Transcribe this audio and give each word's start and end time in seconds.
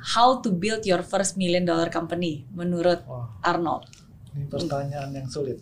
How 0.00 0.40
to 0.40 0.48
build 0.48 0.88
your 0.88 1.04
first 1.04 1.36
million 1.36 1.68
dollar 1.68 1.92
company 1.92 2.48
menurut 2.54 3.04
Wah, 3.04 3.28
Arnold? 3.44 3.84
ini 4.32 4.48
pertanyaan 4.48 5.12
yang 5.12 5.28
sulit. 5.28 5.60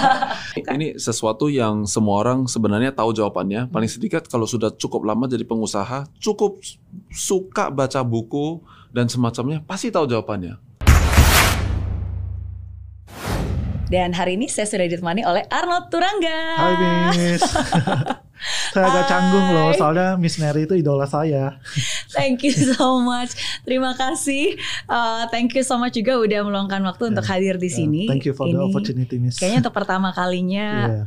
Ini 0.76 1.00
sesuatu 1.00 1.48
yang 1.48 1.88
semua 1.88 2.20
orang 2.20 2.44
sebenarnya 2.44 2.92
tahu 2.92 3.16
jawabannya. 3.16 3.72
Paling 3.72 3.88
sedikit 3.88 4.28
kalau 4.28 4.44
sudah 4.44 4.68
cukup 4.76 5.08
lama 5.08 5.24
jadi 5.24 5.40
pengusaha, 5.48 6.04
cukup 6.20 6.60
suka 7.08 7.72
baca 7.72 8.04
buku 8.04 8.60
dan 8.92 9.08
semacamnya, 9.08 9.64
pasti 9.64 9.88
tahu 9.88 10.04
jawabannya. 10.04 10.60
Dan 13.88 14.12
hari 14.12 14.36
ini 14.36 14.52
saya 14.52 14.68
sudah 14.68 14.84
ditemani 14.84 15.24
oleh 15.24 15.48
Arnold 15.48 15.88
Turangga. 15.88 16.40
Hai 16.60 16.74
Miss. 17.16 17.40
saya 18.70 18.84
agak 18.86 19.04
canggung 19.08 19.46
loh, 19.50 19.70
soalnya 19.72 20.14
Miss 20.14 20.36
Mary 20.36 20.68
itu 20.68 20.76
idola 20.76 21.08
saya. 21.08 21.56
Thank 22.12 22.44
you 22.44 22.52
so 22.52 23.00
much. 23.00 23.32
Terima 23.64 23.96
kasih. 23.96 24.60
Uh, 24.86 25.24
thank 25.28 25.56
you 25.56 25.64
so 25.64 25.80
much 25.80 25.96
juga 25.96 26.20
udah 26.20 26.40
meluangkan 26.44 26.80
waktu 26.84 27.10
untuk 27.14 27.24
hadir 27.24 27.56
di 27.56 27.72
Ya, 27.72 27.76
sini. 27.80 28.02
Thank 28.06 28.28
you 28.28 28.34
for 28.36 28.44
the 28.46 28.54
Ini 28.54 28.66
opportunity, 28.68 29.16
Miss. 29.16 29.40
Kayaknya 29.40 29.66
untuk 29.66 29.74
pertama 29.74 30.12
kalinya 30.12 30.68
Iya, 30.84 31.02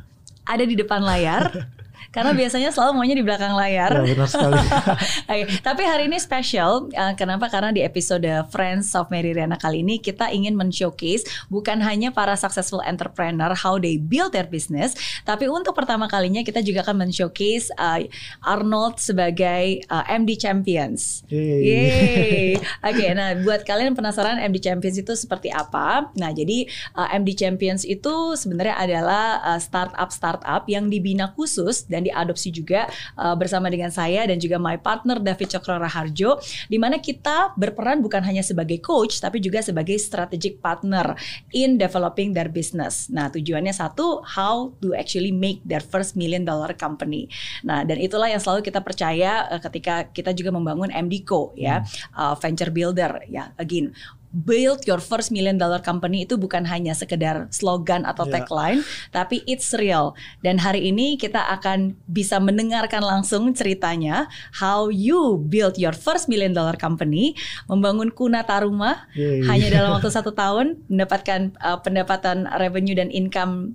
ada 0.47 0.63
di 0.63 0.75
depan 0.75 1.01
layar. 1.05 1.43
Karena 2.11 2.31
biasanya 2.33 2.69
selalu 2.73 2.91
maunya 2.97 3.15
di 3.15 3.25
belakang 3.25 3.53
layar. 3.53 3.91
ya, 4.01 4.15
benar 4.15 4.29
sekali. 4.29 4.57
Oke, 5.31 5.43
tapi 5.61 5.83
hari 5.85 6.09
ini 6.09 6.17
spesial. 6.17 6.89
uh, 6.95 7.13
kenapa? 7.13 7.51
Karena 7.51 7.69
di 7.69 7.85
episode 7.85 8.25
Friends 8.49 8.95
of 8.97 9.11
Mary 9.13 9.35
Riana 9.35 9.59
kali 9.59 9.85
ini 9.85 10.01
kita 10.01 10.31
ingin 10.33 10.57
men-showcase 10.57 11.47
bukan 11.51 11.79
hanya 11.83 12.09
para 12.09 12.33
successful 12.33 12.81
entrepreneur 12.81 13.53
how 13.53 13.77
they 13.77 14.01
build 14.01 14.33
their 14.33 14.47
business, 14.49 14.97
tapi 15.27 15.45
untuk 15.45 15.77
pertama 15.77 16.09
kalinya 16.09 16.41
kita 16.41 16.65
juga 16.65 16.81
akan 16.87 17.07
men-showcase 17.07 17.69
uh, 17.77 18.01
Arnold 18.41 18.97
sebagai 18.97 19.85
uh, 19.91 20.03
MD 20.09 20.39
Champions. 20.39 21.21
Yeay. 21.29 21.61
Yeay. 21.61 22.47
Oke, 22.89 23.05
nah 23.13 23.37
buat 23.37 23.61
kalian 23.67 23.93
penasaran 23.93 24.41
MD 24.41 24.63
Champions 24.63 24.97
itu 24.97 25.13
seperti 25.13 25.53
apa? 25.53 26.09
Nah, 26.17 26.31
jadi 26.31 26.65
uh, 26.97 27.11
MD 27.13 27.37
Champions 27.37 27.83
itu 27.83 28.33
sebenarnya 28.33 28.75
adalah 28.79 29.43
uh, 29.43 29.59
startup-startup 29.61 30.65
yang 30.71 30.89
dibina 30.89 31.29
khusus 31.35 31.85
dan 31.85 32.06
diadopsi 32.07 32.49
juga 32.49 32.87
uh, 33.19 33.35
bersama 33.35 33.67
dengan 33.67 33.91
saya 33.91 34.23
dan 34.25 34.39
juga 34.39 34.55
my 34.57 34.79
partner 34.79 35.19
David 35.19 35.53
Cokro 35.57 35.77
Raharjo 35.77 36.39
di 36.71 36.79
mana 36.79 36.97
kita 36.97 37.53
berperan 37.59 37.99
bukan 37.99 38.23
hanya 38.23 38.41
sebagai 38.41 38.79
coach 38.79 39.19
tapi 39.19 39.43
juga 39.43 39.59
sebagai 39.59 39.99
strategic 39.99 40.63
partner 40.63 41.13
in 41.51 41.75
developing 41.75 42.31
their 42.31 42.47
business. 42.47 43.11
Nah, 43.11 43.27
tujuannya 43.27 43.75
satu 43.75 44.23
how 44.23 44.71
to 44.79 44.95
actually 44.95 45.35
make 45.35 45.59
their 45.67 45.83
first 45.83 46.15
million 46.15 46.47
dollar 46.47 46.71
company. 46.73 47.27
Nah, 47.67 47.83
dan 47.83 47.99
itulah 47.99 48.31
yang 48.31 48.39
selalu 48.39 48.63
kita 48.63 48.79
percaya 48.79 49.45
uh, 49.51 49.61
ketika 49.61 50.07
kita 50.09 50.31
juga 50.31 50.55
membangun 50.55 50.89
MDco 50.93 51.53
ya, 51.59 51.83
uh, 52.15 52.33
venture 52.39 52.71
builder 52.71 53.27
ya. 53.27 53.51
Again, 53.59 53.91
build 54.31 54.83
your 54.83 54.99
first 54.99 55.31
million 55.31 55.55
dollar 55.55 55.79
company 55.79 56.27
itu 56.27 56.35
bukan 56.35 56.67
hanya 56.67 56.91
sekedar 56.91 57.47
slogan 57.49 58.03
atau 58.03 58.27
Ya. 58.27 58.43
tagline, 58.43 58.83
tapi 59.09 59.39
it's 59.47 59.71
real. 59.73 60.11
Dan 60.43 60.59
hari 60.59 60.91
ini 60.91 61.15
kita 61.15 61.39
akan 61.57 61.95
bisa 62.11 62.37
mendengarkan 62.37 63.01
langsung 63.01 63.55
ceritanya 63.55 64.27
how 64.59 64.91
you 64.91 65.39
build 65.47 65.79
your 65.79 65.95
first 65.95 66.27
million 66.27 66.51
dollar 66.51 66.75
company, 66.75 67.33
membangun 67.71 68.11
Kunata 68.11 68.59
Rumah 68.61 69.07
Yeay. 69.15 69.47
hanya 69.47 69.67
dalam 69.71 69.95
waktu 69.95 70.11
satu 70.17 70.35
tahun 70.35 70.75
mendapatkan 70.91 71.55
uh, 71.63 71.79
pendapatan 71.79 72.51
revenue 72.59 72.93
dan 72.99 73.07
income 73.09 73.73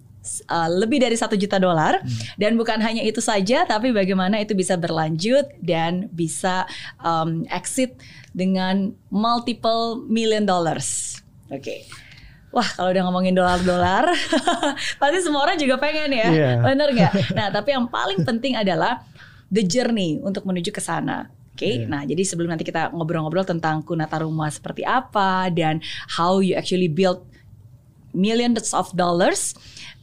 uh, 0.48 0.68
lebih 0.70 1.02
dari 1.02 1.16
satu 1.18 1.34
juta 1.34 1.58
dolar 1.58 1.98
dan 2.38 2.54
bukan 2.54 2.78
hanya 2.78 3.02
itu 3.02 3.18
saja 3.18 3.66
tapi 3.66 3.90
bagaimana 3.90 4.38
itu 4.38 4.54
bisa 4.54 4.78
berlanjut 4.78 5.50
dan 5.58 6.06
bisa 6.14 6.66
um, 7.02 7.42
exit 7.50 7.98
dengan 8.32 8.90
multiple 9.08 10.00
million 10.02 10.42
dollars. 10.42 11.20
Oke. 11.48 11.84
Wah 12.48 12.68
kalau 12.68 12.92
udah 12.92 13.02
ngomongin 13.02 13.32
dolar-dolar, 13.32 14.12
pasti 15.00 15.18
semua 15.20 15.40
orang 15.42 15.56
juga 15.56 15.76
pengen 15.76 16.12
ya, 16.12 16.28
Iya. 16.28 16.50
bener 16.60 16.88
nggak? 16.90 17.12
Nah 17.38 17.48
tapi 17.48 17.72
yang 17.72 17.88
paling 17.88 18.20
penting 18.22 18.52
adalah 18.54 19.00
the 19.48 19.60
journey 19.60 20.20
untuk 20.20 20.44
menuju 20.44 20.68
ke 20.68 20.76
sana. 20.78 21.32
Oke, 21.52 21.80
Iya. 21.80 21.84
nah 21.84 22.00
jadi 22.02 22.20
sebelum 22.22 22.48
nanti 22.48 22.60
kita 22.62 22.88
ngobrol-ngobrol 22.90 23.44
tentang 23.44 23.80
kunata 23.80 24.20
rumah 24.20 24.48
seperti 24.48 24.80
apa 24.82 25.48
dan 25.48 25.80
how 26.10 26.40
you 26.40 26.52
actually 26.52 26.88
build 26.88 27.24
millions 28.12 28.72
of 28.72 28.92
dollars, 28.92 29.56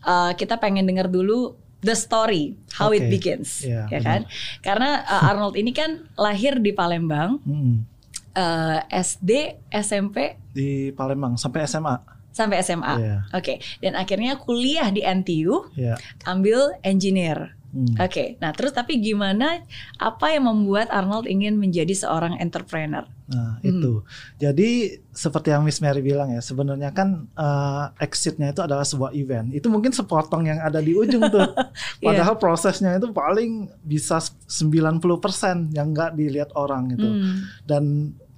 uh, 0.04 0.34
kita 0.34 0.58
pengen 0.58 0.86
dengar 0.86 1.06
dulu 1.06 1.54
the 1.80 1.94
story 1.94 2.58
how 2.74 2.90
it 2.90 3.06
Oke. 3.06 3.10
begins, 3.12 3.62
Iya, 3.62 3.86
ya 3.88 4.00
kan? 4.00 4.22
Karena 4.60 5.02
uh, 5.02 5.30
Arnold 5.30 5.54
ini 5.54 5.70
kan 5.70 6.10
lahir 6.16 6.58
di 6.58 6.70
Palembang, 6.70 7.38
Hmm, 7.42 7.86
uh, 8.34 8.80
SD, 8.90 9.32
SMP 9.72 10.38
di 10.52 10.92
Palembang 10.92 11.36
sampai 11.36 11.66
SMA. 11.66 11.96
sampai 12.30 12.62
SMA. 12.62 12.94
Iya. 12.96 13.18
Oke, 13.36 13.60
dan 13.82 13.98
akhirnya 13.98 14.40
kuliah 14.40 14.88
di 14.90 15.02
NTU, 15.02 15.74
Ya. 15.76 15.98
ambil 16.24 16.72
engineer. 16.86 17.59
Hmm. 17.70 17.94
Oke, 18.02 18.34
nah 18.42 18.50
terus 18.50 18.74
tapi 18.74 18.98
gimana? 18.98 19.62
Apa 20.02 20.34
yang 20.34 20.50
membuat 20.50 20.90
Arnold 20.90 21.30
ingin 21.30 21.54
menjadi 21.54 21.94
seorang 21.94 22.42
entrepreneur? 22.42 23.06
Nah, 23.30 23.62
Hmm. 23.62 23.70
itu. 23.70 23.94
Jadi 24.42 24.98
seperti 25.14 25.54
yang 25.54 25.62
Miss 25.62 25.78
Mary 25.78 26.02
bilang 26.02 26.34
ya, 26.34 26.42
sebenarnya 26.42 26.90
kan 26.90 27.30
eh, 27.30 27.86
exitnya 28.02 28.50
itu 28.50 28.66
adalah 28.66 28.82
sebuah 28.82 29.14
event. 29.14 29.54
Itu 29.54 29.70
mungkin 29.70 29.94
sepotong 29.94 30.50
yang 30.50 30.58
ada 30.66 30.82
di 30.82 30.98
ujung 30.98 31.30
tuh. 31.30 31.46
Iya. 32.02 32.16
Padahal 32.16 32.36
prosesnya 32.40 32.96
itu 32.96 33.12
paling 33.12 33.70
bisa 33.84 34.18
90% 34.50 35.76
yang 35.76 35.92
nggak 35.94 36.16
dilihat 36.16 36.50
orang 36.56 36.96
gitu. 36.96 37.06
Hmm. 37.06 37.46
Dan 37.68 37.84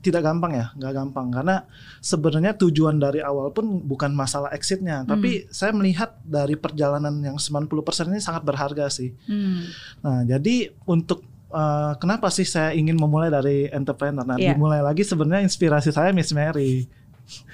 tidak 0.02 0.26
gampang 0.26 0.58
ya, 0.58 0.66
nggak 0.74 0.94
gampang 0.94 1.30
karena 1.30 1.56
sebenarnya 2.02 2.58
tujuan 2.58 2.98
dari 2.98 3.22
awal 3.22 3.54
pun 3.54 3.86
bukan 3.86 4.10
masalah 4.12 4.50
exitnya, 4.52 5.06
tapi 5.06 5.46
Hmm. 5.46 5.48
saya 5.54 5.72
melihat 5.72 6.18
dari 6.26 6.58
perjalanan 6.58 7.14
yang 7.22 7.38
90% 7.38 8.10
ini 8.10 8.18
sangat 8.18 8.42
berharga 8.42 8.90
sih. 8.90 9.14
Hmm. 9.30 9.70
Nah, 10.02 10.26
jadi 10.26 10.74
untuk 10.84 11.22
uh, 11.54 11.94
kenapa 12.02 12.34
sih 12.34 12.44
saya 12.44 12.74
ingin 12.74 12.98
memulai 12.98 13.30
dari 13.30 13.70
entrepreneur? 13.70 14.26
Nah, 14.26 14.42
Iya. 14.42 14.58
dimulai 14.58 14.82
lagi 14.82 15.06
sebenarnya 15.06 15.46
inspirasi 15.46 15.94
saya 15.94 16.10
Miss 16.12 16.34
Mary. 16.34 16.90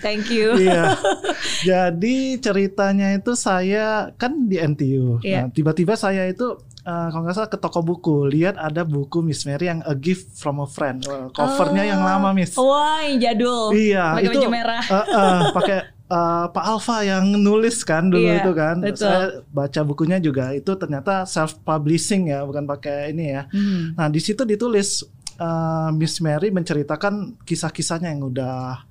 Thank 0.01 0.31
you. 0.33 0.57
iya. 0.65 0.95
Jadi 1.69 2.39
ceritanya 2.41 3.13
itu 3.13 3.37
saya 3.37 4.09
kan 4.17 4.47
di 4.49 4.57
NTU. 4.57 5.21
Iya. 5.21 5.45
Nah, 5.45 5.47
tiba-tiba 5.53 5.93
saya 5.93 6.25
itu 6.25 6.57
uh, 6.87 7.07
kalau 7.11 7.21
nggak 7.21 7.35
salah 7.35 7.51
ke 7.51 7.59
toko 7.59 7.83
buku, 7.83 8.15
lihat 8.25 8.55
ada 8.55 8.81
buku 8.81 9.19
Miss 9.19 9.43
Mary 9.43 9.67
yang 9.67 9.83
A 9.83 9.91
Gift 9.91 10.31
from 10.33 10.63
a 10.63 10.67
Friend. 10.67 11.03
Wah, 11.03 11.27
covernya 11.29 11.83
yang 11.83 11.99
lama, 11.99 12.31
Miss. 12.31 12.55
Wah, 12.55 13.03
jadul. 13.19 13.75
Iya, 13.75 14.15
Pakai 14.15 14.25
itu 14.25 14.39
baju 14.39 14.49
merah. 14.49 14.83
uh, 14.87 14.97
uh, 15.03 15.39
pakai 15.51 15.77
uh, 16.07 16.45
Pak 16.49 16.65
Alfa 16.65 16.97
yang 17.03 17.27
nulis 17.35 17.83
kan 17.83 18.07
dulu 18.07 18.23
Iya, 18.23 18.39
itu 18.39 18.51
kan. 18.55 18.75
betul. 18.79 19.03
Saya 19.03 19.25
baca 19.51 19.81
bukunya 19.83 20.17
juga 20.17 20.55
itu 20.55 20.71
ternyata 20.73 21.27
self 21.27 21.59
publishing 21.61 22.31
ya, 22.31 22.47
bukan 22.47 22.63
pakai 22.63 23.11
ini 23.11 23.35
ya. 23.35 23.43
Hmm. 23.51 23.91
Nah, 23.93 24.07
di 24.07 24.23
situ 24.23 24.47
ditulis 24.47 25.03
uh, 25.37 25.91
Miss 25.91 26.23
Mary 26.23 26.49
menceritakan 26.49 27.35
kisah-kisahnya 27.43 28.15
yang 28.15 28.23
udah 28.25 28.87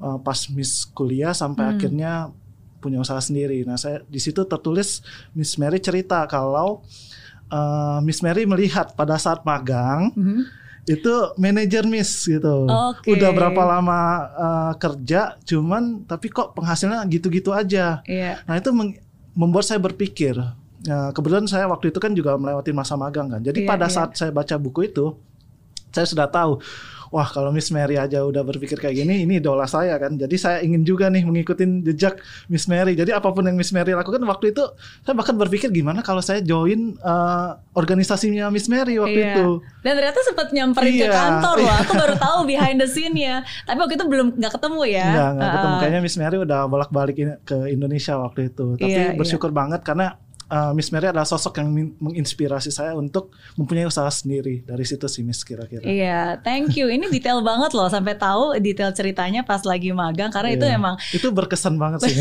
uh, 0.00 0.18
pas 0.24 0.48
Miss 0.48 0.88
kuliah 0.90 1.36
sampai 1.36 1.64
Hmm. 1.68 1.74
akhirnya 1.76 2.12
punya 2.80 3.00
usaha 3.00 3.16
sendiri. 3.16 3.64
Nah, 3.64 3.80
saya 3.80 4.04
di 4.04 4.20
situ 4.20 4.44
tertulis 4.44 5.00
Miss 5.32 5.56
Mary 5.56 5.80
cerita 5.80 6.20
kalau 6.28 6.84
uh, 6.84 7.13
Miss 8.00 8.20
Mary 8.20 8.44
melihat 8.44 8.92
pada 8.92 9.14
saat 9.14 9.42
magang 9.42 10.10
Mhm. 10.12 10.42
itu 10.84 11.12
manajer 11.34 11.84
Miss 11.84 12.24
gitu. 12.24 12.66
Oke. 12.66 13.08
Udah 13.10 13.30
berapa 13.30 13.62
lama 13.62 14.00
uh, 14.30 14.72
kerja, 14.76 15.40
cuman 15.42 16.04
tapi 16.04 16.28
kok 16.28 16.52
penghasilannya 16.52 17.08
gitu-gitu 17.08 17.50
aja. 17.50 18.04
Iya. 18.04 18.44
Nah 18.44 18.54
itu 18.56 18.68
membuat 19.32 19.64
saya 19.64 19.80
berpikir. 19.80 20.36
Nah, 20.84 21.08
kebetulan 21.10 21.48
saya 21.48 21.64
waktu 21.64 21.88
itu 21.88 21.96
kan 21.96 22.12
juga 22.12 22.36
melewati 22.36 22.68
masa 22.70 22.92
magang 22.94 23.26
kan. 23.26 23.40
Jadi 23.40 23.64
Iya, 23.64 23.68
pada 23.68 23.88
iya. 23.88 23.94
saat 23.96 24.12
saya 24.12 24.28
baca 24.28 24.52
buku 24.54 24.84
itu, 24.84 25.16
saya 25.88 26.04
sudah 26.04 26.28
tahu. 26.28 26.60
Wah 27.14 27.30
kalau 27.30 27.54
Miss 27.54 27.70
Mary 27.70 27.94
aja 27.94 28.26
udah 28.26 28.42
berpikir 28.42 28.74
kayak 28.74 28.98
gini, 28.98 29.22
ini 29.22 29.38
idola 29.38 29.64
saya 29.64 29.94
kan. 29.96 30.18
Jadi 30.18 30.34
saya 30.34 30.58
ingin 30.58 30.82
juga 30.82 31.06
nih 31.06 31.22
mengikuti 31.22 31.62
jejak 31.86 32.18
Miss 32.50 32.66
Mary. 32.66 32.98
Jadi 32.98 33.14
apa 33.14 33.30
pun 33.30 33.46
yang 33.46 33.54
Miss 33.54 33.70
Mary 33.70 33.94
lakukan 33.94 34.18
waktu 34.24 34.50
itu, 34.50 34.66
saya 35.00 35.14
bahkan 35.14 35.38
berpikir 35.38 35.70
gimana 35.70 36.02
kalau 36.02 36.18
saya 36.18 36.42
join 36.42 36.98
uh, 36.98 37.54
organisasinya 37.70 38.50
Miss 38.50 38.66
Mary 38.66 38.98
waktu 38.98 39.14
Iya. 39.20 39.30
itu. 39.38 39.62
Dan 39.86 39.94
ternyata 39.94 40.18
sempat 40.26 40.50
nyamperin 40.50 40.90
ke 40.90 41.06
Iya. 41.06 41.14
kantor 41.14 41.56
loh. 41.62 41.74
Aku 41.80 41.92
baru 41.94 42.14
tahu 42.18 42.38
behind 42.50 42.82
the 42.82 42.88
scene-nya. 42.90 43.34
Tapi 43.62 43.78
waktu 43.78 43.94
itu 43.94 44.06
belum 44.10 44.26
nggak 44.34 44.52
ketemu 44.58 44.80
ya. 44.90 45.06
Enggak, 45.06 45.28
enggak 45.30 45.50
ketemu. 45.54 45.70
Ah. 45.70 45.78
Kayaknya 45.78 46.00
Miss 46.02 46.16
Mary 46.18 46.36
udah 46.42 46.60
bolak-balik 46.66 47.16
ke 47.46 47.56
Indonesia 47.70 48.18
waktu 48.18 48.50
itu. 48.50 48.74
Tapi 48.74 48.90
Iya, 48.90 49.14
bersyukur 49.14 49.54
banget 49.54 49.86
karena 49.86 50.18
uh, 50.54 50.70
Miss 50.70 50.94
Mary 50.94 51.10
adalah 51.10 51.26
sosok 51.26 51.58
yang 51.58 51.68
menginspirasi 51.98 52.70
saya 52.70 52.94
untuk 52.94 53.34
mempunyai 53.58 53.90
usaha 53.90 54.06
sendiri. 54.06 54.62
Dari 54.62 54.84
situ 54.86 55.10
sih 55.10 55.26
Miss 55.26 55.42
kira-kira. 55.42 55.82
Iya, 55.82 56.38
thank 56.46 56.78
you. 56.78 56.86
Ini 56.86 57.10
detail 57.10 57.42
banget 57.42 57.74
loh 57.74 57.90
sampai 57.90 58.14
tahu 58.14 58.54
detail 58.62 58.94
ceritanya 58.94 59.42
pas 59.42 59.66
lagi 59.66 59.90
magang 59.90 60.30
karena 60.30 60.54
itu 60.54 60.66
Iya. 60.66 60.78
emang 60.78 60.94
Itu 61.10 61.34
berkesan 61.34 61.74
banget 61.74 62.06
sih. 62.06 62.14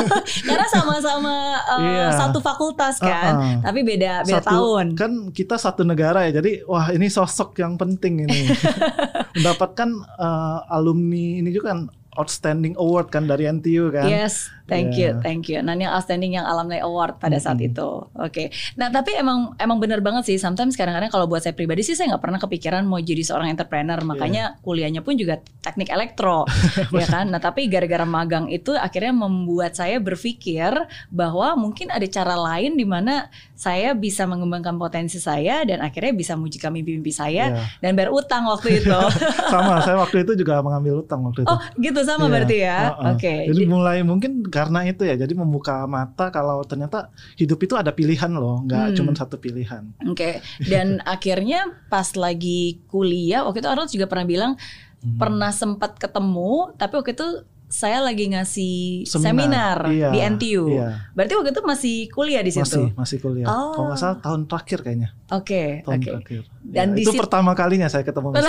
karena 0.48 0.66
sama-sama 0.70 1.34
uh, 1.66 1.82
Iya. 1.82 2.06
satu 2.14 2.38
fakultas 2.38 3.02
kan, 3.02 3.34
Uh-uh. 3.34 3.56
tapi 3.66 3.82
beda 3.82 4.22
beda 4.22 4.38
satu, 4.40 4.46
tahun. 4.46 4.86
Kan 4.94 5.12
kita 5.34 5.58
satu 5.58 5.82
negara 5.82 6.30
ya. 6.30 6.38
Jadi 6.38 6.62
wah 6.64 6.94
ini 6.94 7.10
sosok 7.10 7.58
yang 7.58 7.74
penting 7.74 8.22
ini. 8.30 8.54
Mendapatkan 9.36 9.88
uh, 10.18 10.58
alumni 10.70 11.42
ini 11.42 11.50
juga 11.50 11.74
kan 11.74 11.80
outstanding 12.18 12.74
award 12.76 13.08
kan 13.08 13.24
dari 13.24 13.46
NTU 13.46 13.94
kan. 13.94 14.10
Yes, 14.10 14.50
thank 14.70 14.94
you, 14.94 15.10
Iya. 15.10 15.20
thank 15.20 15.44
you. 15.46 15.58
Nah, 15.58 15.74
yang 15.74 15.90
outstanding 15.90 16.32
yang 16.32 16.46
alumni 16.46 16.78
award 16.78 17.18
pada 17.18 17.36
saat 17.36 17.58
Mm-mm. 17.58 17.68
itu. 17.68 17.88
Oke. 18.16 18.48
Nah, 18.74 18.88
tapi 18.88 19.12
emang 19.12 19.52
emang 19.56 19.76
benar 19.76 19.98
banget 19.98 20.24
sih. 20.24 20.36
Sometimes 20.36 20.72
kadang-kadang 20.72 21.08
kalau 21.08 21.26
buat 21.26 21.40
saya 21.40 21.52
pribadi 21.52 21.82
sih 21.82 21.92
saya 21.92 22.10
nggak 22.10 22.22
pernah 22.22 22.38
kepikiran 22.38 22.82
mau 22.82 22.96
jadi 22.96 23.20
seorang 23.20 23.50
entrepreneur. 23.50 23.98
Makanya 24.00 24.56
kuliahnya 24.60 25.00
pun 25.00 25.14
juga 25.14 25.36
teknik 25.58 25.88
elektro, 25.88 26.46
ya 26.94 27.04
kan. 27.04 27.26
Nah, 27.26 27.38
tapi 27.38 27.66
gara-gara 27.66 28.04
magang 28.04 28.46
itu 28.46 28.72
akhirnya 28.72 29.10
membuat 29.12 29.74
saya 29.74 29.98
berpikir 29.98 30.70
bahwa 31.08 31.58
mungkin 31.58 31.88
ada 31.88 32.06
cara 32.06 32.36
lain 32.36 32.74
di 32.74 32.84
mana 32.84 33.26
saya 33.52 33.92
bisa 33.92 34.24
mengembangkan 34.24 34.76
potensi 34.76 35.18
saya 35.18 35.60
dan 35.62 35.80
akhirnya 35.80 36.12
bisa 36.12 36.32
mewujudkan 36.32 36.70
mimpi-mimpi 36.70 37.10
saya 37.10 37.52
Iya. 37.52 37.64
dan 37.78 37.90
bayar 37.92 38.10
utang 38.10 38.44
waktu 38.44 38.78
itu. 38.78 38.88
Sama, 39.52 39.80
saya 39.80 39.96
waktu 39.96 40.22
itu 40.22 40.32
juga 40.34 40.60
mengambil 40.60 41.00
utang 41.00 41.20
waktu 41.22 41.42
itu. 41.42 41.48
oh, 41.48 41.58
gitu 41.76 42.00
sama 42.00 42.24
Iya, 42.24 42.32
berarti 42.32 42.56
ya. 42.58 42.78
uh-uh. 42.90 43.10
Oke. 43.16 43.34
Jadi 43.48 43.62
mulai 43.66 44.00
mungkin 44.00 44.44
karena 44.60 44.78
itu 44.84 45.02
ya, 45.08 45.14
jadi 45.16 45.32
membuka 45.32 45.88
mata 45.88 46.28
kalau 46.28 46.60
ternyata 46.68 47.08
hidup 47.40 47.58
itu 47.64 47.74
ada 47.80 47.90
pilihan 47.90 48.28
loh, 48.36 48.60
nggak 48.68 48.86
Hmm. 48.92 48.96
cuma 49.00 49.10
satu 49.16 49.36
pilihan. 49.40 49.82
Oke, 50.04 50.30
dan 50.68 50.86
akhirnya 51.14 51.60
pas 51.88 52.08
lagi 52.14 52.84
kuliah, 52.92 53.40
waktu 53.46 53.64
itu 53.64 53.68
Arnold 53.72 53.90
juga 53.96 54.06
pernah 54.12 54.26
bilang 54.28 54.52
Hmm. 55.00 55.16
pernah 55.16 55.48
sempat 55.48 55.96
ketemu, 55.96 56.76
tapi 56.76 56.92
waktu 57.00 57.16
itu 57.16 57.28
saya 57.70 58.02
lagi 58.02 58.26
ngasih 58.26 59.06
Seminar, 59.06 59.30
seminar, 59.30 59.78
iya, 59.88 60.08
di 60.10 60.18
NTU. 60.20 60.74
Iya. 60.74 61.06
Berarti 61.14 61.32
waktu 61.32 61.50
itu 61.50 61.62
masih 61.62 61.96
kuliah 62.10 62.42
di 62.42 62.50
situ. 62.50 62.66
Masih 62.66 62.84
masih 62.92 63.16
kuliah. 63.18 63.46
Oh. 63.46 63.70
Kalau 63.72 63.86
nggak 63.88 63.96
salah 63.96 64.18
tahun 64.18 64.40
terakhir 64.44 64.78
kayaknya. 64.82 65.08
Oke, 65.30 65.80
Tahun 65.80 65.94
oke. 65.96 66.08
terakhir. 66.10 66.42
Dan 66.60 66.86
Ya, 66.88 66.96
di 66.98 67.02
itu 67.06 67.14
situ- 67.14 67.22
pertama 67.22 67.54
kalinya 67.54 67.86
saya 67.86 68.02
ketemu 68.02 68.34
Mas. 68.34 68.42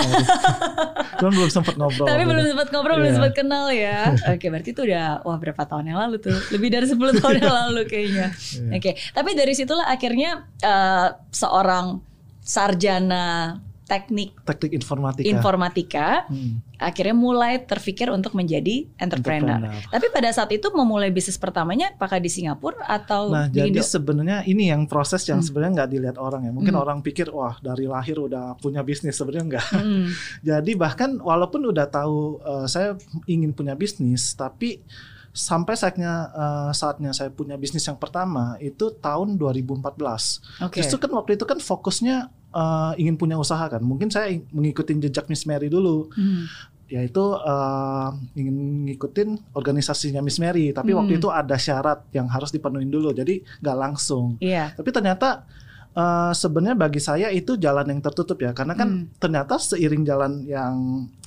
Cuman 1.22 1.32
belum 1.32 1.50
sempat 1.50 1.74
ngobrol. 1.76 2.04
Tapi 2.04 2.22
belum 2.24 2.44
sempat 2.44 2.68
ngobrol, 2.68 2.96
belum 2.98 3.06
Iya. 3.06 3.16
sempat 3.16 3.32
kenal 3.32 3.66
ya. 3.70 3.98
Oke, 4.34 4.46
berarti 4.50 4.68
itu 4.70 4.82
udah 4.82 5.22
wah 5.22 5.38
berapa 5.38 5.62
tahun 5.62 5.84
yang 5.86 5.98
lalu 6.02 6.16
tuh? 6.18 6.34
Lebih 6.50 6.68
dari 6.68 6.86
10 6.90 6.98
tahun 7.14 7.36
yang 7.38 7.54
lalu 7.62 7.80
kayaknya. 7.86 8.26
Iya. 8.34 8.70
Oke, 8.74 8.90
tapi 9.10 9.30
dari 9.32 9.54
situlah 9.54 9.86
akhirnya 9.86 10.30
eh, 10.58 11.08
seorang 11.30 12.02
sarjana 12.42 13.54
teknik 13.82 14.38
Teknik 14.42 14.72
informatika. 14.74 15.26
informatika 15.26 16.06
Hmm, 16.24 16.62
akhirnya 16.76 17.12
mulai 17.12 17.58
terpikir 17.58 18.08
untuk 18.08 18.32
menjadi 18.32 18.86
entrepreneur. 18.96 19.58
entrepreneur. 19.58 19.90
Tapi 19.90 20.06
pada 20.08 20.30
saat 20.30 20.50
itu 20.50 20.66
memulai 20.68 21.08
bisnis 21.08 21.34
pertamanya 21.34 21.90
apakah 21.90 22.16
di 22.16 22.26
Singapura 22.26 22.78
atau 22.80 23.28
Nah, 23.28 23.46
di 23.46 23.58
jadi 23.58 23.70
Indo? 23.72 23.84
sebenarnya 23.84 24.38
ini 24.44 24.68
yang 24.68 24.86
proses 24.86 25.22
yang 25.24 25.38
Hmm. 25.38 25.46
sebenarnya 25.46 25.72
nggak 25.76 25.90
dilihat 25.90 26.16
orang 26.16 26.42
ya. 26.42 26.52
Mungkin 26.52 26.72
Hmm. 26.72 26.82
orang 26.82 26.98
pikir 27.00 27.28
wah 27.28 27.58
dari 27.58 27.84
lahir 27.84 28.18
udah 28.18 28.54
punya 28.56 28.80
bisnis 28.80 29.12
sebenarnya 29.12 29.44
nggak. 29.50 29.66
Hmm, 29.72 30.06
Jadi 30.48 30.72
bahkan 30.74 31.16
walaupun 31.16 31.62
udah 31.64 31.86
tahu 31.86 32.16
uh, 32.40 32.64
saya 32.64 32.94
ingin 33.24 33.50
punya 33.50 33.74
bisnis, 33.74 34.32
tapi 34.32 34.80
sampai 35.28 35.72
saatnya 35.72 36.12
uh, 36.30 36.70
saatnya 36.70 37.10
saya 37.10 37.28
punya 37.28 37.56
bisnis 37.56 37.82
yang 37.82 37.96
pertama 37.96 38.54
itu 38.58 38.92
tahun 38.94 39.34
2014. 39.34 40.44
Oke. 40.60 40.78
Justru 40.78 40.96
kan 40.98 41.10
waktu 41.10 41.34
itu 41.34 41.44
kan 41.44 41.56
fokusnya 41.56 42.28
uh, 42.52 42.92
ingin 42.94 43.16
punya 43.16 43.34
usaha 43.34 43.64
kan. 43.66 43.80
Mungkin 43.80 44.08
saya 44.08 44.30
mengikuti 44.52 44.92
jejak 44.94 45.26
Miss 45.26 45.44
Mary 45.44 45.66
dulu, 45.66 46.08
Hmm, 46.12 46.46
yaitu 46.86 47.24
uh, 47.24 48.12
ingin 48.32 48.84
ngikutin 48.84 49.52
organisasinya 49.52 50.20
Miss 50.20 50.36
Mary. 50.36 50.70
Tapi 50.70 50.92
waktu 50.92 51.16
Hmm. 51.16 51.20
itu 51.20 51.28
ada 51.28 51.56
syarat 51.56 52.04
yang 52.12 52.28
harus 52.28 52.48
dipenuhi 52.48 52.84
dulu, 52.86 53.10
jadi 53.10 53.40
nggak 53.60 53.76
langsung. 53.76 54.36
Iya. 54.38 54.76
Tapi 54.76 54.92
ternyata 54.92 55.48
uh, 55.92 56.32
sebenarnya 56.32 56.76
bagi 56.76 57.00
saya 57.00 57.28
itu 57.28 57.56
jalan 57.56 57.88
yang 57.88 58.00
tertutup 58.00 58.36
ya, 58.38 58.52
karena 58.52 58.72
kan 58.72 58.88
Hmm. 58.88 59.08
ternyata 59.16 59.56
seiring 59.56 60.04
jalan 60.04 60.44
yang 60.44 60.74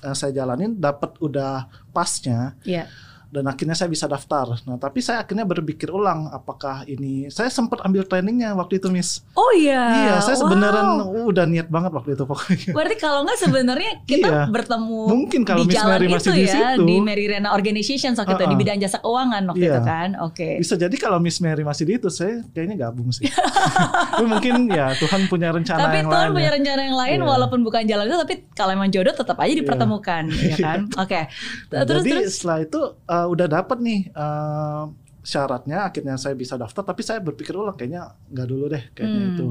uh, 0.02 0.14
saya 0.14 0.34
jalanin 0.34 0.78
dapat 0.78 1.18
udah 1.18 1.66
pasnya 1.90 2.54
Iya. 2.62 2.86
Dan 3.36 3.46
akhirnya 3.46 3.74
saya 3.74 3.88
bisa 3.88 4.06
daftar. 4.06 4.56
Nah, 4.64 4.78
tapi 4.78 5.00
saya 5.00 5.20
akhirnya 5.20 5.44
berpikir 5.44 5.90
ulang 5.90 6.28
apakah 6.30 6.86
ini 6.86 7.28
saya 7.28 7.48
sempat 7.48 7.84
ambil 7.84 8.04
trainingnya 8.04 8.54
waktu 8.54 8.80
itu, 8.80 8.88
Miss. 8.88 9.28
Oh 9.34 9.52
iya. 9.52 9.84
iya, 10.02 10.14
saya 10.20 10.36
Wow. 10.36 10.44
sebenarnya 10.46 10.84
udah 11.26 11.46
niat 11.46 11.68
banget 11.68 11.92
waktu 11.92 12.10
itu 12.14 12.24
pokoknya. 12.24 12.72
Berarti 12.72 12.96
kalau 12.96 13.20
nggak 13.22 13.38
sebenarnya 13.38 13.92
kita 14.04 14.28
Iya. 14.28 14.42
bertemu 14.48 15.02
Mungkin 15.06 15.42
kalau 15.44 15.60
di 15.60 15.68
Miss 15.68 15.76
jalan 15.76 15.92
Mary 15.92 16.06
itu 16.06 16.16
masih 16.16 16.32
di 16.32 16.44
ya 16.44 16.54
situ. 16.72 16.84
di 16.84 16.96
Mary 16.98 17.26
Rena 17.26 17.50
Organization 17.52 18.12
waktu 18.14 18.32
itu 18.32 18.40
di 18.40 18.48
Uh-uh. 18.48 18.58
bidang 18.58 18.78
jasa 18.80 18.98
keuangan 18.98 19.44
waktu 19.46 19.60
Iya. 19.62 19.72
itu 19.72 19.82
kan. 19.84 20.10
Oke. 20.22 20.50
Bisa 20.58 20.76
jadi 20.76 20.96
kalau 20.96 21.18
Miss 21.18 21.38
Mary 21.38 21.62
masih 21.62 21.84
di 21.84 21.94
itu, 21.94 22.08
saya 22.08 22.40
kayaknya 22.50 22.80
gabung 22.82 23.10
sih. 23.10 23.28
tapi 24.12 24.26
mungkin 24.26 24.70
ya 24.70 24.94
Tuhan 24.96 25.26
punya 25.26 25.50
rencana 25.50 25.80
Tapi 25.82 25.96
yang 25.98 26.08
Tuhan 26.08 26.26
lain. 26.26 26.34
punya 26.34 26.46
ya. 26.46 26.54
rencana 26.54 26.82
yang 26.84 26.98
lain 26.98 27.18
Iya. 27.18 27.28
walaupun 27.28 27.60
bukan 27.62 27.82
jalan 27.84 28.06
itu 28.06 28.18
tapi 28.18 28.34
kalau 28.52 28.72
emang 28.72 28.90
jodoh 28.90 29.14
tetap 29.14 29.38
aja 29.38 29.54
dipertemukan 29.54 30.24
ya 30.30 30.56
kan. 30.66 30.80
Oke. 30.96 31.22
Nah, 31.68 31.84
Terus 31.84 32.02
jadi 32.02 32.12
terus 32.18 32.34
setelah 32.36 32.60
itu 32.62 32.80
uh, 33.06 33.25
udah 33.28 33.48
dapat 33.48 33.78
nih 33.80 34.02
uh, 34.12 34.90
syaratnya, 35.22 35.90
akhirnya 35.90 36.16
saya 36.16 36.34
bisa 36.34 36.54
daftar. 36.54 36.82
Tapi 36.82 37.02
saya 37.02 37.18
berpikir 37.18 37.54
ulang 37.54 37.74
kayaknya 37.74 38.14
nggak 38.30 38.48
dulu 38.48 38.66
deh, 38.70 38.84
kayaknya 38.94 39.22
Hmm. 39.22 39.32
itu. 39.34 39.48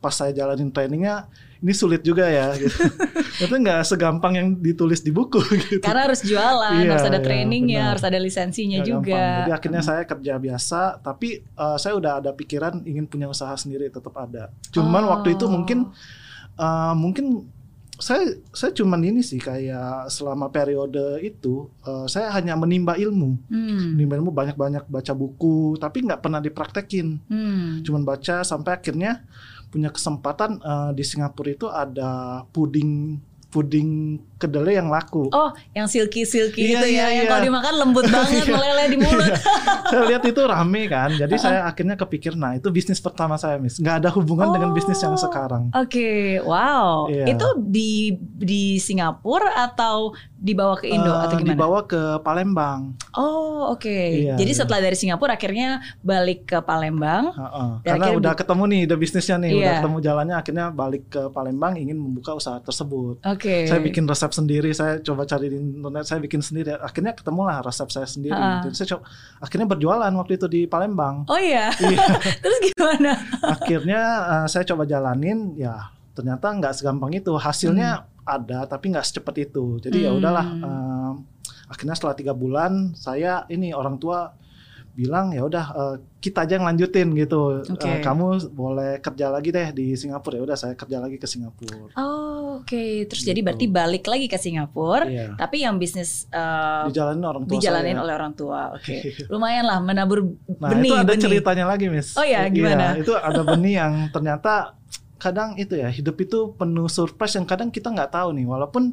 Pas 0.00 0.10
saya 0.10 0.32
jalanin 0.32 0.72
trainingnya, 0.72 1.28
ini 1.60 1.70
sulit 1.70 2.00
juga 2.00 2.24
ya. 2.24 2.56
Gitu. 2.56 2.72
Itu 3.44 3.54
nggak 3.54 3.84
segampang 3.84 4.32
yang 4.34 4.48
ditulis 4.56 5.00
di 5.00 5.10
buku 5.10 5.36
gitu. 5.68 5.84
karena 5.84 6.08
harus 6.08 6.20
jualan, 6.22 6.80
Iya, 6.80 6.90
harus 6.96 7.06
ada 7.06 7.18
iya, 7.18 7.24
trainingnya, 7.24 7.76
benar. 7.78 7.90
harus 7.92 8.04
ada 8.08 8.18
lisensinya 8.18 8.78
Nggak 8.80 8.88
juga. 8.88 9.12
gampang. 9.12 9.36
Jadi 9.36 9.52
akhirnya 9.52 9.82
saya 9.82 10.02
kerja 10.02 10.32
biasa, 10.38 10.80
tapi 11.00 11.28
uh, 11.54 11.76
saya 11.76 11.92
udah 11.94 12.12
ada 12.18 12.30
pikiran 12.32 12.80
ingin 12.82 13.04
punya 13.04 13.28
usaha 13.28 13.52
sendiri 13.52 13.88
tetap 13.88 14.16
ada. 14.16 14.48
Cuman 14.70 15.02
Oh. 15.04 15.10
waktu 15.12 15.36
itu 15.36 15.44
mungkin 15.44 15.92
uh, 16.56 16.94
mungkin 16.94 17.46
saya 18.02 18.34
saya 18.50 18.74
cuman 18.74 18.98
ini 19.06 19.22
sih 19.22 19.38
kayak 19.38 20.10
selama 20.10 20.50
periode 20.50 21.22
itu 21.22 21.70
uh, 21.86 22.10
saya 22.10 22.34
hanya 22.34 22.58
menimba 22.58 22.98
ilmu. 22.98 23.38
Hmm. 23.46 23.94
Menimba 23.94 24.18
ilmu 24.18 24.34
banyak-banyak 24.34 24.90
baca 24.90 25.12
buku, 25.14 25.78
tapi 25.78 26.02
nggak 26.02 26.18
pernah 26.18 26.42
dipraktekin. 26.42 27.22
Hmm. 27.30 27.86
Cuman 27.86 28.02
baca 28.02 28.42
sampai 28.42 28.74
akhirnya 28.74 29.22
punya 29.70 29.94
kesempatan 29.94 30.58
uh, 30.60 30.90
di 30.90 31.06
Singapura 31.06 31.54
itu 31.54 31.70
ada 31.70 32.42
puding 32.50 33.22
puding 33.52 34.16
kedelai 34.40 34.74
yang 34.74 34.88
laku. 34.88 35.28
Oh, 35.28 35.52
yang 35.70 35.84
silky 35.84 36.24
silky 36.24 36.72
Iya, 36.72 36.80
itu 36.80 36.86
ya, 36.88 36.88
iya, 36.88 37.06
yang 37.12 37.24
iya. 37.24 37.30
kalau 37.30 37.42
dimakan 37.44 37.74
lembut 37.78 38.04
banget, 38.10 38.48
meleleh 38.48 38.86
di 38.88 38.96
mulut. 38.96 39.32
saya 39.86 40.02
lihat 40.08 40.22
itu 40.24 40.40
rame 40.40 40.82
kan, 40.88 41.12
jadi 41.12 41.34
saya 41.36 41.60
akhirnya 41.62 41.94
kepikir, 41.94 42.32
nah 42.32 42.56
itu 42.56 42.66
bisnis 42.68 42.96
pertama 42.96 43.36
saya, 43.36 43.60
Miss. 43.60 43.76
Nggak 43.76 43.96
ada 44.00 44.10
hubungan 44.10 44.50
dengan 44.50 44.72
bisnis 44.72 44.98
yang 44.98 45.12
Oh. 45.12 45.20
sekarang. 45.20 45.68
Oke, 45.70 46.40
wow. 46.40 47.06
Iya. 47.06 47.36
Itu 47.36 47.44
di 47.60 48.16
di 48.18 48.80
Singapura 48.80 49.52
atau 49.62 50.16
dibawa 50.42 50.74
ke 50.74 50.90
Indo 50.90 51.06
Eh, 51.06 51.22
atau 51.22 51.38
gimana? 51.38 51.54
Dibawa 51.54 51.78
ke 51.86 52.02
Palembang. 52.26 52.98
Oh, 53.14 53.70
oke. 53.70 53.86
Iya, 53.86 54.34
Jadi 54.34 54.50
iya. 54.50 54.58
setelah 54.58 54.82
dari 54.82 54.98
Singapura 54.98 55.38
akhirnya 55.38 55.78
balik 56.02 56.50
ke 56.50 56.58
Palembang. 56.58 57.30
Heeh. 57.30 57.70
Dan 57.86 57.86
Karena 57.86 58.04
akhirnya 58.10 58.18
udah 58.18 58.32
ketemu 58.34 58.62
nih, 58.66 58.80
udah 58.90 58.98
bisnisnya 58.98 59.36
nih, 59.38 59.50
udah 59.54 59.62
Iya. 59.62 59.74
ketemu 59.78 59.98
jalannya, 60.02 60.36
akhirnya 60.36 60.66
balik 60.74 61.04
ke 61.06 61.22
Palembang 61.30 61.78
ingin 61.78 61.94
membuka 61.94 62.34
usaha 62.34 62.58
tersebut. 62.58 63.22
Oke. 63.22 63.70
Saya 63.70 63.78
bikin 63.78 64.02
resep 64.04 64.34
sendiri, 64.34 64.74
saya 64.74 64.98
coba 64.98 65.22
cari 65.24 65.46
di 65.46 65.56
internet, 65.62 66.04
saya 66.10 66.18
bikin 66.18 66.42
sendiri. 66.42 66.74
Akhirnya 66.74 67.14
ketemulah 67.14 67.62
resep 67.62 67.86
saya 67.94 68.10
sendiri. 68.10 68.34
Ha-ha. 68.34 68.66
Jadi 68.66 68.74
saya 68.74 68.88
coba, 68.98 69.02
akhirnya 69.38 69.66
berjualan 69.70 70.12
waktu 70.18 70.32
itu 70.42 70.46
di 70.50 70.60
Palembang. 70.66 71.22
Oh 71.30 71.38
iya. 71.38 71.70
Iya. 71.78 72.02
Terus 72.42 72.58
gimana? 72.66 73.14
akhirnya 73.46 74.00
eh, 74.26 74.46
saya 74.50 74.66
coba 74.66 74.82
jalanin 74.82 75.54
ya 75.54 75.92
ternyata 76.12 76.52
nggak 76.52 76.76
segampang 76.76 77.08
itu 77.16 77.32
hasilnya 77.32 78.04
ada 78.24 78.64
tapi 78.64 78.88
nggak 78.88 79.04
secepat 79.04 79.34
itu 79.42 79.78
jadi 79.78 79.98
ya 80.00 80.10
Hmm. 80.10 80.18
udahlah 80.18 80.46
eh, 80.48 81.12
akhirnya 81.68 81.94
setelah 81.94 82.14
tiga 82.14 82.32
bulan 82.32 82.72
saya 82.94 83.42
ini 83.46 83.72
orang 83.72 83.96
tua 83.96 84.30
bilang 84.92 85.32
ya 85.32 85.40
udah 85.40 85.66
eh, 85.72 85.94
kita 86.20 86.44
aja 86.44 86.54
yang 86.54 86.66
lanjutin 86.66 87.16
gitu 87.16 87.64
Oke. 87.64 87.88
Eh, 87.88 87.98
kamu 87.98 88.24
boleh 88.52 89.00
kerja 89.00 89.26
lagi 89.26 89.48
deh 89.48 89.72
di 89.72 89.96
Singapura 89.96 90.36
ya 90.36 90.44
udah 90.44 90.54
saya 90.54 90.74
kerja 90.74 91.00
lagi 91.00 91.16
ke 91.16 91.24
Singapura 91.24 91.96
Oh, 91.96 92.60
oke. 92.60 93.08
Terus 93.08 93.22
jadi 93.22 93.34
Gitu. 93.34 93.46
berarti 93.48 93.66
balik 93.66 94.04
lagi 94.04 94.28
ke 94.28 94.36
Singapura, 94.36 95.02
Iya. 95.02 95.32
tapi 95.34 95.64
yang 95.64 95.80
bisnis 95.80 96.28
eh, 96.28 96.84
dijalanin 96.86 97.24
orang 97.24 97.42
tua 97.42 97.52
dijalanin 97.54 97.96
saya. 97.96 98.04
oleh 98.04 98.12
orang 98.12 98.32
tua. 98.34 98.60
Oke. 98.70 98.96
Lumayan 99.32 99.64
lah 99.64 99.80
menabur 99.80 100.28
Nah 100.60 100.68
benih, 100.68 100.92
itu 100.92 100.94
ada 100.94 101.08
benih. 101.08 101.22
ceritanya 101.24 101.64
lagi, 101.66 101.86
Miss. 101.88 102.12
Oh 102.12 102.22
ya, 102.22 102.44
gimana? 102.46 102.92
Iya, 102.92 103.00
itu 103.00 103.12
ada 103.16 103.40
benih 103.42 103.74
yang 103.74 103.92
ternyata 104.10 104.76
kadang 105.22 105.54
itu 105.54 105.78
ya 105.78 105.86
hidup 105.86 106.18
itu 106.18 106.50
penuh 106.58 106.90
surprise 106.90 107.38
yang 107.38 107.46
kadang 107.46 107.70
kita 107.70 107.94
nggak 107.94 108.10
tahu 108.10 108.34
nih. 108.34 108.42
Walaupun 108.42 108.90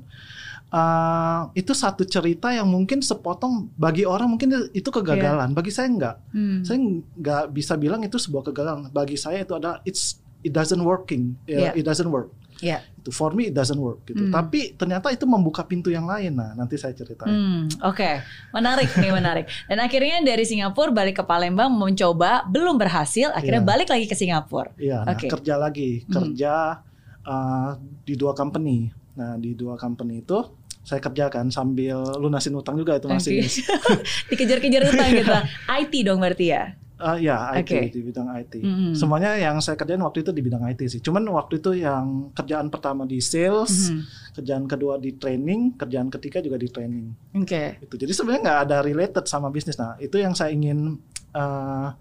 uh, 0.70 1.50
itu 1.58 1.74
satu 1.74 2.06
cerita 2.06 2.54
yang 2.54 2.70
mungkin 2.70 3.02
sepotong 3.02 3.74
bagi 3.74 4.06
orang 4.06 4.30
mungkin 4.30 4.70
itu 4.78 4.94
kegagalan, 4.94 5.58
bagi 5.58 5.74
saya 5.74 5.90
enggak. 5.90 6.16
Hmm. 6.30 6.62
Saya 6.62 6.78
nggak 7.18 7.44
bisa 7.50 7.74
bilang 7.82 8.06
itu 8.06 8.22
sebuah 8.22 8.54
kegagalan. 8.54 8.94
Bagi 8.94 9.18
saya 9.18 9.42
itu 9.42 9.58
adalah 9.58 9.82
it's 9.90 10.22
it 10.46 10.54
doesn't 10.54 10.86
working, 10.86 11.34
Yeah. 11.50 11.74
Ya, 11.74 11.82
it 11.82 11.84
doesn't 11.90 12.14
work. 12.14 12.30
Ya. 12.60 12.84
Itu 13.00 13.10
for 13.10 13.32
me 13.32 13.48
it 13.48 13.56
doesn't 13.56 13.80
work 13.80 14.04
gitu. 14.04 14.28
Hmm. 14.28 14.34
Tapi 14.36 14.76
ternyata 14.76 15.08
itu 15.10 15.24
membuka 15.24 15.64
pintu 15.64 15.88
yang 15.88 16.04
lain. 16.04 16.36
Nah, 16.36 16.52
nanti 16.54 16.76
saya 16.76 16.92
ceritain. 16.92 17.32
Hmm, 17.32 17.62
Oke, 17.88 18.20
menarik 18.52 18.92
nih 18.96 19.12
menarik. 19.12 19.46
Dan 19.66 19.80
akhirnya 19.80 20.20
dari 20.22 20.44
Singapura 20.44 20.92
balik 20.92 21.20
ke 21.20 21.24
Palembang 21.24 21.72
mencoba, 21.72 22.44
belum 22.46 22.76
berhasil, 22.76 23.32
akhirnya 23.32 23.64
Iya. 23.64 23.70
balik 23.70 23.88
lagi 23.88 24.06
ke 24.06 24.16
Singapura. 24.16 24.72
Iya, 24.76 25.08
nah, 25.08 25.16
Oke. 25.16 25.32
kerja 25.32 25.56
lagi, 25.56 26.04
Hmm. 26.04 26.14
kerja 26.14 26.54
uh, 27.24 27.72
di 28.04 28.14
dua 28.14 28.36
company. 28.36 28.92
Nah, 29.16 29.36
di 29.36 29.56
dua 29.56 29.76
company 29.76 30.24
itu 30.24 30.40
saya 30.80 31.00
kerjakan 31.00 31.52
sambil 31.52 32.02
lunasin 32.18 32.56
utang 32.56 32.74
juga 32.76 32.98
itu 32.98 33.08
masih. 33.08 33.44
Oke. 33.46 33.52
Dikejar-kejar 34.34 34.82
utang 34.90 35.10
gitu. 35.12 35.36
IT 35.70 35.94
dong 36.04 36.20
berarti 36.20 36.46
ya. 36.50 36.74
Uh, 37.00 37.16
ya, 37.16 37.56
IT 37.56 37.64
Oke. 37.64 37.80
di 37.90 38.02
bidang 38.04 38.28
IT. 38.36 38.54
Mhm. 38.60 38.92
Semuanya 38.92 39.32
yang 39.34 39.58
saya 39.58 39.74
kerjain 39.74 40.00
waktu 40.00 40.20
itu 40.20 40.30
di 40.30 40.44
bidang 40.44 40.68
IT 40.68 40.84
sih. 40.86 41.00
Cuman 41.00 41.24
waktu 41.26 41.58
itu 41.58 41.72
yang 41.74 42.28
kerjaan 42.30 42.68
pertama 42.68 43.04
di 43.04 43.18
sales, 43.20 43.88
Mhm. 43.88 44.02
kerjaan 44.36 44.64
kedua 44.68 44.96
di 44.96 45.16
training, 45.16 45.74
kerjaan 45.74 46.08
ketiga 46.10 46.40
juga 46.40 46.56
di 46.56 46.68
training. 46.68 47.08
Oke. 47.34 47.80
Itu. 47.80 47.96
Jadi 47.96 48.12
sebenarnya 48.12 48.42
nggak 48.44 48.60
ada 48.62 48.78
related 48.82 49.26
sama 49.26 49.48
bisnis. 49.48 49.80
Nah, 49.80 49.96
itu 49.98 50.16
yang 50.16 50.36
saya 50.36 50.52
ingin 50.52 51.00
uh, 51.32 51.96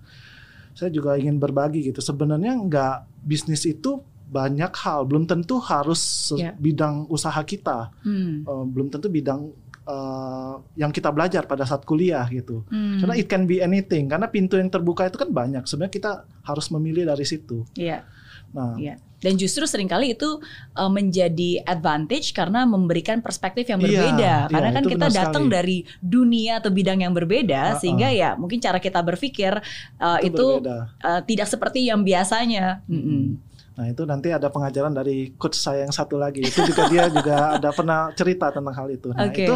saya 0.73 0.91
juga 0.91 1.15
ingin 1.15 1.39
berbagi 1.39 1.85
gitu. 1.85 1.99
Sebenarnya 1.99 2.59
nggak 2.59 2.97
bisnis 3.23 3.63
itu 3.65 4.03
banyak 4.27 4.75
hal, 4.77 5.07
belum 5.07 5.25
tentu 5.25 5.57
harus 5.59 6.35
Ya. 6.35 6.53
bidang 6.53 7.07
usaha 7.07 7.39
kita, 7.41 7.95
Hmm. 8.03 8.43
Uh, 8.43 8.65
belum 8.65 8.89
tentu 8.89 9.07
bidang 9.07 9.55
uh, 9.89 10.61
yang 10.77 10.93
kita 10.93 11.09
belajar 11.09 11.49
pada 11.49 11.65
saat 11.65 11.83
kuliah 11.89 12.29
gitu. 12.29 12.63
Hmm. 12.69 13.01
Karena 13.01 13.15
it 13.17 13.27
can 13.27 13.49
be 13.49 13.65
anything. 13.65 14.07
Karena 14.07 14.29
pintu 14.29 14.61
yang 14.61 14.69
terbuka 14.69 15.09
itu 15.09 15.17
kan 15.17 15.33
banyak. 15.33 15.65
Sebenarnya 15.65 15.95
kita 15.97 16.13
harus 16.45 16.69
memilih 16.69 17.09
dari 17.09 17.25
situ. 17.25 17.65
Iya. 17.75 18.05
Nah, 18.53 18.77
Iya. 18.77 19.01
Dan 19.19 19.35
justru 19.35 19.67
sering 19.67 19.91
kali 19.91 20.15
itu 20.15 20.39
uh, 20.79 20.87
menjadi 20.87 21.67
advantage 21.67 22.31
karena 22.31 22.63
memberikan 22.63 23.19
perspektif 23.19 23.67
yang 23.67 23.83
Iya, 23.83 23.87
berbeda. 23.91 24.15
iya, 24.23 24.37
karena 24.47 24.71
kan 24.71 24.83
itu 24.87 24.91
kita 24.95 25.07
datang 25.11 25.45
sekali. 25.51 25.57
dari 25.59 25.79
dunia 25.99 26.63
atau 26.63 26.71
bidang 26.71 27.03
yang 27.03 27.11
berbeda, 27.11 27.75
Uh-uh. 27.75 27.81
sehingga 27.83 28.15
ya 28.15 28.39
mungkin 28.39 28.63
cara 28.63 28.79
kita 28.79 29.03
berpikir 29.03 29.59
uh, 29.99 30.23
itu, 30.23 30.39
itu, 30.39 30.47
berbeda. 30.63 30.79
uh, 31.03 31.21
tidak 31.27 31.51
seperti 31.51 31.91
yang 31.91 32.07
biasanya. 32.07 32.87
Mm-mm. 32.87 33.43
Nah 33.79 33.87
itu 33.87 34.03
nanti 34.03 34.29
ada 34.29 34.51
pengajaran 34.51 34.91
dari 34.91 35.31
coach 35.33 35.55
saya 35.55 35.87
yang 35.87 35.95
satu 35.95 36.19
lagi. 36.19 36.43
Itu 36.43 36.67
juga 36.67 36.91
dia 36.91 37.07
juga 37.15 37.55
ada 37.55 37.71
pernah 37.71 38.11
cerita 38.13 38.51
tentang 38.51 38.75
hal 38.75 38.91
itu. 38.91 39.09
Nah 39.11 39.25
Oke. 39.25 39.39
itu 39.39 39.55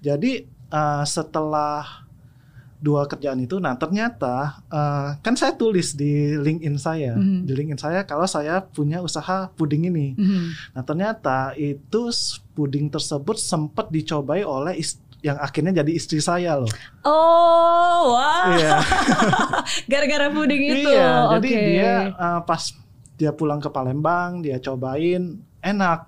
jadi 0.00 0.32
uh, 0.68 1.04
setelah 1.04 1.84
dua 2.78 3.04
kerjaan 3.04 3.36
itu, 3.38 3.58
nah 3.58 3.74
ternyata 3.74 4.62
uh, 4.70 5.18
kan 5.18 5.34
saya 5.34 5.50
tulis 5.52 5.92
di 5.92 6.32
LinkedIn 6.32 6.78
saya, 6.78 7.12
Mhm. 7.12 7.42
di 7.42 7.52
LinkedIn 7.52 7.76
saya 7.76 8.00
kalau 8.02 8.22
saya 8.24 8.62
punya 8.62 9.02
usaha 9.02 9.50
puding 9.52 9.84
ini. 9.84 10.14
Mhm. 10.14 10.42
Nah 10.72 10.82
ternyata 10.82 11.52
itu 11.52 12.06
puding 12.54 12.86
tersebut 12.86 13.34
sempat 13.34 13.90
dicobai 13.90 14.40
oleh 14.40 14.78
is- 14.78 14.96
yang 15.18 15.34
akhirnya 15.36 15.82
jadi 15.82 15.90
istri 15.90 16.22
saya 16.22 16.54
loh. 16.54 16.70
Oh, 17.02 18.14
wah. 18.14 18.54
Iya. 18.54 18.78
Gara-gara 19.90 20.30
puding 20.30 20.62
itu. 20.70 20.86
Iya, 20.86 21.34
jadi 21.34 21.48
Oke. 21.50 21.62
dia 21.66 21.92
uh, 22.14 22.40
pas 22.46 22.62
dia 23.18 23.34
pulang 23.34 23.58
ke 23.58 23.68
Palembang, 23.68 24.40
dia 24.40 24.62
cobain 24.62 25.42
enak. 25.58 26.06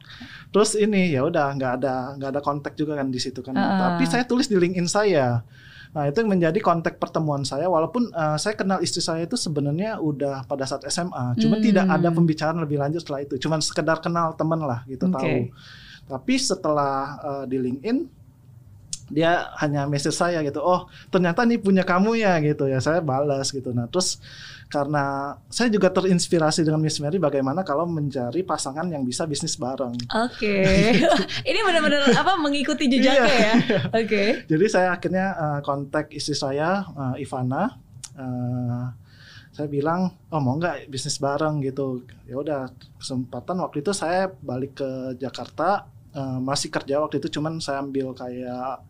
Terus 0.54 0.78
ini 0.78 1.10
ya 1.10 1.26
udah 1.26 1.50
nggak 1.58 1.72
ada 1.82 1.94
nggak 2.14 2.30
ada 2.38 2.40
kontak 2.40 2.78
juga 2.78 2.94
kan 2.96 3.10
di 3.10 3.18
situ 3.18 3.42
kan. 3.42 3.58
Uh-uh. 3.58 3.98
Tapi 3.98 4.06
saya 4.06 4.22
tulis 4.24 4.46
di 4.46 4.54
LinkedIn 4.54 4.86
saya. 4.86 5.42
Nah 5.90 6.06
itu 6.06 6.22
yang 6.22 6.30
menjadi 6.30 6.58
kontak 6.62 7.02
pertemuan 7.02 7.42
saya. 7.42 7.66
Walaupun 7.66 8.14
uh, 8.14 8.38
saya 8.38 8.54
kenal 8.54 8.78
istri 8.78 9.02
saya 9.02 9.26
itu 9.26 9.34
sebenarnya 9.34 9.98
udah 9.98 10.46
pada 10.46 10.62
saat 10.62 10.86
SMA, 10.86 11.34
cuman 11.34 11.58
Hmm. 11.58 11.66
tidak 11.66 11.86
ada 11.90 12.08
pembicaraan 12.14 12.62
lebih 12.62 12.78
lanjut 12.78 13.02
setelah 13.02 13.26
itu. 13.26 13.34
Cuman 13.42 13.58
sekedar 13.58 13.98
kenal 13.98 14.38
teman 14.38 14.62
lah 14.62 14.86
gitu 14.86 15.10
Oke. 15.10 15.18
tahu. 15.18 15.38
Tapi 16.10 16.34
setelah 16.38 16.94
uh, 17.22 17.44
di 17.46 17.58
LinkedIn 17.58 18.19
dia 19.10 19.50
hanya 19.58 19.84
message 19.84 20.14
saya 20.14 20.38
gitu 20.40 20.58
oh 20.58 20.86
ternyata 21.10 21.42
nih 21.42 21.58
punya 21.58 21.82
kamu 21.82 22.16
ya 22.16 22.38
gitu 22.38 22.64
ya 22.64 22.78
saya 22.78 23.02
balas 23.02 23.50
gitu 23.50 23.74
nah 23.74 23.90
terus 23.90 24.22
karena 24.70 25.34
saya 25.50 25.66
juga 25.66 25.90
terinspirasi 25.90 26.62
dengan 26.62 26.78
Miss 26.78 27.02
Mary 27.02 27.18
bagaimana 27.18 27.66
kalau 27.66 27.84
mencari 27.84 28.46
pasangan 28.46 28.86
yang 28.86 29.02
bisa 29.02 29.26
bisnis 29.26 29.58
bareng 29.58 29.98
Oke. 30.14 30.62
Ini 31.50 31.58
benar-benar 31.60 32.14
apa 32.14 32.38
mengikuti 32.38 32.86
jejaknya 32.86 33.26
Iya. 33.26 33.34
ya. 33.50 33.54
Oke. 33.98 34.24
jadi 34.46 34.64
saya 34.70 34.88
akhirnya 34.94 35.26
uh, 35.34 35.58
kontak 35.60 36.14
istri 36.14 36.32
saya 36.32 36.86
uh, 36.88 37.14
Ivana 37.18 37.76
Uh, 38.10 38.90
saya 39.50 39.64
bilang 39.64 40.12
oh 40.28 40.42
mau 40.42 40.54
nggak 40.54 40.92
bisnis 40.92 41.16
bareng 41.16 41.62
gitu 41.64 42.04
ya 42.28 42.36
udah 42.36 42.68
kesempatan 43.00 43.56
waktu 43.58 43.80
itu 43.80 43.90
saya 43.90 44.28
balik 44.42 44.76
ke 44.76 44.90
Jakarta 45.16 45.88
uh, 46.12 46.36
masih 46.36 46.68
kerja 46.68 47.00
waktu 47.00 47.16
itu 47.16 47.38
cuman 47.38 47.58
saya 47.58 47.80
ambil 47.80 48.12
kayak 48.12 48.82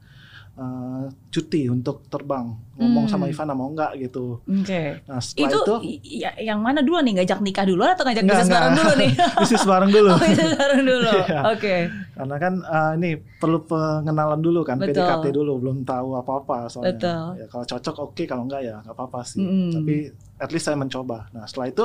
uh, 0.52 1.04
cuti 1.28 1.66
untuk 1.66 2.07
terbang 2.07 2.50
ngomong 2.75 3.04
Hmm. 3.04 3.12
sama 3.12 3.25
Ivana 3.26 3.52
mau 3.52 3.69
nggak 3.69 3.92
gitu 4.00 4.40
Oke. 4.40 5.04
nah 5.04 5.21
setelah 5.21 5.47
Itu, 5.47 5.59
itu, 5.61 5.75
ya- 6.16 6.38
yang 6.38 6.59
mana 6.59 6.80
dulu 6.80 6.97
nih 6.99 7.12
ngajak 7.14 7.38
nikah 7.40 7.62
dulu 7.62 7.85
atau 7.85 8.02
ngajak 8.02 8.23
Enggak, 8.23 8.37
bisnis 8.38 8.50
bareng 8.50 8.66
enggak. 8.66 8.80
dulu 8.80 8.92
nih? 8.97 9.11
bisnis 9.42 9.64
bareng 9.64 9.90
dulu 9.90 10.11
Oh, 10.11 10.19
bisnis 10.19 10.52
bareng 10.54 10.83
dulu. 10.83 11.11
Iya. 11.21 11.38
Oke. 11.50 11.76
karena 12.14 12.37
kan 12.37 12.54
uh, 12.62 12.92
ini 12.95 13.11
perlu 13.16 13.59
pengenalan 13.62 14.40
dulu 14.40 14.61
kan 14.62 14.76
Betul. 14.76 14.97
PDKT 14.97 15.25
dulu 15.30 15.52
belum 15.59 15.76
tahu 15.83 16.09
apa-apa 16.14 16.57
soalnya 16.66 16.92
Betul. 16.95 17.25
ya 17.37 17.47
kalau 17.47 17.64
cocok 17.66 17.95
oke 18.02 18.23
kalau 18.25 18.42
enggak 18.42 18.62
ya 18.62 18.80
nggak 18.80 18.92
apa-apa 18.92 19.21
sih 19.23 19.40
Mm-mm. 19.40 19.71
tapi 19.73 19.95
at 20.37 20.50
least 20.50 20.64
saya 20.64 20.75
mencoba 20.75 21.28
nah 21.30 21.45
setelah 21.45 21.69
itu 21.69 21.85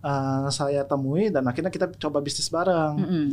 uh, 0.00 0.46
saya 0.48 0.82
temui 0.84 1.28
dan 1.28 1.42
akhirnya 1.44 1.68
kita 1.68 1.90
coba 1.96 2.18
bisnis 2.20 2.48
bareng 2.48 2.94
Mm-mm. 2.96 3.26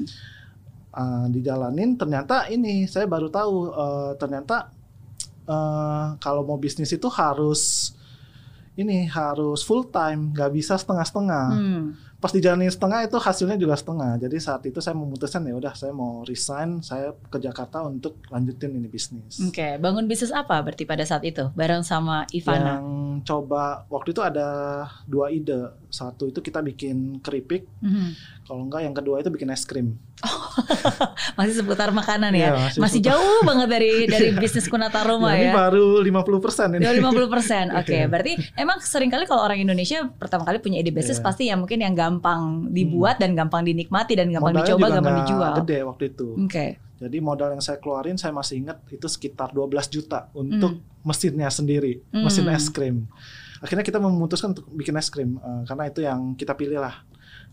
Uh, 0.88 1.30
dijalanin 1.30 1.94
ternyata 1.94 2.50
ini 2.50 2.88
saya 2.88 3.06
baru 3.06 3.30
tahu 3.30 3.70
uh, 3.70 4.12
ternyata 4.18 4.72
uh, 5.46 6.18
kalau 6.18 6.42
mau 6.42 6.58
bisnis 6.58 6.90
itu 6.90 7.06
harus 7.08 7.94
ini 8.74 9.06
harus 9.06 9.62
full 9.62 9.86
time 9.86 10.34
nggak 10.34 10.54
bisa 10.54 10.74
setengah-setengah 10.74 11.46
Hmm. 11.50 11.86
pas 12.18 12.34
dijalanin 12.34 12.70
setengah 12.70 13.06
itu 13.06 13.14
hasilnya 13.14 13.62
juga 13.62 13.78
setengah. 13.78 14.18
Jadi 14.18 14.42
saat 14.42 14.66
itu 14.66 14.82
saya 14.82 14.98
memutuskan 14.98 15.46
ya 15.46 15.54
udah 15.54 15.74
saya 15.74 15.94
mau 15.94 16.26
resign, 16.26 16.82
saya 16.82 17.14
ke 17.14 17.38
Jakarta 17.38 17.86
untuk 17.86 18.18
lanjutin 18.34 18.74
ini 18.74 18.90
bisnis. 18.90 19.38
Oke, 19.38 19.78
bangun 19.78 20.10
bisnis 20.10 20.34
apa 20.34 20.58
berarti 20.66 20.90
pada 20.90 21.06
saat 21.06 21.22
itu 21.22 21.54
bareng 21.54 21.86
sama 21.86 22.26
Ivana? 22.34 22.82
Yang 22.82 22.86
coba 23.22 23.86
waktu 23.94 24.18
itu 24.18 24.22
ada 24.26 24.50
dua 25.06 25.30
ide. 25.30 25.78
Satu 25.94 26.26
itu 26.26 26.42
kita 26.42 26.66
bikin 26.66 27.22
keripik, 27.22 27.70
Mhm. 27.86 28.10
Kalau 28.48 28.64
enggak 28.64 28.82
yang 28.82 28.96
kedua 28.96 29.20
itu 29.20 29.28
bikin 29.28 29.52
es 29.52 29.62
krim. 29.62 30.00
Masih 31.38 31.54
seputar 31.54 31.92
makanan 31.92 32.34
ya. 32.34 32.50
Iya, 32.50 32.52
masih 32.58 32.80
masih 32.82 33.00
jauh 33.04 33.40
banget 33.44 33.68
dari 33.70 33.92
dari 34.14 34.28
bisnis 34.34 34.66
Kunata 34.66 35.04
Roma 35.04 35.30
Ya, 35.32 35.38
ini 35.38 35.48
ya. 35.48 35.54
baru 35.54 36.02
50% 36.02 36.74
ini. 36.74 36.82
Dari 36.82 36.98
50 36.98 37.30
persen, 37.30 37.66
oke. 37.70 37.94
Iya. 37.94 38.08
Berarti 38.10 38.32
emang 38.56 38.82
sering 38.82 39.12
kali 39.12 39.24
kalau 39.24 39.44
orang 39.44 39.60
Indonesia 39.60 40.08
pertama 40.10 40.48
kali 40.48 40.58
punya 40.58 40.80
ide 40.80 40.90
bisnis 40.90 41.20
Iya. 41.20 41.26
pasti 41.26 41.44
yang 41.46 41.62
mungkin 41.62 41.78
yang 41.78 41.94
gampang 41.94 42.72
dibuat 42.72 43.20
dan 43.20 43.36
gampang 43.36 43.62
dinikmati 43.64 44.18
dan 44.18 44.32
gampang 44.32 44.56
Modalnya 44.56 44.74
dicoba, 44.74 44.88
gampang 44.90 45.16
dijual. 45.22 45.52
Gede 45.62 45.78
waktu 45.84 46.04
itu. 46.08 46.28
Oke. 46.40 46.66
Jadi 46.98 47.18
modal 47.22 47.54
yang 47.54 47.62
saya 47.62 47.78
keluarin 47.78 48.18
saya 48.18 48.34
masih 48.34 48.58
ingat 48.58 48.82
itu 48.90 49.06
sekitar 49.06 49.54
12 49.54 49.70
juta 49.88 50.34
untuk 50.34 50.82
mesinnya 51.04 51.48
sendiri, 51.48 52.02
Hmm. 52.10 52.26
mesin 52.26 52.50
es 52.50 52.68
krim. 52.68 53.06
Akhirnya 53.58 53.82
kita 53.82 53.98
memutuskan 53.98 54.58
untuk 54.58 54.66
bikin 54.72 54.98
es 54.98 55.08
krim 55.08 55.38
eh, 55.38 55.62
karena 55.66 55.84
itu 55.86 56.00
yang 56.02 56.34
kita 56.34 56.54
pilih 56.54 56.82
lah. 56.82 57.06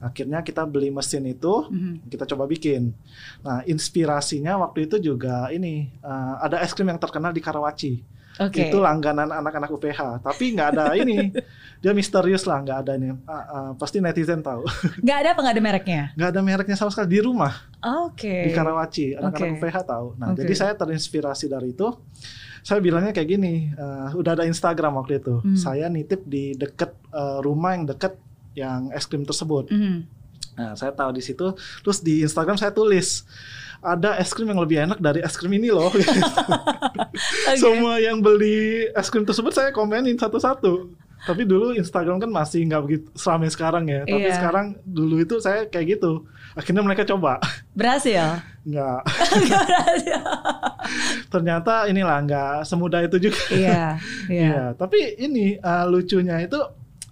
Akhirnya 0.04 0.40
kita 0.40 0.62
beli 0.62 0.88
mesin 0.88 1.24
itu, 1.24 1.64
Mhm. 1.66 2.06
kita 2.06 2.28
coba 2.28 2.44
bikin. 2.44 2.92
Nah, 3.40 3.64
inspirasinya 3.64 4.60
waktu 4.60 4.84
itu 4.84 5.00
juga 5.00 5.48
ini 5.48 5.88
eh, 5.96 6.34
ada 6.38 6.60
es 6.60 6.70
krim 6.70 6.86
yang 6.86 7.00
terkenal 7.00 7.32
di 7.32 7.40
Karawaci. 7.40 7.94
Oke. 8.34 8.66
Itu 8.66 8.82
langganan 8.82 9.30
anak-anak 9.30 9.70
UPH, 9.70 10.18
tapi 10.18 10.58
nggak 10.58 10.68
ada 10.74 10.98
ini. 10.98 11.30
Dia 11.82 11.94
misterius 11.94 12.42
lah, 12.42 12.58
nggak 12.58 12.78
ada 12.82 12.92
ini. 12.98 13.14
Ah, 13.24 13.32
ah, 13.46 13.70
pasti 13.78 14.02
netizen 14.02 14.42
tahu. 14.42 14.66
Nggak 15.06 15.18
ada 15.22 15.28
apa 15.30 15.40
nggak 15.40 15.54
ada 15.54 15.62
mereknya? 15.62 16.02
nggak 16.18 16.30
ada 16.34 16.40
mereknya 16.42 16.74
sama 16.74 16.90
sekali 16.90 17.14
di 17.14 17.20
rumah 17.22 17.54
Oke. 17.78 18.48
di 18.48 18.50
Karawaci 18.50 19.14
anak-anak 19.14 19.54
Oke. 19.54 19.56
UPH 19.62 19.76
tahu. 19.86 20.06
Nah 20.18 20.34
Oke. 20.34 20.42
jadi 20.42 20.52
saya 20.52 20.72
terinspirasi 20.74 21.46
dari 21.46 21.70
itu. 21.70 21.86
Saya 22.64 22.80
bilangnya 22.80 23.12
kayak 23.12 23.28
gini, 23.28 23.70
eh, 23.70 24.08
udah 24.10 24.32
ada 24.34 24.44
Instagram 24.44 24.98
waktu 24.98 25.22
itu. 25.22 25.38
Hmm. 25.38 25.54
Saya 25.54 25.86
nitip 25.86 26.26
di 26.26 26.56
deket 26.56 26.90
eh, 27.14 27.38
rumah 27.38 27.78
yang 27.78 27.86
deket 27.86 28.18
yang 28.54 28.90
es 28.90 29.04
krim 29.04 29.22
tersebut. 29.22 29.68
Mhm. 29.68 29.98
Nah 30.54 30.72
saya 30.74 30.90
tahu 30.90 31.10
di 31.12 31.20
situ. 31.20 31.50
Terus 31.82 31.98
di 31.98 32.22
Instagram 32.22 32.54
saya 32.54 32.70
tulis 32.70 33.26
ada 33.78 34.16
es 34.16 34.30
krim 34.30 34.46
yang 34.46 34.58
lebih 34.58 34.80
enak 34.80 34.96
dari 34.96 35.20
es 35.20 35.34
krim 35.34 35.52
ini 35.52 35.68
loh. 35.68 35.90
Oke. 35.90 36.00
Semua 37.54 37.98
yang 37.98 38.18
beli 38.18 38.88
es 38.88 39.10
krim 39.10 39.22
tersebut 39.22 39.50
saya 39.50 39.70
komenin 39.70 40.14
satu-satu. 40.14 40.94
Tapi 41.24 41.42
dulu 41.42 41.72
Instagram 41.72 42.20
kan 42.20 42.28
masih 42.28 42.68
nggak 42.68 42.82
begitu 42.84 43.06
seramai 43.16 43.48
sekarang 43.48 43.88
ya. 43.88 44.04
Tapi 44.04 44.28
Iya. 44.28 44.36
sekarang 44.36 44.66
dulu 44.84 45.18
itu 45.18 45.40
saya 45.40 45.64
kayak 45.64 45.96
gitu. 45.96 46.28
Akhirnya 46.52 46.84
mereka 46.84 47.02
coba. 47.02 47.40
Berhasil? 47.72 48.44
Nggak. 48.62 49.00
Nggak 49.42 49.62
berhasil. 49.68 50.20
Ternyata 51.32 51.88
inilah 51.88 52.18
nggak 52.22 52.54
semudah 52.68 53.00
itu 53.02 53.16
juga. 53.18 53.40
Iya, 53.50 53.84
iya. 54.30 54.48
Iya. 54.52 54.62
Tapi 54.76 55.16
ini 55.18 55.56
uh, 55.58 55.88
lucunya 55.88 56.44
itu 56.44 56.60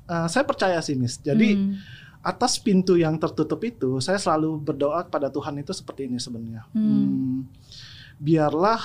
uh, 0.07 0.27
saya 0.27 0.45
percaya 0.47 0.79
sih 0.81 0.95
Miss. 0.95 1.19
Jadi 1.19 1.55
Hmm. 1.55 1.77
atas 2.23 2.55
pintu 2.63 2.95
yang 2.95 3.19
tertutup 3.19 3.59
itu 3.67 3.99
saya 3.99 4.15
selalu 4.15 4.55
berdoa 4.63 5.03
kepada 5.03 5.27
Tuhan 5.27 5.59
itu 5.59 5.75
seperti 5.75 6.07
ini 6.07 6.23
sebenarnya. 6.23 6.63
Hmm. 6.71 6.87
Hmm, 6.87 7.39
biarlah 8.23 8.79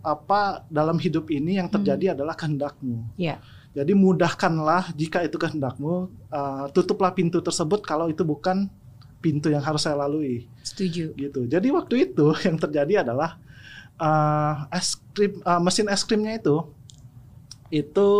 apa 0.00 0.64
dalam 0.66 0.96
hidup 0.98 1.28
ini 1.30 1.60
yang 1.60 1.68
terjadi 1.68 2.16
adalah 2.18 2.34
kehendakmu. 2.34 3.04
Iya. 3.20 3.38
Jadi 3.70 3.94
mudahkanlah 3.94 4.90
jika 4.98 5.22
itu 5.22 5.38
kehendakmu, 5.38 6.10
uh, 6.34 6.66
tutuplah 6.74 7.14
pintu 7.14 7.38
tersebut 7.38 7.86
kalau 7.86 8.10
itu 8.10 8.26
bukan 8.26 8.66
pintu 9.22 9.52
yang 9.52 9.62
harus 9.62 9.86
saya 9.86 9.94
lalui 9.94 10.48
Setuju. 10.66 11.14
gitu. 11.14 11.46
Jadi 11.46 11.68
waktu 11.70 12.10
itu 12.10 12.26
yang 12.48 12.58
terjadi 12.58 13.06
adalah 13.06 13.38
uh, 14.00 14.66
es 14.74 14.98
krim 15.14 15.38
uh, 15.46 15.60
mesin 15.62 15.86
es 15.86 16.02
krimnya 16.02 16.34
itu 16.34 16.66
itu 17.70 18.10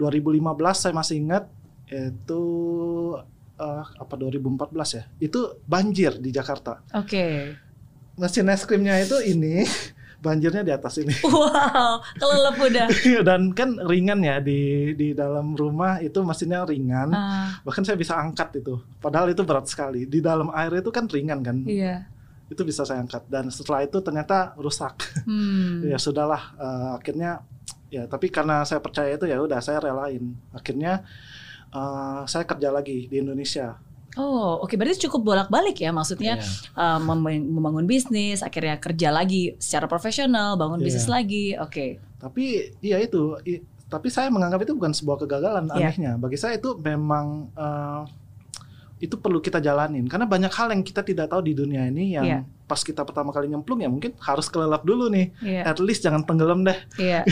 2015 0.00 0.40
saya 0.72 0.96
masih 0.96 1.20
ingat 1.20 1.44
itu 1.92 2.42
uh, 3.60 3.84
apa 3.84 4.14
2014 4.16 4.96
ya. 4.96 5.04
Itu 5.20 5.60
banjir 5.68 6.16
di 6.16 6.32
Jakarta. 6.32 6.80
Oke. 6.96 7.52
Mesin 8.16 8.48
es 8.48 8.64
krimnya 8.64 8.96
itu 9.00 9.16
ini 9.20 9.64
banjirnya 10.24 10.62
di 10.64 10.72
atas 10.72 11.00
ini. 11.00 11.12
Wow, 11.24 12.00
kelelep 12.16 12.56
udah. 12.56 12.88
Dan 13.28 13.52
kan 13.52 13.76
ringan 13.84 14.20
ya 14.24 14.40
di 14.40 14.92
di 14.96 15.12
dalam 15.12 15.56
rumah 15.56 16.00
itu 16.00 16.20
mesinnya 16.24 16.64
ringan. 16.64 17.12
Ah, 17.12 17.60
Bahkan 17.64 17.82
saya 17.84 17.96
bisa 17.96 18.16
angkat 18.16 18.60
itu. 18.60 18.80
Padahal 19.00 19.32
itu 19.32 19.44
berat 19.44 19.68
sekali. 19.68 20.04
Di 20.08 20.20
dalam 20.20 20.52
air 20.52 20.80
itu 20.80 20.88
kan 20.92 21.08
ringan 21.08 21.40
kan. 21.44 21.60
iya. 21.68 22.08
Itu 22.50 22.66
bisa 22.66 22.82
saya 22.82 22.98
angkat 22.98 23.30
dan 23.30 23.46
setelah 23.46 23.86
itu 23.86 24.02
ternyata 24.02 24.58
rusak. 24.58 24.98
Hmm. 25.22 25.86
ya 25.90 25.96
sudahlah 26.02 26.42
eh, 26.58 26.90
akhirnya 26.98 27.46
ya 27.90 28.06
tapi 28.06 28.30
karena 28.30 28.62
saya 28.62 28.78
percaya 28.78 29.12
itu 29.12 29.26
ya 29.26 29.36
udah 29.38 29.58
saya 29.58 29.78
relain. 29.78 30.32
Akhirnya 30.50 31.02
eh, 31.70 32.22
saya 32.24 32.42
kerja 32.42 32.70
lagi 32.70 33.06
di 33.06 33.16
Indonesia. 33.18 33.76
Oh, 34.18 34.58
oke. 34.58 34.74
Berarti 34.74 35.06
cukup 35.06 35.22
bolak-balik 35.22 35.78
ya, 35.78 35.94
maksudnya 35.94 36.34
Iya. 36.34 36.74
uh, 36.74 36.98
membangun, 36.98 37.46
membangun 37.46 37.86
bisnis, 37.86 38.42
akhirnya 38.42 38.74
kerja 38.74 39.14
lagi 39.14 39.54
secara 39.62 39.86
profesional, 39.86 40.58
bangun 40.58 40.82
Iya. 40.82 40.86
bisnis 40.90 41.06
lagi. 41.06 41.54
Oke. 41.54 42.02
Tapi 42.18 42.74
iya 42.82 42.98
itu 42.98 43.38
i- 43.46 43.62
tapi 43.86 44.10
saya 44.10 44.26
menganggap 44.26 44.66
itu 44.66 44.74
bukan 44.74 44.90
sebuah 44.90 45.14
kegagalan 45.22 45.70
Iya. 45.70 45.94
anehnya. 45.94 46.12
Bagi 46.18 46.34
saya 46.34 46.58
itu 46.58 46.74
memang 46.74 47.54
eh, 47.54 48.02
itu 48.98 49.14
perlu 49.14 49.38
kita 49.38 49.62
jalanin 49.62 50.04
karena 50.04 50.26
banyak 50.26 50.50
hal 50.50 50.74
yang 50.74 50.82
kita 50.82 51.00
tidak 51.00 51.30
tahu 51.30 51.40
di 51.40 51.54
dunia 51.54 51.86
ini 51.86 52.12
yang 52.12 52.26
Iya. 52.26 52.40
Pas 52.70 52.78
kita 52.78 53.02
pertama 53.02 53.34
kali 53.34 53.50
nyemplung 53.50 53.82
ya 53.82 53.90
mungkin 53.90 54.14
harus 54.22 54.46
kelelap 54.46 54.86
dulu 54.86 55.10
nih. 55.10 55.34
Iya. 55.42 55.62
At 55.66 55.82
least 55.82 56.06
jangan 56.06 56.22
tenggelam 56.22 56.62
deh. 56.62 56.78
Iya. 56.94 57.26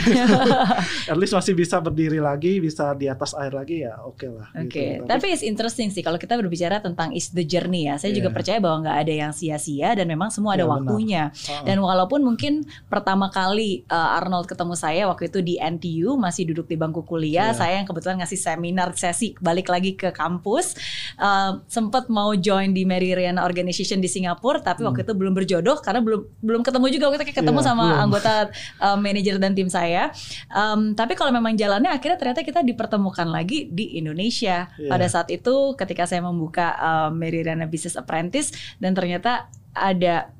At 1.12 1.14
least 1.14 1.30
masih 1.30 1.54
bisa 1.54 1.78
berdiri 1.78 2.18
lagi, 2.18 2.58
bisa 2.58 2.90
di 2.92 3.06
atas 3.06 3.38
air 3.38 3.54
lagi 3.54 3.86
ya 3.86 4.02
oke 4.02 4.26
lah. 4.26 4.50
Oke, 4.58 4.98
gitu. 4.98 5.06
tapi 5.06 5.30
it's 5.30 5.46
interesting 5.46 5.88
sih 5.88 6.02
kalau 6.02 6.18
kita 6.18 6.34
berbicara 6.34 6.82
tentang 6.82 7.14
is 7.14 7.30
the 7.30 7.46
journey 7.46 7.86
ya. 7.86 7.94
Saya 7.96 8.10
juga 8.10 8.28
Iya. 8.28 8.36
percaya 8.36 8.58
bahwa 8.58 8.76
nggak 8.82 8.98
ada 9.06 9.12
yang 9.14 9.32
sia-sia 9.32 9.94
dan 9.94 10.04
memang 10.04 10.28
semua 10.28 10.58
ada 10.58 10.64
Iya, 10.64 10.68
benar. 10.68 10.74
waktunya. 10.82 11.22
Ah, 11.30 11.62
Dan 11.62 11.78
walaupun 11.78 12.20
mungkin 12.24 12.52
pertama 12.88 13.30
kali 13.30 13.86
uh, 13.86 14.18
Arnold 14.18 14.50
ketemu 14.50 14.74
saya 14.74 15.06
waktu 15.06 15.30
itu 15.30 15.38
di 15.38 15.54
NTU 15.56 16.18
masih 16.18 16.50
duduk 16.50 16.66
di 16.66 16.74
bangku 16.74 17.04
kuliah, 17.04 17.52
Iya. 17.52 17.56
saya 17.56 17.74
yang 17.78 17.86
kebetulan 17.86 18.18
ngasih 18.18 18.40
seminar 18.40 18.88
sesi 18.96 19.36
balik 19.38 19.68
lagi 19.70 19.94
ke 19.94 20.10
kampus, 20.10 20.74
uh, 21.16 21.60
sempat 21.68 22.08
mau 22.08 22.32
join 22.34 22.72
di 22.72 22.82
Mary 22.82 23.12
Riana 23.14 23.44
Organization 23.44 24.00
di 24.00 24.08
Singapura, 24.08 24.58
tapi 24.60 24.82
waktu 24.82 25.04
itu 25.04 25.12
belum 25.14 25.27
berjodoh 25.30 25.78
karena 25.78 25.98
belum 25.98 26.20
belum 26.38 26.60
ketemu 26.60 26.86
juga 26.90 27.04
itu 27.16 27.32
ketemu 27.32 27.50
Hmm. 27.50 27.58
Iya, 27.58 27.68
sama 27.68 27.84
belum. 27.84 28.02
anggota 28.02 28.32
uh, 28.78 28.96
manajer 28.96 29.36
dan 29.36 29.52
tim 29.52 29.66
saya. 29.66 30.12
Um, 30.48 30.92
tapi 30.92 31.12
kalau 31.12 31.30
memang 31.30 31.54
jalannya 31.54 31.88
akhirnya 31.88 32.16
ternyata 32.16 32.40
kita 32.40 32.60
dipertemukan 32.60 33.26
lagi 33.26 33.66
di 33.66 33.96
Indonesia 33.96 34.68
Iya. 34.74 34.88
pada 34.88 35.06
saat 35.06 35.28
itu 35.28 35.54
ketika 35.74 36.04
saya 36.04 36.20
membuka 36.20 36.72
uh, 36.74 37.08
Mary 37.08 37.40
Riana 37.40 37.64
Business 37.64 37.94
Apprentice 37.94 38.50
dan 38.76 38.92
ternyata 38.92 39.46
ada 39.70 40.30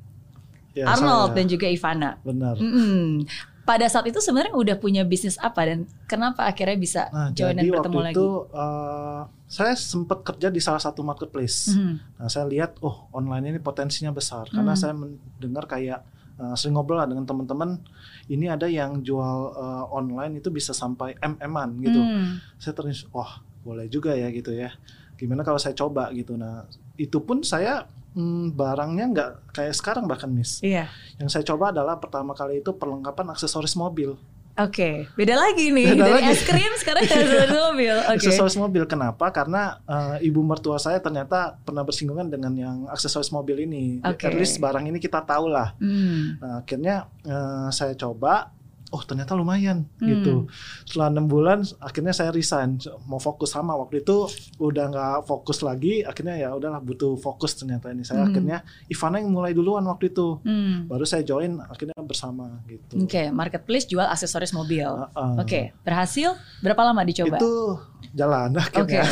ya, 0.70 0.84
Arnold 0.86 1.32
saya- 1.32 1.36
dan 1.36 1.44
juga 1.46 1.66
Ivana. 1.66 2.10
benar. 2.20 2.54
Mm-mm. 2.54 3.24
Pada 3.62 3.84
saat 3.84 4.04
itu 4.04 4.16
sebenarnya 4.18 4.52
udah 4.52 4.76
punya 4.76 5.02
bisnis 5.02 5.36
apa 5.36 5.60
dan 5.62 5.78
kenapa 6.04 6.42
akhirnya 6.42 6.74
bisa 6.74 7.02
Nah, 7.06 7.28
join 7.30 7.52
dan 7.52 7.60
jadi 7.60 7.70
bertemu 7.70 7.92
waktu 7.94 8.06
lagi? 8.06 8.16
itu 8.16 8.28
eh, 8.50 9.20
saya 9.48 9.72
sempat 9.72 10.20
kerja 10.22 10.52
di 10.52 10.60
salah 10.60 10.78
satu 10.78 11.00
marketplace. 11.00 11.72
Mhm. 11.72 12.20
Nah, 12.20 12.28
saya 12.28 12.44
lihat 12.44 12.76
oh 12.84 13.08
online 13.10 13.48
ini 13.48 13.58
potensinya 13.58 14.12
besar 14.12 14.44
karena 14.52 14.76
Hmm. 14.76 14.80
saya 14.80 14.92
mendengar 14.92 15.64
kayak 15.64 16.04
eh, 16.38 16.54
sering 16.54 16.78
ngobrol 16.78 17.00
lah 17.00 17.08
dengan 17.08 17.26
teman-teman 17.26 17.82
ini 18.28 18.46
ada 18.46 18.68
yang 18.68 19.02
jual 19.02 19.38
eh, 19.56 19.84
online 19.90 20.38
itu 20.38 20.52
bisa 20.52 20.70
sampai 20.70 21.16
mm-an 21.18 21.80
gitu. 21.80 21.98
Hmm. 21.98 22.38
Saya 22.60 22.76
terus 22.76 23.08
wah 23.10 23.40
boleh 23.64 23.88
juga 23.88 24.14
ya 24.14 24.28
gitu 24.30 24.54
ya. 24.54 24.70
Gimana 25.18 25.42
kalau 25.42 25.58
saya 25.58 25.74
coba 25.74 26.12
gitu. 26.14 26.38
Nah 26.38 26.68
itu 26.94 27.18
pun 27.18 27.42
saya 27.42 27.88
hmm, 28.14 28.54
barangnya 28.54 29.04
nggak 29.10 29.30
kayak 29.50 29.74
sekarang 29.74 30.06
bahkan 30.06 30.30
miss. 30.30 30.62
Iya. 30.62 30.86
Yang 31.18 31.28
saya 31.34 31.44
coba 31.48 31.74
adalah 31.74 31.98
pertama 31.98 32.36
kali 32.36 32.60
itu 32.62 32.70
perlengkapan 32.70 33.32
aksesoris 33.34 33.74
mobil. 33.74 34.14
Oke, 34.58 35.06
beda 35.14 35.34
lagi 35.34 35.70
nih 35.70 35.94
Beda 35.94 36.02
dari 36.02 36.14
lagi. 36.18 36.34
es 36.34 36.42
krim 36.42 36.72
sekarang 36.74 37.06
dari 37.06 37.26
mobil. 37.62 37.94
Oke. 37.94 38.18
Aksesoris 38.18 38.56
mobil 38.56 38.82
kenapa? 38.84 39.30
Karena 39.30 39.78
eh, 39.80 40.26
ibu 40.26 40.42
mertua 40.42 40.76
saya 40.76 40.98
ternyata 40.98 41.54
pernah 41.58 41.82
bersinggungan 41.82 42.26
dengan 42.26 42.52
yang 42.52 42.76
aksesoris 42.86 43.30
mobil 43.30 43.54
ini. 43.60 44.02
Oke. 44.02 44.26
At 44.26 44.34
least 44.34 44.58
barang 44.58 44.82
ini 44.84 44.98
kita 44.98 45.22
tahu 45.22 45.46
lah. 45.46 45.78
Hmm. 45.78 46.36
Nah, 46.36 46.54
akhirnya 46.58 47.06
eh, 47.22 47.68
saya 47.70 47.94
coba, 47.94 48.50
oh 48.88 49.04
ternyata 49.04 49.36
lumayan 49.36 49.84
Hmm. 50.00 50.08
gitu. 50.08 50.34
Setelah 50.82 51.12
enam 51.12 51.28
bulan, 51.28 51.60
akhirnya 51.78 52.10
saya 52.10 52.32
resign, 52.32 52.80
mau 53.04 53.20
fokus 53.20 53.52
sama 53.52 53.76
waktu 53.76 54.00
itu 54.00 54.24
udah 54.56 54.84
nggak 54.88 55.16
fokus 55.22 55.60
lagi. 55.60 56.00
Akhirnya 56.00 56.34
ya 56.34 56.48
udahlah 56.50 56.80
butuh 56.80 57.14
fokus 57.14 57.52
ternyata 57.52 57.92
ini. 57.92 58.00
Saya 58.00 58.24
Hmm. 58.24 58.32
akhirnya 58.32 58.58
Ivana 58.86 59.20
yang 59.20 59.28
mulai 59.28 59.52
duluan 59.52 59.84
waktu 59.84 60.08
itu. 60.08 60.40
Hmm. 60.40 60.88
Baru 60.88 61.04
saya 61.04 61.20
join, 61.20 61.60
akhirnya 61.60 61.97
bersama 62.08 62.64
gitu. 62.64 62.96
Oke, 62.98 63.28
marketplace 63.28 63.84
jual 63.84 64.02
aksesoris 64.02 64.50
mobil. 64.50 64.88
Heeh. 64.88 65.32
Oke, 65.36 65.60
berhasil? 65.84 66.32
Berapa 66.58 66.80
lama 66.82 67.04
dicoba? 67.04 67.36
Itu 67.36 67.76
jalan 68.10 68.56
Oke. 68.56 68.64
akhirnya. 68.80 69.04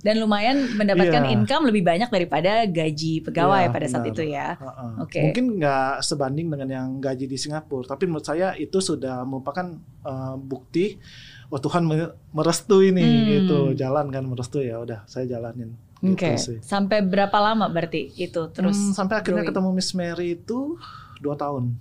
Dan 0.00 0.20
lumayan 0.20 0.72
mendapatkan 0.72 1.24
Iya. 1.24 1.32
income 1.32 1.64
lebih 1.64 1.82
banyak 1.82 2.08
daripada 2.08 2.64
gaji 2.64 3.20
pegawai 3.20 3.66
Iya, 3.66 3.72
pada 3.72 3.86
saat 3.86 4.04
benar. 4.04 4.12
itu 4.12 4.22
ya. 4.26 4.48
Heeh. 4.54 4.90
Oke. 5.00 5.20
Mungkin 5.24 5.44
nggak 5.56 5.92
sebanding 6.00 6.46
dengan 6.46 6.68
yang 6.68 6.88
gaji 6.98 7.24
di 7.24 7.36
Singapura, 7.36 7.84
tapi 7.86 8.04
menurut 8.04 8.24
saya 8.24 8.52
itu 8.54 8.78
sudah 8.78 9.20
merupakan 9.22 9.72
uh, 10.02 10.36
bukti 10.36 11.00
oh 11.46 11.56
Tuhan 11.56 11.82
me- 11.82 12.10
merestui 12.30 12.90
nih 12.90 13.06
Hmm. 13.06 13.26
gitu, 13.32 13.58
jalan 13.74 14.10
kan 14.10 14.22
merestui 14.22 14.66
ya 14.66 14.78
udah 14.78 15.04
saya 15.04 15.24
jalanin. 15.24 15.72
Oke. 15.98 16.28
Gitu 16.28 16.36
sih. 16.36 16.58
Sampai 16.60 17.00
berapa 17.00 17.32
lama 17.34 17.68
berarti 17.68 18.12
itu 18.12 18.42
terus? 18.50 18.76
Hmm, 18.76 18.92
sampai 18.92 19.16
akhirnya 19.16 19.40
growing? 19.40 19.54
ketemu 19.54 19.68
Miss 19.72 19.90
Mary 19.92 20.28
itu 20.34 20.76
dua 21.18 21.32
tahun. 21.34 21.72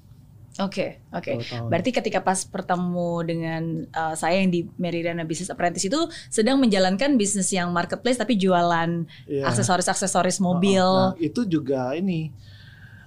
Oke, 0.56 1.04
oke. 1.12 1.32
Dua 1.36 1.44
tahun. 1.44 1.68
Berarti 1.68 1.90
ketika 1.92 2.24
pas 2.24 2.40
bertemu 2.48 3.12
dengan 3.28 3.64
uh, 3.92 4.16
saya 4.16 4.40
yang 4.40 4.48
di 4.48 4.64
Meridiana 4.80 5.28
Business 5.28 5.52
Apprentice 5.52 5.92
itu 5.92 6.00
sedang 6.32 6.64
menjalankan 6.64 7.20
bisnis 7.20 7.52
yang 7.52 7.76
marketplace 7.76 8.16
tapi 8.16 8.40
jualan 8.40 9.04
Iya. 9.28 9.52
aksesoris-aksesoris 9.52 10.40
mobil. 10.40 10.84
Nah, 10.84 11.20
itu 11.20 11.44
juga 11.44 11.92
ini. 11.92 12.32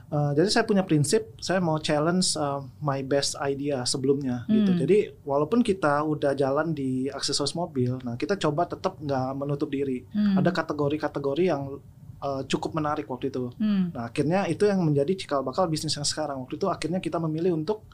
Uh, 0.09 0.33
jadi 0.33 0.49
saya 0.49 0.65
punya 0.65 0.81
prinsip, 0.89 1.37
saya 1.37 1.61
mau 1.61 1.77
challenge 1.77 2.33
uh, 2.41 2.65
my 2.81 3.05
best 3.05 3.37
idea 3.45 3.85
sebelumnya 3.85 4.49
gitu. 4.49 4.73
Hmm. 4.73 4.81
Jadi 4.81 4.99
walaupun 5.21 5.61
kita 5.61 6.01
udah 6.01 6.33
jalan 6.33 6.73
di 6.73 7.13
aksesoris 7.13 7.53
mobil, 7.53 8.01
nah 8.01 8.17
kita 8.17 8.41
coba 8.41 8.65
tetap 8.65 8.97
nggak 8.97 9.37
menutup 9.37 9.69
diri. 9.69 10.09
Hmm. 10.17 10.41
Ada 10.41 10.49
kategori-kategori 10.53 11.45
yang 11.53 11.77
uh, 12.23 12.43
cukup 12.47 12.75
menarik 12.77 13.07
waktu 13.07 13.31
itu. 13.31 13.51
Hmm. 13.59 13.91
Nah 13.95 14.11
akhirnya 14.11 14.47
itu 14.51 14.67
yang 14.67 14.83
menjadi 14.83 15.13
cikal 15.15 15.41
bakal 15.43 15.67
bisnis 15.71 15.95
yang 15.95 16.07
sekarang. 16.07 16.39
Waktu 16.43 16.59
itu 16.59 16.67
akhirnya 16.67 17.01
kita 17.03 17.19
memilih 17.23 17.55
untuk 17.55 17.87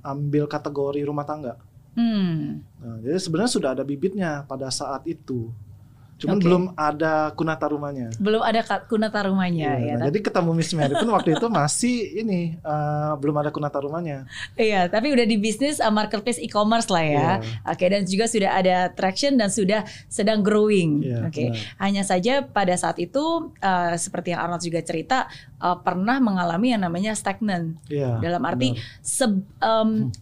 ambil 0.00 0.48
kategori 0.48 1.00
rumah 1.04 1.26
tangga. 1.28 1.60
Hmm. 1.94 2.62
Nah, 2.80 2.96
jadi 3.02 3.18
sebenarnya 3.18 3.52
sudah 3.52 3.70
ada 3.74 3.84
bibitnya 3.84 4.46
pada 4.46 4.70
saat 4.70 5.04
itu. 5.10 5.50
Cuman 6.20 6.36
Oke. 6.36 6.44
belum 6.44 6.62
ada 6.76 7.32
kunata 7.32 7.64
rumahnya. 7.64 8.12
Belum 8.20 8.44
ada 8.44 8.60
kunata 8.84 9.24
rumahnya 9.24 9.72
Iya, 9.72 9.80
ya. 9.80 9.92
nah, 9.96 10.04
tapi- 10.04 10.08
jadi 10.12 10.18
ketemu 10.20 10.50
Miss 10.52 10.70
Mary 10.76 10.92
pun 10.92 11.08
waktu 11.10 11.30
itu 11.32 11.46
masih 11.48 11.96
ini 12.20 12.40
uh, 12.60 13.16
belum 13.16 13.40
ada 13.40 13.48
kunata 13.48 13.80
rumahnya. 13.80 14.28
Iya, 14.52 14.86
tapi 14.86 15.10
udah 15.10 15.24
di 15.24 15.40
bisnis 15.40 15.80
uh, 15.80 15.88
marketplace 15.88 16.36
e-commerce 16.36 16.92
lah 16.92 17.00
ya. 17.00 17.28
Iya. 17.40 17.64
Oke, 17.66 17.84
dan 17.88 18.04
juga 18.04 18.28
sudah 18.28 18.50
ada 18.52 18.76
traction 18.92 19.40
dan 19.40 19.48
sudah 19.48 19.80
sedang 20.06 20.44
growing. 20.44 21.00
Iya, 21.00 21.18
Oke, 21.24 21.44
benar. 21.48 21.80
hanya 21.80 22.02
saja 22.04 22.44
pada 22.44 22.76
saat 22.76 23.00
itu 23.00 23.20
uh, 23.56 23.94
seperti 23.96 24.36
yang 24.36 24.44
Arnold 24.44 24.60
juga 24.60 24.84
cerita 24.84 25.24
uh, 25.56 25.80
pernah 25.80 26.20
mengalami 26.20 26.76
yang 26.76 26.84
namanya 26.84 27.16
stagnan. 27.16 27.80
Iya, 27.88 28.20
Dalam 28.20 28.44
arti 28.44 28.76
se- 29.00 29.40
um, 29.58 30.12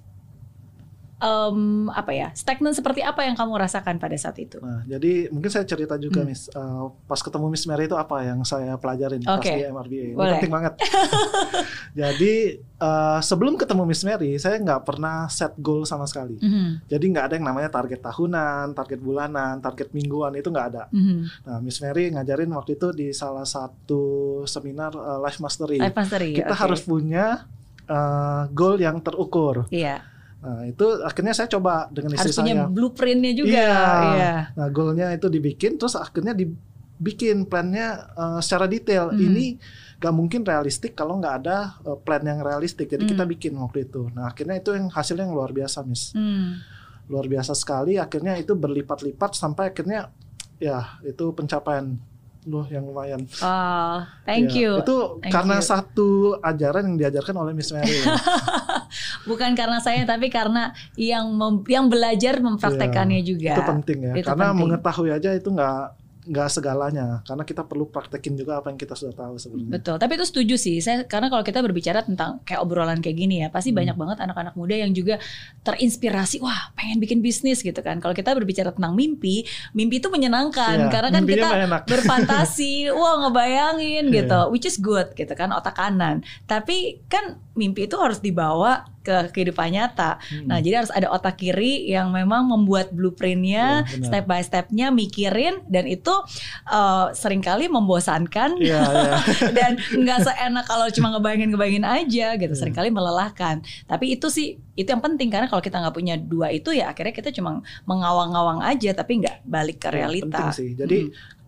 um, 1.18 1.86
apa 1.90 2.10
ya 2.10 2.28
stagnan 2.32 2.72
seperti 2.72 3.02
apa 3.02 3.22
yang 3.22 3.34
kamu 3.34 3.58
rasakan 3.58 3.98
pada 3.98 4.14
saat 4.14 4.38
itu? 4.38 4.58
Nah, 4.58 4.82
jadi 4.84 5.30
mungkin 5.30 5.50
saya 5.50 5.62
cerita 5.62 5.94
juga, 5.96 6.22
Hmm. 6.22 6.30
Miss. 6.30 6.50
Uh, 6.50 6.90
pas 7.06 7.18
ketemu 7.18 7.46
Miss 7.48 7.64
Mary 7.64 7.86
itu 7.86 7.94
apa 7.94 8.22
yang 8.22 8.42
saya 8.42 8.74
pelajarin 8.74 9.22
pas 9.22 9.38
Oke. 9.38 9.50
di 9.50 9.62
MRBA. 9.64 10.04
Ini 10.04 10.14
Boleh. 10.14 10.32
penting 10.38 10.52
banget. 10.52 10.72
jadi 12.00 12.34
uh, 12.78 13.20
sebelum 13.20 13.54
ketemu 13.56 13.82
Miss 13.84 14.02
Mary, 14.02 14.36
saya 14.36 14.58
nggak 14.58 14.82
pernah 14.84 15.26
set 15.28 15.54
goal 15.58 15.84
sama 15.84 16.04
sekali. 16.06 16.38
Mhm, 16.38 16.86
Jadi 16.86 17.04
nggak 17.08 17.24
ada 17.30 17.34
yang 17.36 17.46
namanya 17.46 17.70
target 17.70 18.00
tahunan, 18.00 18.74
target 18.74 19.00
bulanan, 19.00 19.58
target 19.58 19.90
mingguan 19.92 20.34
itu 20.34 20.48
nggak 20.48 20.66
ada. 20.74 20.84
mhm. 20.90 21.18
Nah, 21.44 21.58
Miss 21.60 21.78
Mary 21.78 22.10
ngajarin 22.10 22.50
waktu 22.52 22.74
itu 22.74 22.88
di 22.92 23.08
salah 23.10 23.44
satu 23.44 24.02
seminar 24.44 24.94
uh, 24.94 25.18
Life 25.18 25.38
Mastery. 25.38 25.78
Life 25.78 25.96
mastery. 25.96 26.30
Kita 26.36 26.54
oke. 26.54 26.60
harus 26.60 26.80
punya 26.82 27.46
uh, 27.86 28.46
goal 28.50 28.78
yang 28.78 29.00
terukur. 29.00 29.66
Iya. 29.70 30.04
Nah, 30.38 30.62
itu 30.64 30.86
akhirnya 31.02 31.34
saya 31.34 31.48
coba 31.48 31.90
dengan 31.90 32.14
istri 32.14 32.30
Harus 32.30 32.38
punya 32.38 32.54
saya. 32.56 32.70
blueprintnya 32.70 33.32
juga. 33.34 33.50
Iya. 33.50 33.74
Iya. 34.14 34.34
Nah, 34.54 34.68
goalnya 34.68 35.06
itu 35.10 35.26
dibikin, 35.26 35.74
terus 35.74 35.94
akhirnya 35.94 36.30
dibikin 36.32 37.42
plannya 37.44 38.06
uh, 38.14 38.38
secara 38.38 38.66
detail. 38.66 39.10
Hmm. 39.10 39.18
Ini 39.18 39.58
gak 39.98 40.14
mungkin 40.14 40.46
realistik 40.46 40.94
kalau 40.94 41.18
nggak 41.18 41.34
ada 41.42 41.56
uh, 41.82 41.98
plan 41.98 42.22
yang 42.22 42.38
realistik. 42.38 42.86
Jadi 42.86 43.02
Hmm. 43.02 43.12
kita 43.12 43.24
bikin 43.24 43.52
waktu 43.54 43.84
itu. 43.84 44.06
Nah, 44.10 44.30
akhirnya 44.30 44.56
itu 44.56 44.70
yang 44.70 44.86
hasilnya 44.88 45.26
yang 45.26 45.34
luar 45.34 45.50
biasa, 45.50 45.82
Miss. 45.82 46.14
Hmm. 46.14 46.62
Luar 47.06 47.26
biasa 47.26 47.52
sekali. 47.52 47.96
Akhirnya 47.96 48.34
itu 48.34 48.54
berlipat-lipat 48.54 49.34
sampai 49.34 49.70
akhirnya 49.70 50.14
ya 50.58 50.98
itu 51.02 51.30
pencapaian 51.32 51.98
loh 52.44 52.64
yang 52.66 52.80
lumayan. 52.82 53.26
Oh, 53.38 53.98
thank 54.24 54.54
Ya, 54.54 54.56
you. 54.56 54.72
Itu 54.80 55.18
Thank 55.20 55.34
karena 55.34 55.58
you. 55.58 55.66
satu 55.66 56.08
ajaran 56.40 56.86
yang 56.86 56.96
diajarkan 56.96 57.34
oleh 57.36 57.52
Miss 57.52 57.68
Mary. 57.70 57.90
Bukan 59.28 59.52
karena 59.52 59.78
saya 59.78 60.02
tapi 60.02 60.26
karena 60.28 60.72
yang 60.94 61.28
mem- 61.30 61.68
yang 61.68 61.86
belajar 61.86 62.40
mempraktekannya 62.40 63.20
juga. 63.20 63.52
Iya, 63.52 63.54
itu 63.54 63.64
penting 63.68 63.98
ya. 64.00 64.12
Itu 64.16 64.26
karena 64.26 64.46
penting. 64.48 64.60
mengetahui 64.64 65.10
aja 65.12 65.30
itu 65.30 65.48
nggak 65.48 65.80
nggak 66.28 66.48
segalanya. 66.50 67.24
Karena 67.24 67.40
kita 67.40 67.64
perlu 67.64 67.88
praktekin 67.88 68.36
juga 68.36 68.60
apa 68.60 68.68
yang 68.68 68.76
kita 68.76 68.92
sudah 68.92 69.16
tahu 69.16 69.36
sebenarnya. 69.36 69.72
Betul, 69.74 69.96
tapi 69.96 70.12
itu 70.12 70.26
setuju 70.26 70.54
sih. 70.56 70.76
Saya 70.76 71.00
karena 71.02 71.28
kalau 71.28 71.40
kita 71.40 71.56
berbicara 71.58 72.04
tentang 72.04 72.44
kayak 72.44 72.60
obrolan 72.60 73.00
kayak 73.00 73.16
gini 73.16 73.40
ya, 73.40 73.48
pasti 73.48 73.70
Hmm. 73.70 73.80
banyak 73.80 73.96
banget 73.96 74.18
anak-anak 74.20 74.52
muda 74.52 74.76
yang 74.76 74.92
juga 74.92 75.16
terinspirasi, 75.62 76.40
wah, 76.40 76.68
pengen 76.72 76.96
bikin 76.98 77.18
bisnis 77.18 77.60
gitu 77.60 77.76
kan. 77.78 77.96
Kalau 77.96 78.12
kita 78.12 78.32
berbicara 78.32 78.70
tentang 78.70 78.92
mimpi, 78.92 79.44
mimpi 79.72 79.98
itu 79.98 80.08
menyenangkan 80.08 80.76
Iya, 80.78 80.90
karena 80.90 81.08
kan 81.10 81.22
mimpinya 81.22 81.48
kita 81.48 81.64
enak. 81.64 81.80
berfantasi, 81.86 82.72
wah 82.98 83.14
ngebayangin 83.22 84.04
Iya. 84.06 84.14
gitu, 84.18 84.40
which 84.48 84.64
is 84.64 84.76
good 84.76 85.12
gitu 85.14 85.32
kan, 85.32 85.48
otak 85.50 85.74
kanan. 85.74 86.20
Tapi 86.44 87.04
kan 87.06 87.40
mimpi 87.52 87.84
itu 87.84 87.96
harus 87.96 88.20
dibawa 88.20 88.84
ke 89.08 89.32
kehidupan 89.32 89.72
nyata. 89.72 90.20
Hmm. 90.20 90.44
Nah, 90.44 90.60
jadi 90.60 90.84
harus 90.84 90.92
ada 90.92 91.08
otak 91.08 91.40
kiri 91.40 91.88
yang 91.88 92.12
memang 92.12 92.44
membuat 92.44 92.92
blueprintnya, 92.92 93.88
Iya, 93.88 93.88
benar. 93.88 94.04
step 94.04 94.24
by 94.26 94.42
stepnya, 94.42 94.86
mikirin, 94.92 95.64
dan 95.64 95.88
itu 95.88 96.12
uh, 96.66 97.08
sering 97.16 97.40
kali 97.40 97.66
membosankan 97.66 98.60
Iya, 98.60 98.82
iya. 98.84 99.12
dan 99.56 99.72
nggak 99.96 100.18
seenak 100.22 100.64
kalau 100.66 100.86
cuma 100.92 101.08
ngebayangin 101.16 101.48
ngebayangin 101.48 101.86
aja 101.86 102.26
gitu 102.36 102.52
Iya. 102.52 102.58
sering 102.58 102.76
kali 102.76 102.90
melelahkan 102.90 103.60
tapi 103.86 104.12
itu 104.12 104.28
sih 104.28 104.58
itu 104.74 104.84
yang 104.84 105.00
penting 105.00 105.30
karena 105.30 105.46
kalau 105.46 105.58
kita 105.58 105.78
nggak 105.78 105.94
punya 105.94 106.14
dua 106.14 106.50
itu 106.50 106.70
ya 106.70 106.90
akhirnya 106.90 107.14
kita 107.14 107.30
cuma 107.30 107.62
mengawang-awang 107.84 108.60
aja 108.60 108.92
tapi 108.92 109.22
nggak 109.22 109.42
balik 109.42 109.78
ke 109.78 109.88
Ya, 109.88 110.04
realita 110.04 110.28
penting 110.28 110.48
sih. 110.52 110.70
Jadi 110.76 110.98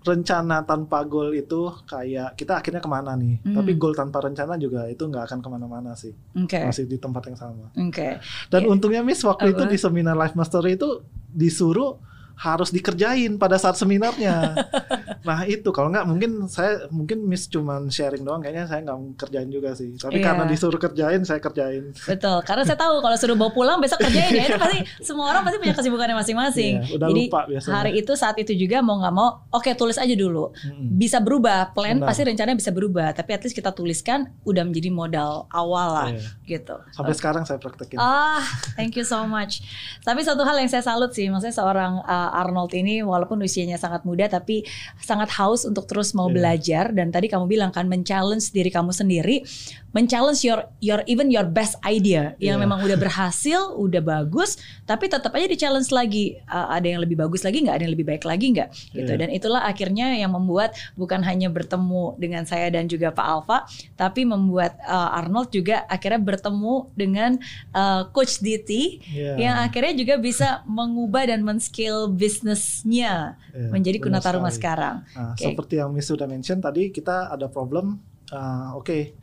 rencana 0.01 0.65
tanpa 0.65 1.05
goal 1.05 1.31
itu 1.31 1.69
kayak 1.85 2.33
kita 2.33 2.57
akhirnya 2.57 2.81
ke 2.81 2.89
mana 2.89 3.13
nih? 3.15 3.37
Hmm. 3.43 3.55
Tapi 3.55 3.77
goal 3.77 3.93
tanpa 3.93 4.21
rencana 4.21 4.57
juga 4.57 4.85
itu 4.87 5.03
nggak 5.03 5.25
akan 5.27 5.39
ke 5.39 5.49
mana-mana 5.49 5.93
sih. 5.93 6.17
oke 6.35 6.57
Masih 6.63 6.85
di 6.85 6.97
tempat 6.97 7.23
yang 7.27 7.37
sama. 7.37 7.69
oke 7.71 8.09
Dan 8.49 8.61
Iya. 8.61 8.69
untungnya 8.69 9.01
Miss 9.01 9.21
waktu 9.21 9.51
itu 9.51 9.61
Apa? 9.61 9.69
di 9.69 9.77
seminar 9.77 10.15
Life 10.15 10.33
Mastery 10.33 10.75
itu 10.75 11.05
disuruh 11.31 12.01
harus 12.41 12.71
dikerjain 12.71 13.37
pada 13.37 13.55
saat 13.55 13.77
seminarnya. 13.77 14.57
nah 15.29 15.45
itu 15.45 15.69
kalau 15.69 15.89
nggak 15.89 16.05
mungkin 16.05 16.31
saya 16.47 16.89
mungkin 16.89 17.21
Miss 17.23 17.45
cuman 17.47 17.87
sharing 17.87 18.23
doang 18.23 18.41
kayaknya 18.41 18.65
saya 18.65 18.81
nggak 18.81 18.97
kerjain 19.19 19.49
juga 19.49 19.71
sih. 19.73 19.93
Tapi 19.95 20.19
Iya. 20.19 20.25
karena 20.27 20.45
disuruh 20.47 20.81
kerjain 20.81 21.21
saya 21.21 21.37
kerjain. 21.39 21.93
betul 22.01 22.41
karena 22.43 22.65
saya 22.65 22.79
tahu 22.79 22.99
kalau 22.99 23.13
suruh 23.15 23.37
bawa 23.37 23.51
pulang 23.51 23.77
besok 23.79 24.01
kerjain 24.01 24.33
ya 24.33 24.45
itu 24.47 24.57
pasti 24.57 24.79
semua 25.01 25.29
orang 25.29 25.43
pasti 25.43 25.59
punya 25.59 25.75
kesibukannya 25.75 26.17
masing-masing 26.17 26.75
Iya, 26.79 26.97
udah 26.97 27.07
jadi 27.07 27.23
lupa 27.23 27.41
biasanya. 27.45 27.75
hari 27.77 27.91
itu 27.95 28.13
saat 28.15 28.37
itu 28.37 28.53
juga 28.53 28.81
mau 28.81 28.97
nggak 28.97 29.13
mau 29.13 29.29
oke 29.51 29.71
tulis 29.75 29.97
aja 29.97 30.15
dulu 30.15 30.49
bisa 30.91 31.19
berubah 31.19 31.71
plan 31.71 31.99
Benar. 31.99 32.09
pasti 32.09 32.23
rencananya 32.23 32.57
bisa 32.57 32.71
berubah 32.71 33.13
tapi 33.13 33.31
at 33.31 33.43
least 33.43 33.53
kita 33.53 33.71
tuliskan 33.71 34.19
udah 34.43 34.63
menjadi 34.63 34.89
modal 34.89 35.45
awal 35.49 35.89
lah 35.93 36.09
Iya. 36.09 36.25
gitu 36.49 36.77
Sampai 36.91 37.13
sekarang 37.13 37.43
saya 37.45 37.59
praktekin. 37.59 37.97
Ah, 37.97 38.41
thank 38.73 38.95
you 38.95 39.05
so 39.05 39.23
much. 39.23 39.61
Tapi 40.01 40.21
satu 40.21 40.41
hal 40.41 40.57
yang 40.57 40.67
saya 40.67 40.81
salut 40.81 41.11
sih, 41.11 41.27
maksudnya 41.27 41.53
seorang 41.53 42.01
uh, 42.01 42.30
Arnold 42.31 42.73
ini 42.73 43.03
walaupun 43.03 43.43
usianya 43.43 43.77
sangat 43.77 44.07
muda 44.07 44.31
tapi 44.31 44.63
sangat 45.03 45.31
haus 45.37 45.67
untuk 45.67 45.85
terus 45.91 46.15
mau 46.15 46.31
Iya. 46.31 46.35
belajar 46.39 46.85
dan 46.95 47.11
tadi 47.11 47.27
kamu 47.27 47.51
bilang 47.51 47.71
kan 47.75 47.91
men-challenge 47.91 48.55
diri 48.55 48.71
kamu 48.71 48.95
sendiri, 48.95 49.43
men-challenge 49.91 50.41
your 50.41 50.61
your 50.79 51.03
even 51.05 51.29
your 51.29 51.43
best 51.43 51.75
idea 51.83 52.39
yang 52.39 52.57
Iya. 52.57 52.63
memang 52.63 52.79
udah 52.81 52.95
berhasil, 52.95 53.75
udah 53.75 53.99
bagus, 53.99 54.55
tapi 54.85 55.07
tetap 55.07 55.31
aja 55.31 55.47
di-challenge 55.47 55.91
lagi. 55.91 56.39
Uh, 56.45 56.71
ada 56.71 56.87
yang 56.87 57.01
lebih 57.01 57.15
bagus 57.15 57.43
lagi 57.43 57.61
nggak, 57.61 57.75
ada 57.75 57.85
yang 57.85 57.95
lebih 57.95 58.07
baik 58.07 58.23
lagi 58.23 58.47
nggak 58.51 58.69
gitu. 58.93 59.11
Iya. 59.11 59.19
Dan 59.19 59.29
itulah 59.31 59.63
akhirnya 59.63 60.15
yang 60.15 60.31
membuat 60.31 60.73
bukan 60.95 61.21
hanya 61.21 61.49
bertemu 61.49 62.15
dengan 62.17 62.43
saya 62.45 62.71
dan 62.71 62.87
juga 62.87 63.11
Pak 63.11 63.27
Alfa, 63.27 63.59
tapi 63.95 64.23
membuat 64.23 64.79
uh, 64.83 65.19
Arnold 65.19 65.51
juga 65.51 65.83
akhirnya 65.87 66.19
bertemu 66.19 66.75
dengan 66.95 67.31
uh, 67.73 68.07
Coach 68.11 68.39
DT 68.39 68.71
Iya. 69.11 69.35
yang 69.37 69.55
akhirnya 69.59 69.95
juga 69.95 70.15
bisa 70.17 70.63
mengubah 70.65 71.27
dan 71.27 71.43
men-scale 71.43 72.07
bisnisnya 72.09 73.35
Iya, 73.51 73.69
menjadi 73.69 73.99
benar 73.99 74.23
Kunata 74.23 74.31
Rumah 74.33 74.49
sekali. 74.49 74.59
sekarang. 74.63 74.97
Nah, 75.11 75.33
Oke. 75.35 75.43
seperti 75.45 75.75
yang 75.77 75.91
Miss 75.91 76.07
sudah 76.07 76.27
mention 76.27 76.59
tadi 76.59 76.89
kita 76.89 77.29
ada 77.29 77.47
problem 77.47 77.99
uh, 78.31 78.75
oke 78.75 79.15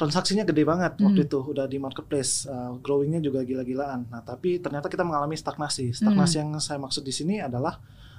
transaksinya 0.00 0.42
gede 0.42 0.64
banget 0.64 0.96
Hmm. 0.96 1.04
waktu 1.06 1.20
itu 1.22 1.38
udah 1.44 1.64
di 1.64 1.76
marketplace 1.76 2.46
uh, 2.46 2.72
growingnya 2.78 3.20
juga 3.20 3.42
gila-gilaan 3.42 4.08
nah 4.08 4.20
tapi 4.20 4.56
ternyata 4.56 4.88
kita 4.88 5.04
mengalami 5.04 5.34
stagnasi 5.34 5.92
stagnasi 5.92 6.34
Hmm. 6.34 6.42
yang 6.46 6.58
saya 6.58 6.78
maksud 6.78 7.02
di 7.02 7.12
sini 7.12 7.36
adalah 7.38 7.76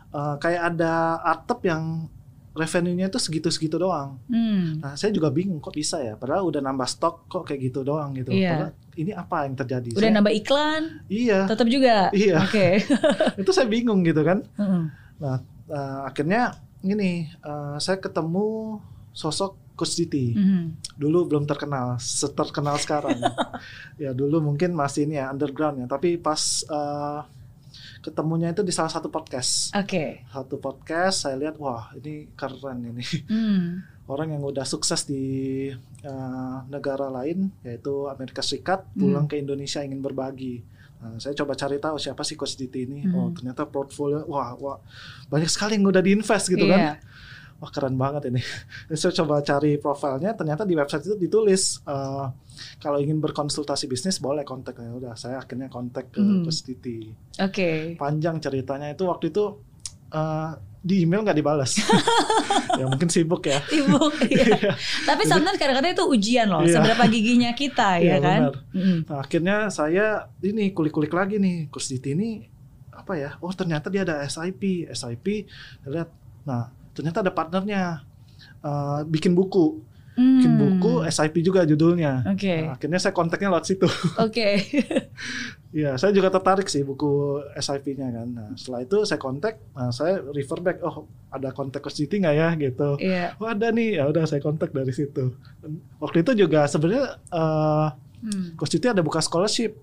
uh, 0.09 0.37
kayak 0.37 0.61
ada 0.69 0.93
atap 1.19 1.59
yang 1.63 2.05
revenue-nya 2.51 3.07
itu 3.07 3.15
segitu-segitu 3.17 3.75
doang 3.75 4.19
Hmm. 4.27 4.77
nah 4.77 4.93
saya 4.93 5.09
juga 5.09 5.27
bingung 5.27 5.57
kok 5.57 5.71
bisa 5.71 5.97
ya 5.97 6.13
padahal 6.13 6.45
udah 6.45 6.61
nambah 6.61 6.85
stok 6.85 7.25
kok 7.25 7.43
kayak 7.43 7.65
gitu 7.65 7.81
doang 7.81 8.13
gitu 8.13 8.29
Iya. 8.29 8.51
Padahal 8.51 8.71
ini 8.93 9.11
apa 9.11 9.35
yang 9.41 9.55
terjadi 9.55 9.89
Udah 9.89 10.03
Saya- 10.03 10.13
nambah 10.13 10.33
iklan, 10.35 10.81
iya 11.07 11.39
tetap 11.47 11.65
juga. 11.65 12.11
Iya. 12.13 12.43
Oke. 12.43 12.67
itu 13.41 13.51
saya 13.51 13.65
bingung 13.65 14.03
gitu 14.03 14.19
kan 14.21 14.43
Mm-mm. 14.53 14.83
Nah, 15.17 15.39
uh, 15.67 15.99
akhirnya 16.03 16.59
ini 16.83 17.29
uh, 17.39 17.77
saya 17.77 17.97
ketemu 17.97 18.81
sosok 19.11 19.55
Coach 19.81 19.97
Diti. 19.97 20.37
Mhm. 20.37 20.93
Dulu 20.93 21.25
belum 21.25 21.43
terkenal, 21.43 21.97
seterkenal 21.97 22.77
sekarang. 22.77 23.17
ya 24.03 24.13
dulu 24.13 24.37
mungkin 24.39 24.71
masih 24.71 25.09
ini 25.09 25.17
ya 25.17 25.33
underground 25.33 25.81
ya, 25.81 25.87
tapi 25.89 26.15
pas 26.15 26.61
uh, 26.69 27.25
ketemunya 27.99 28.49
itu 28.49 28.61
di 28.61 28.69
salah 28.69 28.89
satu 28.89 29.09
podcast. 29.09 29.73
Oke. 29.73 30.25
Satu 30.27 30.57
podcast 30.57 31.25
saya 31.25 31.37
lihat 31.37 31.57
wah 31.57 31.89
ini 31.95 32.29
keren 32.33 32.85
ini. 32.85 33.05
Hmm. 33.25 33.81
Orang 34.11 34.29
yang 34.29 34.43
udah 34.43 34.65
sukses 34.65 35.07
di 35.07 35.23
uh, 36.03 36.57
negara 36.67 37.07
lain 37.07 37.47
yaitu 37.63 38.05
Amerika 38.05 38.41
Serikat 38.41 38.83
Hmm. 38.91 38.99
pulang 38.99 39.25
ke 39.25 39.37
Indonesia 39.37 39.79
ingin 39.79 40.01
berbagi. 40.01 40.61
Nah, 41.01 41.17
saya 41.17 41.33
coba 41.33 41.57
cari 41.57 41.81
tahu 41.81 41.97
siapa 41.97 42.21
sih 42.21 42.35
Coach 42.35 42.53
Diti 42.53 42.85
ini. 42.85 43.01
Hmm. 43.01 43.15
Oh, 43.15 43.29
ternyata 43.31 43.65
portfolio 43.65 44.21
wah 44.27 44.53
wah 44.53 44.77
banyak 45.29 45.49
sekali 45.49 45.77
yang 45.79 45.87
udah 45.87 46.03
diinvest 46.03 46.45
gitu 46.45 46.65
Iya. 46.65 46.75
kan. 46.75 46.83
Wah 47.61 47.69
keren 47.69 47.93
banget 47.93 48.27
ini. 48.27 48.41
Saya 48.97 49.13
coba 49.15 49.39
cari 49.39 49.77
profilnya, 49.77 50.33
ternyata 50.33 50.65
di 50.65 50.73
website 50.73 51.05
itu 51.05 51.15
ditulis 51.15 51.77
eh, 51.85 52.25
kalau 52.77 52.97
ingin 52.97 53.21
berkonsultasi 53.21 53.85
bisnis 53.85 54.17
boleh 54.17 54.41
kontak. 54.41 54.75
Ya 54.75 54.89
udah, 54.89 55.13
saya 55.13 55.37
akhirnya 55.37 55.69
kontak 55.69 56.09
ke 56.09 56.17
Hmm. 56.19 56.41
Titi. 56.43 57.13
Oke. 57.37 57.95
Panjang 57.95 58.37
ceritanya 58.37 58.89
itu 58.89 59.05
waktu 59.05 59.29
itu 59.29 59.61
eh, 60.09 60.49
di 60.81 61.05
email 61.05 61.21
nggak 61.21 61.37
dibalas. 61.37 61.77
ya 62.81 62.89
mungkin 62.89 63.05
sibuk 63.07 63.45
ya. 63.45 63.61
Ibu. 63.61 64.09
iya. 64.33 64.73
Tapi 65.05 65.29
sometimes 65.29 65.61
kadang-kadang 65.61 65.93
itu 65.93 66.05
ujian 66.09 66.49
loh, 66.49 66.65
Iya. 66.65 66.81
seberapa 66.81 67.05
giginya 67.05 67.53
kita 67.53 68.01
ya 68.01 68.17
Iya, 68.17 68.17
kan. 68.17 68.39
benar. 68.49 68.55
Mm-mm. 68.73 68.97
Nah, 69.05 69.17
akhirnya 69.21 69.57
saya 69.69 70.05
ini 70.41 70.73
kulik-kulik 70.73 71.13
lagi 71.13 71.37
nih 71.37 71.69
Coach 71.69 71.93
Titi 71.93 72.17
ini 72.17 72.49
apa 72.89 73.13
ya? 73.13 73.37
Oh 73.37 73.53
ternyata 73.53 73.93
dia 73.93 74.01
ada 74.01 74.25
SIP, 74.25 74.89
SIP. 74.89 75.45
Lihat, 75.85 76.09
nah 76.43 76.73
ternyata 77.01 77.25
ada 77.25 77.33
partnernya 77.33 78.05
eh, 78.61 78.99
bikin 79.09 79.33
buku. 79.33 79.89
bikin 80.11 80.53
Hmm. 80.53 80.59
buku 80.59 80.93
SIP 81.07 81.39
juga 81.41 81.63
judulnya. 81.63 82.21
Oke. 82.27 82.67
Nah, 82.67 82.75
akhirnya 82.75 82.99
saya 82.99 83.15
kontaknya 83.15 83.47
lewat 83.49 83.65
situ. 83.65 83.87
Oke. 84.27 84.59
Iya, 85.71 85.95
saya 85.95 86.11
juga 86.11 86.27
tertarik 86.27 86.67
sih 86.67 86.83
buku 86.83 87.39
SIP-nya 87.55 88.11
kan. 88.11 88.27
Nah, 88.27 88.49
setelah 88.53 88.83
itu 88.83 89.07
saya 89.07 89.15
kontak, 89.15 89.63
nah, 89.71 89.87
saya 89.89 90.19
refer 90.19 90.59
back, 90.59 90.83
oh 90.83 91.07
ada 91.31 91.55
kontak 91.55 91.79
Coach 91.79 91.95
Siti 91.95 92.19
nggak 92.19 92.35
ya 92.35 92.49
gitu. 92.59 92.99
Iya. 92.99 93.39
Oh 93.39 93.47
ada 93.47 93.71
nih, 93.71 93.97
ya 93.97 94.11
udah 94.11 94.27
saya 94.27 94.43
kontak 94.43 94.75
dari 94.75 94.91
situ. 94.91 95.31
Waktu 95.97 96.27
itu 96.27 96.43
juga 96.45 96.67
sebenarnya 96.67 97.05
eh 97.31 97.87
Hmm. 98.21 98.53
Coach 98.53 98.77
Siti 98.77 98.85
ada 98.85 99.01
buka 99.01 99.17
scholarship 99.17 99.73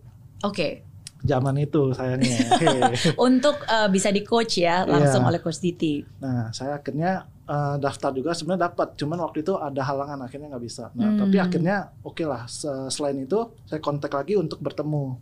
Oke. 0.47 0.87
Zaman 1.23 1.55
itu 1.59 1.91
sayangnya. 1.95 2.39
Untuk 3.29 3.59
uh, 3.67 3.91
bisa 3.91 4.15
di 4.15 4.23
coach 4.23 4.63
ya 4.63 4.87
langsung 4.87 5.27
yeah. 5.27 5.31
oleh 5.31 5.41
coach 5.43 5.59
Diti. 5.59 6.03
Nah, 6.23 6.55
saya 6.55 6.79
akhirnya 6.79 7.27
uh, 7.49 7.77
daftar 7.81 8.15
juga 8.15 8.35
sebenarnya 8.35 8.71
dapat, 8.71 8.95
cuman 8.95 9.19
waktu 9.27 9.43
itu 9.43 9.59
ada 9.59 9.83
halangan 9.83 10.23
akhirnya 10.23 10.55
nggak 10.55 10.65
bisa. 10.65 10.95
Nah, 10.95 11.11
hmm. 11.11 11.19
tapi 11.19 11.37
akhirnya 11.43 11.77
oke 12.07 12.23
okay 12.23 12.27
lah. 12.27 12.47
Selain 12.93 13.19
itu 13.19 13.39
saya 13.67 13.81
kontak 13.83 14.15
lagi 14.15 14.39
untuk 14.39 14.63
bertemu. 14.63 15.19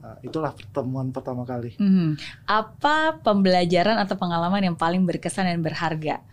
Nah, 0.00 0.16
itulah 0.24 0.56
pertemuan 0.56 1.12
pertama 1.12 1.44
kali. 1.44 1.76
Hmm. 1.76 2.16
Apa 2.48 3.20
pembelajaran 3.20 4.00
atau 4.00 4.16
pengalaman 4.16 4.72
yang 4.72 4.76
paling 4.78 5.04
berkesan 5.04 5.44
dan 5.44 5.60
berharga? 5.60 6.24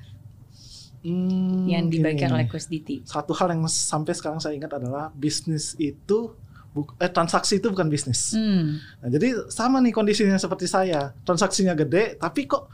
Hmm, 1.07 1.69
yang 1.69 1.87
dibagikan 1.87 2.33
oleh 2.33 2.49
Coach 2.49 2.67
Diti. 2.67 3.05
Satu 3.05 3.31
hal 3.37 3.53
yang 3.53 3.63
sampai 3.69 4.11
sekarang 4.17 4.41
saya 4.41 4.57
ingat 4.57 4.75
adalah 4.75 5.13
bisnis 5.13 5.77
itu 5.77 6.35
eh, 6.99 7.09
transaksi 7.09 7.63
itu 7.63 7.71
bukan 7.71 7.87
bisnis. 7.87 8.35
Hmm. 8.35 8.77
Nah, 8.99 9.09
jadi 9.09 9.47
sama 9.49 9.79
nih 9.79 9.95
kondisinya 9.95 10.35
seperti 10.35 10.67
saya. 10.67 11.15
Transaksinya 11.23 11.73
gede, 11.73 12.19
tapi 12.19 12.45
kok 12.45 12.67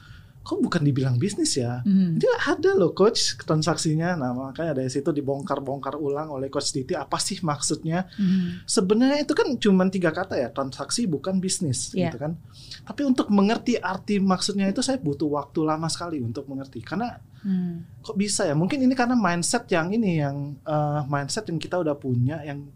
kok 0.43 0.59
bukan 0.59 0.83
dibilang 0.83 1.15
bisnis 1.15 1.55
ya? 1.55 1.79
Hmm. 1.87 2.19
Dia 2.19 2.35
ada 2.51 2.75
loh 2.75 2.91
coach 2.91 3.39
transaksinya. 3.47 4.19
Nah 4.19 4.35
makanya 4.35 4.75
dari 4.75 4.91
situ 4.91 5.15
dibongkar-bongkar 5.15 5.95
ulang 5.95 6.35
oleh 6.35 6.51
coach 6.51 6.75
Diti 6.75 6.91
apa 6.93 7.15
sih 7.15 7.39
maksudnya? 7.39 8.11
Hmm. 8.19 8.59
Sebenarnya 8.67 9.23
itu 9.23 9.33
kan 9.33 9.47
cuma 9.55 9.87
tiga 9.87 10.11
kata 10.11 10.35
ya 10.35 10.51
transaksi 10.51 11.07
bukan 11.07 11.39
bisnis 11.39 11.95
yeah. 11.95 12.11
gitu 12.11 12.19
kan. 12.19 12.35
Tapi 12.83 13.07
untuk 13.07 13.31
mengerti 13.31 13.79
arti 13.79 14.19
maksudnya 14.19 14.67
itu 14.67 14.83
saya 14.83 14.99
butuh 14.99 15.31
waktu 15.31 15.63
lama 15.63 15.87
sekali 15.87 16.19
untuk 16.19 16.43
mengerti 16.51 16.83
karena 16.83 17.23
hmm. 17.47 18.03
kok 18.03 18.19
bisa 18.19 18.43
ya? 18.43 18.53
Mungkin 18.53 18.83
ini 18.83 18.93
karena 18.99 19.15
mindset 19.15 19.63
yang 19.71 19.95
ini 19.95 20.19
yang 20.19 20.59
uh, 20.67 21.07
mindset 21.07 21.47
yang 21.47 21.55
kita 21.55 21.79
udah 21.79 21.95
punya 21.95 22.43
yang 22.43 22.67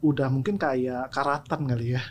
udah 0.00 0.32
mungkin 0.32 0.56
kayak 0.56 1.12
karatan 1.12 1.68
kali 1.68 1.96
ya. 1.96 2.02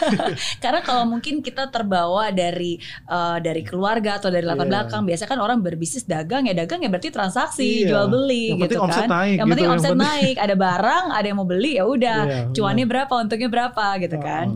Karena 0.62 0.80
kalau 0.86 1.10
mungkin 1.10 1.42
kita 1.42 1.66
terbawa 1.74 2.30
dari 2.30 2.78
uh, 3.10 3.42
dari 3.42 3.66
keluarga 3.66 4.22
atau 4.22 4.30
dari 4.30 4.46
latar 4.46 4.66
yeah. 4.66 4.70
belakang, 4.70 5.02
biasa 5.02 5.26
kan 5.26 5.38
orang 5.42 5.58
berbisnis 5.58 6.06
dagang 6.06 6.46
ya 6.46 6.54
dagang 6.54 6.86
ya 6.86 6.88
berarti 6.88 7.10
transaksi, 7.10 7.82
yeah. 7.82 7.90
jual 7.90 8.06
beli 8.06 8.54
yang 8.54 8.62
gitu 8.62 8.78
kan. 8.78 8.86
Omset 8.86 9.10
naik, 9.10 9.36
yang 9.42 9.48
penting 9.50 9.66
gitu, 9.66 9.74
omset 9.74 9.90
yang 9.90 10.02
naik, 10.02 10.36
ada 10.38 10.54
barang, 10.54 11.04
ada 11.10 11.26
yang 11.26 11.38
mau 11.38 11.48
beli 11.48 11.72
ya 11.78 11.84
udah, 11.84 12.20
yeah, 12.24 12.44
cuannya 12.54 12.86
berapa, 12.86 13.12
untungnya 13.18 13.50
berapa 13.50 13.86
gitu 13.98 14.16
uh, 14.16 14.22
kan. 14.22 14.46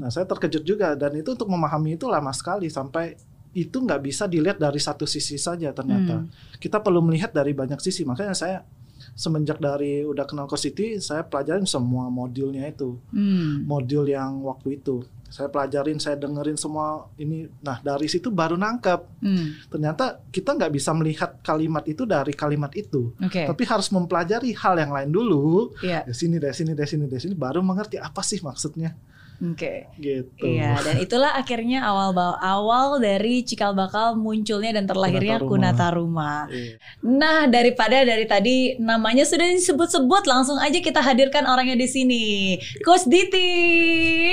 Nah 0.00 0.08
saya 0.08 0.24
terkejut 0.24 0.64
juga 0.64 0.96
dan 0.96 1.12
itu 1.12 1.36
untuk 1.36 1.48
memahami 1.52 2.00
itu 2.00 2.08
lama 2.08 2.32
sekali 2.32 2.72
sampai 2.72 3.12
itu 3.52 3.76
nggak 3.76 4.00
bisa 4.00 4.24
dilihat 4.24 4.56
dari 4.56 4.80
satu 4.80 5.04
sisi 5.04 5.36
saja 5.36 5.76
ternyata. 5.76 6.24
Hmm. 6.24 6.32
Kita 6.56 6.80
perlu 6.80 7.04
melihat 7.04 7.36
dari 7.36 7.52
banyak 7.52 7.76
sisi. 7.84 8.08
Makanya 8.08 8.32
saya 8.32 8.64
semenjak 9.12 9.60
dari 9.60 10.02
udah 10.04 10.24
kenal 10.24 10.48
Coach 10.48 10.68
City 10.68 10.96
saya 10.98 11.24
pelajarin 11.24 11.68
semua 11.68 12.08
modulnya 12.08 12.64
itu 12.64 12.96
hmm. 13.12 13.68
modul 13.68 14.08
yang 14.08 14.40
waktu 14.44 14.80
itu 14.80 15.04
saya 15.32 15.48
pelajarin 15.48 15.96
saya 15.96 16.20
dengerin 16.20 16.60
semua 16.60 17.08
ini 17.16 17.48
nah 17.64 17.80
dari 17.80 18.04
situ 18.04 18.28
baru 18.28 18.60
nangkep 18.60 19.00
hmm. 19.24 19.72
ternyata 19.72 20.20
kita 20.28 20.52
nggak 20.52 20.72
bisa 20.76 20.92
melihat 20.92 21.40
kalimat 21.40 21.84
itu 21.88 22.04
dari 22.04 22.36
kalimat 22.36 22.68
itu 22.76 23.16
okay. 23.16 23.48
tapi 23.48 23.64
harus 23.64 23.88
mempelajari 23.88 24.52
hal 24.52 24.76
yang 24.76 24.92
lain 24.92 25.08
dulu 25.08 25.72
yeah. 25.80 26.04
dari 26.04 26.16
sini 26.16 26.36
dari 26.36 26.52
sini 26.52 26.72
dari 26.76 26.88
sini 26.88 27.04
dari 27.08 27.20
sini 27.24 27.34
baru 27.36 27.64
mengerti 27.64 27.96
apa 27.96 28.20
sih 28.20 28.44
maksudnya 28.44 28.92
Oke. 29.42 29.58
Okay. 29.58 29.78
Gitu. 29.98 30.54
Iya, 30.54 30.78
dan 30.86 31.02
itulah 31.02 31.34
akhirnya 31.34 31.82
awal 31.82 32.14
awal 32.38 33.02
dari 33.02 33.42
cikal 33.42 33.74
bakal 33.74 34.14
munculnya 34.14 34.70
dan 34.78 34.86
terlahirnya 34.86 35.42
Kunata 35.42 35.90
Rumah. 35.90 36.46
Iya. 36.46 36.78
Nah, 37.02 37.50
daripada 37.50 38.06
dari 38.06 38.22
tadi 38.30 38.78
namanya 38.78 39.26
sudah 39.26 39.50
disebut-sebut, 39.50 40.30
langsung 40.30 40.62
aja 40.62 40.78
kita 40.78 41.02
hadirkan 41.02 41.42
orangnya 41.50 41.74
di 41.74 41.88
sini. 41.90 42.24
Coach 42.86 43.10
Diti. 43.10 43.50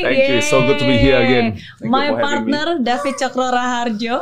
Thank 0.06 0.14
Yeay. 0.14 0.30
you. 0.38 0.46
So 0.46 0.62
good 0.62 0.78
to 0.78 0.86
be 0.86 1.02
here 1.02 1.18
again. 1.18 1.58
Thank 1.58 1.90
My 1.90 2.14
partner 2.14 2.78
David 2.78 3.18
Cokro 3.18 3.50
Raharjo. 3.50 4.22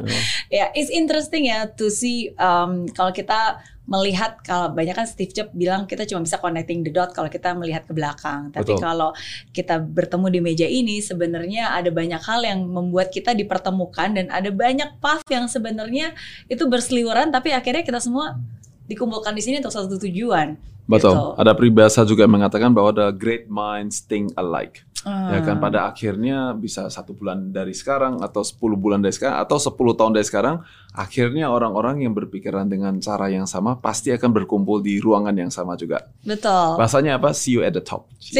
yeah, 0.64 0.68
it's 0.72 0.88
interesting 0.88 1.52
ya 1.52 1.68
to 1.76 1.92
see 1.92 2.32
um, 2.40 2.88
kalau 2.88 3.12
kita 3.12 3.60
melihat 3.84 4.40
kalau 4.40 4.72
banyak 4.72 4.96
kan 4.96 5.04
Steve 5.04 5.32
Jobs 5.36 5.52
bilang 5.52 5.84
kita 5.84 6.08
cuma 6.08 6.24
bisa 6.24 6.40
connecting 6.40 6.80
the 6.80 6.88
dot 6.88 7.12
kalau 7.12 7.28
kita 7.28 7.52
melihat 7.52 7.84
ke 7.84 7.92
belakang. 7.92 8.48
Tapi 8.48 8.72
Betul. 8.72 8.80
kalau 8.80 9.10
kita 9.52 9.76
bertemu 9.76 10.26
di 10.32 10.40
meja 10.40 10.66
ini 10.68 11.04
sebenarnya 11.04 11.76
ada 11.76 11.92
banyak 11.92 12.20
hal 12.24 12.40
yang 12.48 12.64
membuat 12.64 13.12
kita 13.12 13.36
dipertemukan 13.36 14.16
dan 14.16 14.26
ada 14.32 14.48
banyak 14.48 14.96
path 15.04 15.28
yang 15.28 15.44
sebenarnya 15.52 16.16
itu 16.48 16.64
berseliweran 16.64 17.28
tapi 17.28 17.52
akhirnya 17.52 17.84
kita 17.84 18.00
semua 18.00 18.40
dikumpulkan 18.88 19.36
di 19.36 19.42
sini 19.44 19.60
untuk 19.60 19.72
satu 19.72 20.00
tujuan. 20.00 20.73
Betul. 20.84 21.16
Gitu. 21.16 21.40
Ada 21.40 21.52
peribahasa 21.56 22.00
juga 22.04 22.28
mengatakan 22.28 22.72
bahwa 22.72 22.92
the 22.92 23.08
great 23.16 23.48
minds 23.48 24.04
think 24.04 24.32
alike. 24.36 24.84
Uh. 25.04 25.36
Ya 25.36 25.44
kan 25.44 25.60
pada 25.60 25.92
akhirnya 25.92 26.56
bisa 26.56 26.88
satu 26.88 27.12
bulan 27.12 27.52
dari 27.52 27.76
sekarang 27.76 28.24
atau 28.24 28.40
10 28.40 28.56
bulan 28.80 29.04
dari 29.04 29.12
sekarang 29.12 29.36
atau 29.44 29.60
10 29.60 30.00
tahun 30.00 30.16
dari 30.16 30.24
sekarang 30.24 30.64
akhirnya 30.94 31.50
orang-orang 31.50 32.06
yang 32.06 32.14
berpikiran 32.16 32.70
dengan 32.70 32.94
cara 33.02 33.26
yang 33.28 33.50
sama 33.50 33.82
pasti 33.82 34.14
akan 34.14 34.30
berkumpul 34.30 34.78
di 34.80 35.02
ruangan 35.02 35.36
yang 35.36 35.50
sama 35.52 35.76
juga. 35.76 36.08
Betul. 36.24 36.80
Bahasanya 36.80 37.20
apa? 37.20 37.36
See 37.36 37.52
you 37.52 37.60
at 37.66 37.76
the 37.76 37.84
top. 37.84 38.08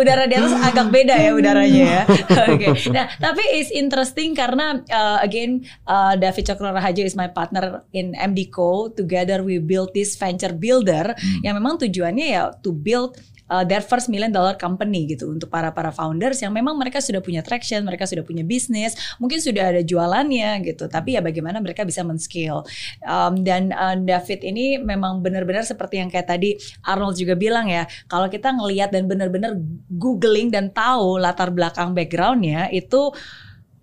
Udara 0.00 0.24
di 0.30 0.38
atas 0.38 0.54
agak 0.62 0.88
beda 0.88 1.18
ya 1.18 1.34
udaranya 1.36 1.84
ya. 1.84 2.06
Oke. 2.54 2.72
Okay. 2.72 2.88
Nah, 2.94 3.10
tapi 3.20 3.42
is 3.58 3.68
interesting 3.74 4.32
karena 4.32 4.80
uh, 4.88 5.20
again 5.20 5.68
uh, 5.84 6.16
David 6.16 6.48
Cokro 6.48 6.72
Rahajo 6.72 7.04
is 7.04 7.12
my 7.18 7.28
partner 7.28 7.84
in 7.92 8.16
MDco. 8.16 8.88
Together 8.94 9.37
we 9.42 9.62
build 9.62 9.90
this 9.94 10.14
venture 10.18 10.52
builder 10.52 11.14
hmm. 11.14 11.40
yang 11.46 11.54
memang 11.58 11.78
tujuannya 11.80 12.26
ya 12.28 12.50
to 12.62 12.74
build 12.74 13.16
uh, 13.50 13.64
their 13.64 13.82
first 13.82 14.06
million 14.12 14.30
dollar 14.30 14.54
company 14.54 15.08
gitu 15.08 15.32
untuk 15.32 15.48
para 15.48 15.72
para 15.72 15.90
founders 15.90 16.40
yang 16.44 16.52
memang 16.52 16.76
mereka 16.76 17.00
sudah 17.02 17.24
punya 17.24 17.40
traction, 17.40 17.82
mereka 17.82 18.04
sudah 18.04 18.22
punya 18.22 18.44
bisnis, 18.44 18.94
mungkin 19.18 19.40
sudah 19.40 19.74
ada 19.74 19.82
jualannya 19.82 20.62
gitu. 20.64 20.86
Tapi 20.86 21.18
ya 21.18 21.20
bagaimana 21.24 21.58
mereka 21.58 21.82
bisa 21.82 22.04
men-scale. 22.04 22.62
Um, 23.02 23.42
dan 23.42 23.72
uh, 23.74 23.96
David 23.96 24.44
ini 24.44 24.78
memang 24.78 25.24
benar-benar 25.24 25.64
seperti 25.64 26.00
yang 26.00 26.12
kayak 26.12 26.28
tadi 26.28 26.54
Arnold 26.84 27.16
juga 27.18 27.34
bilang 27.34 27.66
ya, 27.66 27.88
kalau 28.06 28.28
kita 28.28 28.52
ngelihat 28.52 28.92
dan 28.92 29.08
benar-benar 29.08 29.56
googling 29.96 30.52
dan 30.52 30.70
tahu 30.70 31.18
latar 31.18 31.50
belakang 31.50 31.96
backgroundnya 31.96 32.68
itu 32.70 33.10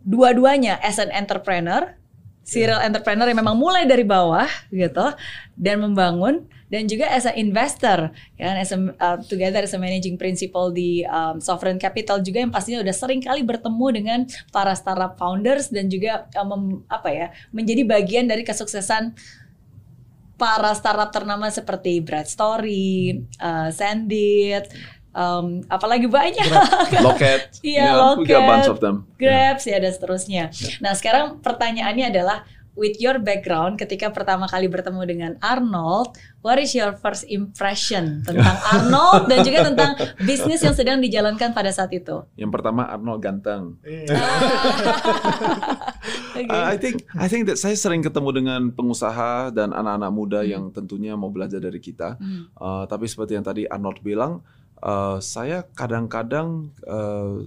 dua-duanya 0.05 0.77
as 0.85 1.01
an 1.01 1.09
entrepreneur 1.09 1.97
serial 2.45 2.77
yeah. 2.77 2.88
entrepreneur 2.88 3.25
yang 3.25 3.41
memang 3.41 3.58
mulai 3.58 3.89
dari 3.89 4.05
bawah 4.05 4.45
gitu 4.69 5.17
dan 5.58 5.81
membangun 5.81 6.45
dan 6.69 6.86
juga 6.86 7.10
as 7.10 7.25
a 7.25 7.34
investor 7.34 8.13
ya 8.38 8.53
as 8.53 8.69
a, 8.69 8.77
uh, 8.77 9.17
together 9.25 9.65
as 9.65 9.73
a 9.73 9.81
managing 9.81 10.13
principal 10.13 10.69
di 10.69 11.01
um, 11.10 11.41
sovereign 11.41 11.81
capital 11.81 12.21
juga 12.21 12.45
yang 12.45 12.53
pastinya 12.53 12.86
udah 12.86 12.93
sering 12.93 13.17
kali 13.17 13.41
bertemu 13.41 13.88
dengan 13.89 14.19
para 14.53 14.77
startup 14.77 15.17
founders 15.17 15.73
dan 15.73 15.89
juga 15.89 16.29
um, 16.38 16.86
apa 16.86 17.10
ya 17.10 17.27
menjadi 17.49 17.81
bagian 17.81 18.29
dari 18.29 18.45
kesuksesan 18.45 19.17
para 20.36 20.75
startup 20.75 21.15
ternama 21.15 21.47
seperti 21.47 22.03
Brad 22.03 22.27
Story, 22.27 23.23
uh, 23.39 23.71
Sandit, 23.71 24.67
um, 25.15 25.63
apalagi 25.71 26.06
banyak. 26.12 26.45
Loket. 27.08 27.63
Iya, 27.63 27.80
yeah, 27.80 27.91
Loket. 27.95 28.43
bunch 28.43 28.67
of 28.69 28.84
them. 28.84 29.08
Grabs 29.15 29.63
yeah. 29.65 29.80
ya 29.80 29.84
dan 29.88 29.91
seterusnya. 29.95 30.43
Yeah. 30.51 30.84
Nah, 30.84 30.93
sekarang 30.93 31.39
pertanyaannya 31.39 32.12
adalah 32.12 32.43
with 32.75 32.99
your 32.99 33.17
background 33.23 33.80
ketika 33.80 34.12
pertama 34.12 34.51
kali 34.51 34.67
bertemu 34.67 35.01
dengan 35.08 35.32
Arnold, 35.39 36.19
what 36.43 36.60
is 36.60 36.75
your 36.75 36.91
first 36.99 37.23
impression 37.32 38.21
tentang 38.28 38.60
Arnold 38.75 39.32
dan 39.32 39.39
juga 39.47 39.71
tentang 39.71 39.95
bisnis 40.21 40.60
yang 40.62 40.75
sedang 40.75 40.99
dijalankan 40.99 41.56
pada 41.56 41.71
saat 41.71 41.89
itu? 41.95 42.28
Yang 42.36 42.51
pertama 42.51 42.91
Arnold 42.91 43.23
ganteng. 43.23 43.80
okay. 46.36 46.51
uh, 46.51 46.67
I 46.67 46.75
think 46.75 47.08
I 47.15 47.32
think 47.32 47.47
that 47.47 47.58
saya 47.58 47.80
sering 47.80 48.04
ketemu 48.04 48.43
dengan 48.43 48.62
pengusaha 48.75 49.56
dan 49.56 49.71
anak-anak 49.71 50.12
muda 50.12 50.43
hmm. 50.43 50.51
yang 50.51 50.63
tentunya 50.75 51.15
mau 51.15 51.32
belajar 51.32 51.63
dari 51.63 51.80
kita. 51.80 52.19
Hmm. 52.19 52.51
Uh, 52.60 52.84
tapi 52.86 53.08
seperti 53.08 53.39
yang 53.39 53.45
tadi 53.47 53.63
Arnold 53.65 54.04
bilang, 54.04 54.43
uh, 54.81 55.21
saya 55.21 55.63
kadang-kadang 55.75 56.71
uh, 56.88 57.39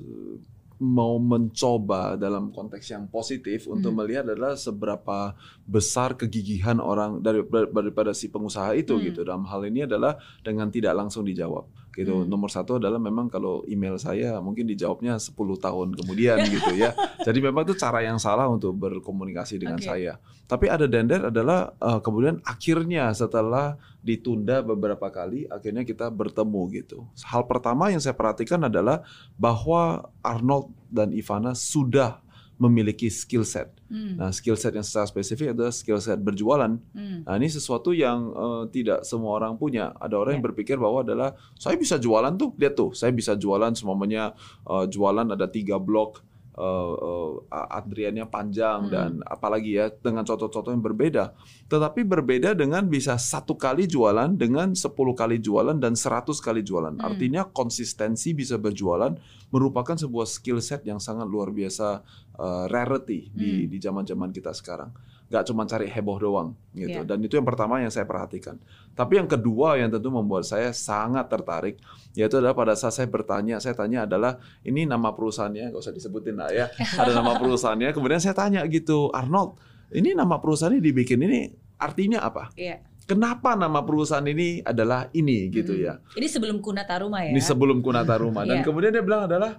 mau 0.79 1.19
mencoba 1.19 2.15
dalam 2.15 2.55
konteks 2.55 2.95
yang 2.95 3.11
positif 3.11 3.67
hmm. 3.67 3.79
untuk 3.79 3.93
melihat 3.99 4.31
adalah 4.31 4.55
seberapa 4.55 5.35
besar 5.67 6.15
kegigihan 6.15 6.79
orang 6.79 7.19
dari 7.19 7.43
daripada 7.75 8.15
si 8.15 8.31
pengusaha 8.31 8.79
itu 8.79 8.95
hmm. 8.95 9.03
gitu 9.11 9.21
dalam 9.27 9.43
hal 9.51 9.67
ini 9.67 9.91
adalah 9.91 10.15
dengan 10.47 10.71
tidak 10.71 10.95
langsung 10.95 11.27
dijawab 11.27 11.67
gitu. 11.99 12.23
Hmm. 12.23 12.31
Nomor 12.31 12.47
satu 12.47 12.79
adalah 12.79 13.03
memang 13.03 13.27
kalau 13.27 13.67
email 13.67 13.99
saya 13.99 14.39
mungkin 14.39 14.71
dijawabnya 14.71 15.19
10 15.19 15.35
tahun 15.35 15.89
kemudian 15.99 16.39
gitu 16.55 16.79
ya. 16.79 16.95
Jadi 17.27 17.39
memang 17.43 17.67
itu 17.67 17.75
cara 17.75 18.07
yang 18.07 18.23
salah 18.23 18.47
untuk 18.47 18.79
berkomunikasi 18.79 19.59
dengan 19.59 19.83
okay. 19.83 19.91
saya. 19.91 20.13
Tapi 20.47 20.71
ada 20.71 20.87
dender 20.87 21.29
adalah 21.29 21.75
uh, 21.83 21.99
kemudian 21.99 22.39
akhirnya 22.47 23.11
setelah 23.13 23.77
ditunda 24.01 24.63
beberapa 24.63 25.11
kali 25.11 25.51
akhirnya 25.51 25.83
kita 25.83 26.07
bertemu 26.09 26.63
gitu. 26.79 27.05
Hal 27.27 27.45
pertama 27.51 27.91
yang 27.91 27.99
saya 27.99 28.15
perhatikan 28.15 28.63
adalah 28.63 29.03
bahwa 29.35 30.07
Arnold 30.23 30.71
dan 30.89 31.11
Ivana 31.13 31.53
sudah 31.53 32.23
memiliki 32.59 33.07
skill 33.07 33.47
set. 33.47 33.71
Hmm. 33.87 34.19
Nah, 34.19 34.35
skill 34.35 34.59
set 34.59 34.75
yang 34.75 34.83
secara 34.83 35.07
spesifik 35.07 35.55
adalah 35.55 35.71
skill 35.71 36.03
set 36.03 36.19
berjualan. 36.19 36.75
Hmm. 36.93 37.23
Nah, 37.23 37.35
ini 37.39 37.47
sesuatu 37.47 37.95
yang 37.95 38.35
eh, 38.35 38.63
tidak 38.75 39.07
semua 39.07 39.39
orang 39.39 39.55
punya. 39.55 39.95
Ada 39.97 40.19
orang 40.19 40.39
yang 40.39 40.45
Ya. 40.45 40.49
berpikir 40.51 40.77
bahwa 40.77 41.07
adalah 41.07 41.39
saya 41.55 41.79
bisa 41.79 41.97
jualan 41.97 42.35
tuh, 42.35 42.53
lihat 42.59 42.75
tuh, 42.75 42.91
saya 42.93 43.15
bisa 43.15 43.39
jualan 43.39 43.73
semuanya 43.73 44.35
eh, 44.67 44.85
jualan 44.91 45.27
ada 45.31 45.47
tiga 45.47 45.79
blok 45.79 46.27
eh, 46.59 46.95
eh, 46.99 47.33
antriannya 47.71 48.27
panjang 48.27 48.91
Hmm. 48.91 48.91
dan 48.91 49.11
apalagi 49.23 49.79
ya 49.79 49.95
dengan 49.95 50.27
contoh-contoh 50.27 50.75
yang 50.75 50.83
berbeda. 50.83 51.31
Tetapi 51.71 52.03
berbeda 52.03 52.59
dengan 52.59 52.91
bisa 52.91 53.15
satu 53.15 53.55
kali 53.55 53.87
jualan 53.87 54.35
dengan 54.35 54.75
10 54.75 55.15
kali 55.15 55.39
jualan 55.39 55.79
dan 55.79 55.95
100 55.95 56.43
kali 56.43 56.67
jualan. 56.67 56.99
Hmm. 56.99 57.07
Artinya 57.07 57.47
konsistensi 57.47 58.35
bisa 58.35 58.59
berjualan 58.59 59.15
merupakan 59.49 59.97
sebuah 59.97 60.29
skill 60.29 60.61
set 60.61 60.85
yang 60.85 61.01
sangat 61.01 61.25
luar 61.25 61.49
biasa 61.51 62.05
eh, 62.39 62.65
rarity 62.71 63.33
di 63.35 63.65
Hmm. 63.65 63.69
di 63.69 63.77
zaman-zaman 63.79 64.31
kita 64.31 64.55
sekarang. 64.55 64.95
Gak 65.29 65.45
cuma 65.53 65.69
cari 65.69 65.85
heboh 65.93 66.17
doang 66.17 66.57
gitu. 66.73 67.03
Iya. 67.03 67.05
Dan 67.05 67.21
itu 67.21 67.37
yang 67.37 67.45
pertama 67.45 67.85
yang 67.85 67.93
saya 67.93 68.09
perhatikan. 68.09 68.57
Tapi 68.97 69.21
yang 69.21 69.29
kedua 69.29 69.77
yang 69.77 69.93
tentu 69.93 70.09
membuat 70.09 70.49
saya 70.49 70.73
sangat 70.73 71.29
tertarik 71.29 71.77
yaitu 72.17 72.41
adalah 72.41 72.57
pada 72.57 72.73
saat 72.73 72.97
saya 72.97 73.05
bertanya, 73.11 73.61
saya 73.61 73.77
tanya 73.77 74.09
adalah 74.09 74.41
ini 74.65 74.89
nama 74.89 75.13
perusahaannya, 75.13 75.69
gak 75.75 75.83
usah 75.85 75.93
disebutin 75.93 76.41
lah 76.41 76.49
ya. 76.49 76.73
Ada 77.01 77.13
nama 77.13 77.37
perusahaannya. 77.37 77.93
Kemudian 77.93 78.25
saya 78.25 78.33
tanya 78.33 78.65
gitu, 78.65 79.13
Arnold, 79.13 79.61
ini 79.93 80.17
nama 80.17 80.41
perusahaannya 80.41 80.81
dibikin 80.81 81.21
ini 81.21 81.53
artinya 81.77 82.25
apa? 82.25 82.49
Iya. 82.57 82.88
Kenapa 83.09 83.57
nama 83.57 83.81
perusahaan 83.81 84.23
ini 84.23 84.61
adalah 84.61 85.09
ini 85.11 85.49
gitu 85.49 85.73
Hmm. 85.73 85.81
ya? 85.81 85.95
Ini 86.13 86.29
sebelum 86.29 86.61
Kunata 86.61 87.01
Rumah 87.01 87.25
ya. 87.25 87.33
Ini 87.33 87.41
sebelum 87.41 87.81
Kunata 87.81 88.21
Rumah. 88.21 88.45
Dan 88.45 88.61
Iya. 88.61 88.65
kemudian 88.69 88.93
dia 88.93 89.01
bilang 89.01 89.25
adalah, 89.25 89.57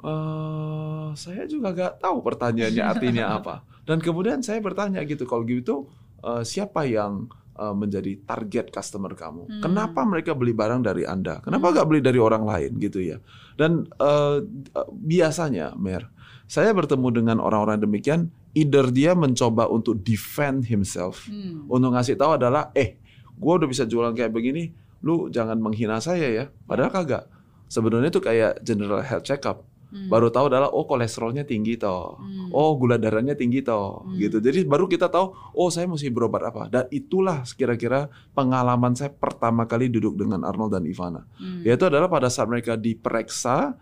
eh 0.00 1.08
saya 1.14 1.42
juga 1.44 1.74
gak 1.74 1.98
tahu 1.98 2.22
pertanyaannya 2.22 2.84
artinya 2.86 3.24
apa. 3.36 3.54
Dan 3.82 3.98
kemudian 3.98 4.40
saya 4.40 4.62
bertanya 4.62 5.02
gitu, 5.02 5.26
kalau 5.26 5.42
gitu 5.42 5.90
eh, 6.22 6.46
siapa 6.46 6.86
yang 6.86 7.26
eh, 7.52 7.74
menjadi 7.74 8.22
target 8.22 8.70
customer 8.70 9.10
kamu? 9.12 9.42
Hmm. 9.44 9.60
Kenapa 9.60 10.06
mereka 10.06 10.32
beli 10.32 10.54
barang 10.54 10.80
dari 10.80 11.02
Anda? 11.02 11.42
Kenapa 11.42 11.74
gak 11.74 11.90
beli 11.90 11.98
dari 11.98 12.16
orang 12.16 12.46
lain 12.46 12.78
gitu 12.78 13.02
ya? 13.02 13.18
Dan 13.58 13.90
eh, 13.98 14.38
eh, 14.70 14.88
biasanya, 14.88 15.74
Mer, 15.74 16.14
saya 16.46 16.70
bertemu 16.70 17.10
dengan 17.10 17.42
orang-orang 17.42 17.82
demikian, 17.82 18.30
either 18.52 18.88
dia 18.88 19.12
mencoba 19.12 19.66
untuk 19.66 19.96
defend 19.98 20.64
himself, 20.64 21.26
Hmm. 21.26 21.64
untuk 21.66 21.90
ngasih 21.90 22.14
tahu 22.14 22.36
adalah 22.36 22.68
eh 22.72 23.00
gua 23.34 23.56
udah 23.56 23.66
bisa 23.66 23.82
jualan 23.82 24.12
kayak 24.12 24.30
begini 24.30 24.70
lu 25.00 25.26
jangan 25.26 25.56
menghina 25.56 25.98
saya 25.98 26.30
ya 26.30 26.44
padahal 26.62 26.88
kagak 26.88 27.26
sebenarnya 27.66 28.08
itu 28.08 28.20
kayak 28.20 28.60
general 28.60 29.00
health 29.00 29.24
check 29.24 29.42
up 29.42 29.66
Hmm. 29.88 30.08
baru 30.08 30.28
tahu 30.28 30.48
adalah 30.48 30.68
oh 30.68 30.86
kolesterolnya 30.86 31.42
tinggi 31.42 31.74
toh 31.74 32.16
Hmm. 32.16 32.48
oh 32.48 32.76
gula 32.76 32.96
darahnya 32.96 33.34
tinggi 33.34 33.60
toh 33.60 34.00
Hmm. 34.00 34.16
gitu 34.16 34.38
jadi 34.38 34.64
baru 34.64 34.86
kita 34.86 35.08
tahu 35.08 35.36
oh 35.52 35.68
saya 35.68 35.84
mesti 35.84 36.08
berobat 36.08 36.40
apa 36.44 36.64
dan 36.66 36.84
itulah 36.88 37.44
kira-kira 37.50 38.08
pengalaman 38.32 38.92
saya 38.92 39.10
pertama 39.10 39.64
kali 39.64 39.88
duduk 39.88 40.16
dengan 40.16 40.44
Arnold 40.44 40.72
dan 40.72 40.84
Ivana 40.86 41.28
Hmm. 41.36 41.60
yaitu 41.60 41.84
adalah 41.84 42.08
pada 42.08 42.28
saat 42.28 42.46
mereka 42.46 42.72
diperiksa 42.72 43.76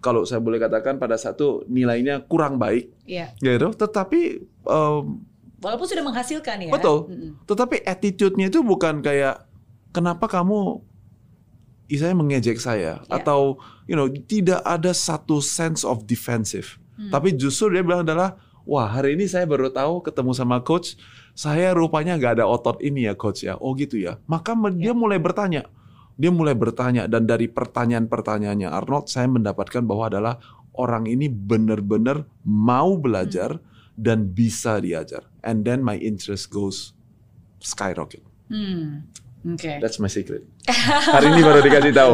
kalau 0.00 0.24
saya 0.24 0.40
boleh 0.40 0.56
katakan 0.56 0.96
pada 0.96 1.14
satu 1.14 1.62
nilainya 1.66 2.24
kurang 2.24 2.56
baik 2.56 2.90
Iya. 3.04 3.36
gitu 3.36 3.70
tetapi 3.70 4.20
em, 4.66 5.04
Walaupun 5.60 5.84
sudah 5.84 6.00
menghasilkan 6.02 6.56
ya. 6.56 6.72
Betul. 6.72 7.04
Mm-mm. 7.06 7.30
Tetapi 7.44 7.84
attitude-nya 7.84 8.48
itu 8.48 8.64
bukan 8.64 9.04
kayak 9.04 9.44
kenapa 9.92 10.24
kamu 10.24 10.80
istilahnya 11.84 12.16
mengejek 12.16 12.56
saya 12.56 13.02
Ya. 13.02 13.12
atau 13.12 13.60
you 13.84 13.92
know 13.92 14.08
tidak 14.08 14.62
ada 14.62 14.94
satu 14.94 15.42
sense 15.42 15.82
of 15.82 16.06
defensive. 16.06 16.80
Hmm. 16.96 17.10
Tapi 17.10 17.34
justru 17.34 17.74
dia 17.74 17.82
bilang 17.82 18.06
adalah 18.06 18.40
wah 18.64 18.86
hari 18.86 19.18
ini 19.18 19.26
saya 19.26 19.44
baru 19.44 19.68
tahu 19.68 20.00
ketemu 20.00 20.32
sama 20.32 20.62
coach 20.62 20.94
saya 21.34 21.72
rupanya 21.72 22.14
nggak 22.14 22.40
ada 22.40 22.46
otot 22.46 22.80
ini 22.80 23.04
ya 23.04 23.12
coach 23.12 23.42
ya. 23.42 23.58
Oh 23.58 23.74
gitu 23.74 23.98
ya. 23.98 24.16
Maka 24.24 24.54
me- 24.54 24.72
dia 24.72 24.94
mulai 24.94 25.20
bertanya. 25.20 25.66
Dia 26.20 26.28
mulai 26.28 26.52
bertanya 26.52 27.08
dan 27.08 27.24
dari 27.24 27.48
pertanyaan-pertanyaannya 27.48 28.68
Arnold 28.68 29.08
saya 29.08 29.24
mendapatkan 29.24 29.80
bahwa 29.80 30.12
adalah 30.12 30.34
orang 30.76 31.08
ini 31.08 31.32
benar-benar 31.32 32.28
mau 32.44 33.00
belajar 33.00 33.56
dan 33.96 34.28
bisa 34.28 34.76
diajar. 34.84 35.24
And 35.40 35.64
then 35.64 35.80
my 35.80 35.96
interest 35.96 36.52
goes 36.52 36.92
skyrocket. 37.64 38.20
Hmm. 38.52 39.08
Oke. 39.40 39.80
That's 39.80 39.96
my 39.96 40.12
secret. 40.12 40.44
Hari 41.16 41.32
ini 41.32 41.40
baru 41.40 41.64
dikasih 41.64 41.96
tahu. 41.96 42.12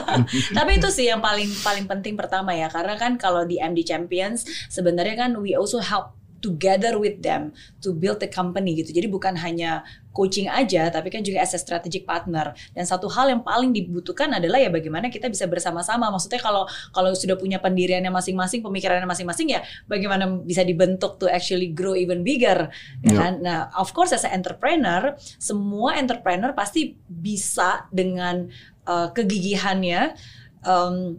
Tapi 0.58 0.70
itu 0.82 0.90
sih 0.90 1.06
yang 1.06 1.22
paling 1.22 1.46
paling 1.62 1.86
penting 1.86 2.18
pertama 2.18 2.50
ya, 2.50 2.66
karena 2.66 2.98
kan 2.98 3.14
kalau 3.14 3.46
di 3.46 3.62
MD 3.62 3.86
Champions 3.86 4.42
sebenarnya 4.66 5.14
kan 5.14 5.38
we 5.38 5.54
also 5.54 5.78
help 5.78 6.18
together 6.44 7.00
with 7.00 7.24
them 7.24 7.56
to 7.80 7.96
build 7.96 8.20
the 8.20 8.28
company 8.28 8.76
gitu. 8.76 8.92
Jadi 8.92 9.08
bukan 9.08 9.32
hanya 9.40 9.80
coaching 10.14 10.46
aja, 10.46 10.92
tapi 10.92 11.10
kan 11.10 11.24
juga 11.24 11.42
as 11.42 11.56
a 11.56 11.58
strategic 11.58 12.04
partner. 12.04 12.52
Dan 12.70 12.84
satu 12.86 13.08
hal 13.10 13.32
yang 13.32 13.42
paling 13.42 13.72
dibutuhkan 13.72 14.30
adalah 14.30 14.60
ya 14.60 14.68
bagaimana 14.70 15.08
kita 15.08 15.26
bisa 15.32 15.48
bersama-sama. 15.48 16.06
Maksudnya 16.12 16.38
kalau 16.38 16.68
kalau 16.92 17.10
sudah 17.16 17.34
punya 17.34 17.58
pendiriannya 17.58 18.12
masing-masing, 18.12 18.60
pemikirannya 18.62 19.08
masing-masing 19.08 19.56
ya 19.56 19.64
bagaimana 19.88 20.28
bisa 20.44 20.62
dibentuk 20.62 21.16
to 21.18 21.26
actually 21.26 21.72
grow 21.72 21.96
even 21.96 22.20
bigger. 22.22 22.68
Ya 23.00 23.10
Ya. 23.10 23.16
kan? 23.18 23.32
Nah, 23.42 23.58
of 23.74 23.90
course 23.96 24.12
as 24.14 24.22
a 24.22 24.30
entrepreneur, 24.30 25.16
semua 25.40 25.96
entrepreneur 25.98 26.54
pasti 26.54 26.94
bisa 27.06 27.86
dengan 27.90 28.46
uh, 28.86 29.08
kegigihannya 29.10 30.14
um, 30.62 31.18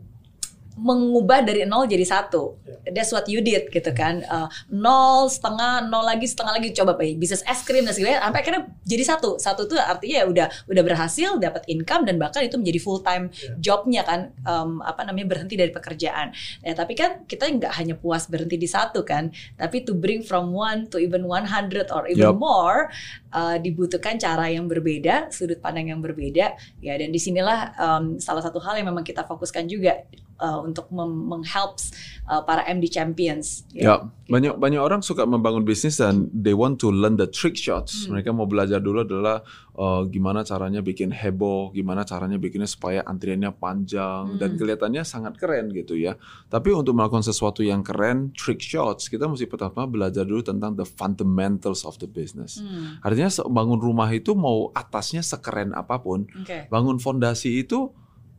mengubah 0.75 1.41
dari 1.47 1.63
nol 1.63 1.88
jadi 1.88 2.03
satu. 2.03 2.59
That's 2.85 3.09
what 3.15 3.25
you 3.31 3.39
did 3.39 3.71
gitu 3.71 3.95
kan. 3.95 4.27
Uh, 4.27 4.51
nol 4.67 5.31
setengah, 5.31 5.88
nol 5.88 6.03
lagi 6.03 6.27
setengah 6.27 6.59
lagi 6.59 6.75
coba 6.75 6.99
pak 6.99 7.15
bisnis 7.15 7.41
es 7.47 7.63
krim 7.63 7.88
dan 7.88 7.95
segala 7.95 8.19
sampai 8.19 8.39
akhirnya 8.43 8.61
jadi 8.83 9.03
satu. 9.15 9.39
Satu 9.39 9.65
tuh 9.71 9.79
artinya 9.79 10.21
ya 10.21 10.25
udah 10.27 10.47
udah 10.67 10.83
berhasil 10.83 11.39
dapat 11.39 11.63
income 11.71 12.03
dan 12.03 12.19
bahkan 12.19 12.43
itu 12.43 12.59
menjadi 12.59 12.79
full 12.83 12.99
time 12.99 13.31
jobnya 13.57 14.03
kan 14.03 14.35
um, 14.43 14.83
apa 14.83 15.07
namanya 15.07 15.31
berhenti 15.31 15.55
dari 15.55 15.71
pekerjaan. 15.71 16.35
Ya, 16.61 16.75
tapi 16.75 16.93
kan 16.93 17.23
kita 17.23 17.47
nggak 17.47 17.73
hanya 17.79 17.95
puas 17.95 18.27
berhenti 18.27 18.59
di 18.59 18.67
satu 18.67 19.07
kan, 19.07 19.31
tapi 19.55 19.88
to 19.88 19.95
bring 19.95 20.21
from 20.21 20.51
one 20.51 20.91
to 20.91 20.99
even 20.99 21.23
100 21.23 21.88
or 21.95 22.03
even 22.11 22.35
Yup. 22.35 22.38
more 22.38 22.91
uh, 23.35 23.59
dibutuhkan 23.59 24.15
cara 24.15 24.47
yang 24.47 24.71
berbeda, 24.71 25.27
sudut 25.35 25.59
pandang 25.59 25.91
yang 25.91 25.99
berbeda. 25.99 26.55
Ya 26.79 26.93
dan 26.95 27.11
di 27.11 27.19
sinilah 27.19 27.75
um, 27.75 28.05
salah 28.17 28.39
satu 28.39 28.63
hal 28.63 28.79
yang 28.79 28.87
memang 28.87 29.03
kita 29.03 29.27
fokuskan 29.27 29.67
juga 29.67 30.07
uh, 30.39 30.63
untuk 30.63 30.87
menghelps 30.95 31.91
uh, 32.31 32.41
para 32.43 32.63
MD 32.71 32.87
champions. 32.87 33.67
Ya, 33.75 34.07
banyak 34.31 34.55
banyak 34.55 34.79
orang 34.79 35.03
suka 35.03 35.27
membangun 35.27 35.67
bisnis 35.67 35.99
dan 35.99 36.31
they 36.31 36.55
want 36.55 36.79
to 36.79 36.87
learn 36.89 37.19
the 37.19 37.27
trick 37.27 37.59
shots. 37.59 38.07
Hmm. 38.07 38.15
Mereka 38.15 38.31
mau 38.31 38.47
belajar 38.47 38.79
dulu 38.79 39.03
adalah 39.03 39.43
uh, 39.75 40.07
gimana 40.07 40.47
caranya 40.47 40.79
bikin 40.79 41.11
heboh, 41.11 41.75
gimana 41.75 42.07
caranya 42.07 42.39
bikinnya 42.39 42.67
supaya 42.69 43.03
antriannya 43.03 43.51
panjang 43.55 44.39
dan 44.39 44.55
Hmm. 44.55 44.61
kelihatannya 44.61 45.03
sangat 45.03 45.35
keren 45.35 45.73
gitu 45.73 45.97
ya. 45.99 46.15
Tapi 46.47 46.71
untuk 46.71 46.95
melakukan 46.95 47.25
sesuatu 47.25 47.59
yang 47.65 47.81
keren, 47.83 48.31
trick 48.31 48.61
shots, 48.63 49.11
kita 49.11 49.27
mesti 49.27 49.49
pertama 49.49 49.83
belajar 49.89 50.23
dulu 50.23 50.39
tentang 50.45 50.77
the 50.77 50.85
fundamentals 50.85 51.83
of 51.83 51.97
the 51.99 52.07
business. 52.07 52.61
Hmm, 52.61 53.01
Artinya 53.01 53.24
bangun 53.29 53.79
rumah 53.79 54.09
itu 54.11 54.33
mau 54.33 54.71
atasnya 54.71 55.21
sekeren 55.21 55.71
apa 55.75 56.01
pun, 56.01 56.25
Oke. 56.41 56.67
bangun 56.71 56.97
fondasi 56.97 57.65
itu 57.65 57.91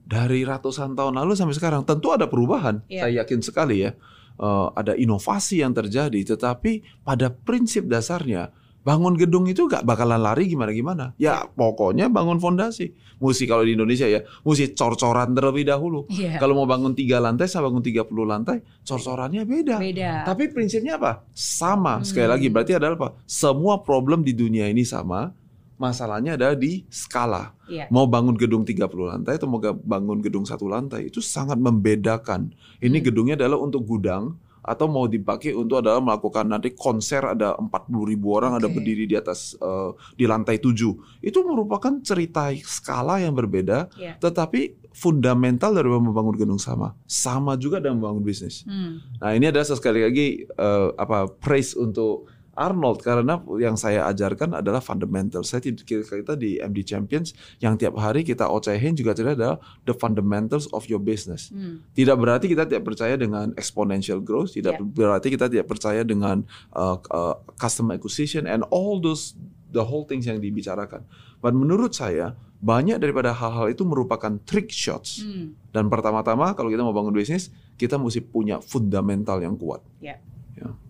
dari 0.06 0.46
ratusan 0.46 0.94
tahun 0.94 1.18
lalu 1.18 1.34
sampai 1.34 1.56
sekarang 1.58 1.82
tentu 1.82 2.14
ada 2.14 2.30
perubahan. 2.30 2.82
Iya. 2.86 3.06
Saya 3.06 3.12
yakin 3.26 3.40
sekali 3.42 3.76
ya. 3.82 3.92
Eh, 4.36 4.68
ada 4.76 4.92
inovasi 4.92 5.64
yang 5.64 5.72
terjadi, 5.72 6.36
tetapi 6.36 6.84
pada 7.00 7.32
prinsip 7.32 7.88
dasarnya 7.88 8.52
bangun 8.86 9.18
gedung 9.18 9.50
itu 9.50 9.66
gak 9.66 9.82
bakalan 9.82 10.22
lari 10.22 10.46
gimana-gimana. 10.46 11.10
Ya 11.18 11.42
pokoknya 11.42 12.06
bangun 12.06 12.38
fondasi. 12.38 12.94
Mesti 13.18 13.50
kalau 13.50 13.66
di 13.66 13.74
Indonesia 13.74 14.06
ya, 14.06 14.22
mesti 14.46 14.70
cor-coran 14.78 15.34
terlebih 15.34 15.66
dahulu. 15.66 16.06
Iya. 16.06 16.38
Kalau 16.38 16.54
mau 16.54 16.70
bangun 16.70 16.94
tiga 16.94 17.18
lantai 17.18 17.50
sama 17.50 17.66
bangun 17.66 17.82
30 17.82 18.06
lantai, 18.22 18.62
cor-corannya 18.86 19.42
beda. 19.42 19.82
Beda. 19.82 20.22
Tapi 20.22 20.54
prinsipnya 20.54 21.02
apa? 21.02 21.26
Sama. 21.34 22.06
Sekali 22.06 22.30
Hmm. 22.30 22.34
lagi 22.38 22.46
berarti 22.46 22.72
adalah 22.78 22.94
apa? 22.94 23.08
Semua 23.26 23.82
problem 23.82 24.22
di 24.22 24.30
dunia 24.30 24.70
ini 24.70 24.86
sama. 24.86 25.34
Masalahnya 25.76 26.40
adalah 26.40 26.56
di 26.56 26.86
skala. 26.88 27.52
Iya. 27.68 27.90
Mau 27.92 28.06
bangun 28.08 28.32
gedung 28.32 28.64
30 28.64 29.10
lantai 29.12 29.36
atau 29.36 29.44
mau 29.44 29.60
bangun 29.60 30.24
gedung 30.24 30.46
satu 30.46 30.70
lantai 30.70 31.10
itu 31.10 31.18
sangat 31.20 31.58
membedakan. 31.58 32.54
Ini 32.78 33.02
Hmm. 33.02 33.04
gedungnya 33.04 33.34
adalah 33.36 33.58
untuk 33.58 33.82
gudang 33.82 34.38
atau 34.66 34.90
mau 34.90 35.06
dipakai 35.06 35.54
untuk 35.54 35.78
adalah 35.78 36.02
melakukan 36.02 36.50
nanti 36.50 36.74
konser 36.74 37.22
ada 37.22 37.54
40 37.54 37.70
ribu 38.10 38.34
orang 38.34 38.58
ada 38.58 38.66
Oke. 38.66 38.82
berdiri 38.82 39.06
di 39.06 39.14
atas 39.14 39.54
eh, 39.56 39.90
di 40.18 40.26
lantai 40.26 40.58
7. 40.58 41.22
Itu 41.22 41.46
merupakan 41.46 42.02
cerita 42.02 42.50
skala 42.66 43.22
yang 43.22 43.32
berbeda 43.32 43.88
Iya. 43.94 44.18
tetapi 44.18 44.90
fundamental 44.90 45.76
dari 45.76 45.86
membangun 45.86 46.34
gedung 46.34 46.58
sama. 46.58 46.96
Sama 47.06 47.54
juga 47.54 47.78
dalam 47.78 48.00
membangun 48.00 48.24
bisnis. 48.24 48.66
Hmm. 48.66 48.98
Nah 49.22 49.30
ini 49.36 49.46
adalah 49.46 49.62
sekali 49.68 50.02
lagi 50.02 50.26
eh, 50.44 50.88
apa 50.98 51.30
praise 51.30 51.78
untuk 51.78 52.26
Arnold 52.56 53.04
karena 53.04 53.36
yang 53.60 53.76
saya 53.76 54.08
ajarkan 54.08 54.58
adalah 54.58 54.80
fundamental. 54.80 55.44
Saya 55.44 55.60
tidak 55.60 55.84
kita 55.86 56.34
di 56.34 56.56
MD 56.56 56.82
Champions 56.82 57.36
yang 57.60 57.76
tiap 57.76 57.94
hari 58.00 58.24
kita 58.24 58.48
ocehin 58.48 58.96
juga 58.96 59.12
tidak 59.12 59.36
adalah 59.36 59.60
the 59.84 59.92
fundamentals 59.92 60.66
of 60.72 60.88
your 60.88 60.98
business. 60.98 61.52
Hmm. 61.52 61.84
Tidak 61.92 62.16
berarti 62.16 62.48
kita 62.48 62.64
tidak 62.64 62.88
percaya 62.88 63.14
dengan 63.20 63.52
exponential 63.54 64.18
growth, 64.24 64.56
tidak 64.56 64.68
Yeah. 64.76 64.82
berarti 64.82 65.32
kita 65.32 65.46
tidak 65.48 65.70
percaya 65.70 66.02
dengan 66.02 66.44
uh, 66.74 66.98
uh, 67.08 67.38
customer 67.56 67.96
acquisition 67.96 68.44
and 68.44 68.66
all 68.68 68.98
those 68.98 69.32
the 69.72 69.84
whole 69.84 70.04
things 70.04 70.24
yang 70.24 70.40
dibicarakan. 70.40 71.04
But 71.40 71.52
menurut 71.56 71.92
saya 71.92 72.36
banyak 72.60 72.96
daripada 72.98 73.36
hal-hal 73.36 73.68
itu 73.68 73.84
merupakan 73.84 74.32
trick 74.48 74.72
shots. 74.72 75.20
Hmm. 75.22 75.52
Dan 75.70 75.92
pertama-tama 75.92 76.56
kalau 76.56 76.72
kita 76.72 76.80
mau 76.80 76.96
bangun 76.96 77.12
bisnis, 77.12 77.52
kita 77.76 78.00
mesti 78.00 78.24
punya 78.24 78.58
fundamental 78.64 79.38
yang 79.44 79.54
kuat. 79.54 79.84
Ya. 80.00 80.16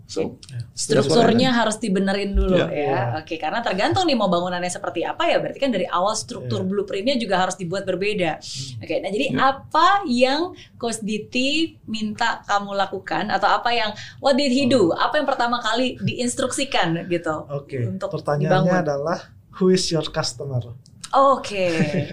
Ya. 0.07 0.15
So, 0.15 0.39
Strukturnya 0.71 1.51
harus 1.51 1.77
dibenerin 1.77 2.31
dulu 2.33 2.55
Ya. 2.55 2.71
ya. 2.71 3.01
Oke, 3.19 3.37
karena 3.37 3.59
tergantung 3.59 4.07
nih 4.07 4.15
mau 4.15 4.31
bangunannya 4.31 4.71
seperti 4.71 5.03
apa 5.03 5.27
ya. 5.27 5.43
Berarti 5.43 5.59
kan 5.59 5.75
dari 5.75 5.83
awal 5.85 6.15
struktur 6.15 6.63
Ya. 6.63 6.67
blueprintnya 6.67 7.19
juga 7.19 7.43
harus 7.43 7.59
dibuat 7.59 7.83
berbeda. 7.83 8.39
Oke, 8.79 9.03
nah 9.03 9.11
jadi 9.11 9.35
Ya. 9.35 9.51
apa 9.59 10.07
yang 10.07 10.55
Coach 10.77 11.03
Diti 11.03 11.75
minta 11.85 12.39
kamu 12.43 12.79
lakukan 12.79 13.29
atau 13.29 13.51
apa 13.51 13.75
yang 13.75 13.91
what 14.19 14.39
did 14.39 14.55
he 14.55 14.65
do? 14.65 14.95
Apa 14.95 15.19
yang 15.19 15.27
pertama 15.27 15.59
kali 15.59 15.99
diinstruksikan 15.99 17.11
gitu? 17.11 17.43
Oke, 17.51 17.83
Untuk 17.85 18.07
pertanyaannya 18.09 18.63
dibangun. 18.63 18.83
adalah 18.87 19.19
who 19.59 19.69
is 19.69 19.91
your 19.91 20.07
customer? 20.07 20.63
Oke, 21.11 21.67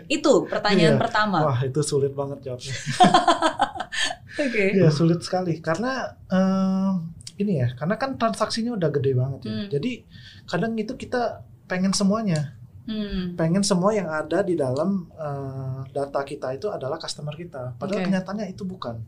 itu 0.07 0.33
pertanyaan 0.47 0.97
Iya. 0.97 1.01
pertama. 1.01 1.45
Wah, 1.45 1.59
itu 1.61 1.81
sulit 1.81 2.13
banget 2.13 2.41
jawabnya. 2.41 2.73
Oke. 4.33 4.63
Iya, 4.73 4.89
sulit 4.89 5.21
sekali 5.21 5.61
karena 5.61 6.17
em, 6.25 7.12
ini 7.36 7.59
ya, 7.59 7.73
karena 7.73 7.97
kan 7.97 8.15
transaksinya 8.15 8.73
udah 8.73 8.89
gede 8.89 9.11
banget 9.13 9.39
ya. 9.43 9.53
Hmm. 9.53 9.67
Jadi 9.69 9.91
kadang 10.45 10.73
itu 10.75 10.93
kita 10.93 11.41
pengen 11.65 11.91
semuanya, 11.91 12.53
Hmm. 12.84 13.39
pengen 13.39 13.63
semua 13.63 13.95
yang 13.95 14.11
ada 14.11 14.43
di 14.43 14.53
dalam 14.53 15.07
eh, 15.15 15.79
data 15.89 16.19
kita 16.21 16.51
itu 16.51 16.67
adalah 16.67 16.99
customer 16.99 17.31
kita. 17.34 17.79
Padahal 17.79 18.03
Oke. 18.03 18.07
kenyataannya 18.11 18.51
itu 18.51 18.67
bukan. 18.67 18.99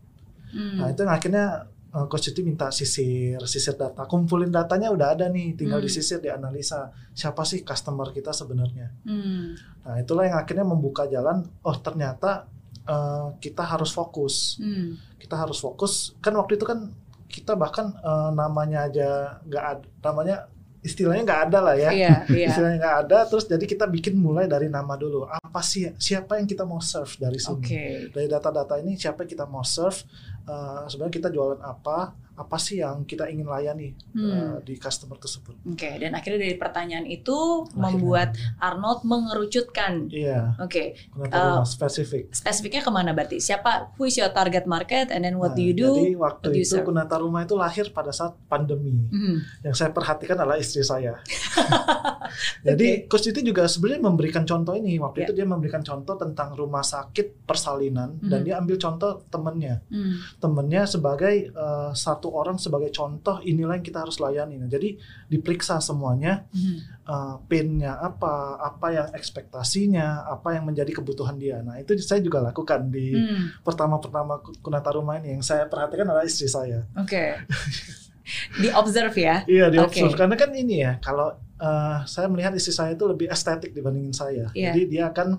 Hmm. 0.55 0.79
Nah, 0.79 0.87
itu 0.89 1.03
yang 1.03 1.11
akhirnya 1.11 1.45
eh, 1.91 2.05
Coach 2.07 2.27
Siti 2.27 2.39
minta 2.39 2.71
sisir, 2.71 3.39
sisir 3.43 3.75
data, 3.75 4.03
kumpulin 4.03 4.47
datanya 4.47 4.91
udah 4.91 5.15
ada 5.15 5.27
nih, 5.27 5.55
tinggal 5.55 5.79
Hmm. 5.79 5.87
disisir, 5.87 6.19
dianalisa 6.19 6.91
siapa 7.11 7.43
sih 7.43 7.63
customer 7.63 8.11
kita 8.11 8.31
sebenarnya. 8.31 8.95
Hmm. 9.03 9.55
Nah, 9.83 9.95
itulah 9.99 10.23
yang 10.23 10.39
akhirnya 10.39 10.63
membuka 10.63 11.05
jalan. 11.05 11.43
Oh, 11.61 11.75
ternyata 11.75 12.47
eh, 12.85 13.27
kita 13.41 13.65
harus 13.65 13.91
fokus. 13.91 14.55
Hmm. 14.61 14.95
Kita 15.19 15.35
harus 15.35 15.57
fokus. 15.57 16.13
Kan 16.21 16.37
waktu 16.37 16.55
itu 16.55 16.63
kan 16.63 16.93
kita 17.35 17.59
bahkan 17.59 17.91
eh, 17.91 18.29
namanya 18.31 18.87
aja 18.87 19.09
nggak 19.43 19.65
ada, 19.75 19.87
namanya 19.99 20.37
istilahnya 20.85 21.23
nggak 21.25 21.41
ada 21.49 21.59
lah 21.65 21.75
ya. 21.75 21.89
Iya, 21.91 22.15
iya. 22.29 22.47
Istilahnya 22.53 22.77
nggak 22.77 22.97
ada. 23.09 23.17
Terus 23.25 23.45
jadi 23.49 23.65
kita 23.65 23.85
bikin 23.89 24.13
mulai 24.15 24.45
dari 24.45 24.69
nama 24.69 24.93
dulu. 24.93 25.25
Apa 25.25 25.59
sih 25.65 25.91
siapa 25.97 26.37
yang 26.37 26.45
kita 26.45 26.61
mau 26.61 26.77
serve 26.77 27.17
dari 27.17 27.41
sini? 27.41 27.57
Oke. 27.57 27.83
Dari 28.13 28.27
data-data 28.29 28.77
ini 28.77 28.93
siapa 28.93 29.25
yang 29.25 29.31
kita 29.33 29.45
mau 29.49 29.65
serve? 29.65 30.05
Eh, 30.45 30.83
sebenarnya 30.85 31.15
kita 31.15 31.29
jualan 31.29 31.57
apa? 31.59 31.97
Apa 32.35 32.59
sih 32.59 32.77
yang 32.77 33.01
kita 33.01 33.25
ingin 33.25 33.47
layani 33.47 33.95
Hmm. 34.11 34.27
eh, 34.27 34.55
di 34.61 34.75
customer 34.75 35.15
tersebut? 35.15 35.55
Oke, 35.65 35.87
dan 35.95 36.11
akhirnya 36.13 36.43
dari 36.43 36.53
pertanyaan 36.53 37.07
itu 37.07 37.31
membuat 37.73 38.35
Arnold 38.59 39.01
mengerucutkan. 39.03 40.11
Iya, 40.11 40.51
Oke, 40.57 40.99
kenapa 41.07 41.31
Uh, 41.31 41.63
spesifik? 41.63 42.27
spesifiknya 42.29 42.81
ke 42.81 42.91
mana 42.91 43.09
berarti? 43.09 43.39
Siapa? 43.39 43.95
Who 43.95 44.03
is 44.03 44.15
your 44.15 44.29
target 44.29 44.65
market? 44.65 45.09
And 45.09 45.23
then 45.23 45.39
what 45.39 45.55
do 45.55 45.63
Nah, 45.63 45.63
you 45.63 45.73
do? 45.73 45.95
Jadi 45.95 46.13
waktu 46.13 46.45
do 46.45 46.59
itu? 46.59 46.75
Kunata 46.83 47.15
Rumah 47.15 47.41
itu 47.41 47.55
lahir 47.55 47.89
pada 47.89 48.11
saat 48.11 48.35
pandemi. 48.45 49.07
Hmm. 49.07 49.39
Yang 49.61 49.75
saya 49.77 49.89
perhatikan 49.89 50.35
adalah 50.35 50.57
istri 50.57 50.83
saya. 50.83 51.15
Jadi 52.67 53.07
Coach 53.07 53.25
Titi 53.25 53.41
juga 53.41 53.65
sebenarnya 53.65 54.01
memberikan 54.01 54.43
contoh 54.43 54.73
ini. 54.73 54.97
Waktu 54.97 55.17
Ya. 55.17 55.25
itu 55.25 55.33
dia 55.33 55.47
memberikan 55.47 55.81
contoh 55.81 56.15
tentang 56.15 56.51
rumah 56.53 56.83
sakit 56.83 57.45
persalinan 57.45 58.17
dan 58.21 58.41
Mhm. 58.41 58.45
dia 58.45 58.55
ambil 58.57 58.75
contoh 58.77 59.23
temennya. 59.29 59.79
Hmm. 59.87 60.19
Temennya 60.35 60.83
sebagai 60.85 61.47
eh, 61.47 61.91
satu 61.91 62.29
orang 62.29 62.55
sebagai 62.55 62.91
contoh 62.91 63.39
inilah 63.39 63.79
yang 63.79 63.85
kita 63.85 64.03
harus 64.03 64.19
layani. 64.19 64.59
Nah, 64.59 64.67
jadi 64.67 64.99
diperiksa 65.25 65.79
semuanya 65.79 66.45
Hmm. 66.51 66.77
eh, 67.05 67.35
pain-nya 67.45 67.97
apa, 67.97 68.57
apa 68.57 68.87
yang 68.89 69.07
ekspektasinya, 69.11 70.27
apa 70.27 70.53
yang 70.53 70.65
menjadi 70.65 70.91
kebutuhan 70.91 71.35
dia. 71.35 71.61
Nah, 71.61 71.77
itu 71.77 71.95
saya 71.99 72.19
juga 72.19 72.41
lakukan 72.41 72.89
di 72.89 73.13
Hmm. 73.13 73.55
pertama-pertama 73.61 74.39
Kunata 74.59 74.91
Rumah 74.91 75.19
ini. 75.19 75.39
Yang 75.39 75.49
saya 75.49 75.65
perhatikan 75.65 76.05
adalah 76.05 76.25
istri 76.25 76.47
saya. 76.47 76.83
Oke. 76.95 77.39
Di 78.57 78.73
observe 78.73 79.13
ya. 79.13 79.45
Iya 79.45 79.69
di 79.69 79.77
observe 79.77 80.17
karena 80.17 80.33
kan 80.33 80.49
ini 80.49 80.81
ya 80.81 80.97
kalau 80.97 81.29
eh, 81.55 81.97
saya 82.03 82.25
melihat 82.25 82.57
istri 82.57 82.73
saya 82.73 82.97
itu 82.97 83.05
lebih 83.05 83.29
estetik 83.29 83.69
dibandingin 83.69 84.11
saya. 84.11 84.49
Iya. 84.51 84.73
Jadi 84.73 84.81
dia 84.89 85.13
akan 85.13 85.37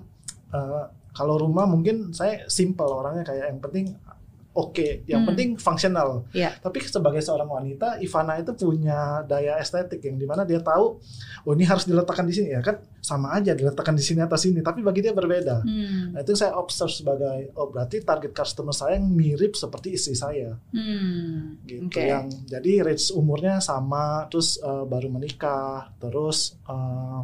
eh, 0.55 0.83
kalau 1.11 1.35
rumah 1.35 1.67
mungkin 1.67 2.15
saya 2.15 2.47
simple 2.47 2.87
orangnya 2.87 3.27
kayak 3.27 3.51
yang 3.51 3.59
penting 3.59 3.85
oke, 4.57 5.05
yang 5.05 5.21
Hmm. 5.21 5.29
penting 5.29 5.49
fungsional. 5.55 6.25
Iya. 6.33 6.57
Tapi 6.57 6.81
sebagai 6.81 7.21
seorang 7.21 7.45
wanita, 7.45 8.01
Ivana 8.01 8.35
itu 8.35 8.51
punya 8.51 9.21
daya 9.23 9.55
estetik 9.55 10.01
yang 10.01 10.17
di 10.17 10.25
mana 10.25 10.41
dia 10.41 10.57
tahu, 10.59 10.97
oh 11.45 11.53
ini 11.53 11.61
harus 11.61 11.85
diletakkan 11.85 12.25
di 12.25 12.33
sini 12.33 12.49
ya 12.49 12.59
kan 12.59 12.75
sama 12.97 13.31
aja 13.31 13.53
diletakkan 13.53 13.93
di 13.93 14.01
sini 14.01 14.19
atau 14.19 14.35
sini, 14.35 14.59
tapi 14.59 14.81
bagi 14.81 14.99
dia 14.99 15.13
berbeda. 15.13 15.61
Hmm. 15.61 16.11
Nah 16.11 16.19
itu 16.19 16.33
yang 16.33 16.41
saya 16.41 16.53
observe 16.53 16.89
sebagai 16.89 17.53
oh 17.53 17.69
berarti 17.69 18.01
target 18.01 18.33
customer 18.33 18.73
saya 18.73 18.97
yang 18.97 19.07
mirip 19.07 19.53
seperti 19.53 19.93
istri 19.93 20.17
saya 20.17 20.57
Hmm. 20.73 21.61
gitu 21.63 21.85
Oke. 21.87 22.03
yang 22.03 22.25
jadi 22.43 22.81
range 22.83 23.13
umurnya 23.13 23.59
sama 23.59 24.25
terus 24.27 24.57
eh, 24.57 24.83
baru 24.83 25.07
menikah 25.07 25.93
terus 25.97 26.57
eh, 26.65 27.19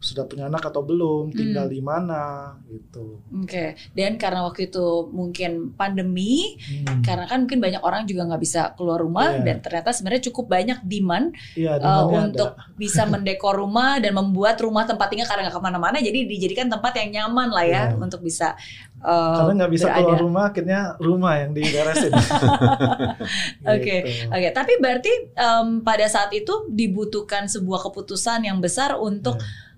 sudah 0.00 0.24
punya 0.24 0.48
anak 0.48 0.64
atau 0.64 0.80
belum 0.80 1.28
tinggal 1.30 1.68
Hmm. 1.68 1.70
di 1.70 1.80
mana 1.80 2.22
gitu 2.64 3.20
Oke. 3.36 3.76
Dan 3.90 4.16
karena 4.16 4.42
waktu 4.42 4.66
itu 4.66 4.80
mungkin 5.06 5.70
pandemi, 5.72 6.56
Hmm. 6.56 7.04
karena 7.04 7.24
kan 7.24 7.44
mungkin 7.44 7.60
banyak 7.60 7.78
orang 7.78 8.02
juga 8.04 8.24
nggak 8.24 8.40
bisa 8.40 8.72
keluar 8.74 8.96
rumah 8.98 9.28
Iya. 9.30 9.44
dan 9.44 9.56
ternyata 9.60 9.92
sebenarnya 9.92 10.24
cukup 10.26 10.48
banyak 10.48 10.78
demand 10.82 11.36
iya 11.52 11.76
uh, 11.76 11.78
demandnya 11.78 12.16
ada. 12.16 12.26
untuk 12.26 12.50
bisa 12.74 13.02
mendekor 13.12 13.54
rumah 13.54 13.96
dan 13.96 14.12
membuat 14.12 14.56
rumah 14.58 14.82
tempat 14.82 15.06
tinggal 15.06 15.28
karena 15.28 15.46
nggak 15.46 15.54
ke 15.54 15.62
mana-mana 15.62 15.96
jadi 15.98 16.18
dijadikan 16.24 16.66
tempat 16.66 16.96
yang 16.96 17.10
nyaman 17.12 17.48
lah 17.48 17.62
ya 17.62 17.82
Iya. 17.86 18.00
untuk 18.00 18.20
bisa 18.20 18.56
uh, 18.98 19.36
karena 19.38 19.52
nggak 19.60 19.72
bisa 19.72 19.86
berada. 19.86 19.98
keluar 20.00 20.16
rumah 20.18 20.44
akhirnya 20.48 20.80
rumah 20.98 21.32
yang 21.36 21.52
diberesin 21.52 22.12
Oke. 23.68 23.96
Gitu. 24.00 24.28
Oke, 24.28 24.48
tapi 24.50 24.72
berarti 24.78 25.12
em, 25.30 25.80
pada 25.80 26.06
saat 26.06 26.32
itu 26.32 26.66
dibutuhkan 26.68 27.44
sebuah 27.46 27.84
keputusan 27.84 28.42
yang 28.42 28.58
besar 28.58 28.96
untuk 28.96 29.36
Iya. 29.36 29.68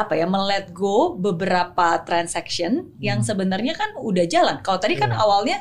Apa 0.00 0.16
ya, 0.16 0.24
melet 0.24 0.72
go 0.72 1.12
beberapa 1.12 2.00
transaction 2.02 2.92
yang 2.98 3.20
Hmm. 3.20 3.28
sebenarnya 3.28 3.74
kan 3.74 3.92
udah 3.96 4.24
jalan. 4.24 4.56
Kalau 4.60 4.78
tadi 4.78 4.96
kan 4.96 5.10
Iya. 5.10 5.20
awalnya 5.20 5.58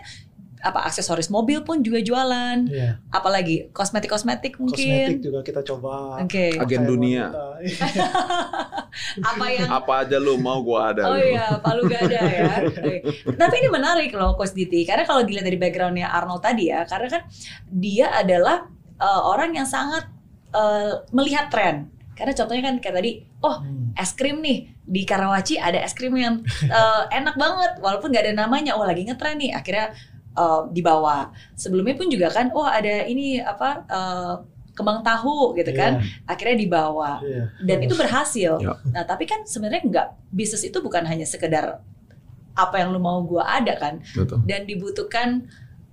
apa 0.60 0.84
aksesoris 0.84 1.32
mobil 1.32 1.64
pun 1.64 1.80
juga 1.80 2.04
jualan, 2.04 2.68
Iya. 2.68 3.00
apalagi 3.08 3.72
kosmetik-kosmetik 3.72 4.60
mungkin. 4.60 4.76
kosmetik 4.76 5.20
juga 5.24 5.40
kita 5.40 5.62
coba 5.64 6.20
Oke. 6.20 6.52
Agen 6.52 6.60
Pakaian 6.60 6.84
dunia. 6.84 7.26
Apa 9.24 9.46
yang 9.48 9.70
apa 9.70 10.04
aja 10.04 10.18
lu 10.20 10.36
mau 10.36 10.60
gua 10.60 10.92
ada. 10.92 11.08
Oh 11.08 11.16
lu. 11.16 11.24
iya, 11.32 11.46
Palu 11.60 11.88
Gada 11.88 12.20
ya. 12.20 12.52
Oke. 12.68 12.94
Tapi 13.36 13.56
ini 13.56 13.70
menarik 13.70 14.12
loh 14.12 14.36
Coach 14.36 14.52
Diti, 14.52 14.84
karena 14.84 15.08
kalau 15.08 15.24
dilihat 15.24 15.48
dari 15.48 15.56
backgroundnya 15.56 16.12
Arnold 16.12 16.44
tadi 16.44 16.68
ya, 16.68 16.84
karena 16.84 17.08
kan 17.08 17.22
dia 17.70 18.12
adalah 18.12 18.68
uh, 19.00 19.22
orang 19.32 19.56
yang 19.56 19.64
sangat 19.64 20.12
uh, 20.52 21.08
melihat 21.12 21.48
tren. 21.48 21.88
Karena 22.20 22.36
contohnya 22.36 22.64
kan 22.68 22.76
kayak 22.78 22.96
tadi, 23.00 23.12
oh 23.40 23.64
Hmm. 23.64 23.96
es 23.96 24.12
krim 24.12 24.44
nih 24.44 24.76
di 24.84 25.08
Karawaci 25.08 25.56
ada 25.56 25.80
es 25.80 25.96
krim 25.96 26.12
yang 26.14 26.44
uh, 26.68 27.04
enak 27.18 27.40
banget, 27.40 27.80
walaupun 27.80 28.12
nggak 28.12 28.28
ada 28.28 28.34
namanya. 28.36 28.76
Oh 28.76 28.84
lagi 28.84 29.08
ngetren 29.08 29.40
nih, 29.40 29.56
akhirnya 29.56 29.96
uh, 30.36 30.68
dibawa. 30.68 31.32
Sebelumnya 31.56 31.96
pun 31.96 32.12
juga 32.12 32.28
kan, 32.28 32.52
oh 32.52 32.68
ada 32.68 33.08
ini 33.08 33.40
apa 33.40 33.88
uh, 33.88 34.34
kembang 34.76 35.00
tahu 35.02 35.56
gitu 35.56 35.72
kan, 35.74 36.00
akhirnya 36.24 36.56
dibawa 36.56 37.20
Iya. 37.20 37.44
dan 37.64 37.78
itu 37.84 37.96
berhasil. 37.96 38.52
Ya. 38.60 38.76
Nah, 38.92 39.04
tapi 39.04 39.24
kan 39.24 39.44
sebenarnya 39.44 39.84
nggak 39.84 40.08
bisnis 40.30 40.64
itu 40.64 40.80
bukan 40.80 41.04
hanya 41.04 41.24
sekedar 41.24 41.84
apa 42.56 42.76
yang 42.76 42.92
lu 42.92 43.00
mau 43.00 43.20
gua 43.24 43.60
ada 43.60 43.76
kan, 43.76 44.00
Betul. 44.16 44.40
dan 44.44 44.64
dibutuhkan 44.64 45.48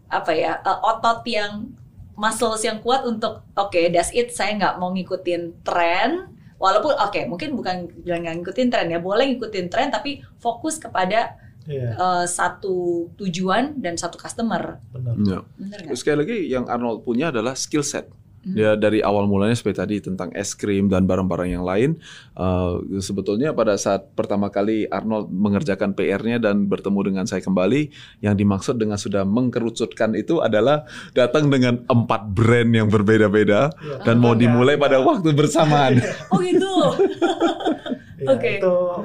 apa 0.06 0.30
ya 0.30 0.58
otot 0.62 1.26
yang 1.26 1.74
muscles 2.16 2.64
yang 2.64 2.80
kuat 2.80 3.04
untuk 3.04 3.44
oke 3.54 3.80
that's 3.92 4.10
it 4.16 4.32
saya 4.32 4.56
nggak 4.56 4.74
mau 4.80 4.90
ngikutin 4.92 5.62
tren 5.62 6.32
walaupun 6.56 6.96
oke 6.96 7.20
mungkin 7.28 7.52
bukan 7.52 7.92
bilang 8.00 8.24
nggak 8.24 8.36
ngikutin 8.40 8.68
tren 8.72 8.88
ya 8.88 8.98
boleh 8.98 9.36
ngikutin 9.36 9.68
tren 9.68 9.92
tapi 9.92 10.24
fokus 10.40 10.80
kepada 10.80 11.36
Iya, 11.66 11.98
eh, 11.98 12.26
satu 12.30 13.10
tujuan 13.18 13.82
dan 13.82 13.98
satu 13.98 14.14
customer 14.14 14.78
benar. 14.94 15.18
Ya. 15.18 15.40
bener 15.58 15.78
nggak? 15.82 15.90
Terus 15.90 15.98
Sekali 15.98 16.16
lagi 16.22 16.38
yang 16.46 16.64
Arnold 16.70 17.02
punya 17.02 17.34
adalah 17.34 17.58
skill 17.58 17.82
set. 17.82 18.06
Ya 18.46 18.74
dari 18.74 19.02
awal 19.02 19.26
mulanya 19.26 19.52
seperti 19.52 19.74
tadi 19.76 19.96
tentang 19.98 20.30
es 20.30 20.52
krim 20.52 20.86
dan 20.86 21.02
barang-barang 21.02 21.50
yang 21.50 21.62
lain. 21.62 21.98
Uh, 22.32 22.78
sebetulnya 22.96 23.50
pada 23.50 23.74
saat 23.74 24.06
pertama 24.12 24.46
kali 24.48 24.86
Arnold 24.86 25.26
mengerjakan 25.28 25.90
PR-nya 25.92 26.38
dan 26.38 26.64
bertemu 26.64 27.00
dengan 27.04 27.24
saya 27.24 27.40
kembali, 27.40 27.90
yang 28.20 28.32
dimaksud 28.32 28.76
dengan 28.76 28.94
sudah 28.96 29.26
mengkerucutkan 29.26 30.14
itu 30.14 30.38
adalah 30.38 30.86
datang 31.10 31.50
dengan 31.50 31.82
empat 31.84 32.22
brand 32.28 32.70
yang 32.70 32.86
berbeda-beda 32.86 33.74
Ya. 33.76 33.98
dan 34.04 34.16
mau 34.16 34.30
Oh, 34.30 34.38
dimulai 34.38 34.78
ya. 34.78 34.80
pada 34.80 34.98
waktu 35.00 35.32
bersamaan. 35.32 35.98
Oh 36.30 36.38
gitu. 36.38 36.70
Ya, 38.16 38.32
Oke. 38.32 38.56
Itu 38.56 39.04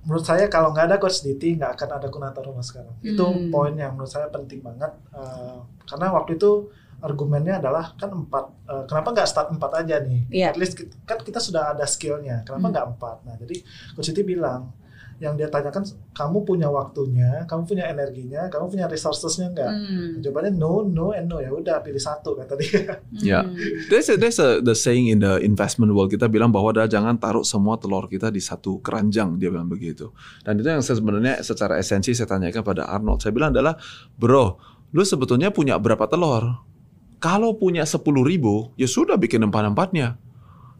menurut 0.00 0.24
saya 0.24 0.48
kalau 0.48 0.72
nggak 0.72 0.86
ada 0.86 0.96
coach 0.96 1.20
Diti 1.20 1.54
nggak 1.54 1.76
akan 1.76 1.88
ada 1.96 2.08
Kunata 2.08 2.40
Rumah 2.40 2.64
sekarang. 2.64 2.96
Itu 3.00 3.20
Hmm. 3.20 3.52
poin 3.52 3.74
yang 3.74 3.92
menurut 3.92 4.08
saya 4.08 4.26
penting 4.26 4.58
banget 4.60 4.88
eh, 5.12 5.58
karena 5.84 6.06
waktu 6.10 6.34
itu 6.34 6.72
argumennya 7.00 7.58
adalah 7.60 7.96
kan 7.96 8.12
empat 8.12 8.44
eh, 8.68 8.84
kenapa 8.86 9.08
nggak 9.12 9.28
start 9.28 9.48
empat 9.52 9.70
aja 9.84 10.00
nih? 10.04 10.22
Iya. 10.30 10.46
At 10.52 10.58
least 10.60 10.76
kita, 10.76 10.94
kan 11.04 11.18
kita 11.20 11.40
sudah 11.40 11.72
ada 11.72 11.84
skillnya. 11.84 12.44
Kenapa 12.44 12.66
Hmm. 12.68 12.72
nggak 12.72 12.86
empat? 12.96 13.16
Nah 13.26 13.34
jadi 13.40 13.56
coach 13.92 14.12
Diti 14.12 14.22
bilang 14.22 14.76
yang 15.20 15.36
dia 15.36 15.52
tanyakan 15.52 15.84
kamu 16.16 16.48
punya 16.48 16.72
waktunya, 16.72 17.44
kamu 17.44 17.68
punya 17.68 17.92
energinya, 17.92 18.48
kamu 18.48 18.72
punya 18.72 18.88
resourcesnya 18.88 19.52
nggak? 19.52 19.68
Hmm. 19.68 20.10
Jawabannya 20.24 20.56
no, 20.56 20.80
no, 20.80 21.12
and 21.12 21.28
no 21.28 21.44
ya 21.44 21.52
udah 21.52 21.84
pilih 21.84 22.00
satu 22.00 22.40
kata 22.40 22.56
dia. 22.56 22.96
Ya. 23.20 23.44
Hmm. 23.44 23.52
There's 23.92 24.08
a, 24.08 24.16
there's 24.16 24.40
a 24.40 24.64
the 24.64 24.72
saying 24.72 25.12
in 25.12 25.20
the 25.20 25.36
investment 25.44 25.92
world 25.92 26.08
kita 26.08 26.24
bilang 26.24 26.48
bahwa 26.48 26.72
dah 26.72 26.88
jangan 26.88 27.20
taruh 27.20 27.44
semua 27.44 27.76
telur 27.76 28.08
kita 28.08 28.32
di 28.32 28.40
satu 28.40 28.80
keranjang 28.80 29.36
dia 29.36 29.52
bilang 29.52 29.68
begitu. 29.68 30.08
Dan 30.40 30.56
itu 30.56 30.72
yang 30.72 30.80
saya 30.80 30.96
sebenarnya 30.96 31.44
secara 31.44 31.76
esensi 31.76 32.16
saya 32.16 32.24
tanyakan 32.24 32.64
pada 32.64 32.88
Arnold. 32.88 33.20
Saya 33.20 33.36
bilang 33.36 33.52
adalah, 33.52 33.76
bro, 34.16 34.56
lu 34.96 35.04
sebetulnya 35.04 35.52
punya 35.52 35.76
berapa 35.76 36.08
telur? 36.08 36.64
Kalau 37.20 37.52
punya 37.60 37.84
10 37.84 38.00
ribu, 38.24 38.72
ya 38.80 38.88
sudah 38.88 39.20
bikin 39.20 39.44
empat-empatnya. 39.44 40.16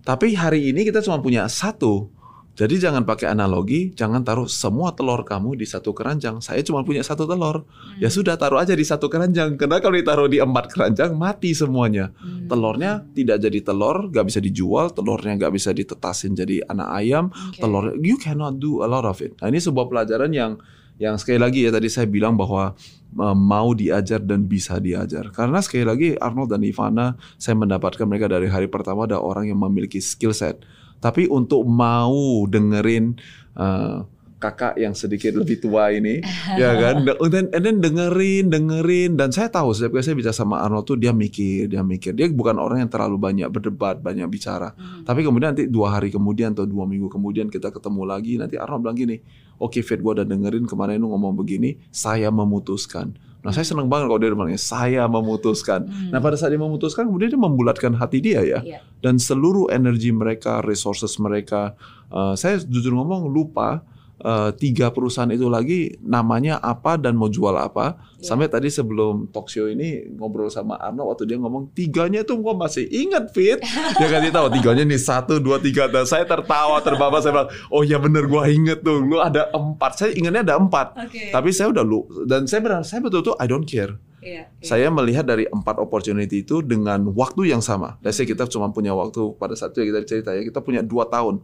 Tapi 0.01 0.32
hari 0.32 0.72
ini 0.72 0.88
kita 0.88 1.05
cuma 1.05 1.20
punya 1.20 1.45
satu. 1.45 2.09
Jadi 2.57 2.76
jangan 2.76 3.09
pakai 3.09 3.30
analogi, 3.30 3.93
jangan 3.97 4.20
taruh 4.20 4.45
semua 4.45 4.93
telur 4.93 5.24
kamu 5.24 5.57
di 5.57 5.64
satu 5.64 5.97
keranjang. 5.97 6.45
Saya 6.45 6.61
cuma 6.61 6.84
punya 6.84 7.01
satu 7.01 7.24
telur. 7.24 7.64
Ya 7.97 8.12
sudah 8.12 8.36
taruh 8.36 8.61
aja 8.61 8.76
di 8.76 8.84
satu 8.84 9.09
keranjang. 9.09 9.57
Karena 9.57 9.80
kalau 9.80 9.97
ditaruh 9.97 10.28
di 10.28 10.41
empat 10.41 10.72
keranjang 10.72 11.12
mati 11.16 11.57
semuanya. 11.57 12.12
Hmm. 12.20 12.49
Telurnya 12.49 13.05
tidak 13.16 13.41
jadi 13.45 13.61
telur, 13.64 14.12
nggak 14.12 14.24
bisa 14.28 14.41
dijual. 14.45 14.93
Telurnya 14.93 15.41
nggak 15.41 15.53
bisa 15.57 15.70
ditetasin 15.72 16.36
jadi 16.36 16.64
anak 16.68 16.88
ayam. 17.01 17.24
Oke. 17.32 17.64
Telur, 17.64 17.97
you 18.01 18.20
cannot 18.20 18.61
do 18.61 18.84
a 18.84 18.88
lot 18.88 19.09
of 19.09 19.20
it. 19.24 19.36
Nah 19.41 19.49
ini 19.49 19.61
sebuah 19.61 19.88
pelajaran 19.88 20.32
yang 20.32 20.61
yang 21.01 21.17
sekali 21.17 21.41
lagi 21.41 21.65
ya 21.65 21.73
tadi 21.73 21.89
saya 21.89 22.05
bilang 22.05 22.37
bahwa 22.37 22.77
uh, 23.17 23.37
mau 23.37 23.73
diajar 23.73 24.21
dan 24.21 24.45
bisa 24.45 24.77
diajar. 24.77 25.33
Karena 25.33 25.65
sekali 25.65 25.89
lagi 25.89 26.09
Arnold 26.21 26.53
dan 26.53 26.61
Ivana 26.61 27.17
saya 27.41 27.57
mendapatkan 27.57 28.05
mereka 28.05 28.29
dari 28.29 28.53
hari 28.53 28.69
pertama 28.69 29.09
ada 29.09 29.17
orang 29.17 29.49
yang 29.49 29.57
memiliki 29.57 29.97
skill 29.99 30.37
set. 30.37 30.61
Tapi 31.01 31.25
untuk 31.33 31.65
mau 31.65 32.45
dengerin 32.45 33.17
uh, 33.57 34.05
kakak 34.41 34.81
yang 34.81 34.97
sedikit 34.97 35.37
lebih 35.37 35.61
tua 35.61 35.93
ini, 35.93 36.25
ya 36.61 36.73
kan? 36.77 37.05
Dan 37.05 37.53
and 37.53 37.63
then 37.65 37.77
dengerin, 37.81 38.49
dengerin 38.49 39.17
dan 39.17 39.33
saya 39.33 39.53
tahu 39.53 39.77
setiap 39.77 39.97
kali 39.97 40.05
saya 40.05 40.17
bicara 40.17 40.37
sama 40.37 40.65
Arnold 40.65 40.89
tuh 40.89 40.97
dia 40.97 41.13
mikir, 41.13 41.69
dia 41.69 41.85
mikir. 41.85 42.17
Dia 42.17 42.29
bukan 42.33 42.57
orang 42.57 42.85
yang 42.85 42.91
terlalu 42.93 43.21
banyak 43.21 43.49
berdebat, 43.53 44.01
banyak 44.01 44.29
bicara. 44.33 44.73
Hmm. 44.77 45.05
Tapi 45.05 45.21
kemudian 45.25 45.53
nanti 45.53 45.69
dua 45.69 45.97
hari 45.97 46.09
kemudian 46.09 46.57
atau 46.57 46.65
dua 46.65 46.89
minggu 46.89 47.13
kemudian 47.13 47.53
kita 47.53 47.69
ketemu 47.69 48.03
lagi, 48.09 48.41
nanti 48.41 48.57
Arnold 48.57 48.81
bilang 48.81 48.97
gini, 48.97 49.17
oke 49.61 49.85
Fit 49.85 50.01
gue 50.01 50.13
udah 50.17 50.27
dengerin 50.27 50.65
kemarin 50.65 50.99
lu 51.05 51.13
ngomong 51.13 51.37
begini, 51.37 51.77
saya 51.93 52.33
memutuskan. 52.33 53.13
Nah 53.41 53.53
saya 53.57 53.65
seneng 53.65 53.89
banget 53.89 54.13
kalau 54.13 54.21
dia 54.21 54.33
bilangnya 54.33 54.61
saya 54.61 55.09
memutuskan. 55.09 55.89
Hmm. 55.89 56.13
Nah 56.13 56.21
pada 56.21 56.37
saat 56.37 56.53
dia 56.53 56.61
memutuskan 56.61 57.09
kemudian 57.09 57.33
dia 57.33 57.41
membulatkan 57.41 57.93
hati 57.97 58.21
dia 58.21 58.45
ya. 58.45 58.61
Iya. 58.61 58.81
Dan 59.01 59.17
seluruh 59.17 59.73
energi 59.73 60.13
mereka, 60.13 60.61
resources 60.61 61.17
mereka, 61.17 61.73
eh, 62.13 62.35
saya 62.37 62.61
jujur 62.61 62.93
ngomong 62.97 63.29
lupa 63.33 63.81
eh, 64.21 64.51
tiga 64.57 64.93
perusahaan 64.93 65.29
itu 65.33 65.49
lagi 65.49 65.97
namanya 66.05 66.61
apa 66.61 67.01
dan 67.01 67.16
mau 67.16 67.27
jual 67.27 67.57
apa. 67.57 67.97
Iya. 68.21 68.31
Sampai 68.33 68.47
tadi 68.53 68.68
sebelum 68.68 69.33
talk 69.33 69.49
show 69.49 69.66
ini 69.66 70.07
ngobrol 70.14 70.53
sama 70.53 70.77
Arno 70.77 71.09
waktu 71.09 71.25
dia 71.25 71.41
ngomong 71.41 71.73
tiganya 71.73 72.23
tuh 72.23 72.39
gua 72.39 72.53
masih 72.55 72.85
ingat 72.87 73.33
Fit. 73.33 73.59
Dia 73.97 74.09
kasih 74.09 74.33
tahu 74.33 74.47
tiganya 74.53 74.85
nih 74.85 75.01
satu 75.01 75.41
dua 75.41 75.59
tiga 75.59 75.89
dan 75.89 76.05
saya 76.05 76.29
tertawa 76.29 76.79
terbawa 76.85 77.18
saya 77.18 77.33
bilang 77.33 77.51
oh 77.73 77.83
ya 77.83 77.97
bener 77.97 78.29
gua 78.29 78.47
inget 78.47 78.85
tuh 78.85 79.01
lu 79.01 79.18
ada 79.18 79.49
empat 79.51 79.93
saya 79.97 80.11
ingatnya 80.14 80.45
ada 80.45 80.57
empat. 80.61 80.97
Oke. 81.09 81.33
Tapi 81.33 81.49
saya 81.51 81.73
udah 81.73 81.85
lu 81.85 82.05
dan 82.29 82.45
saya 82.45 82.61
benar 82.61 82.85
saya 82.85 83.01
betul-betul 83.01 83.35
I 83.41 83.47
don't 83.49 83.64
care. 83.64 83.97
Iya, 84.21 84.53
iya. 84.53 84.68
Saya 84.68 84.93
melihat 84.93 85.25
dari 85.25 85.49
empat 85.49 85.81
opportunity 85.81 86.45
itu 86.45 86.61
dengan 86.61 87.09
waktu 87.16 87.49
yang 87.49 87.64
sama. 87.64 87.97
Let's 88.05 88.21
say 88.21 88.29
kita 88.29 88.45
cuma 88.53 88.68
punya 88.68 88.93
waktu 88.93 89.33
pada 89.41 89.57
saat 89.57 89.73
itu 89.73 89.89
kita 89.89 90.05
cerita 90.05 90.31
ya 90.37 90.45
kita 90.45 90.61
punya 90.61 90.85
dua 90.85 91.09
tahun. 91.09 91.41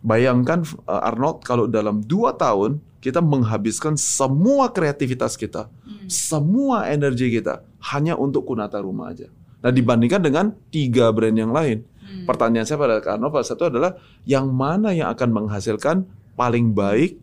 Bayangkan 0.00 0.64
uh, 0.88 1.08
Arnold 1.08 1.44
kalau 1.44 1.68
dalam 1.68 2.00
dua 2.00 2.32
tahun 2.32 2.80
kita 3.00 3.20
menghabiskan 3.20 3.96
semua 3.96 4.72
kreativitas 4.72 5.36
kita, 5.36 5.68
Hmm. 5.84 6.08
semua 6.08 6.88
energi 6.88 7.32
kita 7.32 7.64
hanya 7.92 8.16
untuk 8.16 8.44
kunata 8.48 8.80
rumah 8.80 9.12
aja. 9.12 9.28
Nah 9.60 9.68
dibandingkan 9.68 10.20
dengan 10.24 10.52
tiga 10.72 11.12
brand 11.12 11.36
yang 11.36 11.52
lain. 11.52 11.84
Hmm. 12.00 12.24
Pertanyaan 12.24 12.64
saya 12.64 12.80
pada 12.80 13.00
Arnold 13.04 13.32
pada 13.32 13.44
saat 13.44 13.60
itu 13.60 13.66
adalah 13.68 13.92
yang 14.24 14.48
mana 14.48 14.92
yang 14.96 15.12
akan 15.12 15.28
menghasilkan 15.32 16.08
paling 16.32 16.72
baik. 16.72 17.20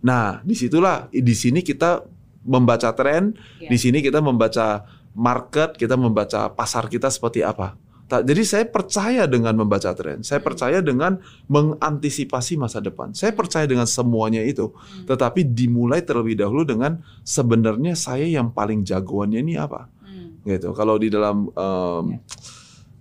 Nah 0.00 0.40
di 0.44 0.56
situlah 0.56 1.08
di 1.12 1.34
sini 1.36 1.60
kita 1.60 2.04
membaca 2.44 2.92
tren, 2.92 3.32
Iya. 3.60 3.68
di 3.72 3.76
sini 3.80 3.98
kita 4.04 4.20
membaca 4.20 4.84
market, 5.16 5.76
kita 5.80 5.96
membaca 5.96 6.52
pasar 6.52 6.88
kita 6.92 7.08
seperti 7.08 7.40
apa. 7.40 7.76
Jadi 8.04 8.42
saya 8.44 8.64
percaya 8.68 9.24
dengan 9.24 9.56
membaca 9.56 9.90
tren, 9.96 10.20
saya 10.20 10.38
Hmm. 10.38 10.46
percaya 10.46 10.78
dengan 10.78 11.18
mengantisipasi 11.48 12.60
masa 12.60 12.78
depan, 12.78 13.10
saya 13.16 13.32
percaya 13.32 13.64
dengan 13.64 13.88
semuanya 13.88 14.44
itu. 14.44 14.70
Hmm. 14.70 15.08
Tetapi 15.08 15.42
dimulai 15.42 16.04
terlebih 16.04 16.36
dahulu 16.36 16.62
dengan 16.62 17.00
sebenarnya 17.24 17.96
saya 17.96 18.28
yang 18.28 18.52
paling 18.52 18.84
jagoannya 18.84 19.40
ini 19.40 19.54
apa, 19.56 19.88
Hmm. 20.04 20.36
gitu. 20.44 20.76
Kalau 20.76 21.00
di 21.00 21.08
dalam 21.08 21.48
Ya. 21.50 22.20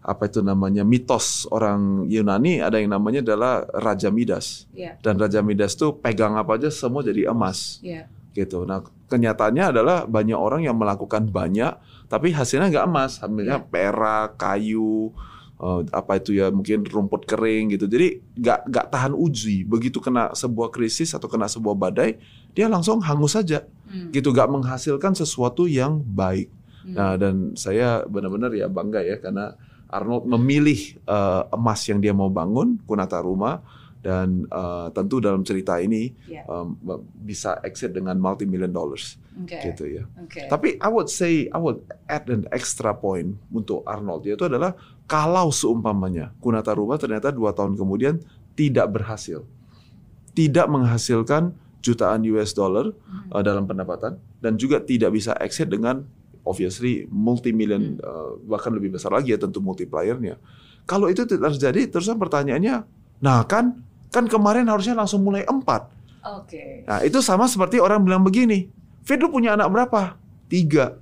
apa 0.04 0.28
itu 0.28 0.43
namanya 0.43 0.84
mitos 0.84 1.47
orang 1.47 2.04
Yunani 2.12 2.60
ada 2.60 2.76
yang 2.76 2.91
namanya 2.91 3.24
adalah 3.24 3.64
Raja 3.72 4.12
Midas 4.12 4.68
Iya. 4.76 4.99
dan 4.99 5.16
Raja 5.16 5.39
Midas 5.39 5.80
tuh 5.80 5.95
pegang 5.95 6.36
apa 6.36 6.60
aja 6.60 6.68
semua 6.68 6.99
jadi 6.99 7.32
emas 7.32 7.80
Iya. 7.80 8.12
Gitu. 8.34 8.66
Nah, 8.66 8.82
kenyataannya 9.08 9.64
adalah 9.70 9.98
banyak 10.04 10.36
orang 10.36 10.66
yang 10.66 10.74
melakukan 10.74 11.30
banyak, 11.30 11.74
tapi 12.06 12.34
hasilnya 12.34 12.70
nggak 12.70 12.88
emas, 12.90 13.22
hasilnya 13.22 13.62
Iya. 13.62 13.68
perak, 13.70 14.30
kayu, 14.36 15.14
eh, 15.58 15.82
apa 15.94 16.18
itu 16.18 16.34
ya 16.34 16.50
mungkin 16.50 16.82
rumput 16.84 17.24
kering 17.24 17.74
gitu. 17.74 17.86
Jadi 17.86 18.20
nggak 18.36 18.60
nggak 18.68 18.86
tahan 18.90 19.14
uji. 19.14 19.64
Begitu 19.64 19.98
kena 19.98 20.34
sebuah 20.34 20.70
krisis 20.70 21.14
atau 21.14 21.30
kena 21.30 21.46
sebuah 21.46 21.74
badai, 21.74 22.18
dia 22.52 22.66
langsung 22.66 23.00
hangus 23.00 23.38
saja, 23.38 23.64
Hmm. 23.88 24.10
gitu. 24.10 24.34
Nggak 24.34 24.50
menghasilkan 24.50 25.14
sesuatu 25.14 25.70
yang 25.70 26.02
baik. 26.02 26.50
Hmm. 26.84 26.94
Nah, 26.98 27.14
dan 27.16 27.36
saya 27.56 28.04
benar-benar 28.04 28.52
ya 28.52 28.68
bangga 28.68 29.00
ya 29.00 29.16
karena 29.18 29.54
Arnold 29.88 30.26
memilih 30.26 30.98
eh, 31.00 31.42
emas 31.54 31.86
yang 31.86 32.02
dia 32.02 32.12
mau 32.12 32.28
bangun, 32.28 32.82
Kunata 32.84 33.22
Rumah, 33.22 33.62
dan 34.04 34.43
eh, 34.51 34.88
tentu 34.91 35.24
dalam 35.24 35.47
cerita 35.47 35.80
ini 35.80 36.12
Iya. 36.28 36.43
um, 36.45 36.76
bisa 37.24 37.56
exit 37.64 37.95
dengan 37.95 38.20
multi 38.20 38.43
million 38.43 38.68
dollars 38.70 39.16
Oke. 39.39 39.64
gitu 39.64 39.88
ya. 39.88 40.04
Oke. 40.20 40.43
Tapi 40.51 40.76
I 40.78 40.89
would 40.91 41.08
say 41.08 41.47
I 41.47 41.58
would 41.58 41.80
add 42.06 42.28
an 42.28 42.43
extra 42.51 42.91
point 42.91 43.39
untuk 43.47 43.82
Arnold 43.88 44.28
yaitu 44.28 44.43
adalah 44.45 44.76
kalau 45.08 45.49
seumpamanya 45.49 46.36
Kunata 46.43 46.76
Rumah 46.76 46.99
ternyata 46.99 47.32
dua 47.32 47.56
tahun 47.56 47.80
kemudian 47.80 48.20
tidak 48.54 48.91
berhasil, 48.91 49.47
tidak 50.36 50.68
menghasilkan 50.68 51.56
jutaan 51.80 52.24
US 52.36 52.51
dollar 52.51 52.91
Hmm. 52.91 53.32
uh, 53.32 53.43
dalam 53.43 53.64
pendapatan 53.64 54.20
dan 54.39 54.60
juga 54.60 54.84
tidak 54.84 55.16
bisa 55.16 55.32
exit 55.39 55.68
dengan 55.68 56.04
obviously 56.43 57.08
multi 57.08 57.56
million 57.56 57.95
uh, 58.04 58.36
bahkan 58.43 58.72
lebih 58.76 58.91
besar 58.91 59.16
lagi 59.16 59.32
ya 59.32 59.39
tentu 59.39 59.64
multipliernya. 59.64 60.36
Kalau 60.84 61.08
itu 61.08 61.24
terjadi 61.24 61.88
terusan 61.88 62.20
pertanyaannya, 62.20 62.84
nah 63.24 63.39
kan 63.47 63.80
kan 64.14 64.30
kemarin 64.30 64.70
harusnya 64.70 64.93
langsung 64.93 65.26
mulai 65.26 65.41
empat. 65.43 65.89
Oke. 66.24 66.86
Nah, 66.86 67.01
itu 67.01 67.20
sama 67.20 67.49
seperti 67.49 67.82
orang 67.82 68.05
bilang 68.05 68.22
begini, 68.22 68.70
Fit 69.03 69.20
lu 69.20 69.28
punya 69.28 69.57
anak 69.57 69.68
berapa? 69.68 70.16
Tiga. 70.47 70.95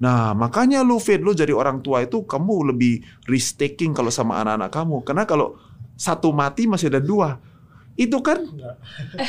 Nah, 0.00 0.34
makanya 0.34 0.82
lu 0.82 0.98
Fit, 0.98 1.22
lu 1.22 1.30
jadi 1.30 1.54
orang 1.54 1.78
tua 1.78 2.02
itu 2.02 2.26
kamu 2.26 2.74
lebih 2.74 2.98
risk 3.28 3.60
taking 3.60 3.94
kalau 3.94 4.10
sama 4.10 4.42
anak-anak 4.42 4.74
kamu. 4.74 4.96
Karena 5.06 5.22
kalau 5.22 5.54
satu 5.94 6.34
mati 6.34 6.66
masih 6.66 6.90
ada 6.90 6.98
dua. 6.98 7.38
Itu 7.94 8.18
kan 8.18 8.42
Enggak. 8.42 8.74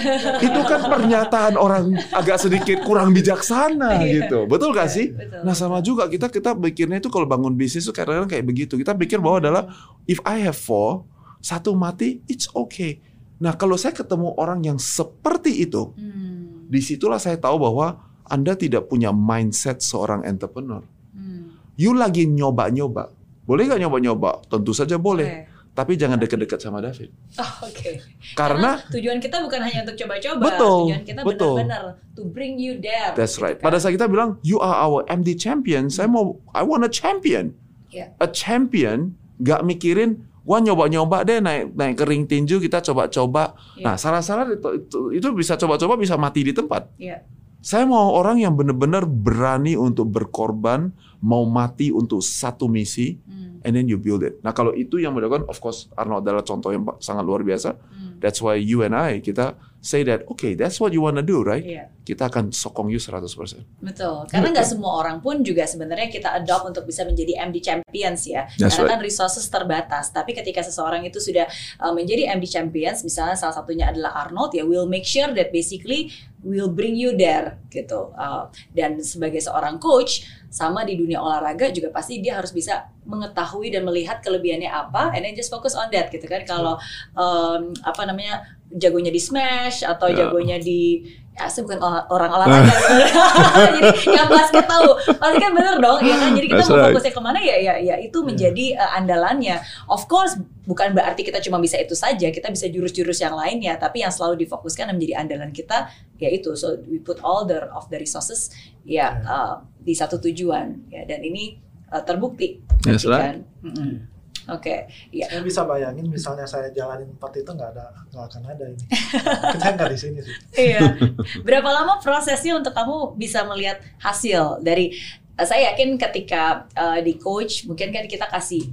itu 0.49 0.59
kan 0.65 0.81
pernyataan 0.89 1.53
orang 1.53 1.93
agak 2.09 2.41
sedikit 2.41 2.81
kurang 2.81 3.13
bijaksana 3.13 4.01
Iya. 4.01 4.25
gitu. 4.25 4.49
Betul 4.49 4.73
gak 4.73 4.89
Iya, 4.89 4.95
sih? 4.97 5.07
betul, 5.13 5.45
Nah, 5.45 5.53
sama 5.53 5.85
juga 5.85 6.09
kita 6.09 6.33
kita 6.33 6.57
pikirnya 6.57 6.97
itu 6.97 7.13
kalau 7.13 7.29
bangun 7.29 7.53
bisnis 7.53 7.85
itu 7.85 7.93
kadang-kadang 7.93 8.25
kayak 8.25 8.41
begitu. 8.41 8.73
Kita 8.73 8.97
pikir 8.97 9.21
bahwa 9.21 9.37
adalah 9.37 9.63
if 10.09 10.17
I 10.25 10.41
have 10.41 10.57
four, 10.57 11.05
satu 11.37 11.77
mati, 11.77 12.25
it's 12.25 12.49
okay. 12.57 13.05
Nah, 13.35 13.53
kalau 13.59 13.75
saya 13.75 13.91
ketemu 13.91 14.31
orang 14.39 14.63
yang 14.63 14.79
seperti 14.79 15.67
itu, 15.67 15.91
Hmm. 15.95 16.65
di 16.71 16.79
situlah 16.79 17.19
saya 17.19 17.35
tahu 17.35 17.59
bahwa 17.59 17.99
Anda 18.25 18.57
tidak 18.57 18.89
punya 18.89 19.13
mindset 19.13 19.85
seorang 19.85 20.25
entrepreneur. 20.25 20.81
Hmm. 21.13 21.53
You 21.77 21.93
lagi 21.93 22.25
nyoba-nyoba. 22.25 23.11
Boleh 23.45 23.69
nggak 23.69 23.81
nyoba-nyoba? 23.85 24.41
Tentu 24.49 24.73
saja 24.73 24.97
boleh. 24.97 25.27
Oke. 25.29 25.53
Tapi 25.75 25.99
jangan 25.99 26.15
deket-deket 26.15 26.57
sama 26.63 26.79
David. 26.79 27.11
Oh, 27.35 27.67
Oke. 27.67 27.99
Karena 28.31 28.79
tujuan 28.87 29.19
kita 29.19 29.43
bukan 29.43 29.59
hanya 29.59 29.83
untuk 29.83 29.99
coba-coba. 29.99 30.39
Betul, 30.47 30.79
Tujuan 30.87 31.03
kita 31.03 31.19
benar-benar 31.21 31.81
to 32.15 32.23
bring 32.31 32.55
you 32.55 32.79
there. 32.79 33.11
That's 33.11 33.35
gitu 33.35 33.43
right. 33.43 33.57
kan. 33.59 33.65
Pada 33.69 33.77
saat 33.83 33.91
kita 33.91 34.07
bilang 34.07 34.39
you 34.39 34.55
are 34.63 34.71
our 34.79 35.03
MD 35.11 35.35
champion, 35.35 35.91
saya 35.91 36.07
mau 36.07 36.39
I 36.55 36.63
want 36.63 36.87
a 36.87 36.89
champion. 36.89 37.51
Iya. 37.91 38.15
A 38.23 38.27
champion 38.31 39.19
nggak 39.37 39.61
mikirin 39.67 40.23
gua 40.45 40.61
nyoba-nyoba 40.61 41.25
deh 41.25 41.41
naik 41.41 41.73
naik 41.73 41.95
ke 41.97 42.05
ring 42.05 42.29
tinju 42.29 42.61
kita 42.61 42.79
coba-coba. 42.85 43.57
Iya. 43.75 43.83
Nah, 43.83 43.95
salah-salah 43.97 44.45
itu, 44.53 44.69
itu, 44.77 44.99
itu 45.17 45.27
bisa 45.33 45.57
coba-coba 45.57 45.97
bisa 45.97 46.15
mati 46.15 46.45
di 46.45 46.53
tempat. 46.53 46.93
Iya. 47.01 47.25
Saya 47.65 47.89
mau 47.89 48.13
orang 48.13 48.37
yang 48.37 48.53
benar-benar 48.53 49.09
berani 49.09 49.73
untuk 49.73 50.13
berkorban, 50.13 50.93
mau 51.25 51.49
mati 51.49 51.89
untuk 51.89 52.21
satu 52.21 52.69
misi, 52.69 53.17
Hmm, 53.25 53.57
and 53.65 53.73
then 53.73 53.89
you 53.89 53.97
build 53.97 54.21
it. 54.21 54.37
Nah, 54.45 54.53
kalau 54.53 54.69
itu 54.77 55.01
yang 55.01 55.17
dilakukan, 55.17 55.49
of 55.49 55.57
course 55.57 55.89
Arnold 55.97 56.29
adalah 56.29 56.45
contoh 56.45 56.69
yang 56.69 56.85
sangat 57.01 57.25
luar 57.25 57.41
biasa. 57.41 57.73
hmm. 57.73 58.21
That's 58.21 58.37
why 58.37 58.61
you 58.61 58.85
and 58.85 58.93
I 58.93 59.17
kita 59.17 59.57
say 59.85 60.01
that, 60.01 60.25
okay, 60.25 60.57
that's 60.57 60.81
what 60.81 60.89
you 60.89 61.05
wanna 61.05 61.21
do, 61.21 61.45
right? 61.45 61.61
Iya. 61.61 61.93
Kita 62.01 62.33
akan 62.33 62.49
sokong 62.49 62.89
you 62.89 62.97
100%. 62.97 63.85
Betul, 63.85 64.25
karena 64.25 64.49
nggak 64.49 64.65
semua 64.65 64.97
orang 64.97 65.21
pun 65.21 65.45
juga 65.45 65.69
sebenarnya 65.69 66.09
kita 66.09 66.33
adopt 66.33 66.73
untuk 66.73 66.89
bisa 66.89 67.05
menjadi 67.05 67.37
MD 67.45 67.61
champions 67.61 68.25
ya. 68.25 68.49
That's 68.57 68.81
karena 68.81 68.97
kan 68.97 68.99
resources 69.05 69.45
terbatas. 69.45 70.09
Tapi 70.09 70.33
ketika 70.33 70.65
seseorang 70.65 71.05
itu 71.05 71.21
sudah 71.21 71.45
uh, 71.85 71.93
menjadi 71.93 72.33
MD 72.33 72.49
champions, 72.49 73.05
misalnya 73.05 73.37
salah 73.37 73.53
satunya 73.53 73.93
adalah 73.93 74.25
Arnold, 74.25 74.57
ya 74.57 74.65
we'll 74.65 74.89
make 74.89 75.05
sure 75.05 75.29
that 75.37 75.53
basically 75.53 76.09
we'll 76.41 76.73
bring 76.73 76.97
you 76.97 77.13
there 77.13 77.61
gitu. 77.69 78.09
Uh, 78.17 78.49
dan 78.73 78.97
sebagai 79.05 79.41
seorang 79.41 79.77
coach, 79.77 80.25
sama 80.55 80.87
di 80.87 80.95
dunia 80.95 81.19
olahraga 81.19 81.67
juga 81.67 81.91
pasti 81.91 82.23
dia 82.23 82.39
harus 82.39 82.55
bisa 82.55 82.87
mengetahui 83.03 83.75
dan 83.75 83.83
melihat 83.83 84.23
kelebihannya 84.23 84.71
apa, 84.71 85.11
and 85.11 85.27
then 85.27 85.35
just 85.35 85.51
focus 85.51 85.75
on 85.75 85.91
that 85.91 86.07
gitu 86.09 86.23
kan. 86.31 86.47
Kalau 86.47 86.79
um, 87.11 87.75
apa 87.83 88.01
namanya 88.07 88.55
jagonya 88.75 89.11
di 89.11 89.21
smash 89.23 89.87
atau 89.87 90.11
Ya. 90.11 90.27
jagonya 90.27 90.59
di 90.59 90.99
ya 91.35 91.51
saya 91.51 91.67
bukan 91.67 91.79
orang 92.07 92.31
olahraga. 92.31 92.71
Jadi 93.67 94.07
yang 94.07 94.27
basket 94.31 94.63
tahu. 94.71 94.95
Pasti 95.19 95.37
kan 95.43 95.51
bener 95.51 95.75
dong 95.83 95.99
ya 95.99 96.15
kan? 96.15 96.31
Jadi 96.31 96.47
kita 96.47 96.63
That's 96.63 96.71
mau 96.71 96.79
right. 96.79 96.95
fokusnya 96.95 97.11
ke 97.11 97.21
mana 97.23 97.39
ya 97.43 97.55
ya 97.59 97.73
ya 97.75 97.95
itu 97.99 98.23
menjadi 98.23 98.65
uh, 98.79 98.95
andalannya. 98.95 99.59
Of 99.91 100.07
course 100.07 100.39
bukan 100.63 100.95
berarti 100.95 101.27
kita 101.27 101.43
cuma 101.43 101.59
bisa 101.59 101.75
itu 101.75 101.91
saja. 101.91 102.31
Kita 102.31 102.47
bisa 102.47 102.71
jurus-jurus 102.71 103.19
yang 103.19 103.35
lainnya 103.35 103.75
tapi 103.75 104.03
yang 104.07 104.15
selalu 104.15 104.47
difokuskan 104.47 104.87
dan 104.87 104.95
menjadi 104.95 105.15
andalan 105.19 105.51
kita 105.51 105.91
ya 106.23 106.31
itu. 106.31 106.55
So 106.55 106.79
we 106.87 107.03
put 107.03 107.19
all 107.19 107.43
the 107.43 107.67
of 107.75 107.91
the 107.91 107.99
resources 107.99 108.55
ya 108.87 109.19
uh, 109.27 109.59
di 109.83 109.91
satu 109.91 110.15
tujuan. 110.23 110.87
Ya 110.87 111.03
dan 111.03 111.19
ini 111.19 111.59
uh, 111.91 111.99
terbukti. 111.99 112.63
That's 112.87 113.03
right. 113.03 113.19
kan 113.19 113.35
Mm-mm. 113.59 114.14
Oke 114.49 114.75
ya 115.09 115.25
Saya 115.29 115.41
bisa 115.41 115.61
bayangin 115.65 116.05
misalnya 116.09 116.45
saya 116.45 116.69
jalanin 116.69 117.09
empat 117.17 117.41
itu 117.41 117.49
nggak 117.49 117.69
ada 117.75 117.85
nggak 118.13 118.25
akan 118.31 118.43
ada 118.47 118.65
ini. 118.71 118.85
Kita 119.57 119.67
nggak 119.75 119.89
di 119.91 119.99
sini 119.99 120.19
sih. 120.23 120.35
Iya. 120.55 120.95
Berapa 121.43 121.69
lama 121.69 121.99
prosesnya 121.99 122.55
untuk 122.55 122.71
kamu 122.71 123.19
bisa 123.19 123.43
melihat 123.43 123.83
hasil 123.99 124.63
dari 124.63 124.95
eh, 125.35 125.45
saya 125.45 125.73
yakin 125.73 125.99
ketika 125.99 126.69
eh, 126.71 126.99
di 127.03 127.19
coach 127.19 127.67
mungkin 127.67 127.91
kan 127.91 128.07
kita 128.07 128.29
kasih 128.31 128.69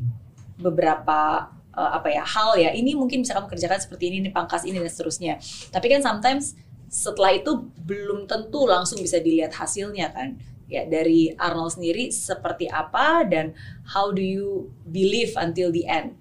beberapa 0.60 1.50
eh, 1.74 1.90
apa 1.98 2.08
ya 2.12 2.22
hal 2.22 2.54
ya 2.54 2.70
ini 2.70 2.94
mungkin 2.94 3.26
bisa 3.26 3.34
kamu 3.34 3.50
kerjakan 3.50 3.80
seperti 3.82 4.12
ini 4.12 4.16
ini 4.22 4.30
pangkas 4.30 4.62
ini 4.62 4.78
dan 4.78 4.92
seterusnya. 4.92 5.42
Tapi 5.74 5.86
kan 5.90 6.00
sometimes 6.04 6.54
setelah 6.92 7.32
itu 7.32 7.72
belum 7.82 8.28
tentu 8.28 8.68
langsung 8.68 9.00
bisa 9.00 9.16
dilihat 9.18 9.56
hasilnya 9.56 10.12
kan. 10.12 10.36
Ya 10.72 10.88
dari 10.88 11.36
Arnold 11.36 11.76
sendiri 11.76 12.08
seperti 12.08 12.64
apa 12.72 13.28
dan 13.28 13.52
how 13.92 14.08
do 14.08 14.24
you 14.24 14.72
believe 14.88 15.36
until 15.36 15.68
the 15.68 15.84
end? 15.84 16.16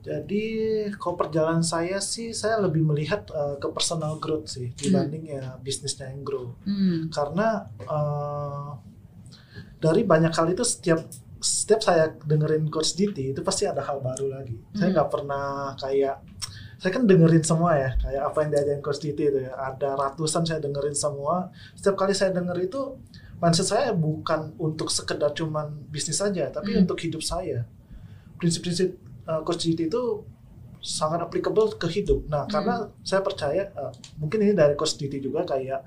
Jadi 0.00 0.44
kalau 0.96 1.12
perjalanan 1.12 1.60
saya 1.60 2.00
sih 2.00 2.32
saya 2.32 2.56
lebih 2.56 2.80
melihat 2.80 3.28
eh, 3.28 3.56
ke 3.60 3.68
personal 3.68 4.16
growth 4.16 4.48
sih 4.48 4.72
dibanding 4.72 5.28
ya 5.28 5.60
bisnisnya 5.60 6.08
yang 6.08 6.24
grow. 6.24 6.56
Hmm. 6.64 7.12
Karena 7.12 7.68
eh, 7.80 8.68
dari 9.76 10.02
banyak 10.04 10.32
hal 10.32 10.52
itu 10.52 10.64
setiap 10.64 11.04
setiap 11.40 11.80
saya 11.80 12.12
dengerin 12.24 12.68
coach 12.68 12.96
DT 12.96 13.32
itu 13.32 13.40
pasti 13.40 13.64
ada 13.68 13.80
hal 13.84 14.00
baru 14.00 14.28
lagi. 14.28 14.56
Saya 14.72 14.88
Hmm. 14.88 14.94
nggak 14.96 15.08
pernah 15.12 15.46
kayak 15.76 16.16
saya 16.80 16.96
kan 16.96 17.04
dengerin 17.04 17.44
semua 17.44 17.76
ya 17.76 17.92
kayak 18.00 18.22
apa 18.24 18.38
yang 18.40 18.50
diajarin 18.56 18.80
coach 18.80 19.00
DT 19.04 19.20
itu 19.20 19.38
ya 19.44 19.52
ada 19.52 20.00
ratusan 20.00 20.48
saya 20.48 20.64
dengerin 20.64 20.96
semua. 20.96 21.52
Setiap 21.76 22.00
kali 22.00 22.16
saya 22.16 22.32
denger 22.32 22.56
itu 22.56 22.96
mindset 23.40 23.66
saya 23.66 23.90
bukan 23.90 24.52
untuk 24.56 24.88
sekedar 24.88 25.32
cuman 25.32 25.72
bisnis 25.88 26.16
saja 26.16 26.48
tapi 26.48 26.72
Hmm. 26.72 26.84
untuk 26.84 27.00
hidup 27.00 27.20
saya. 27.20 27.64
Prinsip-prinsip 28.36 28.96
uh, 29.24 29.40
coach 29.40 29.64
DT 29.64 29.88
itu 29.88 30.02
sangat 30.80 31.20
applicable 31.20 31.72
ke 31.74 31.88
hidup. 31.90 32.24
Nah, 32.24 32.44
Hmm. 32.44 32.52
karena 32.52 32.74
saya 33.00 33.20
percaya 33.20 33.68
uh, 33.74 33.92
mungkin 34.16 34.40
ini 34.40 34.52
dari 34.52 34.72
coach 34.74 34.96
DT 34.96 35.20
juga 35.20 35.44
kayak 35.44 35.80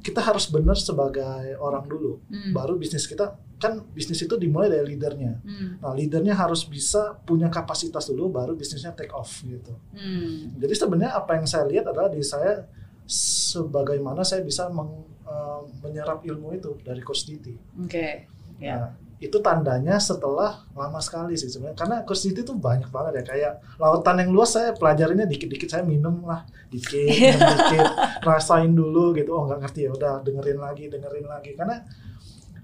kita 0.00 0.20
harus 0.20 0.46
benar 0.46 0.76
sebagai 0.76 1.56
orang 1.58 1.84
dulu. 1.84 2.20
Hmm. 2.28 2.52
Baru 2.52 2.76
bisnis 2.76 3.04
kita 3.04 3.32
kan 3.56 3.80
bisnis 3.90 4.20
itu 4.20 4.36
dimulai 4.36 4.68
dari 4.68 4.92
leadernya. 4.92 5.40
Hmm. 5.40 5.80
Nah, 5.80 5.96
leadernya 5.96 6.36
harus 6.36 6.64
bisa 6.64 7.16
punya 7.24 7.48
kapasitas 7.48 8.04
dulu 8.06 8.28
baru 8.28 8.52
bisnisnya 8.52 8.92
take 8.92 9.12
off 9.12 9.40
gitu. 9.42 9.72
Hmm. 9.96 10.52
Jadi 10.56 10.74
sebenarnya 10.76 11.16
apa 11.16 11.40
yang 11.40 11.48
saya 11.48 11.64
lihat 11.64 11.88
adalah 11.88 12.12
di 12.12 12.20
saya 12.20 12.68
sebagaimana 13.08 14.20
saya 14.20 14.44
bisa 14.44 14.68
meng- 14.68 15.15
uh, 15.36 15.60
menyerap 15.82 16.24
ilmu 16.24 16.48
itu 16.52 16.72
dari 16.80 17.00
coach 17.00 17.28
DT. 17.28 17.46
Oke. 17.84 18.24
Ya. 18.56 18.74
Nah, 18.80 18.90
itu 19.16 19.40
tandanya 19.40 19.96
setelah 19.96 20.64
lama 20.72 21.00
sekali 21.00 21.32
sih 21.34 21.48
sebenarnya 21.48 21.72
karena 21.74 21.96
coach 22.04 22.20
DT 22.22 22.38
itu 22.42 22.52
banyak 22.52 22.88
banget 22.88 23.12
ya 23.16 23.24
kayak 23.26 23.52
lautan 23.76 24.20
yang 24.20 24.28
luas 24.28 24.52
saya 24.52 24.72
pelajarinya 24.72 25.24
dikit-dikit 25.24 25.68
saya 25.70 25.84
minum 25.84 26.20
lah 26.22 26.44
dikit 26.68 27.08
dikit 27.52 27.86
rasain 28.20 28.72
dulu 28.72 29.12
gitu 29.12 29.32
oh 29.32 29.48
nggak 29.48 29.60
ngerti 29.62 29.88
ya 29.88 29.90
udah 29.92 30.20
dengerin 30.20 30.60
lagi 30.60 30.88
dengerin 30.88 31.24
lagi 31.24 31.56
karena 31.56 31.80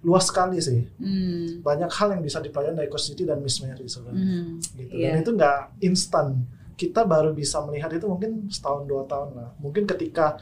luas 0.04 0.28
sekali 0.28 0.60
sih 0.60 0.84
Hmm. 1.00 1.64
banyak 1.64 1.88
hal 1.88 2.08
yang 2.10 2.20
bisa 2.20 2.36
dipelajari 2.38 2.76
dari 2.76 2.90
coach 2.90 3.08
DT 3.08 3.24
dan 3.24 3.40
Miss 3.40 3.56
Mary 3.64 3.88
sebenarnya 3.88 4.20
Hmm. 4.20 4.60
gitu 4.76 4.92
Iya. 4.92 5.08
dan 5.08 5.24
itu 5.24 5.30
nggak 5.32 5.58
instan 5.80 6.26
kita 6.72 7.06
baru 7.06 7.32
bisa 7.32 7.62
melihat 7.62 7.88
itu 7.88 8.04
mungkin 8.04 8.50
setahun 8.50 8.84
dua 8.84 9.06
tahun 9.06 9.28
lah 9.32 9.56
mungkin 9.56 9.86
ketika 9.86 10.36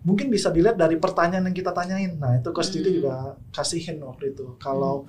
mungkin 0.00 0.28
bisa 0.28 0.48
dilihat 0.48 0.74
dari 0.74 0.96
pertanyaan 0.96 1.44
yang 1.44 1.56
kita 1.56 1.70
tanyain 1.70 2.16
nah 2.16 2.32
itu 2.32 2.48
coach 2.50 2.70
Diti 2.70 2.88
Hmm. 2.88 2.96
juga 2.98 3.14
kasihin 3.50 4.00
waktu 4.00 4.32
itu 4.32 4.56
kalau 4.56 5.04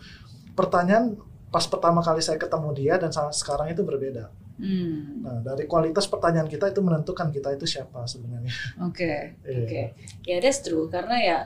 pertanyaan 0.51 1.15
pas 1.47 1.63
pertama 1.63 1.99
kali 1.99 2.19
saya 2.19 2.35
ketemu 2.35 2.69
dia 2.71 2.95
dan 2.95 3.11
sekarang 3.31 3.67
itu 3.67 3.81
berbeda 3.81 4.27
Hmm. 4.61 5.25
nah 5.25 5.41
dari 5.41 5.65
kualitas 5.65 6.05
pertanyaan 6.05 6.45
kita 6.45 6.69
itu 6.69 6.79
menentukan 6.79 7.33
kita 7.33 7.49
itu 7.51 7.65
siapa 7.65 8.05
sebenarnya 8.05 8.51
Oke. 8.83 9.33
Iya. 9.41 9.57
Oke. 9.57 9.81
Ya 10.21 10.37
that's 10.37 10.61
true 10.61 10.85
karena 10.85 11.17
ya 11.17 11.37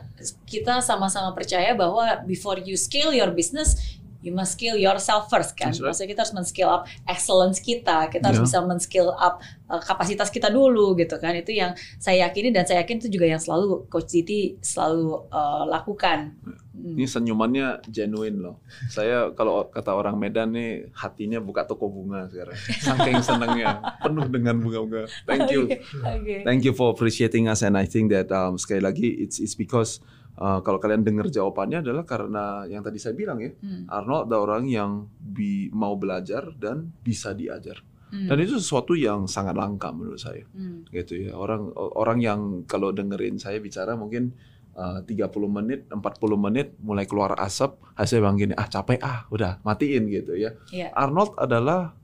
kita 0.43 0.83
sama-sama 0.83 1.31
percaya 1.31 1.71
bahwa 1.73 2.03
before 2.25 2.59
you 2.59 2.75
scale 2.75 3.15
your 3.15 3.31
business 3.31 3.94
you 4.25 4.33
must 4.33 4.57
scale 4.57 4.73
yourself 4.73 5.29
first 5.29 5.53
kan. 5.53 5.69
Right. 5.69 5.93
Maksudnya 5.93 6.09
kita 6.17 6.21
harus 6.25 6.33
men-scale 6.33 6.71
up 6.73 6.83
excellence 7.05 7.61
kita. 7.61 8.09
Kita 8.09 8.25
harus 8.25 8.41
Yeah. 8.41 8.49
bisa 8.49 8.59
men-scale 8.65 9.13
up 9.13 9.37
uh, 9.69 9.77
kapasitas 9.79 10.33
kita 10.33 10.49
dulu 10.49 10.97
gitu 10.97 11.21
kan. 11.21 11.37
Itu 11.37 11.53
yang 11.53 11.77
saya 12.01 12.25
yakini 12.25 12.49
dan 12.49 12.65
saya 12.65 12.81
yakin 12.81 12.97
itu 12.97 13.07
juga 13.13 13.29
yang 13.29 13.37
selalu 13.37 13.85
Coach 13.87 14.09
Siti 14.09 14.57
selalu 14.59 15.29
uh, 15.29 15.69
lakukan. 15.69 16.33
Hmm. 16.41 16.57
Ini 16.75 17.07
senyumannya 17.07 17.87
genuine 17.87 18.37
loh. 18.41 18.55
Saya 18.91 19.31
kalau 19.31 19.71
kata 19.71 19.95
orang 19.95 20.19
Medan 20.19 20.51
nih 20.53 20.91
hatinya 20.91 21.39
buka 21.39 21.63
toko 21.63 21.87
bunga 21.87 22.27
sekarang. 22.27 22.57
Saking 22.83 23.23
senangnya, 23.23 23.79
penuh 24.03 24.27
dengan 24.27 24.59
bunga-bunga. 24.59 25.07
Thank 25.23 25.55
you. 25.55 25.71
Oke. 26.13 26.43
Thank 26.43 26.67
you 26.67 26.75
for 26.75 26.91
appreciating 26.91 27.47
us 27.47 27.63
and 27.63 27.79
I 27.79 27.87
think 27.87 28.11
that 28.11 28.27
um, 28.29 28.59
sekali 28.59 28.83
lagi 28.83 29.07
it's 29.23 29.39
it's 29.39 29.55
because 29.55 30.03
uh, 30.35 30.59
kalau 30.59 30.77
kalian 30.77 31.01
dengar 31.01 31.27
jawabannya 31.27 31.79
adalah 31.79 32.03
karena 32.03 32.43
yang 32.65 32.79
tadi 32.79 32.97
saya 32.97 33.11
bilang 33.11 33.39
ya, 33.39 33.51
Hmm. 33.55 33.85
Arnold 33.87 34.27
ada 34.27 34.37
orang 34.37 34.63
yang 34.65 34.91
bi- 35.15 35.71
mau 35.71 35.95
belajar 35.95 36.51
dan 36.53 36.91
bisa 36.99 37.31
diajar. 37.31 37.81
Hmm. 38.05 38.27
Dan 38.27 38.37
itu 38.39 38.55
sesuatu 38.55 38.93
yang 38.93 39.25
sangat 39.25 39.53
langka 39.53 39.89
menurut 39.89 40.17
saya. 40.17 40.45
Hmm. 40.51 40.85
gitu 40.87 41.17
ya 41.19 41.33
orang 41.33 41.67
orang 41.75 42.19
yang 42.19 42.39
kalau 42.63 42.89
dengerin 42.89 43.35
saya 43.35 43.57
bicara 43.57 43.93
mungkin 43.93 44.31
uh, 44.73 45.01
30 45.01 45.27
menit 45.49 45.79
40 45.89 45.99
menit 46.37 46.71
mulai 46.79 47.03
keluar 47.03 47.35
asap 47.35 47.75
hasil 47.93 48.19
bang 48.19 48.35
gini 48.37 48.53
ah 48.53 48.65
capek 48.65 48.99
ah 49.01 49.25
udah 49.27 49.59
matiin 49.61 50.07
gitu 50.07 50.35
ya 50.35 50.53
Iya. 50.69 50.93
Arnold 50.93 51.35
adalah 51.35 51.95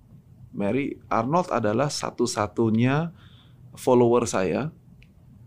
Mary 0.51 0.99
Arnold 1.07 1.47
adalah 1.49 1.87
satu-satunya 1.87 3.13
follower 3.73 4.25
saya 4.25 4.67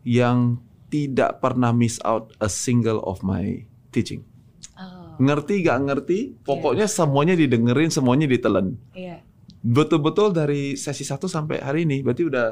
yang 0.00 0.60
tidak 0.94 1.42
pernah 1.42 1.74
miss 1.74 1.98
out 2.06 2.30
a 2.38 2.46
single 2.46 3.02
of 3.02 3.18
my 3.26 3.66
teaching 3.90 4.22
Oh, 4.74 5.18
ngerti 5.18 5.62
gak 5.62 5.86
ngerti 5.86 6.38
pokoknya 6.42 6.86
semuanya 6.86 7.34
didengerin 7.34 7.90
semuanya 7.90 8.30
ditelan 8.30 8.78
iya. 8.94 9.22
betul-betul 9.58 10.30
dari 10.30 10.74
sesi 10.74 11.02
1 11.02 11.18
sampai 11.26 11.58
hari 11.58 11.82
ini 11.86 12.02
berarti 12.02 12.26
udah 12.26 12.46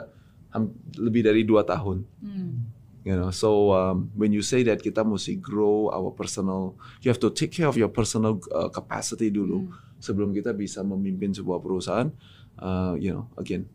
lebih 0.98 1.22
dari 1.22 1.42
dua 1.42 1.62
tahun 1.62 2.02
Hmm. 2.18 2.50
You 3.02 3.18
know, 3.18 3.34
so 3.34 3.74
um, 3.74 4.14
when 4.14 4.30
you 4.30 4.46
say 4.46 4.62
that 4.62 4.78
kita 4.78 5.02
mesti 5.02 5.34
grow 5.42 5.90
our 5.90 6.14
personal, 6.14 6.78
you 7.02 7.10
have 7.10 7.18
to 7.18 7.34
take 7.34 7.50
care 7.50 7.66
of 7.66 7.74
your 7.74 7.90
personal 7.90 8.38
uh, 8.54 8.70
capacity 8.70 9.26
dulu 9.26 9.66
Hmm. 9.66 9.74
sebelum 9.98 10.30
kita 10.30 10.54
bisa 10.54 10.86
memimpin 10.86 11.34
sebuah 11.34 11.58
perusahaan. 11.58 12.14
Uh, 12.54 12.94
you 13.02 13.10
know, 13.10 13.26
again, 13.34 13.66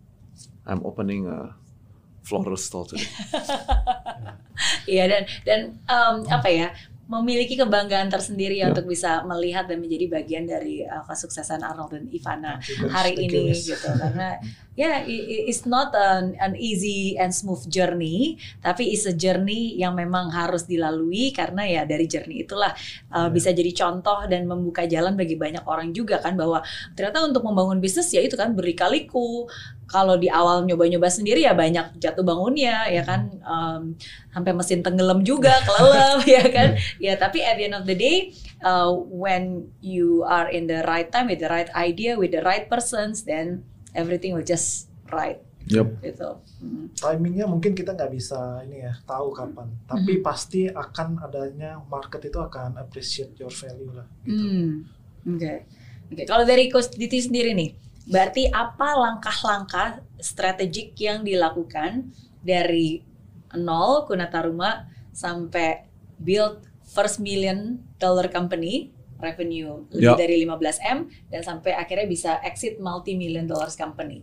I'm 0.63 0.79
opening 0.87 1.27
a 1.27 1.51
floral 2.23 2.55
store 2.55 2.87
today. 2.87 3.03
Iya 4.87 5.03
dan 5.05 5.21
dan 5.43 5.59
em, 5.83 6.15
apa 6.27 6.49
ya 6.49 6.69
memiliki 7.07 7.55
kebanggaan 7.55 8.11
tersendiri 8.11 8.59
ya 8.59 8.67
Ya. 8.67 8.75
untuk 8.75 8.91
bisa 8.91 9.23
melihat 9.23 9.63
dan 9.63 9.79
menjadi 9.79 10.11
bagian 10.11 10.43
dari 10.43 10.83
uh, 10.83 11.07
kesuksesan 11.07 11.63
Arnold 11.63 11.95
dan 11.95 12.03
Ivana 12.09 12.59
you, 12.59 12.83
hari 12.91 13.15
you, 13.15 13.31
ini 13.31 13.41
guys. 13.47 13.63
gitu 13.63 13.87
karena 13.95 14.43
ya 14.75 15.07
i- 15.07 15.47
it's 15.47 15.63
not 15.63 15.95
an, 15.95 16.35
an 16.35 16.59
easy 16.59 17.15
and 17.15 17.31
smooth 17.31 17.63
journey 17.71 18.35
tapi 18.59 18.91
it's 18.91 19.07
a 19.07 19.15
journey 19.15 19.79
yang 19.79 19.95
memang 19.95 20.27
harus 20.29 20.67
dilalui 20.67 21.31
karena 21.31 21.63
ya 21.63 21.81
dari 21.87 22.11
journey 22.11 22.43
itulah 22.43 22.75
uh, 23.07 23.27
Ya. 23.27 23.31
bisa 23.31 23.55
jadi 23.55 23.71
contoh 23.71 24.27
dan 24.27 24.43
membuka 24.43 24.83
jalan 24.83 25.15
bagi 25.15 25.39
banyak 25.39 25.63
orang 25.63 25.95
juga 25.95 26.19
kan 26.19 26.35
bahwa 26.35 26.59
ternyata 26.91 27.23
untuk 27.23 27.39
membangun 27.41 27.79
bisnis 27.79 28.11
ya 28.11 28.19
itu 28.19 28.35
kan 28.35 28.51
berikaliku 28.51 29.47
kalau 29.87 30.15
di 30.15 30.27
awal 30.27 30.63
nyoba-nyoba 30.63 31.07
sendiri 31.07 31.41
ya 31.41 31.55
banyak 31.55 31.95
jatuh 31.97 32.21
bangunnya 32.21 32.85
ya 32.87 33.01
kan 33.01 33.31
Em, 33.39 33.95
sampai 34.29 34.51
mesin 34.51 34.83
tenggelam 34.83 35.23
juga 35.23 35.55
kelelep 35.65 36.21
ya 36.27 36.43
kan 36.51 36.69
ya 36.99 37.15
tapi 37.15 37.39
at 37.39 37.55
the 37.55 37.65
end 37.65 37.75
of 37.75 37.87
the 37.87 37.95
day 37.95 38.35
uh, 38.61 38.91
when 39.07 39.71
you 39.79 40.21
are 40.23 40.47
in 40.47 40.67
the 40.67 40.83
right 40.83 41.07
time 41.07 41.31
with 41.31 41.39
the 41.39 41.47
right 41.47 41.71
idea 41.73 42.13
with 42.13 42.35
the 42.35 42.43
right 42.43 42.67
persons 42.67 43.23
then 43.23 43.63
everything 43.95 44.35
will 44.35 44.43
just 44.43 44.91
right 45.09 45.39
Yep. 45.67 45.99
gitu 45.99 46.31
Hmm. 46.57 46.89
timingnya 46.97 47.45
mungkin 47.45 47.77
kita 47.77 47.93
nggak 47.93 48.09
bisa 48.09 48.65
ini 48.65 48.81
ya 48.81 48.97
tahu 49.05 49.29
kapan 49.29 49.69
tapi 49.85 50.25
pasti 50.25 50.65
akan 50.65 51.21
adanya 51.21 51.77
market 51.85 52.17
itu 52.23 52.41
akan 52.41 52.81
appreciate 52.81 53.37
your 53.37 53.53
value 53.53 53.93
lah 53.93 54.09
gitu. 54.25 54.41
Hmm. 54.41 54.69
Oke. 55.37 55.69
Oke, 56.09 56.23
kalau 56.25 56.49
dari 56.49 56.65
Coach 56.73 56.97
Diti 56.97 57.21
sendiri 57.21 57.53
nih, 57.53 57.77
berarti 58.07 58.47
apa 58.47 58.87
langkah-langkah 58.95 59.99
strategik 60.17 60.95
yang 60.97 61.21
dilakukan 61.21 62.09
dari 62.39 63.03
nol 63.53 64.07
Kunataruma 64.07 64.87
sampai 65.11 65.85
build 66.17 66.63
first 66.87 67.19
million 67.19 67.83
dollar 67.99 68.31
company 68.31 68.95
revenue 69.17 69.81
lebih 69.91 70.13
Ya. 70.13 70.15
dari 70.15 70.35
15 70.45 70.77
m 70.93 70.99
dan 71.27 71.41
sampai 71.41 71.73
akhirnya 71.73 72.05
bisa 72.05 72.31
exit 72.45 72.77
multi 72.77 73.17
million 73.17 73.43
dollars 73.43 73.73
company. 73.73 74.21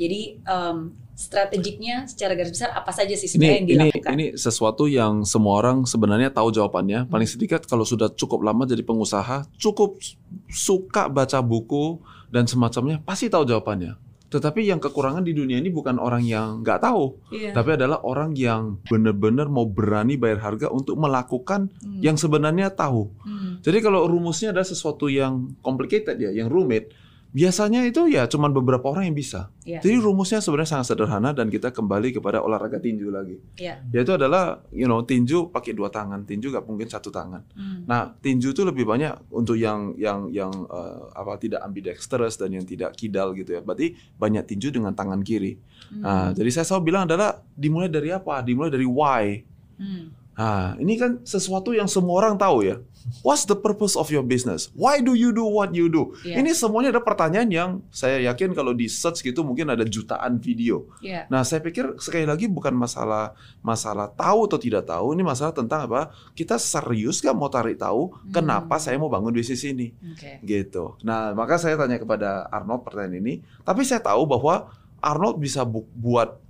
Jadi 0.00 0.40
em, 0.40 0.96
strategiknya 1.12 2.08
secara 2.08 2.32
garis 2.32 2.56
besar 2.56 2.72
apa 2.72 2.88
saja 2.88 3.12
sih 3.12 3.28
sebenarnya 3.28 3.56
yang 3.60 3.68
Ini 3.68 3.74
ini 3.76 3.84
dilakukan? 3.92 4.10
ini 4.16 4.26
sesuatu 4.34 4.88
yang 4.88 5.28
semua 5.28 5.60
orang 5.60 5.84
sebenarnya 5.84 6.32
tahu 6.32 6.48
jawabannya. 6.50 7.04
Paling 7.06 7.28
sedikit 7.28 7.68
kalau 7.68 7.84
sudah 7.84 8.08
cukup 8.16 8.40
lama 8.40 8.64
jadi 8.64 8.80
pengusaha, 8.80 9.44
cukup 9.60 10.00
suka 10.48 11.12
baca 11.12 11.44
buku 11.44 12.00
dan 12.30 12.46
semacamnya, 12.46 13.02
pasti 13.02 13.26
tahu 13.26 13.44
jawabannya. 13.44 13.98
Tetapi 14.30 14.62
yang 14.62 14.78
kekurangan 14.78 15.26
di 15.26 15.34
dunia 15.34 15.58
ini 15.58 15.74
bukan 15.74 15.98
orang 15.98 16.22
yang 16.22 16.62
nggak 16.62 16.78
tahu, 16.78 17.18
Iya. 17.34 17.50
tapi 17.50 17.74
adalah 17.74 17.98
orang 18.06 18.30
yang 18.38 18.78
benar-benar 18.86 19.50
mau 19.50 19.66
berani 19.66 20.14
bayar 20.14 20.38
harga 20.46 20.70
untuk 20.70 20.94
melakukan 20.94 21.66
Hmm. 21.82 21.98
yang 21.98 22.14
sebenarnya 22.14 22.70
tahu. 22.70 23.10
Hmm. 23.26 23.58
Jadi 23.58 23.78
kalau 23.82 24.06
rumusnya 24.06 24.54
ada 24.54 24.62
sesuatu 24.62 25.10
yang 25.10 25.58
complicated 25.66 26.14
ya, 26.16 26.30
yang 26.30 26.46
rumit, 26.46 26.94
biasanya 27.30 27.86
itu 27.86 28.10
ya 28.10 28.26
cuman 28.26 28.50
beberapa 28.50 28.90
orang 28.90 29.06
yang 29.06 29.14
bisa. 29.14 29.54
Iya. 29.62 29.78
Jadi 29.78 30.02
rumusnya 30.02 30.42
sebenarnya 30.42 30.78
sangat 30.78 30.86
sederhana 30.90 31.30
dan 31.30 31.46
kita 31.46 31.70
kembali 31.70 32.18
kepada 32.18 32.42
olahraga 32.42 32.82
tinju 32.82 33.06
lagi. 33.06 33.38
Iya. 33.54 33.86
Yaitu 33.94 34.18
adalah, 34.18 34.66
you 34.74 34.90
know, 34.90 34.98
tinju 35.06 35.54
pakai 35.54 35.70
dua 35.70 35.94
tangan, 35.94 36.26
tinju 36.26 36.50
nggak 36.50 36.66
mungkin 36.66 36.90
satu 36.90 37.14
tangan. 37.14 37.46
Hmm. 37.54 37.86
Nah, 37.86 38.10
tinju 38.18 38.50
itu 38.50 38.66
lebih 38.66 38.82
banyak 38.82 39.30
untuk 39.30 39.54
yang 39.54 39.94
yang 39.94 40.26
yang 40.34 40.50
eh, 40.50 41.02
apa 41.14 41.38
tidak 41.38 41.62
ambidextrous 41.62 42.34
dan 42.34 42.50
yang 42.50 42.66
tidak 42.66 42.98
kidal 42.98 43.30
gitu 43.38 43.54
ya. 43.54 43.60
Berarti 43.62 43.94
banyak 44.18 44.44
tinju 44.50 44.74
dengan 44.74 44.90
tangan 44.98 45.22
kiri. 45.22 45.54
Hmm. 45.94 46.02
Nah, 46.02 46.26
jadi 46.34 46.50
saya 46.50 46.66
selalu 46.66 46.82
bilang 46.90 47.06
adalah 47.06 47.38
dimulai 47.54 47.86
dari 47.86 48.10
apa? 48.10 48.42
Dimulai 48.42 48.74
dari 48.74 48.86
why. 48.86 49.46
Hmm. 49.78 50.19
Nah, 50.40 50.72
ini 50.80 50.96
kan 50.96 51.20
sesuatu 51.20 51.76
yang 51.76 51.84
semua 51.84 52.16
orang 52.16 52.40
tahu 52.40 52.64
ya. 52.64 52.80
What's 53.20 53.44
the 53.44 53.52
purpose 53.52 53.92
of 53.92 54.08
your 54.08 54.24
business? 54.24 54.72
Why 54.72 55.00
do 55.00 55.12
you 55.12 55.32
do 55.32 55.44
what 55.44 55.72
you 55.72 55.88
do? 55.88 56.16
Iya. 56.20 56.40
Ini 56.40 56.52
semuanya 56.52 56.96
ada 56.96 57.04
pertanyaan 57.04 57.48
yang 57.48 57.70
saya 57.88 58.24
yakin 58.24 58.52
kalau 58.52 58.72
di 58.72 58.88
search 58.88 59.20
gitu 59.20 59.40
mungkin 59.40 59.68
ada 59.68 59.84
jutaan 59.84 60.40
video. 60.40 60.88
Iya. 61.00 61.28
Nah, 61.28 61.44
saya 61.44 61.60
pikir 61.60 62.00
sekali 62.00 62.24
lagi 62.24 62.48
bukan 62.48 62.72
masalah 62.72 63.36
masalah 63.60 64.08
tahu 64.10 64.48
atau 64.48 64.56
tidak 64.56 64.84
tahu, 64.84 65.12
ini 65.12 65.20
masalah 65.20 65.52
tentang 65.52 65.84
apa? 65.84 66.08
Kita 66.32 66.56
serius 66.56 67.20
gak 67.20 67.36
mau 67.36 67.48
tarik 67.48 67.76
tahu 67.76 68.08
Hmm. 68.08 68.32
kenapa 68.32 68.76
saya 68.76 68.96
mau 68.96 69.08
bangun 69.08 69.32
bisnis 69.32 69.60
ini? 69.62 69.92
Oke. 70.12 70.40
Gitu. 70.40 70.96
Nah, 71.04 71.32
maka 71.32 71.56
saya 71.56 71.76
tanya 71.76 71.96
kepada 71.96 72.48
Arnold 72.48 72.80
pertanyaan 72.80 73.16
ini, 73.18 73.34
tapi 73.60 73.84
saya 73.84 74.00
tahu 74.00 74.24
bahwa 74.24 74.72
Arnold 75.00 75.36
bisa 75.36 75.64
bu- 75.64 75.88
buat 75.92 76.40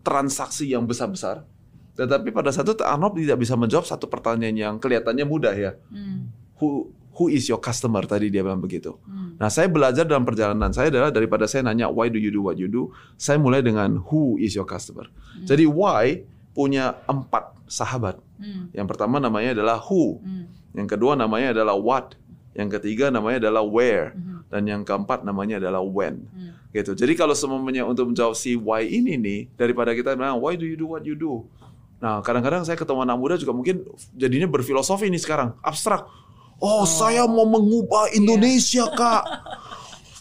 transaksi 0.00 0.66
yang 0.66 0.82
besar-besar. 0.82 1.46
Tetapi 1.92 2.32
pada 2.32 2.48
satu 2.48 2.72
Arnold 2.80 3.20
tidak 3.20 3.38
bisa 3.40 3.52
menjawab 3.52 3.84
satu 3.84 4.08
pertanyaan 4.08 4.56
yang 4.56 4.74
kelihatannya 4.80 5.24
mudah 5.28 5.52
ya. 5.52 5.72
Hmm. 5.92 6.32
Who 6.56 6.88
who 7.12 7.28
is 7.28 7.44
your 7.44 7.60
customer 7.60 8.00
tadi 8.08 8.32
dia 8.32 8.40
bilang 8.40 8.64
begitu. 8.64 8.96
Hmm. 9.04 9.36
Nah, 9.36 9.52
saya 9.52 9.68
belajar 9.68 10.08
dalam 10.08 10.24
perjalanan 10.24 10.72
saya 10.72 10.88
adalah 10.88 11.12
daripada 11.12 11.44
saya 11.44 11.60
nanya 11.68 11.92
why 11.92 12.08
do 12.08 12.16
you 12.16 12.32
do 12.32 12.40
what 12.40 12.56
you 12.56 12.68
do, 12.72 12.88
saya 13.20 13.36
mulai 13.36 13.60
dengan 13.60 14.00
who 14.08 14.40
is 14.40 14.56
your 14.56 14.64
customer. 14.64 15.12
Hmm. 15.12 15.44
Jadi 15.44 15.68
why 15.68 16.24
punya 16.56 16.96
empat 17.04 17.52
sahabat. 17.68 18.16
Hmm. 18.40 18.72
Yang 18.72 18.86
pertama 18.96 19.20
namanya 19.20 19.52
adalah 19.56 19.76
who, 19.80 20.20
Hmm. 20.24 20.48
yang 20.72 20.88
kedua 20.88 21.12
namanya 21.12 21.52
adalah 21.52 21.76
what, 21.76 22.16
yang 22.56 22.68
ketiga 22.68 23.08
namanya 23.12 23.48
adalah 23.48 23.64
where, 23.64 24.16
Hmm. 24.16 24.44
dan 24.48 24.62
yang 24.68 24.82
keempat 24.84 25.24
namanya 25.24 25.60
adalah 25.60 25.84
when. 25.84 26.24
Hmm. 26.32 26.56
Gitu. 26.72 26.96
Jadi 26.96 27.12
kalau 27.16 27.36
semuanya 27.36 27.84
untuk 27.84 28.08
menjawab 28.12 28.32
si 28.32 28.56
why 28.56 28.84
ini 28.84 29.20
nih, 29.20 29.40
daripada 29.56 29.92
kita 29.92 30.16
bilang 30.16 30.40
why 30.40 30.56
do 30.56 30.64
you 30.64 30.76
do 30.76 30.88
what 30.88 31.04
you 31.04 31.16
do. 31.16 31.44
Nah, 32.02 32.18
kadang-kadang 32.18 32.66
saya 32.66 32.74
ketemu 32.74 33.06
anak 33.06 33.16
muda 33.16 33.34
juga 33.38 33.54
mungkin 33.54 33.86
jadinya 34.18 34.50
berfilosofi 34.50 35.06
nih 35.06 35.22
sekarang, 35.22 35.54
abstrak. 35.62 36.02
Oh, 36.58 36.82
saya 36.82 37.26
mau 37.30 37.46
mengubah 37.46 38.10
Indonesia, 38.10 38.90
Kak. 38.90 39.24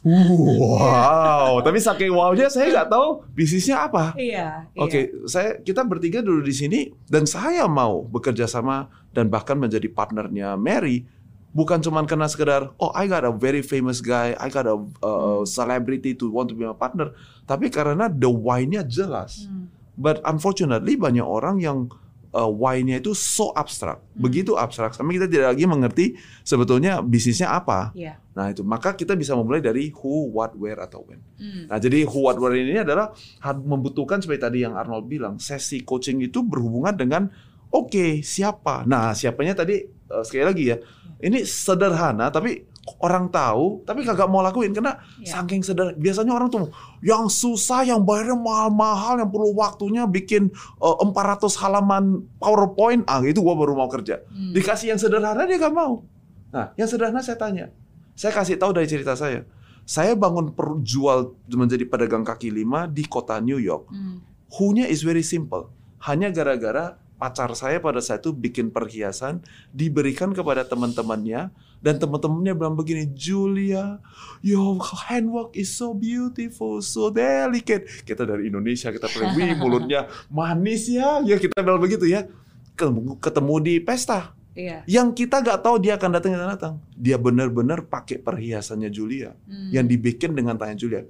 Wow, 0.02 1.62
tapi 1.62 1.78
saking 1.78 2.10
wow-nya 2.10 2.50
saya 2.50 2.74
nggak 2.74 2.90
tahu 2.90 3.22
bisnisnya 3.38 3.86
apa. 3.86 4.18
Iya. 4.18 4.66
iya. 4.74 4.82
Oke, 4.82 5.14
saya 5.30 5.62
kita 5.62 5.86
bertiga 5.86 6.26
dulu 6.26 6.42
di 6.42 6.54
sini 6.54 6.90
dan 7.06 7.30
saya 7.30 7.70
mau 7.70 8.02
bekerja 8.02 8.50
sama 8.50 8.90
dan 9.14 9.30
bahkan 9.30 9.58
menjadi 9.62 9.86
partnernya 9.94 10.58
Mary 10.58 11.06
bukan 11.54 11.84
cuma 11.84 12.02
karena 12.08 12.26
sekedar 12.26 12.72
oh 12.82 12.90
I 12.98 13.06
got 13.06 13.28
a 13.28 13.34
very 13.34 13.62
famous 13.62 14.02
guy, 14.02 14.34
I 14.42 14.50
got 14.50 14.66
a, 14.66 14.82
a 15.06 15.46
celebrity 15.46 16.18
to 16.18 16.34
want 16.34 16.50
to 16.50 16.58
be 16.58 16.66
my 16.66 16.74
partner, 16.74 17.14
tapi 17.46 17.70
karena 17.70 18.10
the 18.10 18.30
why-nya 18.32 18.82
jelas. 18.82 19.46
Hmm. 19.46 19.70
But 20.02 20.26
unfortunately 20.26 20.98
banyak 20.98 21.22
orang 21.22 21.62
yang 21.62 21.94
uh, 22.34 22.50
why-nya 22.50 23.00
itu 23.00 23.12
so 23.14 23.52
abstrak, 23.54 24.02
begitu 24.16 24.56
abstrak 24.56 24.96
sampai 24.96 25.20
kita 25.20 25.28
tidak 25.30 25.48
lagi 25.56 25.66
mengerti 25.68 26.06
sebetulnya 26.42 27.04
bisnisnya 27.04 27.52
apa. 27.52 27.92
Iya. 27.94 28.18
Nah 28.34 28.52
itu 28.52 28.64
maka 28.64 28.96
kita 28.96 29.14
bisa 29.14 29.36
memulai 29.36 29.62
dari 29.62 29.92
who, 29.92 30.32
what, 30.32 30.56
where 30.56 30.80
atau 30.80 31.04
when. 31.06 31.20
Hmm. 31.38 31.68
Nah, 31.68 31.78
jadi 31.78 32.08
who 32.08 32.26
what 32.26 32.40
where 32.40 32.56
ini 32.56 32.82
adalah 32.82 33.12
membutuhkan 33.44 34.24
seperti 34.24 34.42
tadi 34.42 34.58
yang 34.64 34.74
Arnold 34.74 35.06
bilang, 35.06 35.38
sesi 35.38 35.84
coaching 35.84 36.24
itu 36.24 36.42
berhubungan 36.42 36.96
dengan 36.96 37.28
oke, 37.70 38.24
siapa. 38.24 38.88
Nah, 38.88 39.12
siapanya 39.12 39.62
tadi 39.64 39.84
eh, 39.86 40.24
sekali 40.24 40.44
lagi 40.48 40.64
ya. 40.72 40.78
Ini 41.22 41.46
sederhana 41.46 42.34
tapi 42.34 42.71
orang 42.98 43.30
tahu 43.30 43.86
tapi 43.86 44.02
kagak 44.02 44.26
mau 44.26 44.42
lakuin 44.42 44.74
karena 44.74 44.98
Ya. 45.22 45.38
saking 45.38 45.62
sederhana. 45.62 45.94
Biasanya 45.98 46.34
orang 46.34 46.50
tuh 46.50 46.74
yang 47.06 47.30
susah, 47.30 47.86
yang 47.86 48.02
bayarnya 48.02 48.34
mahal-mahal, 48.34 49.22
yang 49.22 49.30
perlu 49.30 49.54
waktunya 49.54 50.04
bikin 50.10 50.50
eh, 50.82 50.96
400 51.06 51.54
halaman 51.62 52.26
PowerPoint, 52.42 53.06
ah 53.06 53.22
itu 53.22 53.38
gua 53.42 53.54
baru 53.54 53.78
mau 53.78 53.86
kerja. 53.86 54.26
Hmm. 54.34 54.54
Dikasih 54.58 54.98
yang 54.98 55.00
sederhana 55.00 55.46
dia 55.46 55.62
gak 55.62 55.74
mau. 55.74 56.02
Nah, 56.50 56.74
yang 56.76 56.90
sederhana 56.90 57.22
saya 57.22 57.38
tanya. 57.38 57.70
Saya 58.18 58.34
kasih 58.34 58.58
tahu 58.58 58.74
dari 58.74 58.90
cerita 58.90 59.14
saya. 59.14 59.46
Saya 59.86 60.14
bangun 60.18 60.54
perjual 60.54 61.34
menjadi 61.50 61.86
pedagang 61.86 62.26
kaki 62.26 62.50
lima 62.50 62.90
di 62.90 63.06
kota 63.06 63.38
New 63.42 63.62
York. 63.62 63.90
Hmm. 63.94 64.26
Who-nya 64.58 64.90
is 64.90 65.06
very 65.06 65.24
simple. 65.24 65.70
Hanya 66.02 66.34
gara-gara 66.34 66.98
pacar 67.22 67.54
saya 67.54 67.78
pada 67.78 68.02
saat 68.02 68.26
itu 68.26 68.34
bikin 68.34 68.74
perhiasan 68.74 69.46
diberikan 69.70 70.34
kepada 70.34 70.66
teman-temannya 70.66 71.54
dan 71.82 71.98
teman-temannya 71.98 72.54
bilang 72.54 72.78
begini, 72.78 73.10
Julia, 73.12 73.98
your 74.46 74.78
handwork 75.10 75.58
is 75.58 75.74
so 75.74 75.98
beautiful, 75.98 76.78
so 76.80 77.10
delicate. 77.10 77.90
Kita 78.06 78.22
dari 78.22 78.54
Indonesia, 78.54 78.94
kita 78.94 79.10
paling 79.10 79.34
wih 79.34 79.52
mulutnya 79.62 80.06
manis 80.30 80.86
ya, 80.86 81.26
ya 81.26 81.42
kita 81.42 81.58
bilang 81.60 81.82
begitu 81.82 82.06
ya. 82.06 82.30
Ketemu, 82.78 83.18
ketemu 83.20 83.56
di 83.62 83.74
pesta, 83.82 84.34
Iya. 84.52 84.84
yang 84.84 85.12
kita 85.12 85.40
nggak 85.40 85.60
tahu 85.64 85.80
dia 85.80 85.96
akan 85.98 86.10
datang 86.12 86.32
datang 86.34 86.52
datang. 86.56 86.74
Dia 86.94 87.18
benar-benar 87.18 87.86
pakai 87.86 88.22
perhiasannya 88.22 88.90
Julia 88.90 89.34
Hmm. 89.46 89.70
yang 89.74 89.86
dibikin 89.86 90.38
dengan 90.38 90.56
tangan 90.58 90.78
Julia. 90.78 91.02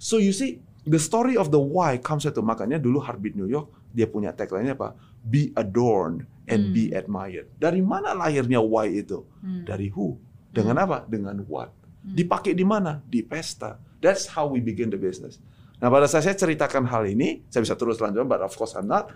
So 0.00 0.16
you 0.16 0.32
see, 0.32 0.58
the 0.86 0.98
story 0.98 1.36
of 1.36 1.52
the 1.52 1.60
why 1.60 2.00
comes 2.00 2.24
itu 2.24 2.40
makanya 2.40 2.80
dulu 2.80 3.02
Heartbeat 3.02 3.36
New 3.36 3.46
York 3.46 3.68
dia 3.90 4.06
punya 4.06 4.30
tagline 4.30 4.72
apa? 4.72 4.94
be 5.20 5.52
adorned 5.52 6.24
and 6.50 6.70
Hmm. 6.70 6.74
be 6.74 6.90
admired. 6.90 7.46
Dari 7.56 7.78
mana 7.80 8.10
lahirnya 8.12 8.58
why 8.58 8.90
itu? 8.90 9.22
Hmm. 9.38 9.62
Dari 9.62 9.86
who? 9.88 10.18
Dengan 10.50 10.82
apa? 10.82 11.06
Dengan 11.06 11.38
what? 11.46 11.70
Hmm. 12.02 12.12
Dipakai 12.12 12.52
di 12.52 12.66
mana? 12.66 12.98
Di 13.06 13.22
pesta. 13.22 13.78
That's 14.02 14.26
how 14.26 14.50
we 14.50 14.58
begin 14.58 14.90
the 14.90 14.98
business. 14.98 15.38
Nah 15.78 15.88
pada 15.88 16.04
saat 16.04 16.26
saya 16.26 16.36
ceritakan 16.36 16.84
hal 16.84 17.06
ini, 17.06 17.46
saya 17.48 17.62
bisa 17.62 17.78
terus 17.78 18.02
lanjut, 18.02 18.26
but 18.26 18.42
of 18.42 18.52
course 18.52 18.74
I'm 18.74 18.84
not. 18.84 19.14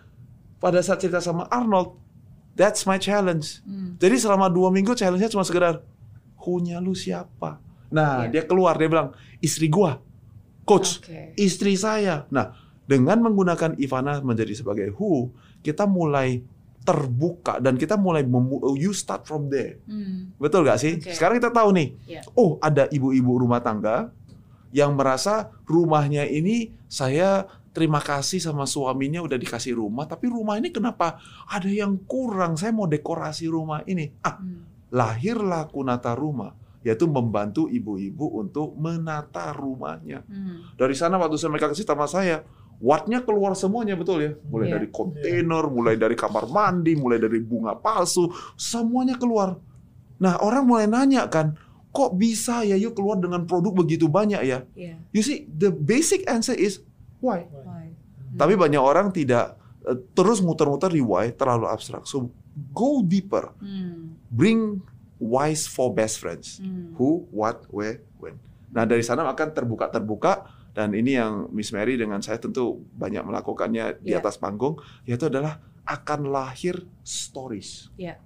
Pada 0.62 0.78
saat 0.80 1.02
cerita 1.02 1.18
sama 1.18 1.44
Arnold, 1.50 1.98
that's 2.54 2.86
my 2.86 2.96
challenge. 2.96 3.60
Hmm. 3.66 3.98
Jadi 3.98 4.16
selama 4.16 4.46
dua 4.48 4.70
minggu 4.70 4.94
challenge-nya 4.94 5.28
cuma 5.28 5.44
sekedar, 5.44 5.82
who-nya 6.40 6.78
lu 6.78 6.94
siapa? 6.94 7.60
Nah, 7.92 8.24
Iya. 8.26 8.40
dia 8.40 8.42
keluar, 8.48 8.74
dia 8.76 8.88
bilang, 8.88 9.12
istri 9.38 9.68
gua, 9.68 10.00
coach, 10.64 11.04
Oke. 11.04 11.36
istri 11.36 11.76
saya. 11.76 12.24
Nah, 12.32 12.56
dengan 12.84 13.20
menggunakan 13.20 13.76
Ivana 13.76 14.20
menjadi 14.20 14.56
sebagai 14.56 14.92
who, 14.96 15.32
kita 15.60 15.84
mulai 15.84 16.44
terbuka 16.84 17.58
dan 17.58 17.74
kita 17.74 17.96
mulai 17.96 18.22
memu- 18.22 18.76
you 18.76 18.92
start 18.92 19.24
from 19.24 19.48
there. 19.48 19.80
Hmm. 19.84 20.36
Betul 20.36 20.62
gak 20.62 20.76
sih? 20.76 21.00
Oke. 21.00 21.10
Sekarang 21.10 21.36
kita 21.36 21.48
tahu 21.48 21.72
nih, 21.72 21.88
Iya. 22.06 22.20
oh 22.34 22.60
ada 22.60 22.84
ibu-ibu 22.86 23.40
rumah 23.40 23.58
tangga 23.58 24.12
yang 24.70 24.92
merasa 24.92 25.48
rumahnya 25.64 26.24
ini 26.24 26.70
saya 26.84 27.44
terima 27.70 27.98
kasih 27.98 28.38
sama 28.38 28.64
suaminya 28.64 29.18
udah 29.18 29.34
dikasih 29.34 29.74
rumah, 29.74 30.04
tapi 30.04 30.28
rumah 30.28 30.54
ini 30.54 30.68
kenapa 30.68 31.18
ada 31.44 31.66
yang 31.66 31.96
kurang? 32.00 32.54
Saya 32.54 32.70
mau 32.70 32.84
dekorasi 32.84 33.48
rumah 33.48 33.82
ini. 33.84 34.12
Ah, 34.20 34.36
Hmm. 34.36 34.62
lahirlah 34.90 35.66
Kunata 35.66 36.14
Rumah, 36.14 36.54
yaitu 36.82 37.08
membantu 37.08 37.66
ibu-ibu 37.66 38.30
untuk 38.30 38.76
menata 38.76 39.50
rumahnya. 39.50 40.22
Hmm. 40.22 40.70
Dari 40.76 40.94
sana 40.94 41.16
waktu 41.16 41.34
saya 41.34 41.50
mereka 41.50 41.72
kasih 41.72 41.82
sama 41.82 42.06
saya, 42.06 42.46
wattnya 42.84 43.24
keluar 43.24 43.56
semuanya 43.56 43.96
betul 43.96 44.20
ya. 44.20 44.36
Mulai 44.44 44.66
Iya. 44.68 44.74
dari 44.76 44.88
kontainer, 44.92 45.64
mulai 45.66 45.96
dari 45.96 46.12
kamar 46.12 46.44
mandi, 46.46 46.92
mulai 46.92 47.16
dari 47.16 47.40
bunga 47.40 47.72
palsu, 47.72 48.28
semuanya 48.54 49.16
keluar. 49.16 49.56
Nah 50.20 50.36
orang 50.38 50.68
mulai 50.68 50.84
nanya 50.84 51.24
kan, 51.26 51.56
kok 51.88 52.12
bisa 52.14 52.60
ya 52.60 52.76
yuk 52.76 52.92
keluar 52.92 53.16
dengan 53.16 53.48
produk 53.48 53.72
begitu 53.72 54.04
banyak 54.04 54.44
ya? 54.44 54.68
Iya. 54.76 55.00
You 55.16 55.24
see, 55.24 55.48
the 55.48 55.72
basic 55.72 56.28
answer 56.28 56.52
is 56.52 56.84
why. 57.24 57.48
Why? 57.48 57.96
Tapi 58.36 58.52
banyak 58.54 58.78
orang 58.78 59.08
tidak 59.10 59.56
eh, 59.84 59.96
terus 60.12 60.40
muter-muter 60.40 60.88
di 60.88 61.00
why 61.00 61.28
terlalu 61.30 61.68
abstrak. 61.68 62.04
So 62.04 62.28
go 62.70 63.00
deeper, 63.00 63.52
Hmm. 63.58 64.16
bring 64.28 64.80
whys 65.16 65.64
for 65.64 65.88
best 65.88 66.20
friends 66.20 66.56
Hmm. 66.56 66.92
who, 66.96 67.24
what, 67.28 67.64
where, 67.68 68.00
when. 68.16 68.36
Nah 68.72 68.84
dari 68.84 69.00
sana 69.00 69.24
akan 69.24 69.48
terbuka-terbuka 69.52 70.44
dan 70.74 70.90
ini 70.92 71.14
yang 71.14 71.48
Miss 71.54 71.70
Mary 71.70 71.94
dengan 71.94 72.18
saya 72.18 72.42
tentu 72.42 72.82
banyak 72.98 73.22
melakukannya 73.22 74.02
di 74.02 74.10
Iya. 74.12 74.18
atas 74.20 74.36
panggung, 74.36 74.76
yaitu 75.06 75.30
adalah 75.30 75.62
akan 75.86 76.28
lahir 76.28 76.82
stories. 77.06 77.94
Iya. 77.94 78.18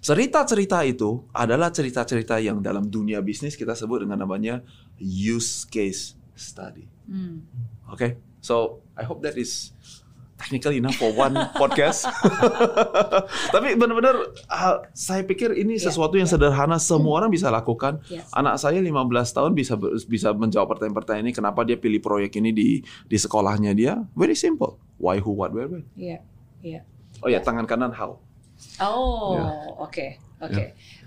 Cerita-cerita 0.00 0.86
itu 0.86 1.26
adalah 1.34 1.74
cerita-cerita 1.74 2.38
yang 2.38 2.62
dalam 2.62 2.86
dunia 2.86 3.18
bisnis 3.20 3.58
kita 3.58 3.74
sebut 3.74 4.06
dengan 4.06 4.22
namanya 4.22 4.62
use 5.02 5.66
case 5.66 6.14
study. 6.38 6.86
Hmm. 7.10 7.42
Oke, 7.90 8.16
so 8.38 8.86
I 8.94 9.02
hope 9.02 9.20
that 9.26 9.34
is 9.34 9.74
technical 10.36 10.72
enough 10.72 10.96
for 10.96 11.10
one 11.12 11.32
podcast. 11.56 12.04
Tapi 13.54 13.74
benar-benar 13.76 14.16
ah, 14.48 14.84
saya 14.92 15.24
pikir 15.24 15.56
ini 15.56 15.76
Iya, 15.76 15.88
sesuatu 15.90 16.16
yang 16.16 16.28
iya. 16.28 16.36
sederhana 16.36 16.76
semua 16.76 17.20
orang 17.24 17.32
bisa 17.32 17.48
lakukan. 17.48 18.00
Yes. 18.08 18.28
Anak 18.32 18.60
saya 18.60 18.78
15 18.80 18.92
tahun 19.32 19.50
bisa 19.56 19.74
bisa 20.06 20.28
menjawab 20.36 20.76
pertanyaan-pertanyaan 20.76 21.26
ini 21.28 21.34
kenapa 21.34 21.64
dia 21.64 21.76
pilih 21.80 22.00
proyek 22.00 22.36
ini 22.40 22.52
di 22.52 22.68
di 23.08 23.16
sekolahnya 23.16 23.72
dia. 23.72 24.00
Very 24.12 24.36
simple. 24.36 24.76
Why, 25.00 25.20
who, 25.20 25.32
what, 25.32 25.52
where, 25.52 25.68
when. 25.68 25.84
Iya. 25.96 26.20
Iya. 26.60 26.80
Oh 27.24 27.28
ya, 27.32 27.40
tangan 27.40 27.64
kanan 27.64 27.92
how. 27.96 28.20
Oh, 28.80 29.36
Ya. 29.36 29.44
oke, 29.80 30.06
oke. 30.40 30.64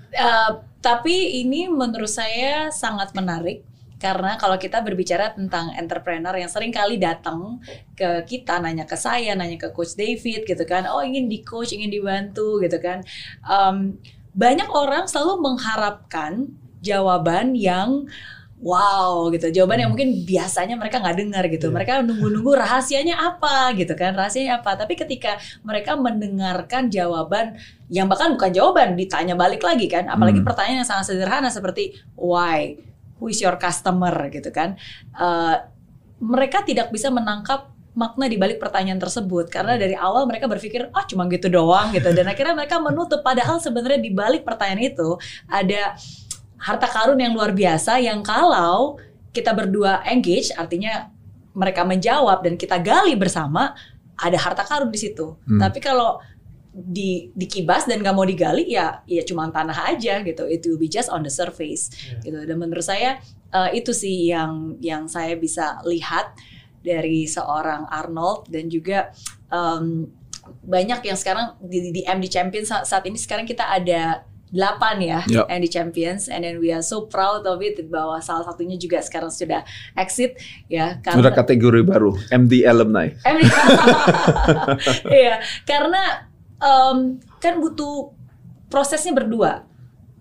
Eh, 0.09 0.49
tapi 0.81 1.45
ini 1.45 1.69
menurut 1.69 2.09
saya 2.09 2.73
sangat 2.73 3.13
menarik 3.13 3.61
karena 3.99 4.39
kalau 4.39 4.55
kita 4.55 4.79
berbicara 4.79 5.35
tentang 5.35 5.75
entrepreneur 5.75 6.31
yang 6.33 6.47
sering 6.47 6.71
kali 6.71 6.95
datang 6.95 7.59
ke 7.93 8.23
kita 8.23 8.63
nanya 8.63 8.87
ke 8.87 8.95
saya, 8.95 9.35
nanya 9.35 9.59
ke 9.59 9.69
Coach 9.75 9.99
David 9.99 10.47
gitu 10.47 10.63
kan, 10.63 10.87
oh 10.87 11.03
ingin 11.03 11.27
di 11.27 11.43
coach, 11.43 11.75
ingin 11.75 11.91
dibantu 11.91 12.63
gitu 12.63 12.79
kan. 12.79 13.03
Em, 13.43 13.99
banyak 14.31 14.71
orang 14.71 15.03
selalu 15.05 15.43
mengharapkan 15.43 16.47
jawaban 16.79 17.59
yang 17.59 18.07
wow 18.59 19.31
gitu 19.31 19.55
jawaban 19.55 19.79
yang 19.79 19.91
mungkin 19.95 20.27
biasanya 20.27 20.75
mereka 20.75 20.99
nggak 20.99 21.15
dengar 21.15 21.43
gitu 21.47 21.71
Iya. 21.71 21.75
mereka 21.79 21.93
nunggu-nunggu 22.03 22.51
rahasianya 22.59 23.15
apa 23.15 23.71
gitu 23.79 23.95
kan 23.95 24.11
rahasianya 24.11 24.59
apa 24.59 24.75
tapi 24.75 24.99
ketika 24.99 25.39
mereka 25.63 25.95
mendengarkan 25.95 26.91
jawaban 26.91 27.55
yang 27.87 28.11
bahkan 28.11 28.35
bukan 28.35 28.51
jawaban 28.51 28.99
ditanya 28.99 29.39
balik 29.39 29.63
lagi 29.63 29.87
kan 29.87 30.11
apalagi 30.11 30.43
Hmm. 30.43 30.47
pertanyaan 30.47 30.83
yang 30.83 30.89
sangat 30.91 31.07
sederhana 31.07 31.47
seperti 31.47 31.95
why 32.19 32.75
who 33.19 33.27
is 33.27 33.37
your 33.43 33.59
customer 33.59 34.11
gitu 34.31 34.49
kan 34.49 34.79
Eh, 35.19 35.57
mereka 36.19 36.63
tidak 36.63 36.91
bisa 36.91 37.07
menangkap 37.11 37.71
makna 37.95 38.31
di 38.31 38.39
balik 38.39 38.59
pertanyaan 38.59 38.99
tersebut 38.99 39.51
karena 39.51 39.75
dari 39.75 39.95
awal 39.95 40.23
mereka 40.23 40.47
berpikir 40.47 40.87
ah 40.95 41.03
cuma 41.03 41.27
gitu 41.27 41.51
doang 41.51 41.91
gitu 41.91 42.11
dan 42.15 42.27
akhirnya 42.27 42.55
mereka 42.55 42.79
menutup 42.79 43.19
padahal 43.19 43.59
sebenarnya 43.59 43.99
di 43.99 44.11
balik 44.15 44.47
pertanyaan 44.47 44.95
itu 44.95 45.19
ada 45.51 45.99
harta 46.59 46.87
karun 46.87 47.19
yang 47.19 47.35
luar 47.35 47.51
biasa 47.51 47.99
yang 47.99 48.23
kalau 48.23 48.99
kita 49.35 49.51
berdua 49.51 49.99
engage 50.07 50.51
artinya 50.55 51.11
mereka 51.51 51.83
menjawab 51.83 52.39
dan 52.39 52.55
kita 52.55 52.79
gali 52.79 53.19
bersama 53.19 53.75
ada 54.19 54.37
harta 54.39 54.63
karun 54.67 54.91
di 54.91 54.99
situ. 54.99 55.35
Hmm. 55.47 55.59
Tapi 55.59 55.79
kalau 55.79 56.19
di 56.71 57.33
dikibas 57.33 57.83
dan 57.83 57.99
nggak 57.99 58.13
mau 58.13 58.23
digali 58.23 58.67
ya 58.67 59.01
ya 59.03 59.21
cuma 59.21 59.47
tanah 59.47 59.89
aja 59.89 60.21
gitu. 60.21 60.45
It 60.45 60.61
will 60.63 60.77
be 60.77 60.87
just 60.87 61.07
on 61.07 61.21
the 61.21 61.31
surface 61.31 61.89
Iya. 61.89 62.21
gitu. 62.23 62.37
Dan 62.45 62.57
menurut 62.57 62.83
saya 62.83 63.17
eh, 63.49 63.69
itu 63.75 63.89
sih 63.89 64.29
yang 64.29 64.77
yang 64.77 65.05
saya 65.05 65.33
bisa 65.33 65.81
lihat 65.83 66.33
dari 66.79 67.25
seorang 67.25 67.83
Arnold 67.85 68.47
dan 68.47 68.67
juga 68.67 69.09
em, 69.47 70.07
banyak 70.59 71.03
yang 71.03 71.13
sekarang 71.13 71.57
di, 71.59 71.91
di 71.91 72.01
MD 72.01 72.25
Champions 72.25 72.69
sa- 72.69 72.81
saat 72.81 73.03
ini 73.03 73.15
sekarang 73.15 73.43
kita 73.43 73.65
ada 73.65 74.23
delapan 74.49 74.97
ya 74.97 75.19
Yep. 75.27 75.45
MD 75.47 75.65
Champions 75.67 76.25
and 76.25 76.41
then 76.41 76.57
we 76.57 76.69
are 76.69 76.81
so 76.81 77.05
proud 77.05 77.45
of 77.45 77.59
it 77.59 77.77
bahwa 77.85 78.17
salah 78.17 78.41
satunya 78.43 78.73
juga 78.75 78.97
sekarang 78.97 79.29
sudah 79.29 79.61
exit 79.93 80.41
ya 80.65 80.97
Sudah 81.03 81.29
kategori 81.31 81.81
baru, 81.83 82.17
MD 82.31 82.63
alumni. 82.63 83.13
MD 83.21 83.45
Iya, 85.21 85.37
karena 85.65 86.28
em, 86.59 86.97
kan 87.39 87.53
butuh 87.59 88.11
prosesnya 88.69 89.15
berdua. 89.15 89.65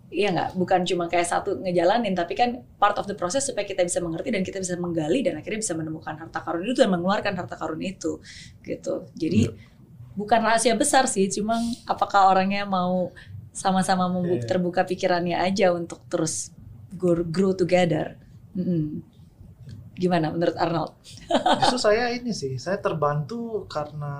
Iya 0.08 0.32
nggak, 0.32 0.50
bukan 0.56 0.80
cuma 0.88 1.04
kayak 1.04 1.28
satu 1.28 1.60
ngejalanin, 1.60 2.16
tapi 2.16 2.32
kan 2.32 2.64
part 2.80 2.96
of 2.96 3.04
the 3.04 3.12
process 3.12 3.44
supaya 3.44 3.68
kita 3.68 3.84
bisa 3.84 4.00
mengerti 4.00 4.32
dan 4.32 4.40
kita 4.40 4.56
bisa 4.56 4.80
menggali 4.80 5.20
dan 5.20 5.36
akhirnya 5.36 5.60
bisa 5.60 5.76
menemukan 5.76 6.16
harta 6.16 6.40
karun 6.40 6.64
itu 6.64 6.80
dan 6.80 6.88
mengeluarkan 6.88 7.36
harta 7.36 7.60
karun 7.60 7.82
itu, 7.84 8.16
gitu. 8.64 9.04
Jadi 9.12 9.52
bukan 10.16 10.40
rahasia 10.40 10.72
besar 10.80 11.04
sih, 11.04 11.28
cuma 11.28 11.60
apakah 11.84 12.32
orangnya 12.32 12.64
mau 12.64 13.12
sama-sama 13.52 14.08
Iya. 14.24 14.48
terbuka 14.48 14.88
pikirannya 14.88 15.36
aja 15.44 15.76
untuk 15.76 16.00
terus 16.08 16.56
grow, 16.96 17.52
together. 17.52 18.16
Mm-mm. 18.56 19.04
Gimana 19.92 20.32
menurut 20.32 20.56
Arnold? 20.56 20.96
Justru 21.60 21.78
saya 21.92 22.16
ini 22.16 22.32
sih, 22.32 22.56
saya 22.56 22.80
terbantu 22.80 23.68
karena 23.68 24.14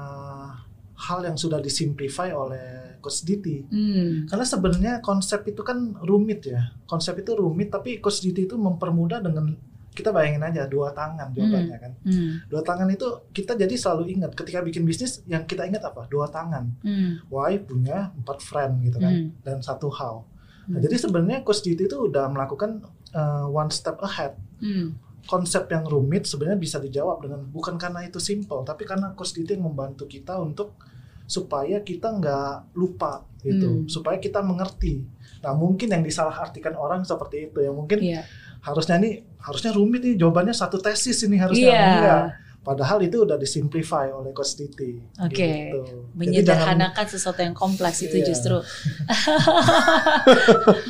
hal 0.99 1.23
yang 1.23 1.39
sudah 1.39 1.63
disimplify 1.63 2.35
oleh 2.35 2.99
Coach 2.99 3.23
Diti. 3.23 3.63
Hmm. 3.71 4.27
Karena 4.27 4.43
sebenarnya 4.43 4.93
konsep 4.99 5.47
itu 5.47 5.63
kan 5.63 5.95
rumit 6.03 6.51
ya. 6.51 6.75
Konsep 6.85 7.23
itu 7.23 7.39
rumit, 7.39 7.71
tapi 7.71 8.03
Coach 8.03 8.19
Diti 8.21 8.51
itu 8.51 8.59
mempermudah 8.59 9.23
dengan 9.23 9.55
kita 9.89 10.15
bayangin 10.15 10.47
aja 10.47 10.71
dua 10.71 10.95
tangan 10.95 11.35
jawabannya 11.35 11.77
kan. 11.79 11.93
Hmm. 12.07 12.39
Dua 12.47 12.63
tangan 12.63 12.87
itu 12.87 13.07
kita 13.31 13.59
jadi 13.59 13.75
selalu 13.75 14.15
ingat 14.15 14.31
ketika 14.35 14.63
bikin 14.63 14.87
bisnis 14.87 15.27
yang 15.27 15.43
kita 15.43 15.67
ingat 15.67 15.83
apa? 15.83 16.07
Dua 16.07 16.31
tangan. 16.31 16.71
Hmm. 16.83 17.19
Why 17.27 17.59
punya 17.59 18.15
empat 18.15 18.39
friend 18.43 18.83
gitu 18.87 18.99
kan 18.99 19.11
Hmm. 19.11 19.31
dan 19.43 19.59
satu 19.59 19.91
how. 19.91 20.23
Nah, 20.71 20.79
Hmm. 20.79 20.83
jadi 20.87 20.97
sebenarnya 20.99 21.39
Coach 21.43 21.67
Diti 21.67 21.87
itu 21.87 21.99
udah 21.99 22.31
melakukan 22.31 22.83
uh, 23.11 23.47
one 23.49 23.71
step 23.71 23.99
ahead. 23.99 24.39
Hmm. 24.63 24.95
Konsep 25.29 25.69
yang 25.69 25.85
rumit 25.85 26.25
sebenarnya 26.25 26.57
bisa 26.57 26.81
dijawab 26.81 27.21
dengan 27.21 27.45
bukan 27.45 27.77
karena 27.77 28.01
itu 28.03 28.17
simple, 28.17 28.65
tapi 28.65 28.89
karena 28.89 29.13
Coach 29.13 29.37
Diti 29.37 29.53
yang 29.53 29.69
membantu 29.69 30.09
kita 30.09 30.41
untuk 30.41 30.81
supaya 31.29 31.85
kita 31.85 32.09
nggak 32.09 32.73
lupa 32.73 33.29
gitu, 33.45 33.85
Hmm. 33.85 33.85
supaya 33.85 34.17
kita 34.17 34.41
mengerti. 34.41 35.05
Nah 35.45 35.53
mungkin 35.53 35.93
yang 35.93 36.01
disalahartikan 36.01 36.73
orang 36.73 37.05
seperti 37.05 37.53
itu, 37.53 37.61
yang 37.61 37.77
mungkin 37.77 38.01
Iya. 38.01 38.25
harusnya 38.65 38.97
nih 38.97 39.21
harusnya 39.39 39.71
rumit 39.71 40.01
nih 40.01 40.17
jawabannya 40.17 40.51
satu 40.51 40.81
tesis 40.81 41.21
ini 41.23 41.37
harusnya 41.37 41.69
Iya. 41.69 41.85
enggak. 41.93 42.23
Padahal 42.69 43.01
itu 43.01 43.25
udah 43.25 43.35
disimplify 43.35 44.07
oleh 44.09 44.31
Coach 44.31 44.55
Diti. 44.55 45.01
Oke. 45.17 45.33
Gitu. 45.33 45.81
Jadi 45.81 45.89
jangan- 45.89 46.13
menyederhanakan 46.13 47.07
sesuatu 47.09 47.41
yang 47.41 47.57
kompleks 47.57 48.05
itu 48.05 48.21
Iya. 48.21 48.29
justru 48.29 48.53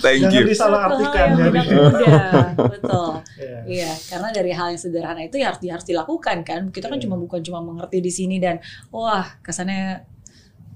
Thank 0.03 0.27
jangan 0.27 0.35
you. 0.35 0.43
disalahartikan. 0.45 1.27
Yang 1.31 1.39
Jadi, 1.39 1.59
mudah, 1.71 2.43
betul. 2.75 3.11
Iya. 3.39 3.59
Iya, 3.69 3.91
karena 4.11 4.29
dari 4.33 4.51
hal 4.51 4.67
yang 4.73 4.81
sederhana 4.81 5.21
itu 5.23 5.37
ya 5.39 5.53
harus, 5.53 5.61
harus 5.63 5.87
dilakukan 5.87 6.37
kan. 6.43 6.61
Kita 6.71 6.89
kan 6.89 6.97
Iya. 6.99 7.05
cuma 7.07 7.15
bukan 7.15 7.39
cuma 7.41 7.61
mengerti 7.61 7.99
di 8.01 8.11
sini 8.11 8.37
dan 8.39 8.59
wah 8.91 9.39
kesannya 9.39 10.03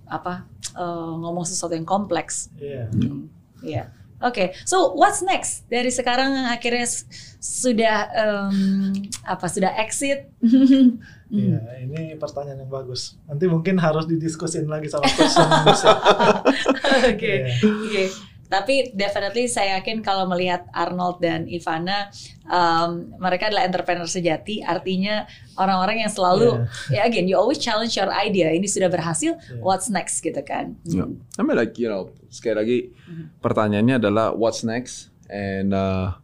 apa 0.06 0.44
uh, 0.76 1.12
ngomong 1.18 1.42
sesuatu 1.42 1.72
yang 1.72 1.82
kompleks. 1.82 2.46
Iya. 2.54 2.86
Hmm, 2.92 3.26
Iya. 3.62 3.84
Oke, 4.22 4.54
so 4.62 4.94
what's 4.94 5.20
next 5.20 5.66
dari 5.66 5.90
sekarang 5.90 6.30
akhirnya 6.46 6.84
s- 6.84 7.04
sudah 7.38 8.06
um, 8.14 8.90
apa 9.22 9.46
sudah 9.46 9.74
exit? 9.76 10.30
Hmm. 10.38 11.02
Iya, 11.32 11.64
ini 11.80 12.12
pertanyaan 12.20 12.60
yang 12.60 12.68
bagus. 12.68 13.16
Nanti 13.24 13.48
mungkin 13.48 13.80
harus 13.80 14.04
didiskusin 14.04 14.68
lagi 14.68 14.92
sama 14.92 15.08
person. 15.08 15.48
Oke, 17.08 17.24
Iya. 17.48 17.56
oke. 17.64 18.04
Tapi 18.52 18.92
definitely 18.92 19.48
saya 19.48 19.80
yakin 19.80 20.04
kalau 20.04 20.28
melihat 20.28 20.68
Arnold 20.76 21.24
dan 21.24 21.48
Ivana, 21.48 22.12
um, 22.44 23.16
mereka 23.16 23.48
adalah 23.48 23.64
entrepreneur 23.64 24.04
sejati. 24.04 24.60
Artinya 24.60 25.24
orang-orang 25.56 26.04
yang 26.04 26.12
selalu, 26.12 26.68
ya 26.92 27.08
again, 27.08 27.24
you 27.24 27.32
always 27.32 27.56
challenge 27.56 27.96
your 27.96 28.12
idea. 28.12 28.52
Ini 28.52 28.68
sudah 28.68 28.92
berhasil, 28.92 29.40
Iya. 29.40 29.64
what's 29.64 29.88
next 29.88 30.20
gitu 30.20 30.44
kan? 30.44 30.76
Ya. 30.84 31.08
I 31.08 31.40
mean 31.40 31.56
like 31.56 31.80
you 31.80 31.88
know 31.88 32.12
sekali 32.28 32.54
lagi 32.60 32.78
Mhm. 33.08 33.40
pertanyaannya 33.40 33.96
adalah 33.96 34.36
what's 34.36 34.60
next 34.60 35.08
and 35.32 35.72
uh, 35.72 36.20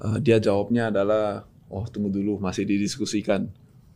uh, 0.00 0.16
dia 0.24 0.40
jawabnya 0.40 0.88
adalah 0.88 1.44
oh 1.68 1.84
tunggu 1.84 2.08
dulu 2.08 2.40
masih 2.40 2.64
didiskusikan. 2.64 3.52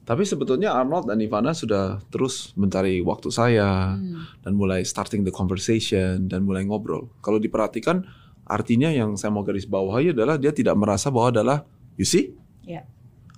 Tapi 0.07 0.23
sebetulnya 0.23 0.71
Arnold 0.71 1.11
dan 1.11 1.19
Ivana 1.19 1.51
sudah 1.51 1.99
terus 2.15 2.55
mencari 2.55 3.03
waktu 3.03 3.27
saya 3.35 3.99
Hmm. 3.99 4.23
dan 4.47 4.55
mulai 4.55 4.87
starting 4.87 5.27
the 5.27 5.35
conversation 5.35 6.31
dan 6.31 6.47
mulai 6.47 6.63
ngobrol. 6.63 7.11
Kalau 7.19 7.43
diperhatikan 7.43 8.07
artinya 8.47 8.87
yang 8.87 9.19
saya 9.19 9.35
mau 9.35 9.43
garis 9.43 9.67
bawahi 9.67 10.15
adalah 10.15 10.39
dia 10.39 10.55
tidak 10.55 10.79
merasa 10.79 11.11
bahwa 11.11 11.35
adalah 11.35 11.59
you 11.99 12.07
see 12.07 12.31
Ya. 12.63 12.87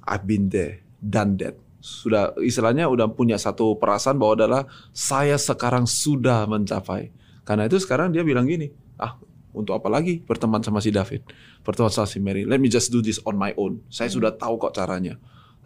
I've 0.04 0.24
been 0.24 0.48
there, 0.48 0.84
done 1.00 1.36
that. 1.40 1.56
Sudah 1.80 2.32
istilahnya 2.40 2.88
udah 2.88 3.12
punya 3.12 3.36
satu 3.40 3.76
perasaan 3.76 4.16
bahwa 4.16 4.36
adalah 4.36 4.62
saya 4.92 5.36
sekarang 5.36 5.84
sudah 5.84 6.44
mencapai. 6.44 7.12
Karena 7.44 7.64
itu 7.64 7.80
sekarang 7.80 8.12
dia 8.12 8.20
bilang 8.24 8.44
gini, 8.44 8.68
ah 8.96 9.16
untuk 9.52 9.76
apa 9.76 9.88
lagi 9.88 10.20
berteman 10.20 10.60
sama 10.60 10.80
si 10.80 10.92
David, 10.92 11.24
berteman 11.60 11.88
sama 11.88 12.08
si 12.08 12.20
Mary. 12.20 12.44
Let 12.44 12.60
me 12.60 12.68
just 12.68 12.88
do 12.88 13.00
this 13.00 13.20
on 13.24 13.36
my 13.36 13.52
own. 13.56 13.80
Saya 13.88 14.12
sudah 14.12 14.32
tahu 14.32 14.56
kok 14.60 14.76
caranya. 14.76 15.16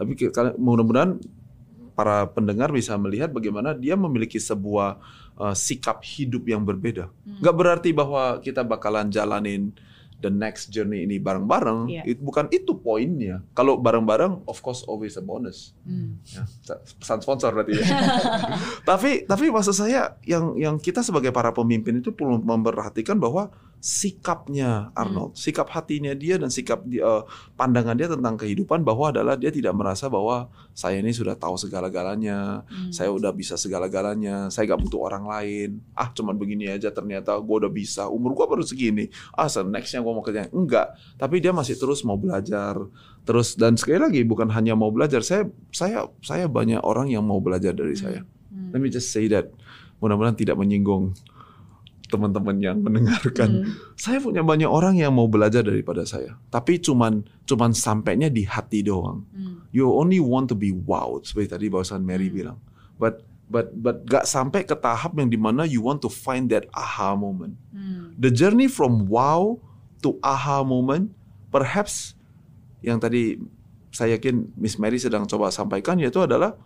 Tapi 0.03 0.15
mudah-mudahan 0.59 1.19
para 1.93 2.27
pendengar 2.29 2.73
bisa 2.73 2.97
melihat 2.97 3.31
bagaimana 3.31 3.77
dia 3.77 3.95
memiliki 3.95 4.41
sebuah 4.41 4.99
uh, 5.37 5.55
sikap 5.55 6.01
hidup 6.03 6.49
yang 6.49 6.65
berbeda. 6.65 7.13
Nggak 7.41 7.57
berarti 7.57 7.91
bahwa 7.93 8.41
kita 8.41 8.65
bakalan 8.65 9.13
jalanin 9.13 9.71
the 10.23 10.31
next 10.31 10.71
journey 10.71 11.03
ini 11.05 11.19
bareng-bareng. 11.19 11.91
Iya. 11.91 12.03
It- 12.07 12.23
bukan 12.23 12.47
itu 12.55 12.79
poinnya. 12.79 13.43
Kalau 13.53 13.77
bareng-bareng, 13.83 14.47
of 14.47 14.59
course 14.63 14.87
always 14.87 15.19
a 15.19 15.25
bonus. 15.25 15.75
Hmm. 15.83 16.23
Ya, 16.31 16.47
pesan 17.03 17.19
sponsor 17.21 17.51
berarti 17.51 17.83
ya. 17.83 17.87
tapi 18.89 19.27
tapi 19.27 19.51
maksud 19.51 19.75
saya 19.75 20.15
yang 20.23 20.55
yang 20.55 20.79
kita 20.79 21.03
sebagai 21.03 21.35
para 21.35 21.51
pemimpin 21.51 21.99
itu 21.99 22.15
perlu 22.15 22.39
memperhatikan 22.39 23.19
bahwa 23.19 23.51
sikapnya 23.83 24.95
Arnold, 24.95 25.35
sikap 25.35 25.67
hatinya 25.75 26.15
dia 26.15 26.39
dan 26.39 26.55
sikap 26.55 26.87
dia, 26.87 27.03
eh, 27.03 27.23
pandangan 27.59 27.99
dia 27.99 28.07
tentang 28.07 28.39
kehidupan 28.39 28.87
bahwa 28.87 29.11
adalah 29.11 29.35
dia 29.35 29.51
tidak 29.51 29.75
merasa 29.75 30.07
bahwa 30.07 30.47
saya 30.71 31.03
ini 31.03 31.11
sudah 31.11 31.35
tahu 31.35 31.59
segala-galanya, 31.59 32.63
Hmm. 32.63 32.95
saya 32.95 33.11
udah 33.11 33.35
bisa 33.35 33.59
segala-galanya, 33.59 34.55
saya 34.55 34.71
gak 34.71 34.87
butuh 34.87 35.03
orang 35.03 35.27
lain. 35.27 35.83
Ah, 35.99 36.15
cuman 36.15 36.39
begini 36.39 36.71
aja 36.71 36.95
ternyata 36.95 37.35
gue 37.43 37.57
udah 37.59 37.73
bisa. 37.75 38.07
Umur 38.07 38.39
gue 38.39 38.47
baru 38.47 38.63
segini. 38.63 39.11
Ah, 39.35 39.51
so 39.51 39.67
nextnya 39.67 39.99
gue 39.99 40.13
mau 40.15 40.23
kerja. 40.23 40.47
Enggak. 40.55 40.95
Tapi 41.19 41.43
dia 41.43 41.51
masih 41.51 41.75
terus 41.75 42.07
mau 42.07 42.15
belajar. 42.15 42.79
Terus 43.27 43.59
dan 43.59 43.75
sekali 43.75 43.99
lagi 43.99 44.23
bukan 44.23 44.47
hanya 44.55 44.79
mau 44.79 44.95
belajar. 44.95 45.27
Saya 45.27 45.51
saya 45.75 46.07
saya 46.23 46.47
banyak 46.47 46.79
orang 46.87 47.11
yang 47.11 47.27
mau 47.27 47.43
belajar 47.43 47.75
dari 47.75 47.99
saya. 47.99 48.23
Hmm. 48.47 48.71
Let 48.71 48.79
me 48.79 48.95
just 48.95 49.11
say 49.11 49.27
that. 49.35 49.51
Mudah-mudahan 50.03 50.35
tidak 50.35 50.59
menyinggung 50.59 51.15
teman-teman 52.13 52.61
yang 52.61 52.77
mendengarkan. 52.85 53.65
Hmm. 53.65 53.73
Saya 53.97 54.21
punya 54.21 54.45
banyak 54.45 54.69
orang 54.69 55.01
yang 55.01 55.17
mau 55.17 55.25
belajar 55.25 55.65
daripada 55.65 56.05
saya. 56.05 56.37
Tapi 56.53 56.77
cuman 56.77 57.25
cuman 57.49 57.73
sampainya 57.73 58.29
di 58.29 58.45
hati 58.45 58.85
doang 58.85 59.25
Hmm. 59.33 59.65
you 59.73 59.89
only 59.89 60.21
want 60.21 60.53
to 60.53 60.57
be 60.57 60.69
wowed 60.69 61.25
seperti 61.25 61.49
tadi 61.57 61.67
barusan 61.73 62.05
Mary 62.05 62.29
Hmm. 62.29 62.37
bilang. 62.37 62.59
But 63.01 63.25
but 63.49 63.73
but 63.73 64.05
gak 64.05 64.29
sampai 64.29 64.69
ke 64.69 64.77
tahap 64.77 65.17
yang 65.17 65.33
di 65.33 65.41
mana 65.41 65.65
you 65.65 65.81
want 65.81 66.05
to 66.05 66.13
find 66.13 66.53
that 66.53 66.69
aha 66.77 67.17
moment. 67.17 67.57
Hmm. 67.73 68.13
The 68.21 68.29
journey 68.29 68.69
from 68.69 69.09
wow 69.09 69.57
to 70.05 70.21
aha 70.21 70.61
moment, 70.63 71.17
perhaps 71.49 72.15
yang 72.85 73.01
tadi 73.01 73.41
saya 73.93 74.17
yakin 74.17 74.53
Miss 74.57 74.81
Mary 74.81 74.97
sedang 74.97 75.29
coba 75.29 75.53
sampaikan 75.53 76.01
yaitu 76.01 76.21
adalah 76.21 76.57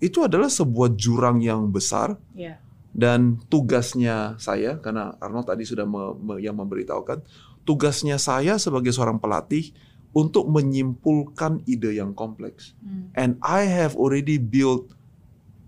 itu 0.00 0.24
adalah 0.24 0.48
sebuah 0.48 0.96
jurang 0.96 1.44
yang 1.44 1.68
besar 1.68 2.16
Ya. 2.32 2.56
Dan 2.90 3.38
tugasnya 3.46 4.34
saya 4.36 4.76
karena 4.76 5.14
Arnold 5.18 5.46
tadi 5.46 5.62
sudah 5.62 5.84
me- 5.84 6.16
me- 6.16 6.40
yang 6.40 6.54
memberitahukan 6.54 7.22
tugasnya 7.62 8.16
saya 8.16 8.56
sebagai 8.56 8.90
seorang 8.90 9.16
pelatih 9.16 9.70
untuk 10.10 10.50
menyimpulkan 10.50 11.62
ide 11.64 11.94
yang 11.94 12.10
kompleks 12.12 12.74
Hmm. 12.78 13.14
and 13.14 13.30
I 13.40 13.64
have 13.64 13.94
already 13.94 14.36
built 14.36 14.90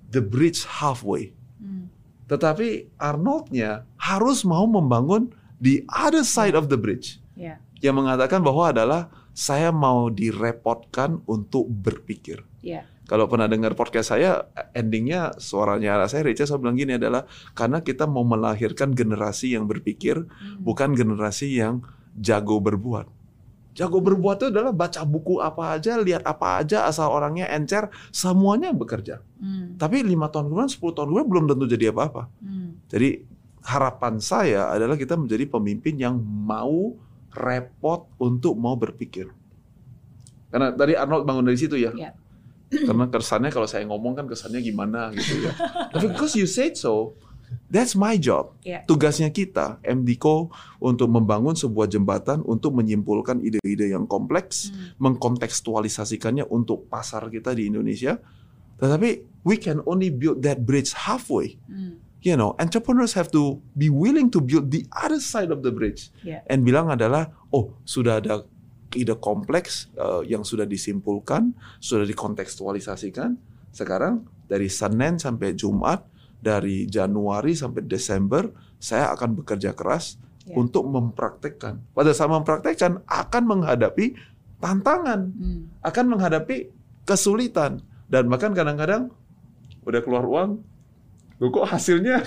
the 0.09 0.19
bridge 0.19 0.67
halfway 0.67 1.31
Hmm. 1.57 1.87
tetapi 2.27 2.91
Arnoldnya 2.97 3.87
harus 3.97 4.43
mau 4.43 4.67
membangun 4.67 5.31
the 5.57 5.87
other 5.87 6.27
side 6.27 6.53
of 6.53 6.67
the 6.67 6.77
bridge 6.77 7.23
Ya. 7.33 7.63
yang 7.79 7.97
mengatakan 7.97 8.43
bahwa 8.43 8.69
adalah 8.69 9.03
saya 9.31 9.71
mau 9.71 10.11
direpotkan 10.11 11.23
untuk 11.25 11.65
berpikir 11.65 12.43
Ya. 12.61 12.83
Kalau 13.03 13.27
pernah 13.27 13.51
dengar 13.51 13.75
podcast 13.75 14.15
saya, 14.15 14.47
endingnya 14.73 15.35
suaranya 15.37 16.07
saya 16.07 16.23
Richard 16.23 16.47
saya 16.49 16.63
bilang 16.63 16.79
gini 16.79 16.95
adalah 16.97 17.27
karena 17.53 17.83
kita 17.83 18.07
mau 18.07 18.23
melahirkan 18.23 18.95
generasi 18.95 19.59
yang 19.59 19.67
berpikir, 19.67 20.23
Hmm. 20.23 20.63
bukan 20.63 20.95
generasi 20.95 21.59
yang 21.59 21.83
jago 22.15 22.63
berbuat. 22.63 23.11
Jago 23.73 24.05
berbuat 24.05 24.37
itu 24.37 24.47
adalah 24.53 24.71
baca 24.71 25.01
buku 25.03 25.41
apa 25.41 25.81
aja, 25.81 25.97
lihat 25.97 26.29
apa 26.29 26.61
aja, 26.61 26.85
asal 26.85 27.09
orangnya 27.09 27.49
encer, 27.51 27.89
semuanya 28.13 28.71
bekerja. 28.71 29.25
Hmm. 29.41 29.81
Tapi 29.81 30.05
lima 30.05 30.29
tahun 30.29 30.53
kemudian, 30.53 30.69
10 30.69 30.93
tahun 30.93 31.07
kemudian 31.09 31.29
belum 31.29 31.45
tentu 31.49 31.65
jadi 31.67 31.85
apa-apa. 31.89 32.29
Hmm. 32.45 32.77
Jadi 32.93 33.25
harapan 33.65 34.21
saya 34.21 34.69
adalah 34.71 34.95
kita 35.01 35.17
menjadi 35.17 35.49
pemimpin 35.49 35.95
yang 35.97 36.21
mau 36.23 36.95
repot 37.33 38.13
untuk 38.21 38.55
mau 38.61 38.77
berpikir. 38.77 39.33
Karena 40.53 40.69
tadi 40.77 40.93
Arnold 40.93 41.25
bangun 41.25 41.49
dari 41.49 41.57
situ 41.57 41.81
ya. 41.81 41.97
Ya. 41.97 42.13
Karena 42.73 43.05
kesannya 43.07 43.53
kalau 43.53 43.69
saya 43.69 43.85
ngomong 43.85 44.17
kan 44.17 44.25
kesannya 44.25 44.65
gimana 44.65 45.13
gitu 45.13 45.45
ya. 45.45 45.53
Tapi 45.93 46.09
because 46.09 46.33
you 46.33 46.49
said 46.49 46.73
so, 46.73 47.13
that's 47.69 47.93
my 47.93 48.17
job. 48.17 48.57
Ya. 48.65 48.81
Tugasnya 48.89 49.29
kita, 49.29 49.77
MDCO, 49.85 50.49
untuk 50.81 51.13
membangun 51.13 51.53
sebuah 51.53 51.85
jembatan 51.87 52.41
untuk 52.49 52.73
menyimpulkan 52.73 53.45
ide-ide 53.45 53.93
yang 53.93 54.09
kompleks, 54.09 54.73
Hmm. 54.73 54.97
mengkontekstualisasikannya 55.13 56.49
untuk 56.49 56.89
pasar 56.89 57.29
kita 57.29 57.53
di 57.53 57.69
Indonesia. 57.69 58.17
Tetapi 58.81 59.45
we 59.45 59.61
can 59.61 59.85
only 59.85 60.09
build 60.11 60.41
that 60.43 60.65
bridge 60.65 60.97
halfway 60.97 61.61
Hmm. 61.69 62.01
you 62.23 62.39
know, 62.39 62.55
entrepreneurs 62.57 63.13
have 63.13 63.29
to 63.29 63.59
be 63.75 63.91
willing 63.91 64.31
to 64.31 64.39
build 64.39 64.71
the 64.71 64.87
other 64.95 65.19
side 65.19 65.51
of 65.51 65.61
the 65.67 65.75
bridge. 65.75 66.15
Yeah. 66.23 66.47
And 66.47 66.63
bilang 66.63 66.87
adalah, 66.87 67.35
oh 67.51 67.75
sudah 67.83 68.23
ada 68.23 68.47
ide 68.97 69.17
kompleks 69.19 69.89
uh, 69.97 70.21
yang 70.25 70.43
sudah 70.43 70.65
disimpulkan, 70.69 71.53
sudah 71.79 72.05
dikontekstualisasikan. 72.09 73.37
Sekarang 73.73 74.27
dari 74.47 74.69
Senin 74.69 75.17
sampai 75.17 75.57
Jumat, 75.57 76.05
dari 76.43 76.85
Januari 76.91 77.55
sampai 77.57 77.87
Desember, 77.87 78.51
saya 78.77 79.15
akan 79.15 79.39
bekerja 79.43 79.73
keras 79.73 80.19
Yeah. 80.43 80.59
untuk 80.59 80.91
mempraktekkan. 80.91 81.79
Pada 81.95 82.11
saat 82.11 82.27
mempraktekkan 82.27 83.07
akan 83.07 83.43
menghadapi 83.47 84.19
tantangan, 84.59 85.31
Hmm. 85.31 85.71
akan 85.87 86.05
menghadapi 86.19 86.67
kesulitan 87.07 87.79
dan 88.11 88.27
bahkan 88.27 88.51
kadang-kadang 88.51 89.15
udah 89.87 90.03
keluar 90.03 90.27
uang, 90.27 90.59
loh 91.39 91.47
kok 91.47 91.71
hasilnya 91.71 92.27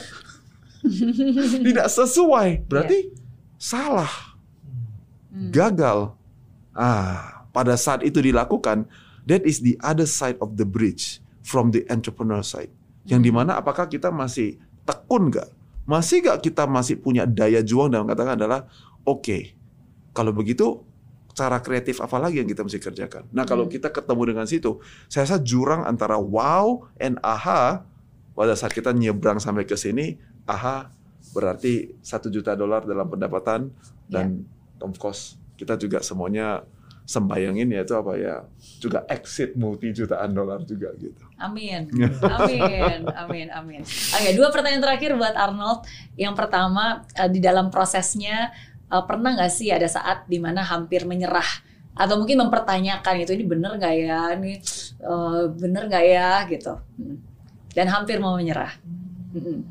tidak 1.67 1.91
sesuai, 1.91 2.63
berarti 2.71 3.11
salah, 3.59 4.39
Hmm. 5.27 5.51
gagal. 5.51 6.15
Ah, 6.75 7.47
pada 7.55 7.79
saat 7.79 8.03
itu 8.03 8.19
dilakukan, 8.19 8.83
that 9.23 9.47
is 9.47 9.63
the 9.63 9.79
other 9.79 10.03
side 10.05 10.35
of 10.43 10.59
the 10.59 10.67
bridge 10.67 11.23
from 11.39 11.71
the 11.71 11.87
entrepreneur 11.87 12.43
side. 12.43 12.69
Yang 13.07 13.21
Hmm. 13.23 13.27
di 13.27 13.31
mana 13.31 13.51
apakah 13.55 13.87
kita 13.87 14.11
masih 14.11 14.59
tekun 14.83 15.31
nggak? 15.31 15.49
Masih 15.87 16.19
nggak 16.19 16.43
kita 16.43 16.67
masih 16.67 16.99
punya 16.99 17.23
daya 17.23 17.61
juang 17.63 17.87
dalam 17.93 18.09
katakan 18.09 18.35
adalah 18.35 18.67
oke, 19.07 19.55
kalau 20.11 20.35
begitu 20.35 20.81
cara 21.31 21.59
kreatif 21.61 21.99
apa 22.01 22.15
lagi 22.17 22.41
yang 22.41 22.49
kita 22.49 22.65
mesti 22.65 22.79
kerjakan? 22.81 23.29
Nah 23.31 23.45
kalau 23.47 23.69
Hmm. 23.69 23.73
kita 23.73 23.87
ketemu 23.93 24.35
dengan 24.35 24.45
situ, 24.49 24.81
saya 25.07 25.23
rasa 25.29 25.37
jurang 25.39 25.85
antara 25.87 26.19
wow 26.19 26.83
and 26.99 27.21
aha 27.21 27.85
pada 28.35 28.51
saat 28.57 28.75
kita 28.75 28.91
nyebrang 28.91 29.39
sampai 29.39 29.63
ke 29.63 29.77
sini, 29.79 30.19
aha 30.43 30.91
berarti 31.31 31.93
satu 31.99 32.31
juta 32.31 32.55
dolar 32.55 32.83
dalam 32.83 33.05
pendapatan 33.07 33.67
dan 34.07 34.47
of 34.79 34.95
course 34.95 35.35
kita 35.55 35.79
juga 35.79 36.03
semuanya 36.03 36.63
sembayangin 37.05 37.69
ya 37.69 37.85
itu 37.85 37.93
apa 37.93 38.13
ya 38.17 38.35
juga 38.81 39.05
exit 39.05 39.53
multi 39.53 39.93
jutaan 39.93 40.33
dolar 40.33 40.65
juga 40.65 40.89
gitu. 40.97 41.21
Amin, 41.37 41.85
amin, 42.41 43.05
amin, 43.13 43.47
amin. 43.53 43.81
Oke, 43.85 44.33
dua 44.33 44.49
pertanyaan 44.49 44.81
terakhir 44.81 45.13
buat 45.13 45.37
Arnold. 45.37 45.85
Yang 46.17 46.33
pertama 46.33 47.05
uh, 47.13 47.29
di 47.29 47.37
dalam 47.37 47.69
prosesnya 47.69 48.49
uh, 48.89 49.05
pernah 49.05 49.37
nggak 49.37 49.53
sih 49.53 49.69
ada 49.69 49.85
saat 49.85 50.25
di 50.25 50.41
mana 50.41 50.65
hampir 50.65 51.05
menyerah 51.05 51.45
atau 51.95 52.19
mungkin 52.19 52.43
mempertanyakan 52.43 53.23
itu 53.23 53.31
ini 53.37 53.45
bener 53.47 53.79
nggak 53.79 53.95
ya, 53.95 54.21
ini 54.35 54.59
uh, 55.05 55.47
bener 55.47 55.87
nggak 55.87 56.05
ya 56.09 56.43
gitu, 56.51 56.75
hmm. 56.99 57.17
dan 57.71 57.87
hampir 57.87 58.19
mau 58.19 58.35
menyerah. 58.35 58.75
Hmm. 59.31 59.63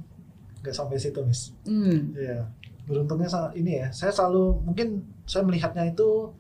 Gak 0.65 0.73
sampai 0.73 0.97
situ, 0.97 1.21
Miss. 1.21 1.53
Hmm. 1.69 2.17
Iya. 2.17 2.49
Beruntungnya 2.85 3.29
ini 3.57 3.81
ya, 3.81 3.89
saya 3.93 4.13
selalu 4.13 4.61
mungkin 4.65 5.03
saya 5.25 5.43
melihatnya 5.45 5.89
itu 5.89 6.33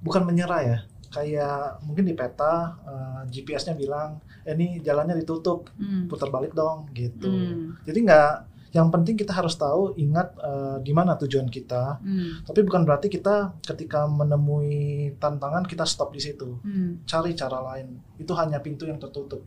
bukan 0.00 0.24
menyerah 0.24 0.62
ya 0.62 0.78
kayak 1.10 1.82
mungkin 1.82 2.06
di 2.06 2.14
peta 2.14 2.78
uh, 2.86 3.26
eh, 3.26 3.34
GPS-nya 3.34 3.74
bilang 3.74 4.22
eh, 4.46 4.54
ini 4.54 4.78
jalannya 4.78 5.18
ditutup 5.18 5.66
hmm. 5.74 6.06
putar 6.06 6.30
balik 6.30 6.54
dong 6.54 6.86
gitu 6.94 7.26
hmm. 7.26 7.82
jadi 7.82 7.98
nggak 8.06 8.32
yang 8.70 8.86
penting 8.94 9.18
kita 9.18 9.34
harus 9.34 9.58
tahu 9.58 9.98
ingat 9.98 10.30
uh, 10.38 10.78
di 10.78 10.94
mana 10.94 11.18
tujuan 11.18 11.50
kita 11.50 11.98
hmm. 11.98 12.46
tapi 12.46 12.62
bukan 12.62 12.86
berarti 12.86 13.10
kita 13.10 13.58
ketika 13.66 14.06
menemui 14.06 15.10
tantangan 15.18 15.66
kita 15.66 15.82
stop 15.82 16.14
di 16.14 16.22
situ 16.22 16.62
hmm. 16.62 17.02
cari 17.02 17.34
cara 17.34 17.58
lain 17.58 17.98
itu 18.22 18.30
hanya 18.38 18.62
pintu 18.62 18.86
yang 18.86 19.02
tertutup 19.02 19.42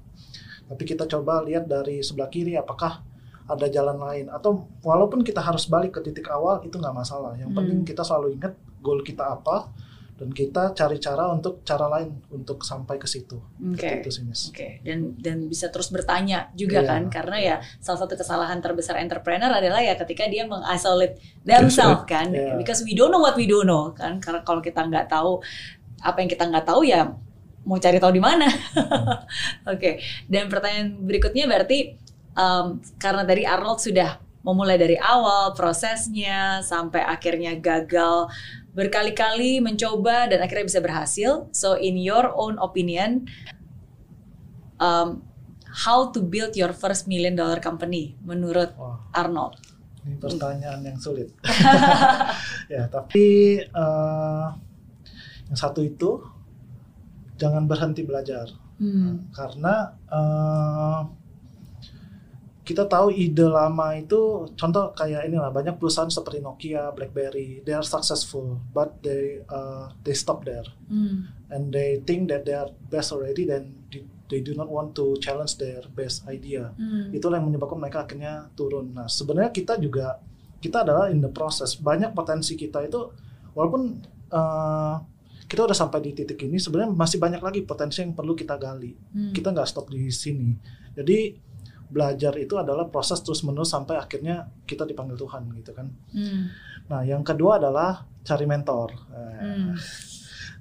tapi 0.67 0.83
kita 0.83 1.07
coba 1.07 1.39
lihat 1.47 1.71
dari 1.71 2.03
sebelah 2.03 2.27
kiri 2.27 2.59
apakah 2.59 2.99
ada 3.43 3.67
jalan 3.67 3.99
lain 3.99 4.25
atau 4.31 4.67
walaupun 4.81 5.19
kita 5.21 5.43
harus 5.43 5.67
balik 5.67 5.95
ke 5.95 5.99
titik 5.99 6.31
awal 6.31 6.63
itu 6.63 6.79
nggak 6.79 6.95
masalah 6.95 7.35
yang 7.35 7.51
hmm. 7.51 7.59
penting 7.59 7.79
kita 7.83 8.01
selalu 8.01 8.39
ingat 8.39 8.55
goal 8.79 9.03
kita 9.03 9.35
apa 9.35 9.67
dan 10.13 10.29
kita 10.29 10.77
cari 10.77 11.01
cara 11.01 11.25
untuk 11.33 11.65
cara 11.65 11.89
lain 11.89 12.21
untuk 12.29 12.61
sampai 12.61 13.01
ke 13.01 13.09
situ. 13.09 13.41
Oke. 13.73 13.81
Okay. 13.81 13.93
Oke. 14.05 14.37
Okay. 14.53 14.71
Dan 14.85 15.17
dan 15.17 15.49
bisa 15.49 15.73
terus 15.73 15.89
bertanya 15.89 16.53
juga 16.53 16.85
yeah. 16.85 16.89
kan 16.95 17.01
karena 17.09 17.37
ya 17.41 17.55
salah 17.81 18.05
satu 18.05 18.13
kesalahan 18.13 18.61
terbesar 18.61 19.01
entrepreneur 19.01 19.49
adalah 19.49 19.81
ya 19.81 19.97
ketika 19.97 20.29
dia 20.29 20.45
mengisolate 20.45 21.17
themselves 21.41 22.05
kan 22.05 22.29
yeah. 22.29 22.53
because 22.55 22.85
we 22.85 22.93
don't 22.93 23.09
know 23.09 23.19
what 23.19 23.33
we 23.33 23.49
don't 23.49 23.65
know 23.65 23.89
kan 23.91 24.21
karena 24.21 24.45
kalau 24.45 24.61
kita 24.61 24.85
nggak 24.85 25.09
tahu 25.09 25.41
apa 26.05 26.17
yang 26.21 26.29
kita 26.29 26.45
nggak 26.45 26.65
tahu 26.67 26.85
ya 26.85 27.09
mau 27.65 27.79
cari 27.79 27.97
tahu 27.97 28.13
di 28.13 28.21
mana. 28.21 28.47
Oke. 28.53 28.87
okay. 29.65 29.93
Dan 30.29 30.45
pertanyaan 30.51 30.99
berikutnya 31.03 31.49
berarti 31.49 32.02
um, 32.37 32.81
karena 32.97 33.23
dari 33.25 33.43
Arnold 33.45 33.81
sudah 33.81 34.21
memulai 34.43 34.75
dari 34.75 34.99
awal 34.99 35.55
prosesnya 35.55 36.59
sampai 36.59 36.99
akhirnya 36.99 37.55
gagal 37.55 38.27
berkali-kali 38.75 39.63
mencoba 39.63 40.27
dan 40.27 40.43
akhirnya 40.43 40.67
bisa 40.67 40.81
berhasil. 40.83 41.47
So 41.55 41.79
in 41.79 41.95
your 41.95 42.27
own 42.35 42.59
opinion, 42.59 43.31
um, 44.83 45.23
how 45.73 46.11
to 46.11 46.19
build 46.19 46.59
your 46.59 46.75
first 46.75 47.07
million 47.07 47.39
dollar 47.39 47.63
company 47.63 48.19
menurut 48.21 48.75
oh, 48.75 48.99
Arnold? 49.15 49.57
Ini 50.03 50.19
pertanyaan 50.19 50.83
yang 50.83 50.99
sulit. 50.99 51.31
ya, 52.73 52.91
tapi 52.91 53.57
uh, 53.71 54.51
yang 55.47 55.57
satu 55.57 55.79
itu 55.79 56.19
jangan 57.39 57.63
berhenti 57.63 58.03
belajar, 58.03 58.51
hmm. 58.83 59.31
karena 59.31 59.95
uh, 60.11 61.07
kita 62.63 62.87
tahu 62.87 63.11
ide 63.11 63.43
lama 63.43 63.91
itu 63.99 64.47
contoh 64.55 64.95
kayak 64.95 65.27
inilah 65.27 65.51
banyak 65.51 65.75
perusahaan 65.75 66.07
seperti 66.07 66.39
Nokia, 66.39 66.95
BlackBerry, 66.95 67.59
they 67.67 67.75
are 67.75 67.83
successful 67.83 68.63
but 68.71 69.03
they 69.03 69.43
uh, 69.51 69.91
they 70.07 70.15
stop 70.15 70.47
there 70.47 70.63
mm. 70.87 71.27
and 71.51 71.75
they 71.75 71.99
think 72.07 72.31
that 72.31 72.47
they 72.47 72.55
are 72.55 72.71
best 72.87 73.11
already 73.11 73.43
then 73.43 73.75
they 74.31 74.39
do 74.39 74.55
not 74.55 74.71
want 74.71 74.95
to 74.95 75.13
challenge 75.19 75.59
their 75.59 75.83
best 75.91 76.23
idea. 76.25 76.71
Mm. 76.79 77.13
Itulah 77.13 77.37
yang 77.37 77.51
menyebabkan 77.51 77.77
mereka 77.77 78.07
akhirnya 78.07 78.47
turun. 78.57 78.95
Nah, 78.95 79.05
sebenarnya 79.05 79.51
kita 79.51 79.77
juga 79.77 80.17
kita 80.57 80.81
adalah 80.87 81.11
in 81.11 81.19
the 81.19 81.29
process. 81.29 81.75
Banyak 81.75 82.15
potensi 82.15 82.55
kita 82.55 82.81
itu 82.87 83.11
walaupun 83.53 84.01
uh, 84.33 84.95
kita 85.45 85.69
udah 85.69 85.77
sampai 85.77 86.01
di 86.01 86.17
titik 86.17 86.39
ini 86.47 86.57
sebenarnya 86.57 86.95
masih 86.95 87.21
banyak 87.21 87.43
lagi 87.43 87.61
potensi 87.61 88.01
yang 88.01 88.15
perlu 88.17 88.33
kita 88.33 88.57
gali. 88.57 88.95
Mm. 89.13 89.35
Kita 89.35 89.53
nggak 89.53 89.69
stop 89.69 89.91
di 89.91 90.07
sini. 90.09 90.55
Jadi 90.97 91.51
belajar 91.93 92.33
itu 92.41 92.57
adalah 92.57 92.89
proses 92.89 93.21
terus 93.21 93.45
menerus 93.45 93.69
sampai 93.69 94.01
akhirnya 94.01 94.49
kita 94.65 94.83
dipanggil 94.89 95.13
Tuhan 95.13 95.53
gitu 95.61 95.71
kan. 95.77 95.87
Hmm. 96.09 96.49
Nah 96.89 97.05
yang 97.05 97.21
kedua 97.21 97.61
adalah 97.61 98.09
cari 98.25 98.49
mentor. 98.49 98.89
Hmm. 99.13 99.77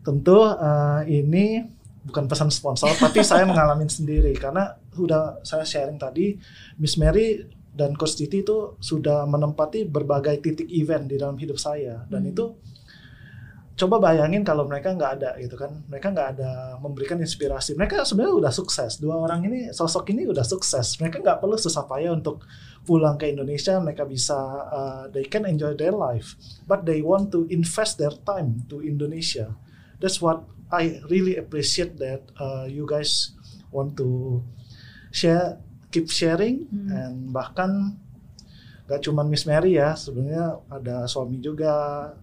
Tentu 0.04 0.44
uh, 0.44 1.00
ini 1.08 1.64
bukan 2.04 2.28
pesan 2.28 2.52
sponsor 2.52 2.92
tapi 2.98 3.24
saya 3.30 3.48
mengalami 3.48 3.88
sendiri 3.88 4.34
karena 4.36 4.76
sudah 4.92 5.40
saya 5.46 5.64
sharing 5.64 5.96
tadi 5.96 6.36
Miss 6.76 6.98
Mary 6.98 7.40
dan 7.72 7.96
Coach 7.96 8.20
Titi 8.20 8.44
itu 8.44 8.76
sudah 8.82 9.24
menempati 9.24 9.88
berbagai 9.88 10.44
titik 10.44 10.68
event 10.68 11.08
di 11.08 11.16
dalam 11.16 11.40
hidup 11.40 11.56
saya 11.56 12.04
dan 12.12 12.28
hmm. 12.28 12.32
itu 12.36 12.44
coba 13.82 13.98
bayangin 13.98 14.46
kalau 14.46 14.62
mereka 14.70 14.94
nggak 14.94 15.12
ada 15.18 15.30
gitu 15.42 15.58
kan. 15.58 15.82
Mereka 15.90 16.14
nggak 16.14 16.28
ada 16.38 16.78
memberikan 16.78 17.18
inspirasi. 17.18 17.74
Mereka 17.74 18.06
sebenarnya 18.06 18.46
udah 18.46 18.52
sukses. 18.54 19.02
Dua 19.02 19.18
orang 19.18 19.42
ini 19.50 19.74
sosok 19.74 20.14
ini 20.14 20.30
udah 20.30 20.46
sukses. 20.46 21.02
Mereka 21.02 21.18
nggak 21.18 21.42
perlu 21.42 21.58
susah 21.58 21.90
payah 21.90 22.14
untuk 22.14 22.46
pulang 22.86 23.18
ke 23.18 23.34
Indonesia. 23.34 23.82
Mereka 23.82 24.06
bisa 24.06 24.38
uh, 24.70 25.02
they 25.10 25.26
can 25.26 25.42
enjoy 25.42 25.74
their 25.74 25.90
life. 25.90 26.38
But 26.70 26.86
they 26.86 27.02
want 27.02 27.34
to 27.34 27.50
invest 27.50 27.98
their 27.98 28.14
time 28.22 28.62
to 28.70 28.78
Indonesia. 28.78 29.58
That's 29.98 30.22
what 30.22 30.46
I 30.70 31.02
really 31.10 31.34
appreciate 31.34 31.98
that 31.98 32.22
uh, 32.38 32.70
you 32.70 32.86
guys 32.86 33.34
want 33.74 33.98
to 33.98 34.40
share 35.10 35.58
keep 35.92 36.08
sharing 36.08 36.64
hmm. 36.70 36.88
and 36.88 37.14
bahkan 37.34 38.00
gak 38.86 39.00
cuma 39.06 39.22
Miss 39.22 39.46
Mary 39.46 39.78
ya 39.78 39.94
sebenarnya 39.94 40.58
ada 40.66 41.06
suami 41.06 41.38
juga 41.38 41.72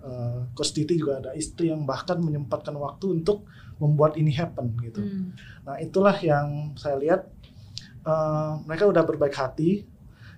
uh, 0.04 0.44
Coach 0.52 0.76
Titi 0.76 1.00
juga 1.00 1.24
ada 1.24 1.32
istri 1.34 1.72
yang 1.72 1.88
bahkan 1.88 2.20
menyempatkan 2.20 2.76
waktu 2.76 3.24
untuk 3.24 3.48
membuat 3.80 4.20
ini 4.20 4.36
happen 4.36 4.76
gitu 4.84 5.00
hmm. 5.00 5.28
nah 5.64 5.80
itulah 5.80 6.14
yang 6.20 6.76
saya 6.76 7.00
lihat 7.00 7.22
uh, 8.04 8.60
mereka 8.68 8.92
udah 8.92 9.04
berbaik 9.08 9.34
hati 9.40 9.88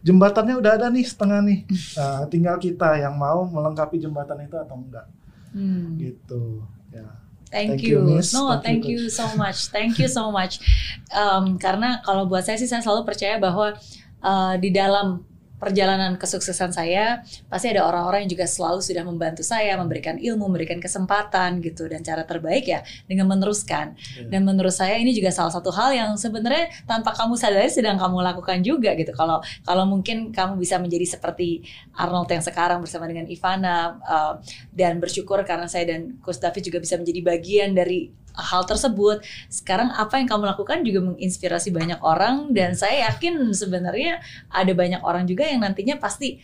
jembatannya 0.06 0.62
udah 0.62 0.78
ada 0.78 0.88
nih 0.94 1.06
setengah 1.06 1.42
nih 1.42 1.60
nah, 1.98 2.26
tinggal 2.34 2.56
kita 2.62 3.02
yang 3.02 3.18
mau 3.18 3.46
melengkapi 3.50 3.98
jembatan 3.98 4.46
itu 4.46 4.56
atau 4.62 4.78
enggak 4.78 5.10
hmm. 5.58 5.98
gitu 5.98 6.62
ya 6.94 7.22
Thank, 7.52 7.84
thank 7.84 7.84
you. 7.84 8.00
you 8.08 8.24
no, 8.32 8.56
thank, 8.56 8.64
thank 8.64 8.84
you, 8.88 8.96
you 8.96 9.12
so 9.12 9.28
much. 9.36 9.68
Thank 9.76 10.00
you 10.00 10.08
so 10.08 10.32
much. 10.32 10.56
Um, 11.12 11.60
karena 11.60 12.00
kalau 12.08 12.24
buat 12.24 12.48
saya 12.48 12.56
sih 12.56 12.72
saya 12.72 12.80
selalu 12.80 13.04
percaya 13.04 13.36
bahwa 13.36 13.76
uh, 14.24 14.56
di 14.56 14.72
dalam 14.72 15.28
perjalanan 15.62 16.18
kesuksesan 16.18 16.74
saya 16.74 17.22
pasti 17.46 17.70
ada 17.70 17.86
orang-orang 17.86 18.26
yang 18.26 18.34
juga 18.34 18.50
selalu 18.50 18.82
sudah 18.82 19.06
membantu 19.06 19.46
saya 19.46 19.78
memberikan 19.78 20.18
ilmu 20.18 20.50
memberikan 20.50 20.82
kesempatan 20.82 21.62
gitu. 21.62 21.86
Dan 21.86 22.02
cara 22.02 22.26
terbaik 22.26 22.66
ya 22.66 22.82
dengan 23.06 23.30
meneruskan. 23.30 23.94
Yeah. 23.94 24.34
dan 24.34 24.42
menurut 24.48 24.74
saya 24.74 24.98
ini 24.98 25.14
juga 25.14 25.30
salah 25.30 25.54
satu 25.54 25.70
hal 25.70 25.94
yang 25.94 26.10
sebenarnya 26.18 26.74
tanpa 26.90 27.14
kamu 27.14 27.38
sadari 27.38 27.70
sedang 27.70 28.02
kamu 28.02 28.18
lakukan 28.26 28.66
juga 28.66 28.98
gitu. 28.98 29.14
Kalau 29.14 29.44
kalau 29.62 29.86
mungkin 29.86 30.34
kamu 30.34 30.58
bisa 30.58 30.82
menjadi 30.82 31.06
seperti 31.06 31.62
Arnold 31.94 32.32
yang 32.32 32.42
sekarang 32.42 32.82
bersama 32.82 33.06
dengan 33.06 33.30
Ivana 33.30 34.02
uh, 34.02 34.34
dan 34.74 34.98
bersyukur 34.98 35.44
karena 35.46 35.70
saya 35.70 35.94
dan 35.94 36.18
Coach 36.24 36.42
David 36.42 36.64
juga 36.66 36.80
bisa 36.82 36.98
menjadi 36.98 37.22
bagian 37.22 37.78
dari 37.78 38.10
hal 38.36 38.64
tersebut. 38.64 39.24
Sekarang 39.52 39.92
apa 39.94 40.18
yang 40.20 40.28
kamu 40.28 40.44
lakukan 40.56 40.84
juga 40.84 41.00
menginspirasi 41.14 41.70
banyak 41.72 42.00
orang 42.00 42.52
dan 42.56 42.76
saya 42.76 43.12
yakin 43.12 43.52
sebenarnya 43.52 44.20
ada 44.52 44.72
banyak 44.72 45.02
orang 45.04 45.28
juga 45.28 45.48
yang 45.48 45.64
nantinya 45.64 46.00
pasti 46.00 46.40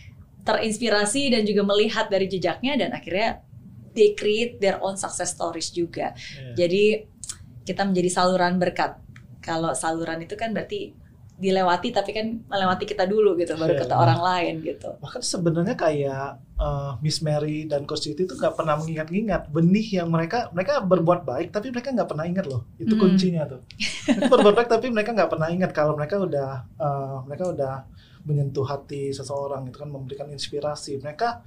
terinspirasi 0.47 1.35
dan 1.35 1.43
juga 1.43 1.67
melihat 1.67 2.07
dari 2.07 2.31
jejaknya 2.31 2.79
dan 2.79 2.95
akhirnya 2.95 3.43
they 3.91 4.15
create 4.15 4.63
their 4.63 4.79
own 4.79 4.95
success 4.95 5.35
stories 5.35 5.73
juga. 5.75 6.15
Yeah. 6.15 6.55
Jadi 6.65 6.83
kita 7.67 7.83
menjadi 7.83 8.09
saluran 8.13 8.55
berkat. 8.55 8.95
Kalau 9.43 9.75
saluran 9.75 10.23
itu 10.23 10.39
kan 10.39 10.55
berarti 10.55 10.95
dilewati 11.37 11.93
tapi 11.93 12.11
kan 12.17 12.41
melewati 12.49 12.89
kita 12.89 13.05
dulu 13.05 13.37
gitu 13.37 13.53
baru 13.59 13.75
yeah. 13.75 13.85
ke 13.85 13.95
orang 13.95 14.21
lain 14.23 14.53
gitu. 14.63 14.95
Bahkan 15.03 15.21
sebenarnya 15.21 15.75
kayak 15.75 16.46
uh, 16.57 16.97
Miss 16.99 17.21
Mary 17.21 17.65
dan 17.69 17.85
Coach 17.85 18.09
Siti 18.09 18.25
itu 18.25 18.33
nggak 18.33 18.57
pernah 18.57 18.75
mengingat-ingat 18.77 19.49
benih 19.53 20.01
yang 20.01 20.09
mereka 20.09 20.49
mereka 20.51 20.81
berbuat 20.83 21.23
baik 21.23 21.49
tapi 21.53 21.71
mereka 21.71 21.93
nggak 21.93 22.09
pernah 22.09 22.25
ingat 22.25 22.45
loh 22.49 22.67
itu 22.81 22.93
hmm. 22.93 23.01
kuncinya 23.01 23.43
tuh. 23.47 23.61
berbuat 24.33 24.53
baik 24.57 24.69
tapi 24.69 24.89
mereka 24.91 25.13
nggak 25.13 25.31
pernah 25.31 25.47
ingat 25.49 25.71
kalau 25.71 25.93
mereka 25.95 26.19
udah 26.19 26.49
uh, 26.77 27.17
mereka 27.25 27.53
udah 27.53 27.73
menyentuh 28.27 28.67
hati 28.67 29.15
seseorang 29.15 29.63
itu 29.71 29.77
kan 29.79 29.87
memberikan 29.87 30.27
inspirasi 30.27 30.99
mereka 30.99 31.45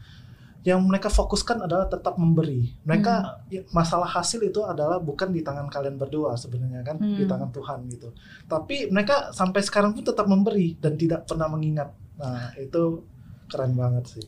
yang 0.61 0.85
mereka 0.85 1.09
fokuskan 1.09 1.65
adalah 1.65 1.89
tetap 1.89 2.21
memberi. 2.21 2.77
Mereka 2.85 3.15
hmm. 3.17 3.49
Ya, 3.49 3.63
masalah 3.73 4.05
hasil 4.05 4.45
itu 4.45 4.61
adalah 4.61 5.01
bukan 5.01 5.33
di 5.33 5.41
tangan 5.41 5.73
kalian 5.73 5.97
berdua 5.97 6.37
sebenarnya 6.37 6.85
kan, 6.85 7.01
hmm. 7.01 7.17
di 7.17 7.25
tangan 7.25 7.49
Tuhan 7.49 7.89
gitu. 7.89 8.13
Tapi 8.45 8.93
mereka 8.93 9.33
sampai 9.33 9.65
sekarang 9.65 9.97
pun 9.97 10.05
tetap 10.05 10.29
memberi 10.29 10.77
dan 10.77 11.01
tidak 11.01 11.25
pernah 11.25 11.49
mengingat. 11.49 11.97
Nah, 12.21 12.53
itu 12.61 13.01
keren 13.49 13.73
banget 13.73 14.05
sih. 14.21 14.25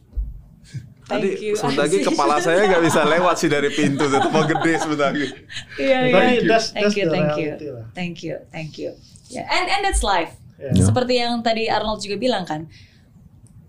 Tadi 1.03 1.29
you. 1.35 1.55
sebentar 1.59 1.91
lagi 1.91 1.99
kepala 2.01 2.39
saya 2.39 2.63
nggak 2.63 2.83
bisa 2.87 3.03
lewat 3.03 3.35
sih 3.37 3.51
dari 3.51 3.69
pintu, 3.75 4.07
tuh 4.07 4.31
mau 4.31 4.47
gede 4.47 4.73
sebentar 4.79 5.11
lagi. 5.11 5.29
Iya, 5.77 5.99
iya. 6.09 6.15
Thank 6.15 6.47
that's 6.47 6.71
you, 6.97 7.07
thank 7.11 7.35
you. 7.37 7.51
Thank 7.93 8.17
you, 8.23 8.35
thank 8.55 8.73
you. 8.79 8.91
Yeah. 9.29 9.45
And 9.51 9.67
and 9.67 9.83
that's 9.83 10.07
life. 10.07 10.33
Yeah. 10.57 10.79
Seperti 10.79 11.19
yang 11.19 11.43
tadi 11.43 11.67
Arnold 11.67 12.01
juga 12.01 12.17
bilang 12.17 12.47
kan, 12.47 12.71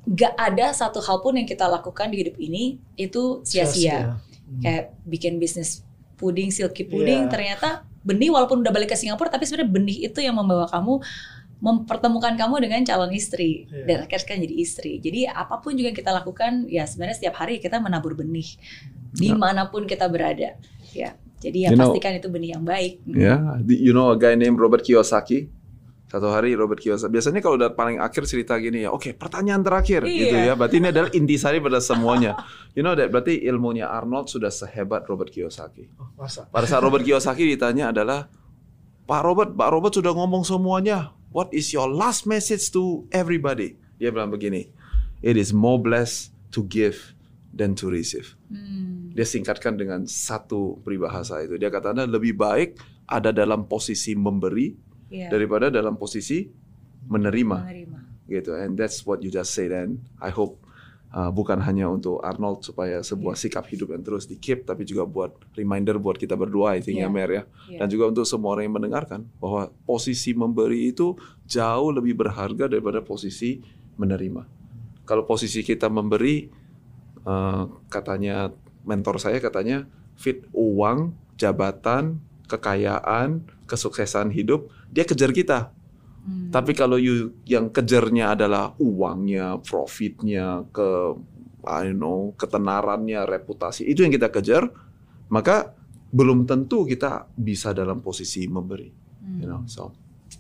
gak 0.06 0.38
ada 0.38 0.72
satu 0.78 1.02
hal 1.02 1.26
pun 1.26 1.34
yang 1.34 1.50
kita 1.50 1.66
lakukan 1.66 2.14
di 2.14 2.22
hidup 2.22 2.38
ini 2.38 2.78
itu 3.00 3.42
sia-sia. 3.42 4.22
Hmm. 4.46 4.62
Kayak 4.62 4.84
bikin 5.08 5.42
bisnis 5.42 5.82
puding, 6.22 6.54
silky 6.54 6.86
puding, 6.86 7.28
Iya. 7.28 7.32
ternyata 7.34 7.70
benih 8.04 8.30
walaupun 8.30 8.62
udah 8.62 8.70
balik 8.70 8.92
ke 8.92 8.98
Singapura, 9.00 9.32
tapi 9.32 9.48
sebenarnya 9.48 9.72
benih 9.72 9.98
itu 10.06 10.20
yang 10.20 10.36
membawa 10.36 10.70
kamu 10.70 11.00
mempertemukan 11.64 12.36
kamu 12.36 12.60
dengan 12.60 12.84
calon 12.84 13.16
istri 13.16 13.72
Iya. 13.72 13.88
dan 13.88 13.98
akhirnya 14.04 14.44
jadi 14.44 14.56
istri. 14.60 14.92
Jadi 15.00 15.24
apa 15.26 15.64
pun 15.64 15.72
juga 15.74 15.90
yang 15.90 15.98
kita 15.98 16.12
lakukan, 16.12 16.68
ya 16.68 16.84
sebenarnya 16.84 17.16
setiap 17.16 17.40
hari 17.40 17.58
kita 17.58 17.80
menabur 17.80 18.14
benih 18.14 18.60
di 19.16 19.32
mana 19.32 19.72
pun 19.72 19.88
kita 19.88 20.12
berada. 20.12 20.60
Ya, 20.92 21.16
jadi 21.40 21.58
ya 21.58 21.70
You 21.72 21.80
know- 21.80 21.90
pastikan 21.90 22.14
itu 22.14 22.28
benih 22.28 22.60
yang 22.60 22.68
baik. 22.68 23.00
Ya, 23.08 23.58
di- 23.64 23.80
you 23.80 23.96
know 23.96 24.12
a 24.12 24.20
guy 24.20 24.36
named 24.36 24.60
Robert 24.60 24.84
Kiyosaki. 24.84 25.48
Satu 26.06 26.30
hari 26.30 26.54
Robert 26.54 26.78
Kiyosaki. 26.78 27.10
Biasanya 27.10 27.42
kalau 27.42 27.58
udah 27.58 27.74
paling 27.74 27.98
akhir 27.98 28.30
cerita 28.30 28.54
gini 28.60 28.86
ya, 28.86 28.94
oke 28.94 29.18
pertanyaan 29.18 29.66
terakhir 29.66 30.06
Iya. 30.06 30.14
gitu 30.20 30.36
ya. 30.38 30.54
Berarti 30.54 30.76
ini 30.78 30.88
adalah 30.90 31.10
intisari 31.10 31.58
pada 31.58 31.80
semuanya. 31.80 32.38
You 32.76 32.86
know 32.86 32.94
that 32.94 33.10
berarti 33.10 33.42
ilmunya 33.42 33.90
Arnold 33.90 34.28
sudah 34.28 34.52
sehebat 34.52 35.08
Robert 35.08 35.32
Kiyosaki. 35.32 35.90
Oh, 35.98 36.14
masa? 36.14 36.46
Pada 36.46 36.68
saat 36.68 36.84
Robert 36.84 37.02
Kiyosaki 37.02 37.50
ditanya 37.50 37.90
adalah, 37.90 38.30
Pak 39.04 39.22
Robert, 39.22 39.50
Pak 39.52 39.70
Robert 39.70 39.90
sudah 39.92 40.14
ngomong 40.14 40.46
semuanya. 40.46 41.18
What 41.34 41.50
is 41.50 41.74
your 41.74 41.90
last 41.90 42.30
message 42.30 42.70
to 42.78 43.10
everybody? 43.10 43.76
Dia 43.98 44.14
bilang 44.14 44.30
begini, 44.30 44.70
it 45.26 45.34
is 45.34 45.50
more 45.50 45.82
blessed 45.82 46.30
to 46.54 46.62
give 46.70 47.18
than 47.50 47.74
to 47.82 47.90
receive. 47.90 48.38
Hmm. 48.54 49.10
Dia 49.14 49.26
singkatkan 49.26 49.74
dengan 49.74 50.06
satu 50.06 50.78
peribahasa 50.86 51.42
itu. 51.42 51.58
Dia 51.58 51.74
katakan 51.74 52.06
lebih 52.06 52.38
baik 52.38 52.78
ada 53.10 53.34
dalam 53.34 53.66
posisi 53.66 54.14
memberi 54.14 54.74
Iya. 55.14 55.30
daripada 55.30 55.70
dalam 55.70 55.94
posisi 55.94 56.50
menerima 57.06 57.58
menerima. 57.62 58.00
gitu. 58.26 58.58
And 58.58 58.74
that's 58.74 59.06
what 59.06 59.22
you 59.22 59.30
just 59.30 59.54
said 59.54 59.70
and 59.70 60.02
I 60.18 60.34
hope 60.34 60.58
uh, 61.14 61.30
bukan 61.30 61.62
hanya 61.62 61.88
untuk 61.88 62.20
Arnold 62.20 62.66
supaya 62.66 63.00
sebuah 63.06 63.38
sikap 63.38 63.70
hidup 63.70 63.94
yang 63.94 64.02
terus 64.02 64.26
di 64.26 64.42
keep 64.42 64.66
tapi 64.66 64.84
juga 64.84 65.06
buat 65.06 65.32
reminder 65.54 66.02
buat 66.02 66.18
kita 66.18 66.34
berdua 66.34 66.76
I 66.76 66.82
think 66.82 66.98
Iya. 66.98 67.08
ya 67.08 67.14
Mer 67.14 67.30
ya. 67.30 67.44
Iya. 67.70 67.80
Dan 67.86 67.88
juga 67.94 68.04
untuk 68.10 68.26
semua 68.26 68.58
orang 68.58 68.66
yang 68.68 68.76
mendengarkan 68.82 69.30
bahwa 69.38 69.70
posisi 69.86 70.34
memberi 70.34 70.90
itu 70.90 71.14
jauh 71.46 71.94
lebih 71.94 72.18
berharga 72.18 72.66
daripada 72.66 73.00
posisi 73.06 73.62
menerima. 73.96 74.44
Kalau 75.06 75.24
posisi 75.30 75.62
kita 75.62 75.88
memberi 75.88 76.50
eh, 77.24 77.64
katanya 77.94 78.50
mentor 78.84 79.22
saya 79.22 79.40
katanya 79.40 79.88
fit 80.18 80.44
uang, 80.52 81.16
jabatan, 81.40 82.20
kekayaan, 82.48 83.44
kesuksesan 83.66 84.30
hidup, 84.34 84.70
dia 84.92 85.08
kejar 85.08 85.32
kita. 85.32 85.72
Hmm. 86.24 86.50
Tapi 86.56 86.72
kalau 86.72 86.96
you 86.96 87.36
yang 87.44 87.68
kejarnya 87.68 88.32
adalah 88.40 88.72
uangnya, 88.80 89.60
profitnya, 89.60 90.64
ke 90.72 91.20
I 91.64 91.92
don't 91.92 92.00
know, 92.00 92.20
ketenarannya, 92.36 93.24
reputasi, 93.24 93.88
itu 93.88 94.04
yang 94.04 94.12
kita 94.12 94.28
kejar, 94.32 94.68
maka 95.32 95.76
belum 96.12 96.44
tentu 96.44 96.84
kita 96.84 97.28
bisa 97.36 97.72
dalam 97.72 98.00
posisi 98.00 98.48
memberi. 98.48 98.92
Hmm. 99.24 99.40
You 99.40 99.48
know, 99.48 99.62
so 99.68 99.92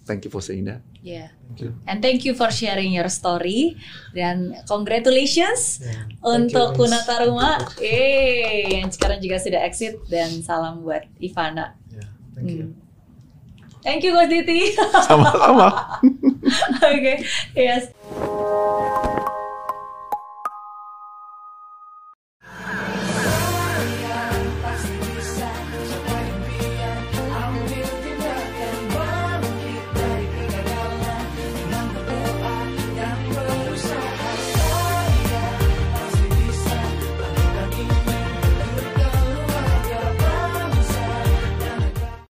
thank 0.07 0.23
you 0.23 0.31
for 0.31 0.43
saying 0.43 0.67
that. 0.67 0.83
Yeah. 1.03 1.31
Thank 1.51 1.59
you. 1.67 1.71
And 1.87 1.99
thank 1.99 2.23
you 2.23 2.35
for 2.35 2.51
sharing 2.51 2.95
your 2.95 3.07
story 3.11 3.75
dan 4.15 4.55
congratulations 4.67 5.83
Yeah. 5.83 6.07
Untuk 6.23 6.75
you. 6.75 6.87
Kunata 6.87 7.27
Rumah. 7.27 7.75
Eh, 7.83 8.79
yang 8.79 8.91
sekarang 8.91 9.19
juga 9.19 9.39
sudah 9.39 9.63
exit 9.67 9.99
dan 10.07 10.31
salam 10.43 10.79
buat 10.83 11.03
Ivana. 11.19 11.75
Yeah, 11.91 12.07
thank 12.35 12.51
you. 12.51 12.67
Hmm. 12.71 12.82
Thank 13.83 14.03
you, 14.07 14.15
Coach 14.15 14.31
Diti. 14.31 14.79
Sama-sama. 15.03 15.99
okay. 16.95 17.19
Yes. 17.51 17.91